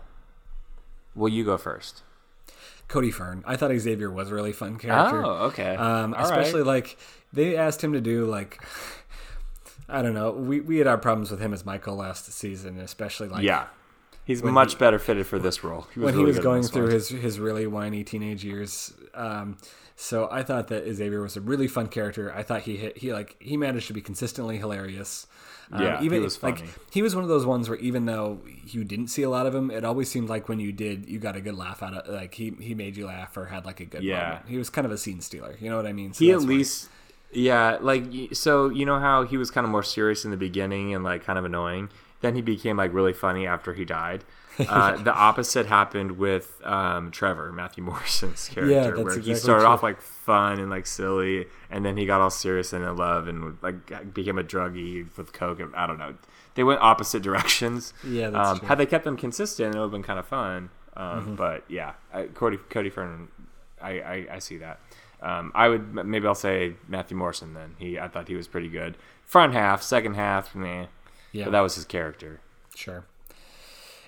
Well, 1.14 1.28
you 1.28 1.44
go 1.44 1.56
first. 1.56 2.02
Cody 2.88 3.10
Fern. 3.10 3.42
I 3.46 3.56
thought 3.56 3.76
Xavier 3.76 4.10
was 4.10 4.30
a 4.30 4.34
really 4.34 4.52
fun 4.52 4.78
character. 4.78 5.24
Oh, 5.24 5.46
okay. 5.46 5.74
Um, 5.74 6.14
All 6.14 6.22
especially 6.22 6.60
right. 6.60 6.66
like 6.66 6.98
they 7.32 7.56
asked 7.56 7.82
him 7.82 7.92
to 7.92 8.00
do 8.00 8.26
like 8.26 8.62
I 9.88 10.02
don't 10.02 10.14
know. 10.14 10.32
We 10.32 10.60
we 10.60 10.78
had 10.78 10.86
our 10.86 10.98
problems 10.98 11.30
with 11.30 11.40
him 11.40 11.52
as 11.52 11.64
Michael 11.64 11.96
last 11.96 12.32
season, 12.32 12.78
especially 12.78 13.28
like 13.28 13.42
yeah. 13.42 13.66
He's 14.24 14.42
much 14.42 14.76
better 14.76 14.98
fitted 14.98 15.24
for 15.28 15.38
this 15.38 15.62
role. 15.62 15.86
He 15.94 16.00
when 16.00 16.14
he 16.14 16.24
was 16.24 16.40
going 16.40 16.64
through 16.64 16.84
one. 16.84 16.92
his 16.92 17.08
his 17.10 17.38
really 17.38 17.66
whiny 17.68 18.02
teenage 18.02 18.44
years. 18.44 18.92
Um, 19.14 19.56
so 19.96 20.28
I 20.30 20.42
thought 20.42 20.68
that 20.68 20.84
Xavier 20.92 21.22
was 21.22 21.36
a 21.36 21.40
really 21.40 21.68
fun 21.68 21.88
character. 21.88 22.32
I 22.32 22.42
thought 22.42 22.62
he 22.62 22.76
hit 22.76 22.98
he 22.98 23.12
like 23.12 23.36
he 23.40 23.56
managed 23.56 23.86
to 23.88 23.94
be 23.94 24.02
consistently 24.02 24.58
hilarious. 24.58 25.26
Um, 25.72 25.78
Yeah, 25.82 26.04
he 26.04 26.18
even 26.18 26.20
was 26.20 26.42
like 26.42 26.62
he 26.92 27.02
was 27.02 27.14
one 27.14 27.24
of 27.24 27.28
those 27.30 27.46
ones 27.46 27.68
where 27.68 27.78
even 27.78 28.06
though 28.06 28.40
you 28.66 28.84
didn't 28.84 29.08
see 29.08 29.22
a 29.22 29.30
lot 29.30 29.46
of 29.46 29.54
him, 29.54 29.70
it 29.70 29.84
always 29.84 30.10
seemed 30.10 30.28
like 30.28 30.48
when 30.48 30.60
you 30.60 30.70
did, 30.72 31.08
you 31.08 31.18
got 31.18 31.34
a 31.36 31.40
good 31.40 31.56
laugh 31.56 31.82
out 31.82 31.94
of 31.94 32.12
like 32.12 32.34
he 32.34 32.50
he 32.60 32.74
made 32.74 32.96
you 32.96 33.06
laugh 33.06 33.36
or 33.36 33.46
had 33.46 33.64
like 33.64 33.80
a 33.80 33.84
good 33.86 34.04
Yeah. 34.04 34.08
moment. 34.08 34.42
He 34.48 34.58
was 34.58 34.70
kind 34.70 34.84
of 34.84 34.92
a 34.92 34.98
scene 34.98 35.20
stealer. 35.20 35.56
You 35.60 35.70
know 35.70 35.76
what 35.76 35.86
I 35.86 35.92
mean? 35.92 36.12
So 36.12 36.26
he 36.26 36.32
at 36.32 36.40
least 36.42 36.88
yeah 37.32 37.76
like 37.80 38.04
so 38.32 38.68
you 38.68 38.86
know 38.86 38.98
how 38.98 39.24
he 39.24 39.36
was 39.36 39.50
kind 39.50 39.64
of 39.64 39.70
more 39.70 39.82
serious 39.82 40.24
in 40.24 40.30
the 40.30 40.36
beginning 40.36 40.94
and 40.94 41.04
like 41.04 41.24
kind 41.24 41.38
of 41.38 41.44
annoying 41.44 41.88
then 42.20 42.34
he 42.34 42.40
became 42.40 42.76
like 42.76 42.92
really 42.92 43.12
funny 43.12 43.46
after 43.46 43.74
he 43.74 43.84
died 43.84 44.24
uh, 44.68 44.96
the 45.02 45.12
opposite 45.14 45.66
happened 45.66 46.12
with 46.12 46.60
um, 46.64 47.10
trevor 47.10 47.52
matthew 47.52 47.82
morrison's 47.84 48.48
character 48.52 48.96
that's 48.96 49.16
where 49.16 49.18
he 49.20 49.34
started 49.34 49.62
true. 49.64 49.70
off 49.70 49.82
like 49.82 50.00
fun 50.00 50.58
and 50.58 50.70
like 50.70 50.86
silly 50.86 51.46
and 51.70 51.84
then 51.84 51.96
he 51.96 52.06
got 52.06 52.20
all 52.20 52.30
serious 52.30 52.72
and 52.72 52.84
in 52.84 52.96
love 52.96 53.28
and 53.28 53.58
like 53.62 54.12
became 54.14 54.38
a 54.38 54.44
druggie 54.44 55.06
with 55.16 55.32
coke 55.32 55.60
and, 55.60 55.74
i 55.74 55.86
don't 55.86 55.98
know 55.98 56.14
they 56.54 56.64
went 56.64 56.80
opposite 56.80 57.22
directions 57.22 57.92
Yeah, 58.04 58.30
that's 58.30 58.60
um, 58.60 58.66
had 58.66 58.78
they 58.78 58.86
kept 58.86 59.04
them 59.04 59.16
consistent 59.16 59.74
it 59.74 59.78
would 59.78 59.84
have 59.84 59.90
been 59.92 60.02
kind 60.02 60.18
of 60.18 60.26
fun 60.26 60.70
um, 60.96 61.20
Mm-hmm. 61.20 61.34
but 61.34 61.64
yeah 61.68 61.92
I, 62.12 62.24
cody 62.24 62.56
cody 62.70 62.88
fern 62.90 63.28
I, 63.80 63.90
I, 64.00 64.26
I 64.32 64.38
see 64.38 64.56
that. 64.56 64.80
Um, 65.20 65.52
I 65.54 65.68
would 65.68 65.94
maybe 66.06 66.26
I'll 66.26 66.34
say 66.34 66.74
Matthew 66.88 67.14
Morrison. 67.16 67.52
Then 67.52 67.74
he 67.78 67.98
I 67.98 68.08
thought 68.08 68.26
he 68.28 68.34
was 68.34 68.48
pretty 68.48 68.68
good. 68.68 68.96
Front 69.24 69.52
half, 69.52 69.82
second 69.82 70.14
half, 70.14 70.54
meh. 70.54 70.86
Yeah. 71.32 71.44
But 71.44 71.50
that 71.50 71.60
was 71.60 71.74
his 71.74 71.84
character. 71.84 72.40
Sure. 72.74 73.04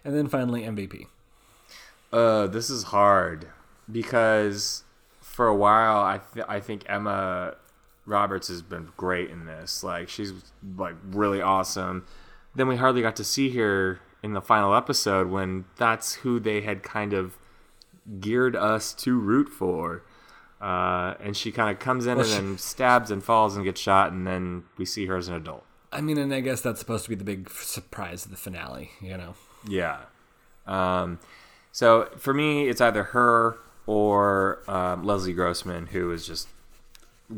And 0.09 0.17
then 0.17 0.27
finally 0.27 0.63
MVP. 0.63 1.07
Uh, 2.11 2.47
this 2.47 2.71
is 2.71 2.85
hard 2.85 3.49
because 3.93 4.85
for 5.21 5.47
a 5.47 5.55
while 5.55 5.99
I 5.99 6.21
th- 6.33 6.47
I 6.49 6.61
think 6.61 6.85
Emma 6.89 7.57
Roberts 8.07 8.49
has 8.49 8.63
been 8.63 8.89
great 8.97 9.29
in 9.29 9.45
this. 9.45 9.85
Like 9.85 10.09
she's 10.09 10.33
like 10.79 10.95
really 11.11 11.43
awesome. 11.43 12.07
Then 12.55 12.69
we 12.69 12.77
hardly 12.77 13.03
got 13.03 13.17
to 13.17 13.25
see 13.25 13.51
her 13.59 14.01
in 14.23 14.33
the 14.33 14.41
final 14.41 14.75
episode 14.75 15.29
when 15.29 15.67
that's 15.77 16.15
who 16.15 16.41
they 16.41 16.63
had 16.63 16.83
kind 16.83 17.13
of 17.13 17.37
geared 18.19 18.57
us 18.57 18.95
to 18.95 19.19
root 19.19 19.51
for. 19.51 20.05
Uh, 20.59 21.17
and 21.21 21.37
she 21.37 21.53
kind 21.53 21.71
of 21.71 21.79
comes 21.79 22.07
in 22.07 22.17
Well, 22.17 22.25
and 22.25 22.35
she- 22.35 22.41
then 22.41 22.57
stabs 22.57 23.11
and 23.11 23.23
falls 23.23 23.57
and 23.57 23.65
gets 23.67 23.79
shot, 23.79 24.11
and 24.13 24.27
then 24.27 24.65
we 24.79 24.87
see 24.87 25.05
her 25.05 25.19
as 25.19 25.29
an 25.29 25.35
adult. 25.35 25.67
I 25.93 26.01
mean, 26.01 26.17
and 26.17 26.33
I 26.33 26.41
guess 26.41 26.63
that's 26.63 26.81
supposed 26.81 27.05
to 27.05 27.11
be 27.11 27.15
the 27.15 27.25
big 27.25 27.51
surprise 27.51 28.25
of 28.25 28.31
the 28.31 28.39
finale, 28.39 28.93
you 29.03 29.15
know. 29.19 29.35
Yeah. 29.69 29.99
Um, 30.67 31.19
so 31.73 32.09
for 32.17 32.35
me, 32.35 32.69
it's 32.69 32.81
either 32.81 33.05
her 33.05 33.59
or 33.87 34.61
um, 34.69 35.05
Leslie 35.05 35.33
Grossman, 35.33 35.87
who 35.87 36.11
is 36.11 36.27
just 36.27 36.49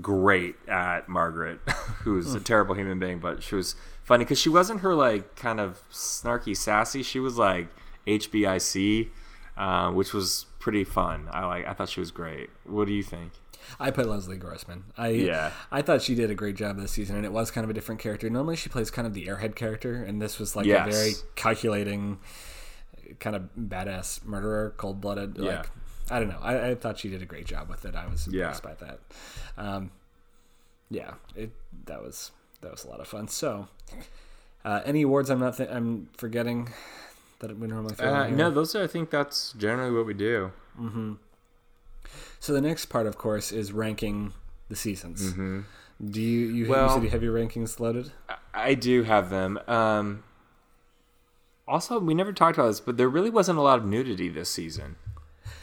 great 0.00 0.56
at 0.68 1.08
Margaret, 1.08 1.60
who's 2.02 2.34
a 2.34 2.40
terrible 2.40 2.74
human 2.74 2.98
being, 2.98 3.18
but 3.18 3.42
she 3.42 3.54
was 3.54 3.74
funny 4.04 4.24
because 4.24 4.38
she 4.38 4.48
wasn't 4.48 4.80
her 4.80 4.94
like 4.94 5.36
kind 5.36 5.60
of 5.60 5.80
snarky, 5.90 6.56
sassy. 6.56 7.02
She 7.02 7.20
was 7.20 7.38
like 7.38 7.68
HBIC, 8.06 9.10
uh, 9.56 9.90
which 9.90 10.12
was 10.12 10.46
pretty 10.58 10.84
fun. 10.84 11.28
I 11.30 11.46
like. 11.46 11.66
I 11.66 11.72
thought 11.72 11.88
she 11.88 12.00
was 12.00 12.10
great. 12.10 12.50
What 12.64 12.86
do 12.86 12.92
you 12.92 13.02
think? 13.02 13.32
I 13.78 13.90
put 13.90 14.08
Leslie 14.08 14.36
Grossman. 14.36 14.84
I 14.96 15.08
Yeah. 15.08 15.52
I 15.70 15.82
thought 15.82 16.02
she 16.02 16.14
did 16.14 16.30
a 16.30 16.34
great 16.34 16.56
job 16.56 16.76
this 16.78 16.92
season, 16.92 17.16
and 17.16 17.24
it 17.24 17.32
was 17.32 17.50
kind 17.50 17.64
of 17.64 17.70
a 17.70 17.74
different 17.74 18.00
character. 18.00 18.28
Normally, 18.30 18.56
she 18.56 18.68
plays 18.68 18.90
kind 18.90 19.06
of 19.06 19.14
the 19.14 19.26
airhead 19.26 19.54
character, 19.54 19.94
and 20.02 20.20
this 20.20 20.38
was 20.38 20.56
like 20.56 20.66
Yes. 20.66 20.88
a 20.88 20.90
very 20.90 21.12
calculating, 21.36 22.18
kind 23.18 23.36
of 23.36 23.48
badass 23.58 24.24
murderer, 24.24 24.74
cold 24.76 25.00
blooded. 25.00 25.36
Yeah. 25.38 25.58
Like 25.58 25.70
I 26.12 26.18
don't 26.18 26.28
know. 26.28 26.40
I, 26.42 26.70
I 26.70 26.74
thought 26.74 26.98
she 26.98 27.08
did 27.08 27.22
a 27.22 27.26
great 27.26 27.46
job 27.46 27.68
with 27.68 27.84
it. 27.84 27.94
I 27.94 28.06
was 28.08 28.26
Yeah. 28.26 28.46
impressed 28.46 28.62
by 28.64 28.74
that. 28.74 28.98
Um, 29.56 29.90
yeah, 30.90 31.14
it 31.36 31.52
that 31.86 32.02
was 32.02 32.32
that 32.62 32.70
was 32.72 32.84
a 32.84 32.88
lot 32.88 32.98
of 33.00 33.06
fun. 33.06 33.28
So, 33.28 33.68
uh, 34.64 34.80
any 34.84 35.02
awards 35.02 35.30
I'm 35.30 35.38
not 35.38 35.56
th- 35.56 35.70
I'm 35.70 36.08
forgetting 36.16 36.70
that 37.38 37.56
we 37.58 37.66
normally 37.68 37.94
Uh, 37.98 38.26
no, 38.28 38.50
those 38.50 38.74
are. 38.74 38.82
I 38.82 38.86
think 38.88 39.10
that's 39.10 39.52
generally 39.52 39.92
what 39.92 40.04
we 40.04 40.14
do. 40.14 40.50
So 42.40 42.52
the 42.52 42.60
next 42.60 42.86
part, 42.86 43.06
of 43.06 43.16
course, 43.18 43.52
is 43.52 43.70
ranking 43.72 44.32
the 44.68 44.76
seasons. 44.76 45.32
Do 45.34 45.40
you 45.40 45.64
you, 46.22 46.46
you 46.46 46.62
Mm-hmm. 46.64 46.72
Well- 46.72 46.88
said 46.94 47.02
you 47.04 47.10
have 47.10 47.22
your 47.22 47.34
rankings 47.36 47.78
loaded? 47.78 48.10
I- 48.28 48.36
I 48.52 48.74
do 48.74 49.02
have 49.04 49.30
them. 49.30 49.58
Um, 49.68 50.24
also, 51.68 52.00
we 52.00 52.14
never 52.14 52.32
talked 52.32 52.58
about 52.58 52.66
this, 52.68 52.80
but 52.80 52.96
there 52.96 53.08
really 53.08 53.30
wasn't 53.30 53.58
a 53.58 53.62
lot 53.62 53.78
of 53.78 53.84
nudity 53.84 54.28
this 54.28 54.48
season. 54.50 54.96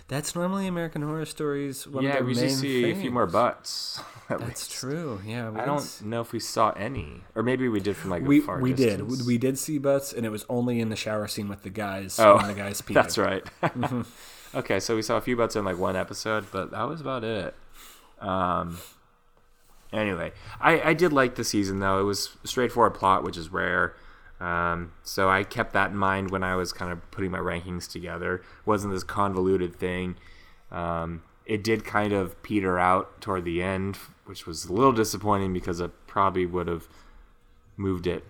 That's 0.07 0.35
normally 0.35 0.67
American 0.67 1.01
Horror 1.01 1.25
Stories. 1.25 1.85
One 1.85 2.03
yeah, 2.03 2.21
we 2.21 2.29
usually 2.29 2.49
see 2.49 2.91
a 2.91 2.95
few 2.95 3.11
more 3.11 3.25
butts. 3.25 3.99
at 4.29 4.39
That's 4.39 4.69
least. 4.69 4.71
true. 4.71 5.21
Yeah, 5.25 5.49
we 5.49 5.59
I 5.59 5.65
don't 5.65 6.01
know 6.03 6.21
if 6.21 6.31
we 6.31 6.39
saw 6.39 6.71
any, 6.71 7.23
or 7.35 7.43
maybe 7.43 7.67
we 7.67 7.79
did 7.79 7.97
from 7.97 8.11
like 8.11 8.21
a 8.21 8.25
We 8.25 8.39
far 8.39 8.59
we 8.59 8.73
did 8.73 9.25
we 9.25 9.37
did 9.37 9.57
see 9.59 9.77
butts, 9.77 10.13
and 10.13 10.25
it 10.25 10.29
was 10.29 10.45
only 10.49 10.79
in 10.79 10.89
the 10.89 10.95
shower 10.95 11.27
scene 11.27 11.49
with 11.49 11.63
the 11.63 11.69
guys. 11.69 12.19
Oh, 12.19 12.45
the 12.45 12.53
guys 12.53 12.81
peed. 12.83 12.93
That's 12.93 13.17
right. 13.17 13.43
Mm-hmm. 13.61 14.01
okay, 14.57 14.79
so 14.79 14.95
we 14.95 15.01
saw 15.01 15.17
a 15.17 15.21
few 15.21 15.35
butts 15.35 15.55
in 15.55 15.65
like 15.65 15.77
one 15.77 15.95
episode, 15.95 16.45
but 16.51 16.71
that 16.71 16.83
was 16.83 17.01
about 17.01 17.23
it. 17.23 17.55
Um. 18.19 18.77
Anyway, 19.93 20.33
I 20.59 20.81
I 20.89 20.93
did 20.93 21.13
like 21.13 21.35
the 21.35 21.43
season 21.43 21.79
though. 21.79 21.99
It 21.99 22.03
was 22.03 22.35
straightforward 22.43 22.93
plot, 22.93 23.23
which 23.23 23.37
is 23.37 23.49
rare. 23.49 23.95
Um, 24.39 24.93
so 25.03 25.29
I 25.29 25.43
kept 25.43 25.73
that 25.73 25.91
in 25.91 25.97
mind 25.97 26.31
when 26.31 26.43
I 26.43 26.55
was 26.55 26.71
kind 26.71 26.91
of 26.91 27.09
putting 27.11 27.31
my 27.31 27.39
rankings 27.39 27.89
together. 27.89 28.43
wasn't 28.65 28.93
this 28.93 29.03
convoluted 29.03 29.75
thing. 29.75 30.15
Um, 30.71 31.23
it 31.45 31.63
did 31.63 31.85
kind 31.85 32.13
of 32.13 32.41
peter 32.43 32.77
out 32.77 33.21
toward 33.21 33.45
the 33.45 33.63
end, 33.63 33.97
which 34.25 34.45
was 34.45 34.65
a 34.65 34.73
little 34.73 34.91
disappointing 34.91 35.53
because 35.53 35.81
I 35.81 35.87
probably 36.05 36.45
would 36.45 36.67
have 36.67 36.87
moved 37.77 38.05
it 38.05 38.23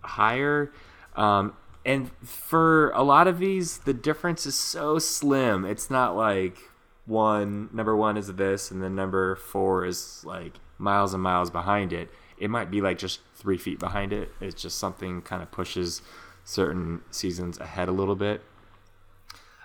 higher. 0.00 0.72
Um, 1.16 1.54
and 1.84 2.10
for 2.22 2.90
a 2.90 3.02
lot 3.02 3.28
of 3.28 3.38
these, 3.38 3.78
the 3.78 3.94
difference 3.94 4.44
is 4.44 4.54
so 4.54 4.98
slim. 4.98 5.64
It's 5.64 5.88
not 5.88 6.16
like 6.16 6.58
one 7.06 7.70
number 7.72 7.96
one 7.96 8.16
is 8.16 8.26
this, 8.34 8.70
and 8.70 8.82
then 8.82 8.94
number 8.94 9.36
four 9.36 9.86
is 9.86 10.22
like 10.24 10.54
miles 10.76 11.14
and 11.14 11.22
miles 11.22 11.50
behind 11.50 11.92
it. 11.92 12.10
It 12.40 12.48
might 12.50 12.70
be 12.70 12.80
like 12.80 12.98
just 12.98 13.20
three 13.34 13.58
feet 13.58 13.78
behind 13.78 14.12
it. 14.12 14.32
It's 14.40 14.60
just 14.60 14.78
something 14.78 15.22
kind 15.22 15.42
of 15.42 15.50
pushes 15.50 16.02
certain 16.44 17.02
seasons 17.10 17.58
ahead 17.58 17.88
a 17.88 17.92
little 17.92 18.16
bit. 18.16 18.42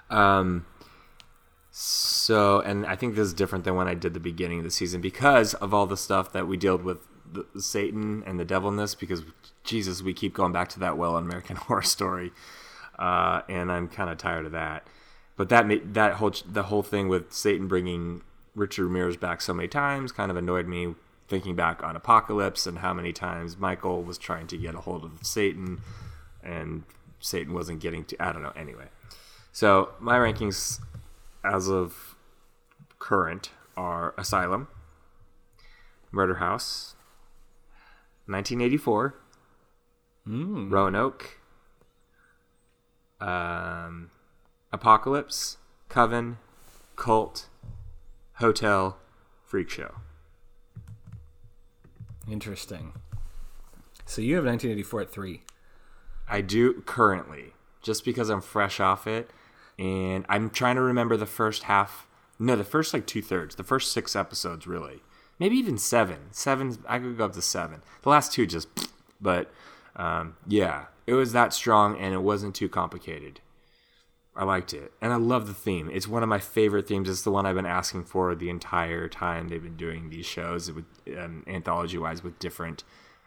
Um, 0.09 0.65
so, 1.71 2.59
and 2.61 2.85
I 2.85 2.95
think 2.95 3.15
this 3.15 3.27
is 3.27 3.33
different 3.33 3.63
than 3.65 3.75
when 3.75 3.87
I 3.87 3.95
did 3.95 4.13
the 4.13 4.19
beginning 4.19 4.59
of 4.59 4.63
the 4.63 4.71
season 4.71 5.01
because 5.01 5.53
of 5.55 5.73
all 5.73 5.87
the 5.87 5.97
stuff 5.97 6.31
that 6.33 6.47
we 6.47 6.55
dealt 6.55 6.83
with 6.83 6.99
the, 7.31 7.45
Satan 7.59 8.23
and 8.27 8.39
the 8.39 8.45
devil 8.45 8.69
in 8.69 8.75
this. 8.77 8.93
Because 8.93 9.23
Jesus, 9.63 10.01
we 10.03 10.13
keep 10.13 10.33
going 10.33 10.51
back 10.51 10.69
to 10.69 10.79
that 10.79 10.97
well 10.97 11.17
in 11.17 11.23
American 11.23 11.55
Horror 11.57 11.81
Story, 11.81 12.31
uh, 12.99 13.41
and 13.49 13.71
I'm 13.71 13.87
kind 13.87 14.09
of 14.09 14.17
tired 14.17 14.45
of 14.45 14.51
that. 14.51 14.85
But 15.35 15.49
that 15.49 15.67
ma- 15.67 15.75
that 15.83 16.13
whole 16.13 16.33
the 16.47 16.63
whole 16.63 16.83
thing 16.83 17.07
with 17.07 17.33
Satan 17.33 17.67
bringing 17.67 18.21
Richard 18.55 18.85
Ramirez 18.85 19.17
back 19.17 19.41
so 19.41 19.53
many 19.53 19.67
times 19.67 20.11
kind 20.11 20.29
of 20.29 20.37
annoyed 20.37 20.67
me. 20.67 20.93
Thinking 21.33 21.55
back 21.55 21.81
on 21.81 21.95
Apocalypse 21.95 22.67
and 22.67 22.77
how 22.77 22.93
many 22.93 23.11
times 23.11 23.57
Michael 23.57 24.03
was 24.03 24.19
trying 24.19 24.45
to 24.45 24.55
get 24.55 24.75
a 24.75 24.81
hold 24.81 25.03
of 25.03 25.25
Satan, 25.25 25.81
and 26.43 26.83
Satan 27.19 27.55
wasn't 27.55 27.79
getting 27.79 28.05
to. 28.05 28.23
I 28.23 28.31
don't 28.31 28.43
know. 28.43 28.53
Anyway, 28.55 28.85
so 29.51 29.93
my 29.99 30.15
rankings 30.19 30.79
as 31.43 31.67
of 31.67 32.15
current 32.99 33.49
are 33.75 34.13
Asylum, 34.15 34.67
Murder 36.11 36.35
House, 36.35 36.93
1984, 38.27 39.15
Roanoke, 40.27 41.39
um, 43.19 44.11
Apocalypse, 44.71 45.57
Coven, 45.89 46.37
Cult, 46.95 47.47
Hotel, 48.33 48.99
Freak 49.43 49.71
Show. 49.71 49.95
Interesting. 52.29 52.93
So 54.05 54.21
you 54.21 54.35
have 54.35 54.45
1984 54.45 55.01
at 55.01 55.11
three. 55.11 55.41
I 56.27 56.41
do 56.41 56.81
currently, 56.85 57.53
just 57.81 58.05
because 58.05 58.29
I'm 58.29 58.41
fresh 58.41 58.79
off 58.79 59.07
it, 59.07 59.29
and 59.77 60.25
I'm 60.29 60.49
trying 60.49 60.75
to 60.75 60.81
remember 60.81 61.17
the 61.17 61.25
first 61.25 61.63
half. 61.63 62.07
No, 62.39 62.55
the 62.55 62.63
first 62.63 62.93
like 62.93 63.05
two 63.05 63.21
thirds, 63.21 63.55
the 63.55 63.63
first 63.63 63.91
six 63.91 64.15
episodes, 64.15 64.65
really. 64.65 65.01
Maybe 65.39 65.55
even 65.57 65.77
seven. 65.77 66.17
Seven, 66.31 66.77
I 66.87 66.99
could 66.99 67.17
go 67.17 67.25
up 67.25 67.33
to 67.33 67.41
seven. 67.41 67.81
The 68.03 68.09
last 68.09 68.31
two 68.31 68.45
just, 68.45 68.67
but 69.19 69.51
um, 69.95 70.37
yeah, 70.47 70.85
it 71.05 71.13
was 71.13 71.33
that 71.33 71.53
strong 71.53 71.97
and 71.97 72.13
it 72.13 72.21
wasn't 72.21 72.55
too 72.55 72.69
complicated. 72.69 73.39
I 74.35 74.45
liked 74.45 74.73
it, 74.73 74.91
and 74.99 75.13
I 75.13 75.17
love 75.17 75.47
the 75.47 75.53
theme. 75.53 75.89
It's 75.93 76.07
one 76.07 76.23
of 76.23 76.29
my 76.29 76.39
favorite 76.39 76.87
themes. 76.87 77.07
It's 77.07 77.21
the 77.21 77.31
one 77.31 77.45
I've 77.45 77.55
been 77.55 77.65
asking 77.67 78.05
for 78.05 78.33
the 78.33 78.49
entire 78.49 79.07
time 79.07 79.47
they've 79.47 79.61
been 79.61 79.77
doing 79.77 80.09
these 80.09 80.25
shows, 80.25 80.71
with 80.71 80.85
um, 81.15 81.43
anthology-wise, 81.45 82.23
with 82.23 82.39
different 82.39 82.83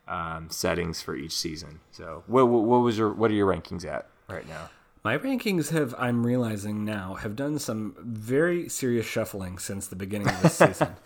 um, 0.08 0.48
settings 0.50 1.02
for 1.02 1.14
each 1.14 1.32
season. 1.32 1.80
So, 1.92 2.24
what, 2.26 2.48
what, 2.48 2.64
what 2.64 2.78
was 2.78 2.98
your 2.98 3.12
what 3.12 3.30
are 3.30 3.34
your 3.34 3.46
rankings 3.46 3.84
at 3.84 4.08
right 4.28 4.48
now? 4.48 4.70
My 5.06 5.16
rankings 5.16 5.70
have, 5.70 5.94
I'm 5.98 6.26
realizing 6.26 6.84
now, 6.84 7.14
have 7.14 7.36
done 7.36 7.60
some 7.60 7.94
very 8.00 8.68
serious 8.68 9.06
shuffling 9.06 9.58
since 9.58 9.86
the 9.86 9.94
beginning 9.94 10.28
of 10.28 10.42
this 10.42 10.54
season. 10.58 10.96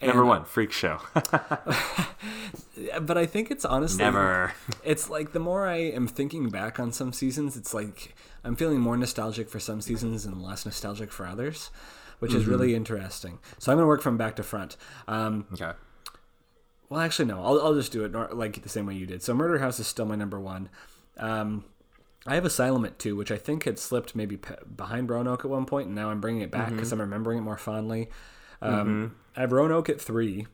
Number 0.00 0.24
one, 0.24 0.44
Freak 0.44 0.70
Show. 0.72 0.98
But 3.00 3.18
I 3.18 3.26
think 3.26 3.50
it's 3.50 3.64
honestly 3.64 4.04
Never. 4.04 4.52
It's 4.84 5.10
like 5.10 5.32
the 5.32 5.40
more 5.40 5.66
I 5.66 5.76
am 5.78 6.06
thinking 6.06 6.48
back 6.48 6.78
on 6.78 6.92
some 6.92 7.12
seasons, 7.12 7.56
it's 7.56 7.74
like 7.74 8.14
I'm 8.44 8.54
feeling 8.54 8.78
more 8.80 8.96
nostalgic 8.96 9.48
for 9.48 9.58
some 9.58 9.80
seasons 9.80 10.24
and 10.24 10.40
less 10.40 10.64
nostalgic 10.64 11.10
for 11.10 11.26
others, 11.26 11.70
which 12.20 12.32
is 12.34 12.46
really 12.46 12.74
interesting. 12.76 13.40
So 13.58 13.72
I'm 13.72 13.78
going 13.78 13.82
to 13.84 13.88
work 13.88 14.00
from 14.02 14.16
back 14.16 14.36
to 14.36 14.42
front. 14.44 14.76
Um, 15.08 15.46
Okay. 15.54 15.72
well, 16.88 17.00
actually, 17.00 17.24
no. 17.26 17.42
I'll, 17.44 17.60
I'll 17.60 17.74
just 17.74 17.90
do 17.90 18.04
it 18.04 18.12
like 18.34 18.62
the 18.62 18.68
same 18.68 18.86
way 18.86 18.94
you 18.94 19.06
did. 19.06 19.22
So 19.24 19.34
Murder 19.34 19.58
House 19.58 19.80
is 19.80 19.88
still 19.88 20.06
my 20.06 20.14
number 20.14 20.38
one. 20.38 20.68
Um, 21.18 21.64
I 22.26 22.36
have 22.36 22.44
Asylum 22.44 22.84
at 22.84 22.98
two, 23.00 23.16
which 23.16 23.32
I 23.32 23.36
think 23.38 23.64
had 23.64 23.78
slipped 23.78 24.14
maybe 24.14 24.36
pe- 24.36 24.54
behind 24.76 25.10
Roanoke 25.10 25.44
at 25.44 25.50
one 25.50 25.66
point, 25.66 25.86
and 25.86 25.96
now 25.96 26.10
I'm 26.10 26.20
bringing 26.20 26.42
it 26.42 26.50
back 26.52 26.70
because 26.70 26.92
I'm 26.92 27.00
remembering 27.00 27.38
it 27.38 27.42
more 27.42 27.58
fondly. 27.58 28.08
Um, 28.62 29.16
I 29.38 29.42
have 29.42 29.52
Roanoke 29.52 29.88
at 29.88 30.00
three. 30.00 30.46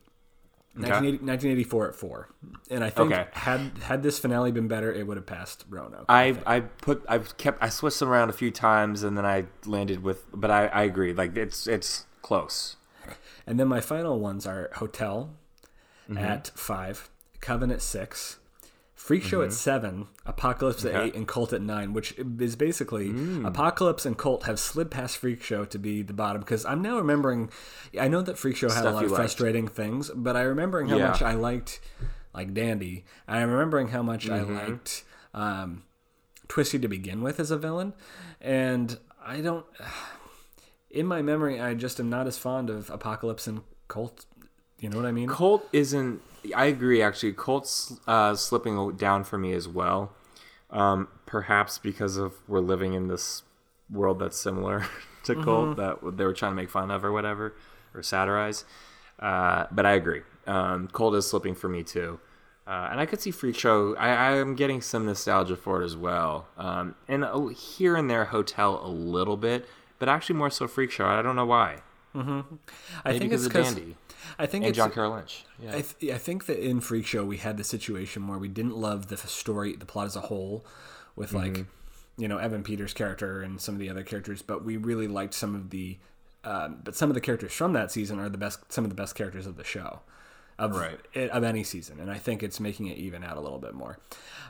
1980 0.77 1.19
1984 1.25 1.89
at 1.89 1.95
four, 1.95 2.29
and 2.69 2.83
I 2.83 2.91
think 2.91 3.13
Okay. 3.13 3.27
had 3.33 3.61
had 3.85 4.03
this 4.03 4.19
finale 4.19 4.51
been 4.51 4.67
better, 4.67 4.93
it 4.93 5.07
would 5.07 5.17
have 5.17 5.25
passed 5.25 5.65
Roanoke. 5.71 6.05
I 6.09 6.37
I 6.45 6.61
put 6.61 7.05
I've 7.09 7.37
kept 7.37 7.63
I 7.63 7.69
switched 7.69 8.01
them 8.01 8.09
around 8.09 8.29
a 8.31 8.33
few 8.33 8.51
times 8.51 9.05
and 9.05 9.17
then 9.17 9.25
I 9.25 9.45
landed 9.67 10.03
with 10.03 10.25
but 10.33 10.51
I, 10.51 10.67
I 10.67 10.83
agree 10.83 11.13
like 11.13 11.37
it's 11.37 11.69
it's 11.69 12.07
close. 12.23 12.75
And 13.47 13.61
then 13.61 13.69
my 13.69 13.81
final 13.81 14.19
ones 14.19 14.47
are 14.47 14.71
Hotel 14.75 15.31
Mm-hmm. 16.11 16.19
at 16.19 16.49
five, 16.57 17.09
Coven 17.41 17.71
at 17.71 17.81
six, 17.81 18.39
Freak 19.05 19.23
Show 19.23 19.43
at 19.43 19.53
seven, 19.53 20.07
Apocalypse 20.25 20.83
at 20.87 20.93
Mm-hmm. 20.95 21.03
Eight, 21.03 21.15
and 21.15 21.29
Cult 21.29 21.53
at 21.53 21.61
nine, 21.61 21.93
which 21.93 22.15
is 22.19 22.57
basically 22.57 23.11
Mm. 23.11 23.47
Apocalypse 23.47 24.07
and 24.07 24.17
Cult 24.17 24.45
have 24.45 24.59
slid 24.59 24.91
past 24.91 25.19
Freak 25.19 25.43
Show 25.43 25.67
to 25.67 25.79
be 25.79 26.01
the 26.01 26.15
bottom 26.15 26.41
because 26.41 26.65
I'm 26.65 26.81
now 26.81 26.97
remembering. 26.97 27.51
I 28.01 28.09
know 28.09 28.23
that 28.23 28.39
Freak 28.39 28.57
Show 28.57 28.71
had 28.71 28.87
a 28.87 28.91
lot 28.93 29.05
of 29.05 29.11
liked. 29.11 29.21
frustrating 29.21 29.69
things, 29.69 30.11
but 30.15 30.37
I'm 30.39 30.47
remembering 30.47 30.89
how 30.89 30.97
Yeah. 30.97 31.09
much 31.09 31.21
I 31.21 31.35
liked 31.35 31.81
like 32.33 32.55
Dandy. 32.55 33.05
And 33.29 33.37
I'm 33.41 33.51
remembering 33.51 33.89
how 33.89 34.03
much 34.03 34.27
Mm-hmm. 34.27 34.57
I 34.57 34.63
liked 34.69 35.05
um, 35.35 35.83
Twisty 36.49 36.79
to 36.79 36.89
begin 36.89 37.21
with 37.21 37.39
as 37.41 37.51
a 37.51 37.59
villain, 37.59 37.93
and 38.41 38.99
I 39.25 39.43
don't. 39.43 39.67
In 40.91 41.07
my 41.07 41.21
memory, 41.23 41.61
I 41.61 41.75
just 41.75 41.99
am 42.01 42.09
not 42.09 42.27
as 42.27 42.39
fond 42.39 42.71
of 42.71 42.89
Apocalypse 42.89 43.47
and 43.49 43.61
Cult. 43.89 44.25
You 44.79 44.89
know 44.89 44.97
what 44.97 45.07
I 45.07 45.13
mean? 45.13 45.29
Cult 45.29 45.69
isn't. 45.73 46.23
I 46.55 46.67
agree. 46.67 47.03
Actually, 47.03 47.33
Cult's 47.33 47.99
uh, 48.07 48.35
slipping 48.35 48.97
down 48.97 49.25
for 49.25 49.39
me 49.39 49.53
as 49.53 49.69
well. 49.69 50.13
Um, 50.71 51.09
perhaps 51.27 51.79
because 51.79 52.17
of 52.17 52.35
we're 52.49 52.61
living 52.61 52.95
in 52.95 53.09
this 53.09 53.43
world 53.91 54.19
that's 54.19 54.39
similar 54.39 54.87
to 55.25 55.35
Cult 55.43 55.77
that 55.77 56.17
they 56.17 56.25
were 56.25 56.33
trying 56.33 56.53
to 56.53 56.57
make 56.57 56.71
fun 56.71 56.91
of 56.91 57.05
or 57.05 57.13
whatever 57.13 57.55
or 57.95 58.03
satirize. 58.03 58.65
Uh, 59.19 59.67
but 59.71 59.87
I 59.87 59.93
agree. 59.93 60.23
Um, 60.47 60.89
Cult 60.89 61.15
is 61.15 61.27
slipping 61.27 61.55
for 61.55 61.69
me 61.69 61.83
too. 61.83 62.21
Uh, 62.67 62.89
and 62.91 62.99
I 62.99 63.07
could 63.07 63.21
see 63.21 63.31
Freak 63.31 63.57
Show. 63.57 63.95
I, 63.97 64.37
am 64.37 64.55
getting 64.55 64.81
some 64.81 65.05
nostalgia 65.05 65.55
for 65.55 65.83
it 65.83 65.85
as 65.85 65.97
well. 65.97 66.49
Um, 66.57 66.95
and 67.07 67.23
uh, 67.23 67.47
here 67.49 67.95
and 67.95 68.09
there, 68.09 68.25
Hotel 68.25 68.81
a 68.83 68.89
little 68.89 69.37
bit. 69.37 69.67
but 69.99 70.09
actually 70.09 70.37
more 70.37 70.51
so 70.51 70.67
Freak 70.67 70.91
Show. 70.91 71.05
I 71.07 71.21
don't 71.21 71.37
know 71.37 71.45
why. 71.45 71.83
I 73.05 73.13
Maybe 73.13 73.19
think 73.19 73.33
it's 73.33 73.45
because 73.45 73.71
of 73.71 73.75
because 73.75 73.75
Dandy 73.75 73.97
I 74.39 74.47
think 74.47 74.65
and 74.65 74.71
it's 74.71 74.77
John 74.77 74.91
Carroll 74.91 75.13
Lynch. 75.15 75.45
Yeah. 75.63 75.77
I, 75.77 75.83
th- 75.83 76.13
I 76.13 76.19
think 76.19 76.47
that 76.47 76.59
in 76.59 76.81
Freak 76.81 77.07
Show 77.07 77.25
we 77.25 77.37
had 77.39 77.57
the 77.57 77.65
situation 77.65 78.27
where 78.29 78.39
we 78.39 78.49
didn't 78.49 78.77
love 78.77 79.09
the 79.09 79.17
story, 79.17 79.77
the 79.77 79.87
plot 79.87 80.07
as 80.07 80.17
a 80.17 80.21
whole, 80.21 80.65
with 81.17 81.33
like, 81.33 81.67
you 82.17 82.29
know, 82.29 82.39
Evan 82.39 82.63
Peters' 82.63 82.93
character 82.93 83.43
and 83.43 83.61
some 83.61 83.75
of 83.75 83.81
the 83.81 83.89
other 83.89 84.03
characters, 84.03 84.43
but 84.43 84.65
we 84.65 84.77
really 84.77 85.09
liked 85.09 85.35
some 85.35 85.55
of 85.55 85.71
the, 85.71 85.99
um, 86.45 86.81
but 86.85 86.95
some 86.97 87.11
of 87.11 87.15
the 87.15 87.21
characters 87.21 87.53
from 87.53 87.73
that 87.73 87.91
season 87.91 88.19
are 88.19 88.29
the 88.29 88.39
best, 88.39 88.73
some 88.73 88.85
of 88.85 88.91
the 88.91 88.97
best 88.97 89.15
characters 89.15 89.47
of 89.47 89.57
the 89.57 89.65
show, 89.65 90.01
of 90.59 90.77
Right. 90.77 91.01
of 91.31 91.43
any 91.45 91.65
season, 91.65 91.99
and 92.01 92.11
I 92.11 92.19
think 92.19 92.43
it's 92.43 92.61
making 92.61 92.87
it 92.87 92.97
even 92.99 93.25
out 93.25 93.37
a 93.37 93.41
little 93.41 93.59
bit 93.59 93.75
more. 93.75 93.99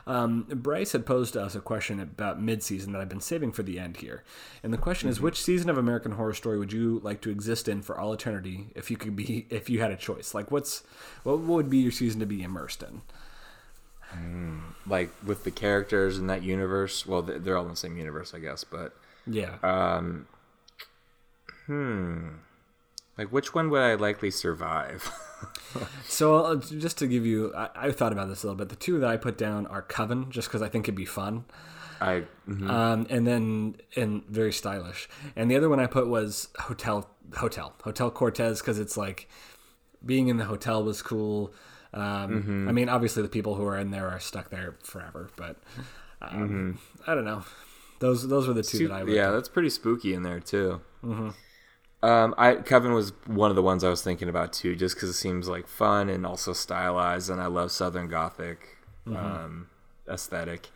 Um, 0.07 0.43
Bryce 0.43 0.91
had 0.91 1.03
posed 1.05 1.35
us 1.35 1.55
a 1.55 1.59
question 1.59 1.99
about 1.99 2.39
mid-season 2.39 2.91
that 2.91 3.01
I've 3.01 3.09
been 3.09 3.19
saving 3.21 3.53
for 3.53 3.63
the 3.63 3.79
end 3.79 3.97
here, 3.97 4.23
and 4.61 4.71
the 4.71 4.77
question 4.77 5.09
is, 5.09 5.19
which 5.19 5.41
season 5.41 5.67
of 5.69 5.79
American 5.79 6.11
Horror 6.11 6.35
Story 6.35 6.59
would 6.59 6.71
you 6.71 6.99
like 7.03 7.21
to 7.21 7.31
exist 7.31 7.67
in 7.67 7.81
for 7.81 7.99
all 7.99 8.13
eternity 8.13 8.67
if 8.75 8.91
you 8.91 8.97
could 8.97 9.15
be, 9.15 9.47
if 9.49 9.67
you 9.69 9.79
had 9.81 9.89
a 9.91 9.95
choice? 9.97 10.35
Like, 10.35 10.51
what's 10.51 10.83
what 11.23 11.39
would 11.39 11.69
be 11.71 11.79
your 11.79 11.91
season 11.91 12.19
to 12.19 12.25
be 12.27 12.43
immersed 12.43 12.83
in? 12.83 13.01
like 14.87 15.09
with 15.25 15.43
the 15.43 15.51
characters 15.51 16.17
in 16.17 16.27
that 16.27 16.41
universe. 16.43 17.05
Well, 17.05 17.21
they're 17.21 17.57
all 17.57 17.63
in 17.65 17.71
the 17.71 17.75
same 17.75 17.97
universe, 17.97 18.33
I 18.33 18.39
guess. 18.39 18.63
But 18.63 18.95
Yeah, 19.27 19.55
hmm, 21.65 22.27
like, 23.17 23.29
which 23.31 23.53
one 23.53 23.69
would 23.71 23.81
I 23.81 23.95
likely 23.95 24.31
survive? 24.31 25.11
so 26.07 26.37
uh, 26.37 26.55
just 26.55 26.97
to 26.99 27.07
give 27.07 27.25
you, 27.25 27.53
I, 27.55 27.69
I 27.75 27.91
thought 27.91 28.11
about 28.11 28.29
this 28.29 28.43
a 28.43 28.47
little 28.47 28.57
bit. 28.57 28.69
The 28.69 28.75
two 28.75 28.99
that 28.99 29.09
I 29.09 29.17
put 29.17 29.37
down 29.37 29.67
are 29.67 29.81
Coven, 29.81 30.31
just 30.31 30.47
because 30.47 30.61
I 30.61 30.69
think 30.69 30.85
it'd 30.85 30.95
be 30.95 31.05
fun. 31.05 31.45
I 32.01 32.23
mhm. 32.47 32.69
um, 32.69 33.07
and 33.09 33.25
then 33.25 33.77
and 33.95 34.25
very 34.25 34.51
stylish. 34.51 35.07
And 35.35 35.49
the 35.49 35.55
other 35.55 35.69
one 35.69 35.79
I 35.79 35.87
put 35.87 36.07
was 36.07 36.49
hotel 36.59 37.09
hotel 37.35 37.73
hotel 37.83 38.11
Cortez 38.11 38.59
because 38.61 38.79
it's 38.79 38.97
like 38.97 39.29
being 40.05 40.27
in 40.27 40.37
the 40.37 40.45
hotel 40.45 40.83
was 40.83 41.01
cool. 41.01 41.53
Um, 41.93 42.67
I 42.67 42.73
mean, 42.73 42.89
obviously 42.89 43.23
the 43.23 43.29
people 43.29 43.55
who 43.55 43.65
are 43.65 43.77
in 43.77 43.91
there 43.91 44.09
are 44.09 44.19
stuck 44.19 44.49
there 44.49 44.75
forever, 44.83 45.29
but 45.37 45.55
um, 46.21 46.79
I 47.07 47.15
don't 47.15 47.23
know. 47.23 47.43
Those 47.99 48.27
those 48.27 48.47
were 48.47 48.53
the 48.53 48.63
two 48.63 48.89
that 48.89 48.93
I 48.93 49.03
would. 49.03 49.13
yeah, 49.13 49.31
that's 49.31 49.47
pretty 49.47 49.69
spooky 49.69 50.13
in 50.13 50.23
there 50.23 50.41
too. 50.41 50.81
Um, 52.03 52.35
I 52.37 52.55
Coven 52.55 52.93
was 52.93 53.13
one 53.25 53.49
of 53.49 53.55
the 53.55 53.61
ones 53.63 53.83
I 53.83 53.89
was 53.89 54.01
thinking 54.03 54.29
about 54.29 54.53
too, 54.53 54.75
just 54.75 54.95
because 54.95 55.09
it 55.09 55.13
seems 55.13 55.47
like 55.47 55.67
fun 55.67 56.09
and 56.09 56.25
also 56.25 56.53
stylized, 56.53 57.29
and 57.29 57.41
I 57.41 57.47
love 57.47 57.71
Southern 57.71 58.07
Gothic 58.07 58.77
um, 59.07 59.69
aesthetic. 60.07 60.69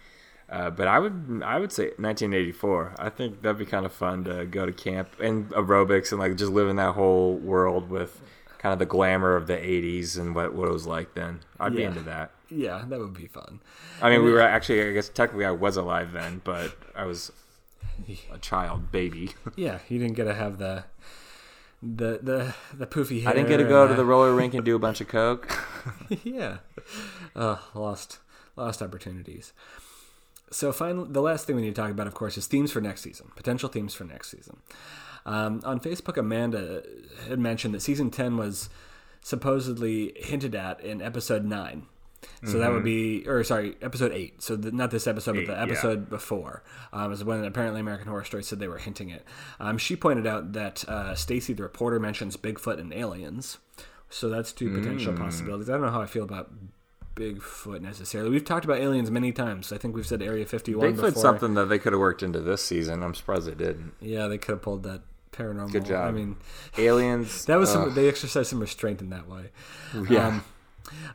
Uh, 0.50 0.72
but 0.72 0.88
I 0.88 0.98
would 0.98 1.42
I 1.46 1.60
would 1.60 1.72
say 1.72 1.86
1984. 1.98 2.96
I 2.98 3.10
think 3.10 3.42
that'd 3.44 3.60
be 3.60 3.66
kind 3.66 3.86
of 3.86 3.92
fun 3.92 4.24
to 4.24 4.46
go 4.46 4.66
to 4.66 4.72
camp 4.72 5.20
and 5.20 5.50
aerobics 5.52 6.12
and 6.12 6.20
like 6.20 6.36
just 6.38 6.52
live 6.52 6.68
in 6.68 6.78
that 6.78 6.96
whole 6.96 7.36
world 7.36 7.90
with 7.92 8.20
kind 8.58 8.74
of 8.74 8.80
the 8.80 8.86
glamour 8.88 9.36
of 9.36 9.46
the 9.48 9.56
80s 9.56 10.18
and 10.18 10.34
what 10.34 10.54
what 10.56 10.68
it 10.68 10.72
was 10.72 10.88
like 10.88 11.14
then. 11.14 11.42
I'd 11.60 11.76
be 11.76 11.84
into 11.84 12.02
that. 12.02 12.32
yeah, 12.50 12.84
that 12.88 13.00
would 13.00 13.14
be 13.14 13.28
fun. 13.28 13.60
I 14.02 14.10
mean, 14.10 14.24
we 14.24 14.32
were 14.32 14.42
actually 14.42 14.82
I 14.90 14.94
guess 14.94 15.10
technically 15.10 15.46
I 15.46 15.52
was 15.52 15.78
alive 15.78 16.12
then, 16.14 16.42
but 16.44 16.76
I 16.96 17.06
was 17.06 17.32
a 18.32 18.38
child 18.38 18.92
baby. 18.92 19.32
Yeah, 19.56 19.80
you 19.90 20.00
didn't 20.00 20.16
get 20.16 20.26
to 20.26 20.34
have 20.34 20.58
the 20.58 20.86
the 21.82 22.20
the 22.22 22.56
the 22.74 22.88
poofy 22.88 23.22
hair. 23.22 23.32
I 23.32 23.34
didn't 23.34 23.50
get 23.50 23.58
to 23.58 23.64
go 23.64 23.88
to 23.88 23.94
the 23.94 24.06
roller 24.06 24.34
rink 24.34 24.54
and 24.54 24.64
do 24.64 24.76
a 24.76 24.80
bunch 24.88 25.02
of 25.02 25.08
coke. 25.08 25.52
yeah, 26.24 26.58
uh, 27.36 27.58
lost 27.74 28.20
lost 28.56 28.82
opportunities. 28.82 29.54
So 30.52 30.72
finally, 30.72 31.08
the 31.12 31.22
last 31.22 31.46
thing 31.46 31.56
we 31.56 31.62
need 31.62 31.76
to 31.76 31.82
talk 31.82 31.92
about, 31.92 32.08
of 32.08 32.16
course, 32.16 32.38
is 32.38 32.48
themes 32.48 32.72
for 32.72 32.82
next 32.82 33.02
season, 33.02 33.32
potential 33.36 33.70
themes 33.70 33.94
for 33.94 34.04
next 34.04 34.32
season. 34.32 34.58
Um, 35.26 35.62
on 35.64 35.80
Facebook, 35.80 36.18
Amanda 36.18 36.82
had 37.28 37.40
mentioned 37.40 37.74
that 37.74 37.82
season 37.82 38.10
ten 38.10 38.38
was 38.38 38.70
supposedly 39.22 40.14
hinted 40.16 40.56
at 40.56 40.82
in 40.82 41.02
episode 41.02 41.46
nine. 41.46 41.86
So 42.44 42.58
that 42.60 42.72
would 42.72 42.84
be, 42.84 43.28
or 43.28 43.44
sorry, 43.44 43.76
episode 43.82 44.14
eight. 44.14 44.42
So 44.42 44.56
the, 44.56 44.72
not 44.72 44.92
this 44.92 45.08
episode, 45.08 45.38
Eight, 45.38 45.48
but 45.48 45.54
the 45.54 45.58
yeah. 45.60 45.72
episode 45.72 46.10
before 46.10 46.64
um, 46.94 47.12
is 47.12 47.24
when 47.24 47.44
apparently 47.44 47.82
American 47.82 48.08
Horror 48.08 48.24
Story 48.24 48.44
said 48.44 48.60
they 48.60 48.68
were 48.68 48.78
hinting 48.78 49.10
it. 49.10 49.26
Um, 49.60 49.78
she 49.78 49.96
pointed 49.96 50.26
out 50.26 50.54
that 50.54 50.88
uh, 50.88 51.16
Stacy, 51.16 51.54
the 51.54 51.64
reporter, 51.64 52.00
mentions 52.00 52.38
Bigfoot 52.38 52.80
and 52.80 52.94
aliens. 52.94 53.58
So 54.10 54.30
that's 54.30 54.52
two 54.52 54.74
potential 54.74 55.14
possibilities. 55.14 55.70
I 55.70 55.74
don't 55.74 55.82
know 55.82 55.92
how 55.92 56.02
I 56.02 56.08
feel 56.08 56.24
about 56.24 56.52
Bigfoot 57.16 57.82
necessarily. 57.82 58.30
We've 58.30 58.46
talked 58.46 58.66
about 58.66 58.80
aliens 58.80 59.12
many 59.12 59.32
times. 59.32 59.72
I 59.72 59.78
think 59.78 59.96
we've 59.96 60.08
said 60.08 60.22
Area 60.22 60.46
51 60.46 60.94
Bigfoot's 60.94 61.02
before. 61.02 61.22
something 61.22 61.54
that 61.56 61.66
they 61.66 61.78
could 61.78 61.94
have 61.94 62.00
worked 62.00 62.24
into 62.24 62.40
this 62.40 62.64
season. 62.64 63.04
I'm 63.04 63.14
surprised 63.14 63.48
they 63.48 63.56
didn't. 63.56 63.94
Yeah, 64.00 64.28
they 64.28 64.38
could 64.38 64.54
have 64.54 64.62
pulled 64.62 64.84
that 64.84 65.02
paranormal. 65.32 65.72
Good 65.72 65.86
job. 65.86 66.08
I 66.08 66.12
mean, 66.12 66.38
Aliens. 66.78 67.46
that 67.48 67.58
was 67.58 67.72
some, 67.72 67.94
they 67.94 68.08
exercised 68.08 68.50
some 68.50 68.60
restraint 68.60 69.02
in 69.02 69.10
that 69.10 69.28
way. 69.28 69.52
yeah. 70.10 70.28
Um, 70.28 70.44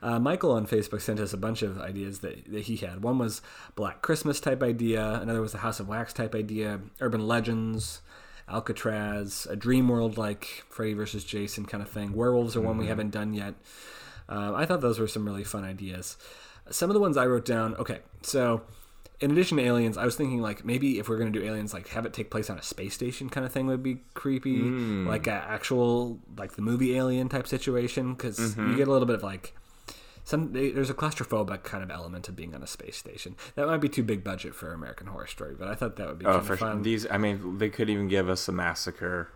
uh, 0.02 0.18
Michael 0.18 0.52
on 0.52 0.66
Facebook 0.66 1.00
sent 1.00 1.20
us 1.20 1.32
a 1.32 1.36
bunch 1.36 1.62
of 1.62 1.80
ideas 1.80 2.20
that, 2.20 2.50
that 2.52 2.62
he 2.62 2.76
had. 2.76 3.02
One 3.02 3.18
was 3.18 3.42
Black 3.74 4.02
Christmas 4.02 4.40
type 4.40 4.62
idea. 4.62 5.18
Another 5.20 5.40
was 5.40 5.52
the 5.52 5.58
House 5.58 5.80
of 5.80 5.88
Wax 5.88 6.12
type 6.12 6.34
idea. 6.34 6.80
Urban 7.00 7.26
legends, 7.26 8.00
Alcatraz, 8.48 9.46
a 9.50 9.56
dream 9.56 9.88
world 9.88 10.16
like 10.16 10.64
Freddy 10.68 10.94
versus 10.94 11.24
Jason 11.24 11.66
kind 11.66 11.82
of 11.82 11.88
thing. 11.88 12.12
Werewolves 12.12 12.56
are 12.56 12.60
one 12.60 12.78
we 12.78 12.86
haven't 12.86 13.10
done 13.10 13.34
yet. 13.34 13.54
Uh, 14.28 14.54
I 14.54 14.66
thought 14.66 14.80
those 14.80 14.98
were 14.98 15.08
some 15.08 15.24
really 15.24 15.44
fun 15.44 15.64
ideas. 15.64 16.16
Some 16.70 16.90
of 16.90 16.94
the 16.94 17.00
ones 17.00 17.16
I 17.16 17.26
wrote 17.26 17.44
down. 17.44 17.74
Okay, 17.76 18.00
so 18.22 18.62
in 19.20 19.30
addition 19.30 19.58
to 19.58 19.64
aliens, 19.64 19.96
I 19.96 20.04
was 20.04 20.16
thinking 20.16 20.40
like 20.40 20.64
maybe 20.64 20.98
if 20.98 21.08
we're 21.08 21.18
gonna 21.18 21.30
do 21.30 21.42
aliens, 21.42 21.72
like 21.72 21.88
have 21.88 22.04
it 22.06 22.12
take 22.12 22.30
place 22.30 22.48
on 22.50 22.58
a 22.58 22.62
space 22.62 22.94
station 22.94 23.28
kind 23.28 23.44
of 23.46 23.52
thing 23.52 23.66
would 23.66 23.82
be 23.82 24.00
creepy, 24.14 24.56
like 25.06 25.26
a 25.26 25.32
actual 25.32 26.18
like 26.36 26.52
the 26.52 26.62
movie 26.62 26.96
Alien 26.96 27.28
type 27.28 27.46
situation 27.46 28.14
because 28.14 28.56
you 28.56 28.76
get 28.76 28.88
a 28.88 28.90
little 28.90 29.06
bit 29.06 29.16
of 29.16 29.22
like 29.22 29.54
some 30.24 30.52
they, 30.52 30.70
there's 30.70 30.90
a 30.90 30.94
claustrophobic 30.94 31.62
kind 31.62 31.82
of 31.84 31.90
element 31.90 32.28
of 32.28 32.34
being 32.36 32.54
on 32.54 32.62
a 32.62 32.66
space 32.66 32.96
station. 32.96 33.36
That 33.54 33.66
might 33.66 33.78
be 33.78 33.88
too 33.88 34.02
big 34.02 34.24
budget 34.24 34.54
for 34.54 34.72
American 34.72 35.06
Horror 35.08 35.26
Story, 35.26 35.54
but 35.58 35.68
I 35.68 35.74
thought 35.74 35.96
that 35.96 36.08
would 36.08 36.18
be 36.18 36.26
Oh, 36.26 36.34
kind 36.34 36.46
for 36.46 36.52
of 36.54 36.58
sure. 36.58 36.68
fun. 36.68 36.82
These, 36.82 37.06
I 37.10 37.18
mean, 37.18 37.58
they 37.58 37.68
could 37.68 37.90
even 37.90 38.08
give 38.08 38.28
us 38.28 38.48
a 38.48 38.52
massacre 38.52 39.28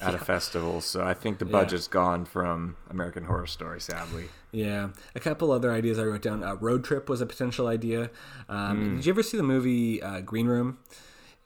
at 0.00 0.14
a 0.14 0.18
festival. 0.18 0.80
So 0.80 1.02
I 1.04 1.14
think 1.14 1.38
the 1.38 1.44
budget's 1.44 1.88
gone 1.88 2.24
from 2.24 2.76
American 2.88 3.24
Horror 3.24 3.46
Story, 3.46 3.80
sadly. 3.80 4.26
Yeah, 4.52 4.90
a 5.14 5.20
couple 5.20 5.52
other 5.52 5.70
ideas 5.72 5.98
I 5.98 6.04
wrote 6.04 6.22
down. 6.22 6.42
Uh, 6.42 6.54
road 6.56 6.82
trip 6.84 7.08
was 7.08 7.20
a 7.20 7.26
potential 7.26 7.66
idea. 7.68 8.10
Um, 8.48 8.96
Did 8.96 9.06
you 9.06 9.12
ever 9.12 9.22
see 9.22 9.36
the 9.36 9.42
movie 9.44 10.02
uh, 10.02 10.20
Green 10.20 10.46
Room? 10.46 10.78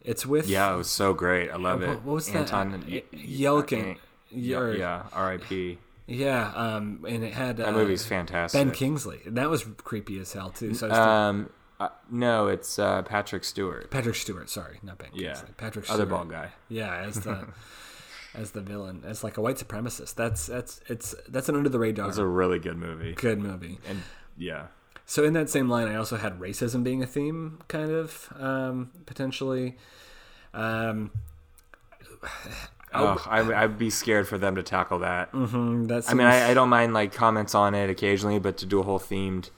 It's 0.01 0.27
with 0.27 0.47
Yeah, 0.49 0.73
it 0.73 0.77
was 0.77 0.89
so 0.91 1.13
great. 1.15 1.51
I 1.51 1.57
love 1.57 1.83
it. 1.83 1.89
What, 1.89 2.03
what 2.05 2.15
was 2.15 2.27
that? 2.29 2.53
Anton 2.53 2.75
Uh, 2.75 2.79
Y- 2.89 3.03
Yelchin. 3.15 3.97
Yeah, 4.31 4.71
yeah. 4.73 5.03
R.I.P. 5.13 5.79
Yeah, 6.07 6.53
um, 6.55 7.05
and 7.09 7.25
it 7.25 7.33
had 7.33 7.61
uh, 7.61 7.73
movie's 7.73 8.05
fantastic. 8.05 8.59
Ben 8.59 8.71
Kingsley. 8.73 9.21
That 9.27 9.49
was 9.49 9.65
creepy 9.79 10.19
as 10.19 10.33
hell 10.33 10.51
too. 10.51 10.75
So 10.75 10.91
Um, 10.91 11.49
uh, 11.81 11.89
no, 12.11 12.49
it's 12.49 12.79
uh, 12.79 13.03
Patrick 13.03 13.43
Stewart. 13.45 13.91
Patrick 13.91 14.15
Stewart, 14.15 14.51
sorry, 14.51 14.79
not 14.83 14.99
Ben 14.99 15.09
Yeah, 15.15 15.33
Kingsley. 15.35 15.55
Patrick 15.57 15.91
other 15.91 16.05
Stewart. 16.05 16.09
bald 16.11 16.31
guy. 16.31 16.51
Yeah, 16.69 16.95
as 16.95 17.21
the 17.21 17.47
as 18.35 18.51
the 18.51 18.61
villain, 18.61 19.03
as 19.07 19.25
like 19.25 19.39
a 19.39 19.41
white 19.41 19.57
supremacist. 19.57 20.15
That's 20.15 20.47
that's 20.47 20.81
it's 20.89 21.15
that's 21.29 21.49
an 21.49 21.57
under 21.57 21.69
the 21.71 21.79
radar 21.79 22.09
It's 22.09 22.19
a 22.19 22.27
really 22.27 22.59
good 22.59 22.77
movie. 22.77 23.15
good 23.15 23.39
movie. 23.39 23.79
And 23.89 24.03
yeah, 24.37 24.67
So 25.07 25.25
in 25.25 25.33
that 25.35 25.49
same 25.49 25.69
line, 25.71 25.89
I 25.89 25.95
also 25.97 26.17
had 26.17 26.39
racism 26.39 26.85
being 26.85 27.03
a 27.03 27.07
theme, 27.07 27.61
kind 27.69 27.91
of 27.91 28.29
um, 28.39 28.91
potentially. 29.07 29.77
Um, 30.53 31.13
oh, 32.95 33.27
I, 33.29 33.41
I'd 33.65 33.79
be 33.79 33.91
scared 33.91 34.27
for 34.29 34.39
them 34.39 34.55
to 34.57 34.63
tackle 34.63 35.01
that. 35.01 35.33
mm, 35.33 35.89
that 35.89 36.05
I 36.09 36.15
mean, 36.15 36.27
I, 36.27 36.51
I 36.51 36.55
don't 36.55 36.69
mind 36.69 36.95
like 36.95 37.13
comments 37.13 37.55
on 37.55 37.75
it 37.75 37.91
occasionally, 37.91 38.39
but 38.39 38.57
to 38.59 38.67
do 38.67 38.81
a 38.81 38.83
whole 38.83 38.99
themed, 39.01 39.51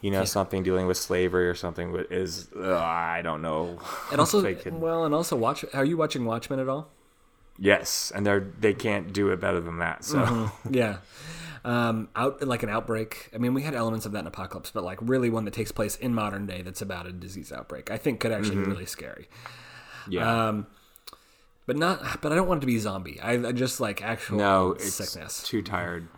you 0.00 0.10
know, 0.10 0.24
something 0.24 0.62
dealing 0.62 0.86
with 0.86 0.96
slavery 0.96 1.48
or 1.48 1.54
something 1.54 1.94
is 2.10 2.48
I 2.56 3.20
don't 3.22 3.42
know. 3.42 3.78
and 4.12 4.20
also 4.20 4.42
could- 4.54 4.80
well, 4.80 5.04
and 5.04 5.14
also 5.14 5.36
watch. 5.36 5.64
Are 5.74 5.84
you 5.84 5.96
watching 5.96 6.24
Watchmen 6.24 6.58
at 6.60 6.68
all? 6.68 6.88
yes, 7.58 8.12
and 8.14 8.24
they're 8.24 8.46
they 8.60 8.72
can't 8.74 9.12
do 9.12 9.30
it 9.30 9.40
better 9.40 9.60
than 9.60 9.78
that. 9.78 10.04
So 10.04 10.18
Mm-hmm. 10.18 10.74
yeah 10.74 10.98
um 11.64 12.08
out 12.14 12.40
like 12.46 12.62
an 12.62 12.68
outbreak 12.68 13.28
i 13.34 13.36
mean 13.38 13.52
we 13.52 13.62
had 13.62 13.74
elements 13.74 14.06
of 14.06 14.12
that 14.12 14.20
in 14.20 14.26
apocalypse 14.28 14.70
but 14.70 14.84
like 14.84 14.96
really 15.02 15.28
one 15.28 15.44
that 15.44 15.52
takes 15.52 15.72
place 15.72 15.96
in 15.96 16.14
modern 16.14 16.46
day 16.46 16.62
that's 16.62 16.80
about 16.80 17.04
a 17.04 17.10
disease 17.12 17.50
outbreak 17.50 17.90
i 17.90 17.96
think 17.96 18.20
could 18.20 18.30
actually 18.30 18.54
Mm-hmm. 18.54 18.64
be 18.66 18.70
really 18.70 18.86
scary 18.86 19.28
yeah, 20.08 20.48
um 20.50 20.68
but 21.68 21.76
not 21.76 22.20
but 22.20 22.32
i 22.32 22.34
don't 22.34 22.48
want 22.48 22.58
it 22.58 22.62
to 22.62 22.66
be 22.66 22.78
zombie 22.78 23.20
i, 23.20 23.34
I 23.34 23.52
just 23.52 23.78
like 23.78 24.02
actual 24.02 24.38
no, 24.38 24.72
it's 24.72 24.94
sickness 24.94 25.42
too 25.44 25.62
tired. 25.62 26.08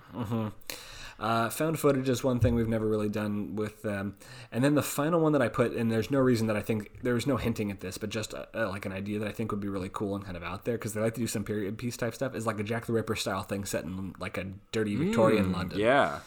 uh, 1.18 1.50
found 1.50 1.78
footage 1.78 2.08
is 2.08 2.24
one 2.24 2.40
thing 2.40 2.54
we've 2.54 2.68
never 2.68 2.88
really 2.88 3.08
done 3.10 3.54
with 3.54 3.82
them 3.82 4.16
and 4.50 4.64
then 4.64 4.74
the 4.74 4.82
final 4.82 5.20
one 5.20 5.32
that 5.32 5.42
i 5.42 5.48
put 5.48 5.72
and 5.72 5.92
there's 5.92 6.10
no 6.10 6.18
reason 6.18 6.46
that 6.46 6.56
i 6.56 6.62
think 6.62 6.90
there's 7.02 7.26
no 7.26 7.36
hinting 7.36 7.70
at 7.70 7.80
this 7.80 7.98
but 7.98 8.08
just 8.08 8.32
uh 8.32 8.46
uh 8.54 8.68
like 8.70 8.86
an 8.86 8.92
idea 8.92 9.18
that 9.18 9.28
i 9.28 9.32
think 9.32 9.50
would 9.50 9.60
be 9.60 9.68
really 9.68 9.90
cool 9.92 10.14
and 10.14 10.24
kind 10.24 10.36
of 10.36 10.42
out 10.42 10.64
there 10.64 10.78
because 10.78 10.94
they 10.94 11.00
like 11.00 11.14
to 11.14 11.20
do 11.20 11.26
some 11.26 11.44
period 11.44 11.76
piece 11.76 11.96
type 11.96 12.14
stuff 12.14 12.34
is 12.34 12.46
like 12.46 12.58
a 12.58 12.62
jack 12.64 12.86
the 12.86 12.92
ripper 12.92 13.14
style 13.16 13.42
thing 13.42 13.64
set 13.66 13.84
in 13.84 14.14
like 14.18 14.38
a 14.38 14.46
dirty 14.72 14.96
victorian 14.96 15.52
london 15.52 15.78
Mm, 15.78 15.82
Yeah. 15.82 16.20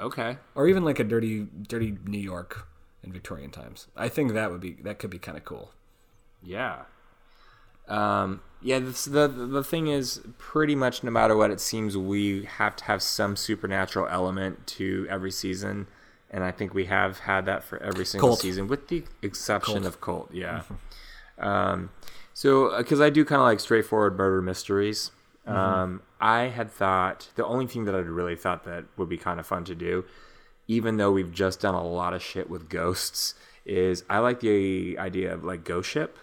Okay. 0.00 0.36
or 0.56 0.66
even 0.66 0.84
like 0.84 0.98
a 0.98 1.04
dirty 1.04 1.46
dirty 1.68 1.96
New 2.04 2.18
York 2.18 2.66
in 3.02 3.12
Victorian 3.12 3.50
times. 3.50 3.86
I 3.96 4.08
think 4.08 4.34
that 4.34 4.50
would 4.50 4.60
be 4.60 4.72
that 4.82 4.98
could 4.98 5.08
be 5.08 5.18
kind 5.18 5.38
of 5.38 5.44
cool. 5.46 5.70
Yeah. 6.42 6.82
Um, 7.88 8.40
yeah, 8.62 8.78
this, 8.80 9.04
the 9.04 9.28
the 9.28 9.62
thing 9.62 9.86
is, 9.88 10.20
pretty 10.38 10.74
much 10.74 11.02
no 11.02 11.10
matter 11.10 11.36
what, 11.36 11.50
it 11.50 11.60
seems 11.60 11.96
we 11.96 12.44
have 12.44 12.74
to 12.76 12.84
have 12.84 13.02
some 13.02 13.36
supernatural 13.36 14.08
element 14.08 14.66
to 14.68 15.06
every 15.08 15.30
season, 15.30 15.86
and 16.30 16.42
I 16.42 16.50
think 16.50 16.74
we 16.74 16.86
have 16.86 17.20
had 17.20 17.46
that 17.46 17.62
for 17.62 17.80
every 17.82 18.04
single 18.04 18.34
season, 18.36 18.66
with 18.66 18.88
the 18.88 19.04
exception 19.22 19.84
of 19.84 20.00
Cult. 20.00 20.32
Yeah. 20.32 20.62
um, 21.38 21.90
so 22.34 22.76
because 22.76 23.00
I 23.00 23.10
do 23.10 23.24
kind 23.24 23.40
of 23.40 23.46
like 23.46 23.60
straightforward 23.60 24.16
murder 24.16 24.42
mysteries. 24.42 25.10
Um, 25.46 26.02
I 26.20 26.44
had 26.48 26.72
thought 26.72 27.28
the 27.36 27.46
only 27.46 27.68
thing 27.68 27.84
that 27.84 27.94
I'd 27.94 28.06
really 28.06 28.34
thought 28.34 28.64
that 28.64 28.84
would 28.96 29.08
be 29.08 29.16
kind 29.16 29.38
of 29.38 29.46
fun 29.46 29.64
to 29.66 29.76
do, 29.76 30.04
even 30.66 30.96
though 30.96 31.12
we've 31.12 31.30
just 31.30 31.60
done 31.60 31.74
a 31.74 31.86
lot 31.86 32.14
of 32.14 32.22
shit 32.22 32.50
with 32.50 32.68
ghosts, 32.68 33.34
is 33.64 34.02
I 34.10 34.18
like 34.18 34.40
the 34.40 34.98
idea 34.98 35.32
of 35.32 35.44
like 35.44 35.62
ghost 35.62 35.88
ship, 35.88 36.18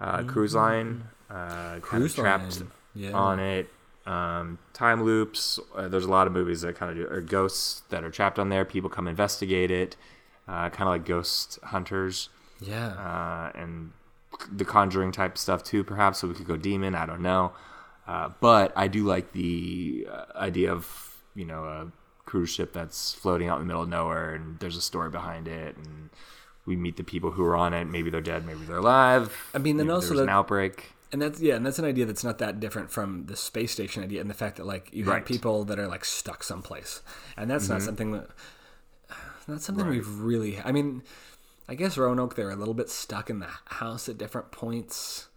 uh, 0.00 0.22
cruise 0.24 0.54
line, 0.54 1.04
uh, 1.30 1.34
kind 1.34 1.76
of 1.76 1.82
Cruise 1.82 2.14
trapped 2.14 2.60
line, 2.60 2.70
yeah. 2.94 3.12
on 3.12 3.38
it. 3.40 3.68
Um, 4.06 4.58
time 4.72 5.02
loops. 5.02 5.58
Uh, 5.74 5.88
there's 5.88 6.04
a 6.04 6.10
lot 6.10 6.26
of 6.28 6.32
movies 6.32 6.60
that 6.60 6.76
kind 6.76 6.92
of 6.92 6.96
do 6.96 7.12
or 7.12 7.20
ghosts 7.20 7.82
that 7.88 8.04
are 8.04 8.10
trapped 8.10 8.38
on 8.38 8.48
there. 8.50 8.64
People 8.64 8.88
come 8.88 9.08
investigate 9.08 9.70
it, 9.70 9.96
uh, 10.46 10.70
kind 10.70 10.82
of 10.82 10.88
like 10.88 11.04
ghost 11.04 11.58
hunters 11.64 12.28
Yeah. 12.60 12.88
uh, 12.90 13.50
and 13.58 13.90
the 14.52 14.64
Conjuring 14.64 15.10
type 15.12 15.36
stuff 15.38 15.64
too, 15.64 15.82
perhaps. 15.82 16.18
So 16.20 16.28
we 16.28 16.34
could 16.34 16.46
go 16.46 16.56
demon. 16.56 16.94
I 16.94 17.04
don't 17.06 17.22
know, 17.22 17.52
uh, 18.06 18.30
but 18.40 18.72
I 18.76 18.86
do 18.86 19.04
like 19.04 19.32
the 19.32 20.06
uh, 20.10 20.24
idea 20.36 20.72
of 20.72 21.16
you 21.34 21.44
know 21.44 21.64
a 21.64 21.90
cruise 22.26 22.50
ship 22.50 22.72
that's 22.72 23.12
floating 23.12 23.48
out 23.48 23.56
in 23.60 23.62
the 23.62 23.66
middle 23.66 23.82
of 23.82 23.88
nowhere, 23.88 24.34
and 24.34 24.58
there's 24.60 24.76
a 24.76 24.80
story 24.82 25.10
behind 25.10 25.48
it, 25.48 25.76
and 25.76 26.10
we 26.66 26.76
meet 26.76 26.96
the 26.96 27.04
people 27.04 27.30
who 27.32 27.44
are 27.44 27.56
on 27.56 27.72
it. 27.72 27.86
Maybe 27.86 28.10
they're 28.10 28.20
dead, 28.20 28.44
maybe 28.44 28.60
they're 28.66 28.78
alive. 28.78 29.34
I 29.54 29.58
mean, 29.58 29.76
then 29.76 29.90
also 29.90 30.08
there's 30.08 30.20
an 30.20 30.28
outbreak. 30.28 30.92
and 31.12 31.22
that's 31.22 31.40
yeah, 31.40 31.54
and 31.54 31.64
that's 31.64 31.78
an 31.78 31.84
idea 31.84 32.04
that's 32.04 32.24
not 32.24 32.38
that 32.38 32.60
different 32.60 32.90
from 32.90 33.26
the 33.26 33.36
space 33.36 33.72
station 33.72 34.02
idea, 34.02 34.20
and 34.20 34.28
the 34.28 34.34
fact 34.34 34.56
that 34.56 34.66
like 34.66 34.90
you 34.92 35.04
have 35.04 35.24
people 35.24 35.64
that 35.64 35.78
are 35.78 35.86
like 35.88 36.04
stuck 36.04 36.42
someplace, 36.42 37.02
and 37.36 37.50
that's 37.50 37.68
not 37.68 37.82
something 37.82 38.12
that 38.12 38.28
not 39.48 39.62
something 39.62 39.84
Mm-hmm. 39.84 39.90
Right. 39.92 39.96
we've 39.98 40.20
really. 40.20 40.60
I 40.64 40.72
mean, 40.72 41.02
I 41.68 41.74
guess 41.74 41.96
Roanoke 41.96 42.34
they're 42.34 42.50
a 42.50 42.56
little 42.56 42.74
bit 42.74 42.90
stuck 42.90 43.30
in 43.30 43.38
the 43.38 43.48
house 43.66 44.08
at 44.08 44.18
different 44.18 44.50
points. 44.50 45.28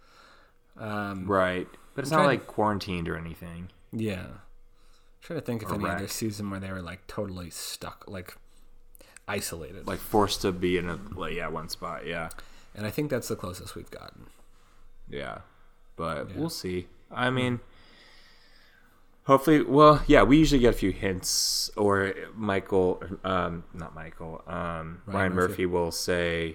Um, 0.78 1.26
Right, 1.26 1.68
but 1.94 2.02
it's 2.02 2.12
I'm 2.12 2.20
not 2.20 2.26
like 2.26 2.46
quarantined 2.46 3.08
or 3.08 3.16
anything. 3.16 3.68
Yeah, 3.92 4.22
I'm 4.22 4.40
trying 5.20 5.38
to 5.40 5.44
think 5.44 5.62
of 5.62 5.70
Or 5.70 5.74
any 5.74 5.88
other 5.88 6.08
season 6.08 6.48
where 6.50 6.60
they 6.60 6.70
were 6.72 6.80
like 6.82 7.06
totally 7.06 7.50
stuck, 7.50 8.04
like 8.08 8.36
isolated. 9.28 9.86
Like 9.86 9.98
forced 10.00 10.42
to 10.42 10.52
be 10.52 10.76
in 10.78 10.88
a 10.88 10.98
like 11.14 11.34
yeah 11.34 11.48
one 11.48 11.68
spot. 11.68 12.06
Yeah. 12.06 12.30
and 12.74 12.86
I 12.86 12.90
think 12.90 13.10
that's 13.10 13.28
the 13.28 13.36
closest 13.36 13.74
we've 13.74 13.90
gotten. 13.90 14.26
Yeah, 15.08 15.38
but 15.96 16.28
Yeah. 16.30 16.36
we'll 16.36 16.50
see. 16.50 16.86
I 17.10 17.30
mean, 17.30 17.58
hopefully, 19.24 19.62
well, 19.62 20.02
yeah, 20.06 20.22
we 20.22 20.38
usually 20.38 20.60
get 20.60 20.70
a 20.74 20.76
few 20.78 20.92
hints, 20.92 21.70
or 21.76 22.14
Michael, 22.34 23.02
um, 23.24 23.64
not 23.74 23.94
Michael, 23.94 24.42
um, 24.46 25.02
Ryan, 25.06 25.32
Murphy. 25.34 25.50
Murphy. 25.50 25.66
will 25.66 25.90
say, 25.90 26.54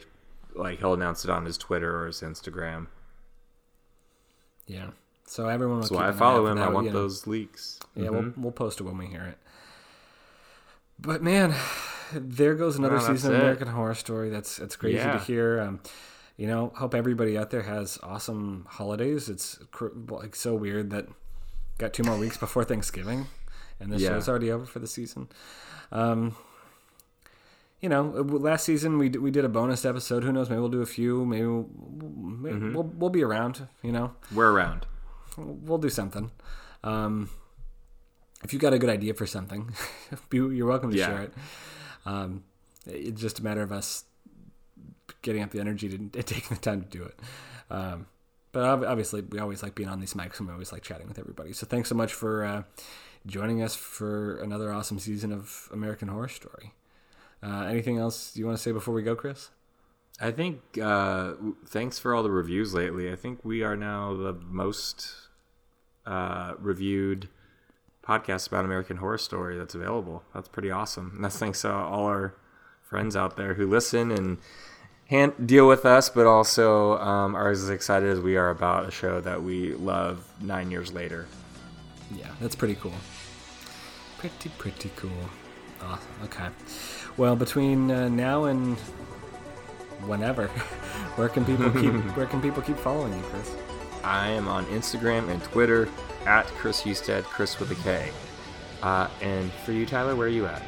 like, 0.53 0.79
he'll 0.79 0.93
announce 0.93 1.25
it 1.25 1.29
on 1.29 1.45
his 1.45 1.57
Twitter 1.57 2.01
or 2.01 2.07
his 2.07 2.21
Instagram. 2.21 2.87
Yeah, 4.67 4.91
so 5.25 5.47
everyone 5.49 5.79
will 5.79 5.85
So 5.87 5.97
I 5.97 6.11
follow 6.13 6.47
him. 6.47 6.57
I 6.57 6.69
want 6.69 6.87
you 6.87 6.93
know. 6.93 7.01
those 7.01 7.27
leaks. 7.27 7.79
Yeah, 7.95 8.07
Mhm. 8.07 8.11
we'll 8.11 8.33
we'll 8.45 8.51
post 8.53 8.79
it 8.79 8.83
when 8.83 8.97
we 8.97 9.07
hear 9.07 9.23
it. 9.23 9.37
But 10.97 11.21
man, 11.21 11.53
there 12.13 12.55
goes 12.55 12.77
another 12.77 12.95
Well, 12.97 13.07
season 13.07 13.33
of. 13.33 13.39
American 13.41 13.67
Horror 13.67 13.95
Story. 13.95 14.29
That's 14.29 14.59
it's 14.59 14.75
crazy 14.75 14.97
to 14.99 15.19
hear. 15.19 15.59
Um, 15.61 15.79
you 16.37 16.47
know, 16.47 16.73
hope 16.75 16.93
everybody 16.93 17.37
out 17.37 17.49
there 17.49 17.61
has 17.63 17.97
awesome 18.03 18.65
holidays. 18.69 19.29
It's 19.29 19.57
cr- 19.71 19.87
like 20.09 20.35
so 20.35 20.53
weird 20.55 20.89
that 20.91 21.07
got 21.77 21.93
two 21.93 22.03
more 22.03 22.17
weeks 22.17 22.37
before 22.37 22.63
Thanksgiving, 22.65 23.27
and 23.79 23.91
the 23.91 23.97
Yeah. 23.97 24.09
show's 24.09 24.27
already 24.29 24.51
over 24.51 24.65
for 24.65 24.79
the 24.79 24.87
season. 24.87 25.29
Um, 25.91 26.35
you 27.81 27.89
know, 27.89 28.03
last 28.03 28.65
season 28.65 28.97
we 28.97 29.09
d- 29.09 29.19
we 29.19 29.31
did 29.31 29.45
a 29.45 29.49
bonus 29.49 29.85
episode. 29.85 30.23
Who 30.23 30.31
knows? 30.31 30.49
Maybe 30.49 30.59
we'll 30.59 30.69
do 30.69 30.81
a 30.81 30.85
few. 30.85 31.25
Maybe 31.25 31.45
we'll, 31.45 31.69
maybe 32.01 32.55
Mm-hmm. 32.57 32.73
we'll, 32.73 32.83
we'll 32.83 33.09
be 33.09 33.23
around. 33.23 33.67
You 33.83 33.91
know, 33.91 34.13
We're 34.33 34.51
around. 34.51 34.85
we'll 35.37 35.77
do 35.77 35.89
something. 35.89 36.31
Um, 36.83 37.29
if 38.43 38.53
you 38.53 38.59
got 38.59 38.73
a 38.73 38.79
good 38.79 38.89
idea 38.89 39.13
for 39.13 39.25
something, 39.25 39.73
you're 40.31 40.67
welcome 40.67 40.91
to 40.91 40.97
Yeah. 40.97 41.05
share 41.07 41.21
it. 41.23 41.33
Um, 42.05 42.43
it's 42.85 43.21
just 43.21 43.39
a 43.39 43.43
matter 43.43 43.61
of 43.61 43.71
us 43.71 44.05
getting 45.21 45.41
up 45.41 45.51
the 45.51 45.59
energy 45.59 45.89
to, 45.89 45.97
taking 46.23 46.55
the 46.55 46.61
time 46.61 46.81
to 46.81 46.87
do 46.87 47.03
it. 47.03 47.19
Um, 47.69 48.07
but 48.51 48.63
obviously, 48.63 49.21
we 49.21 49.39
always 49.39 49.61
like 49.61 49.75
being 49.75 49.89
on 49.89 49.99
these 49.99 50.13
mics 50.13 50.39
and 50.39 50.47
we 50.47 50.53
always 50.53 50.71
like 50.71 50.81
chatting 50.81 51.07
with 51.07 51.19
everybody. 51.19 51.51
So 51.51 51.65
thanks 51.65 51.89
so 51.89 51.95
much 51.95 52.13
for 52.13 52.45
uh, 52.45 52.63
joining 53.25 53.61
us 53.61 53.75
for 53.75 54.37
another 54.37 54.71
awesome 54.71 54.97
season 54.99 55.33
of 55.33 55.67
American 55.73 56.07
Horror 56.07 56.29
Story. 56.29 56.73
Uh, 57.43 57.63
anything 57.63 57.97
else 57.97 58.35
you 58.37 58.45
want 58.45 58.57
to 58.57 58.63
say 58.63 58.71
before 58.71 58.93
we 58.93 59.03
go, 59.03 59.15
Chris? 59.15 59.49
I 60.21 60.31
think, 60.31 60.61
uh, 60.81 61.33
thanks 61.67 61.99
for 61.99 62.15
all 62.15 62.23
the 62.23 62.31
reviews 62.31 62.73
lately. 62.73 63.11
I 63.11 63.17
think 63.17 63.43
we 63.43 63.61
are 63.61 63.75
now 63.75 64.15
the 64.15 64.33
most 64.33 65.11
uh, 66.05 66.53
reviewed 66.57 67.27
podcast 68.07 68.47
about 68.47 68.65
American 68.65 68.97
Horror 68.97 69.17
Story 69.17 69.57
that's 69.57 69.75
available. 69.75 70.23
That's 70.33 70.47
pretty 70.47 70.71
awesome. 70.71 71.11
And 71.15 71.23
that's 71.23 71.37
thanks 71.37 71.61
to 71.61 71.71
all 71.71 72.05
our 72.05 72.35
friends 72.83 73.15
out 73.15 73.35
there 73.35 73.55
who 73.55 73.67
listen 73.67 74.11
and 74.11 74.37
hand, 75.07 75.33
deal 75.45 75.67
with 75.67 75.85
us, 75.85 76.09
but 76.09 76.25
also 76.25 76.97
um, 76.97 77.35
are 77.35 77.49
as 77.49 77.69
excited 77.69 78.09
as 78.09 78.19
we 78.19 78.37
are 78.37 78.49
about 78.49 78.87
a 78.87 78.91
show 78.91 79.21
that 79.21 79.41
we 79.41 79.73
love 79.73 80.27
nine 80.41 80.71
years 80.71 80.93
later. 80.93 81.27
Yeah, 82.15 82.29
that's 82.39 82.55
pretty 82.55 82.75
cool. 82.75 82.93
Pretty, 84.17 84.49
pretty 84.57 84.91
cool. 84.95 85.11
Awesome. 85.81 86.07
Okay. 86.23 86.47
Well, 87.17 87.35
between 87.35 87.91
uh, 87.91 88.09
now 88.09 88.45
and 88.45 88.77
whenever, 90.05 90.47
where 91.17 91.29
can 91.29 91.45
people 91.45 91.69
keep 91.71 91.93
where 92.15 92.25
can 92.25 92.41
people 92.41 92.61
keep 92.61 92.77
following 92.77 93.13
you, 93.13 93.23
Chris? 93.23 93.55
I 94.03 94.29
am 94.29 94.47
on 94.47 94.65
Instagram 94.67 95.29
and 95.29 95.43
Twitter 95.43 95.89
at 96.25 96.45
Chris 96.47 96.81
Husted, 96.81 97.23
Chris 97.23 97.59
with 97.59 97.71
a 97.71 97.75
K. 97.75 98.11
Uh, 98.81 99.07
and 99.21 99.51
for 99.51 99.71
you, 99.71 99.85
Tyler, 99.85 100.15
where 100.15 100.27
are 100.27 100.29
you 100.29 100.45
at? 100.45 100.61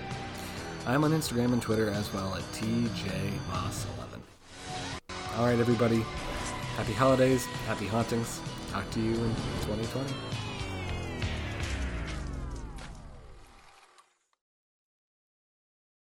I'm 0.86 1.04
on 1.04 1.12
Instagram 1.12 1.54
and 1.54 1.62
Twitter 1.62 1.90
as 1.90 2.12
well 2.14 2.34
at 2.36 2.42
tjmoss11. 2.54 3.86
All 5.38 5.46
right, 5.46 5.60
everybody. 5.60 6.04
Happy 6.78 6.94
holidays. 6.94 7.46
Happy 7.68 7.88
hauntings. 7.88 8.40
Talk 8.72 8.90
to 8.92 9.00
you 9.02 9.14
in 9.14 9.36
2020. 9.66 10.37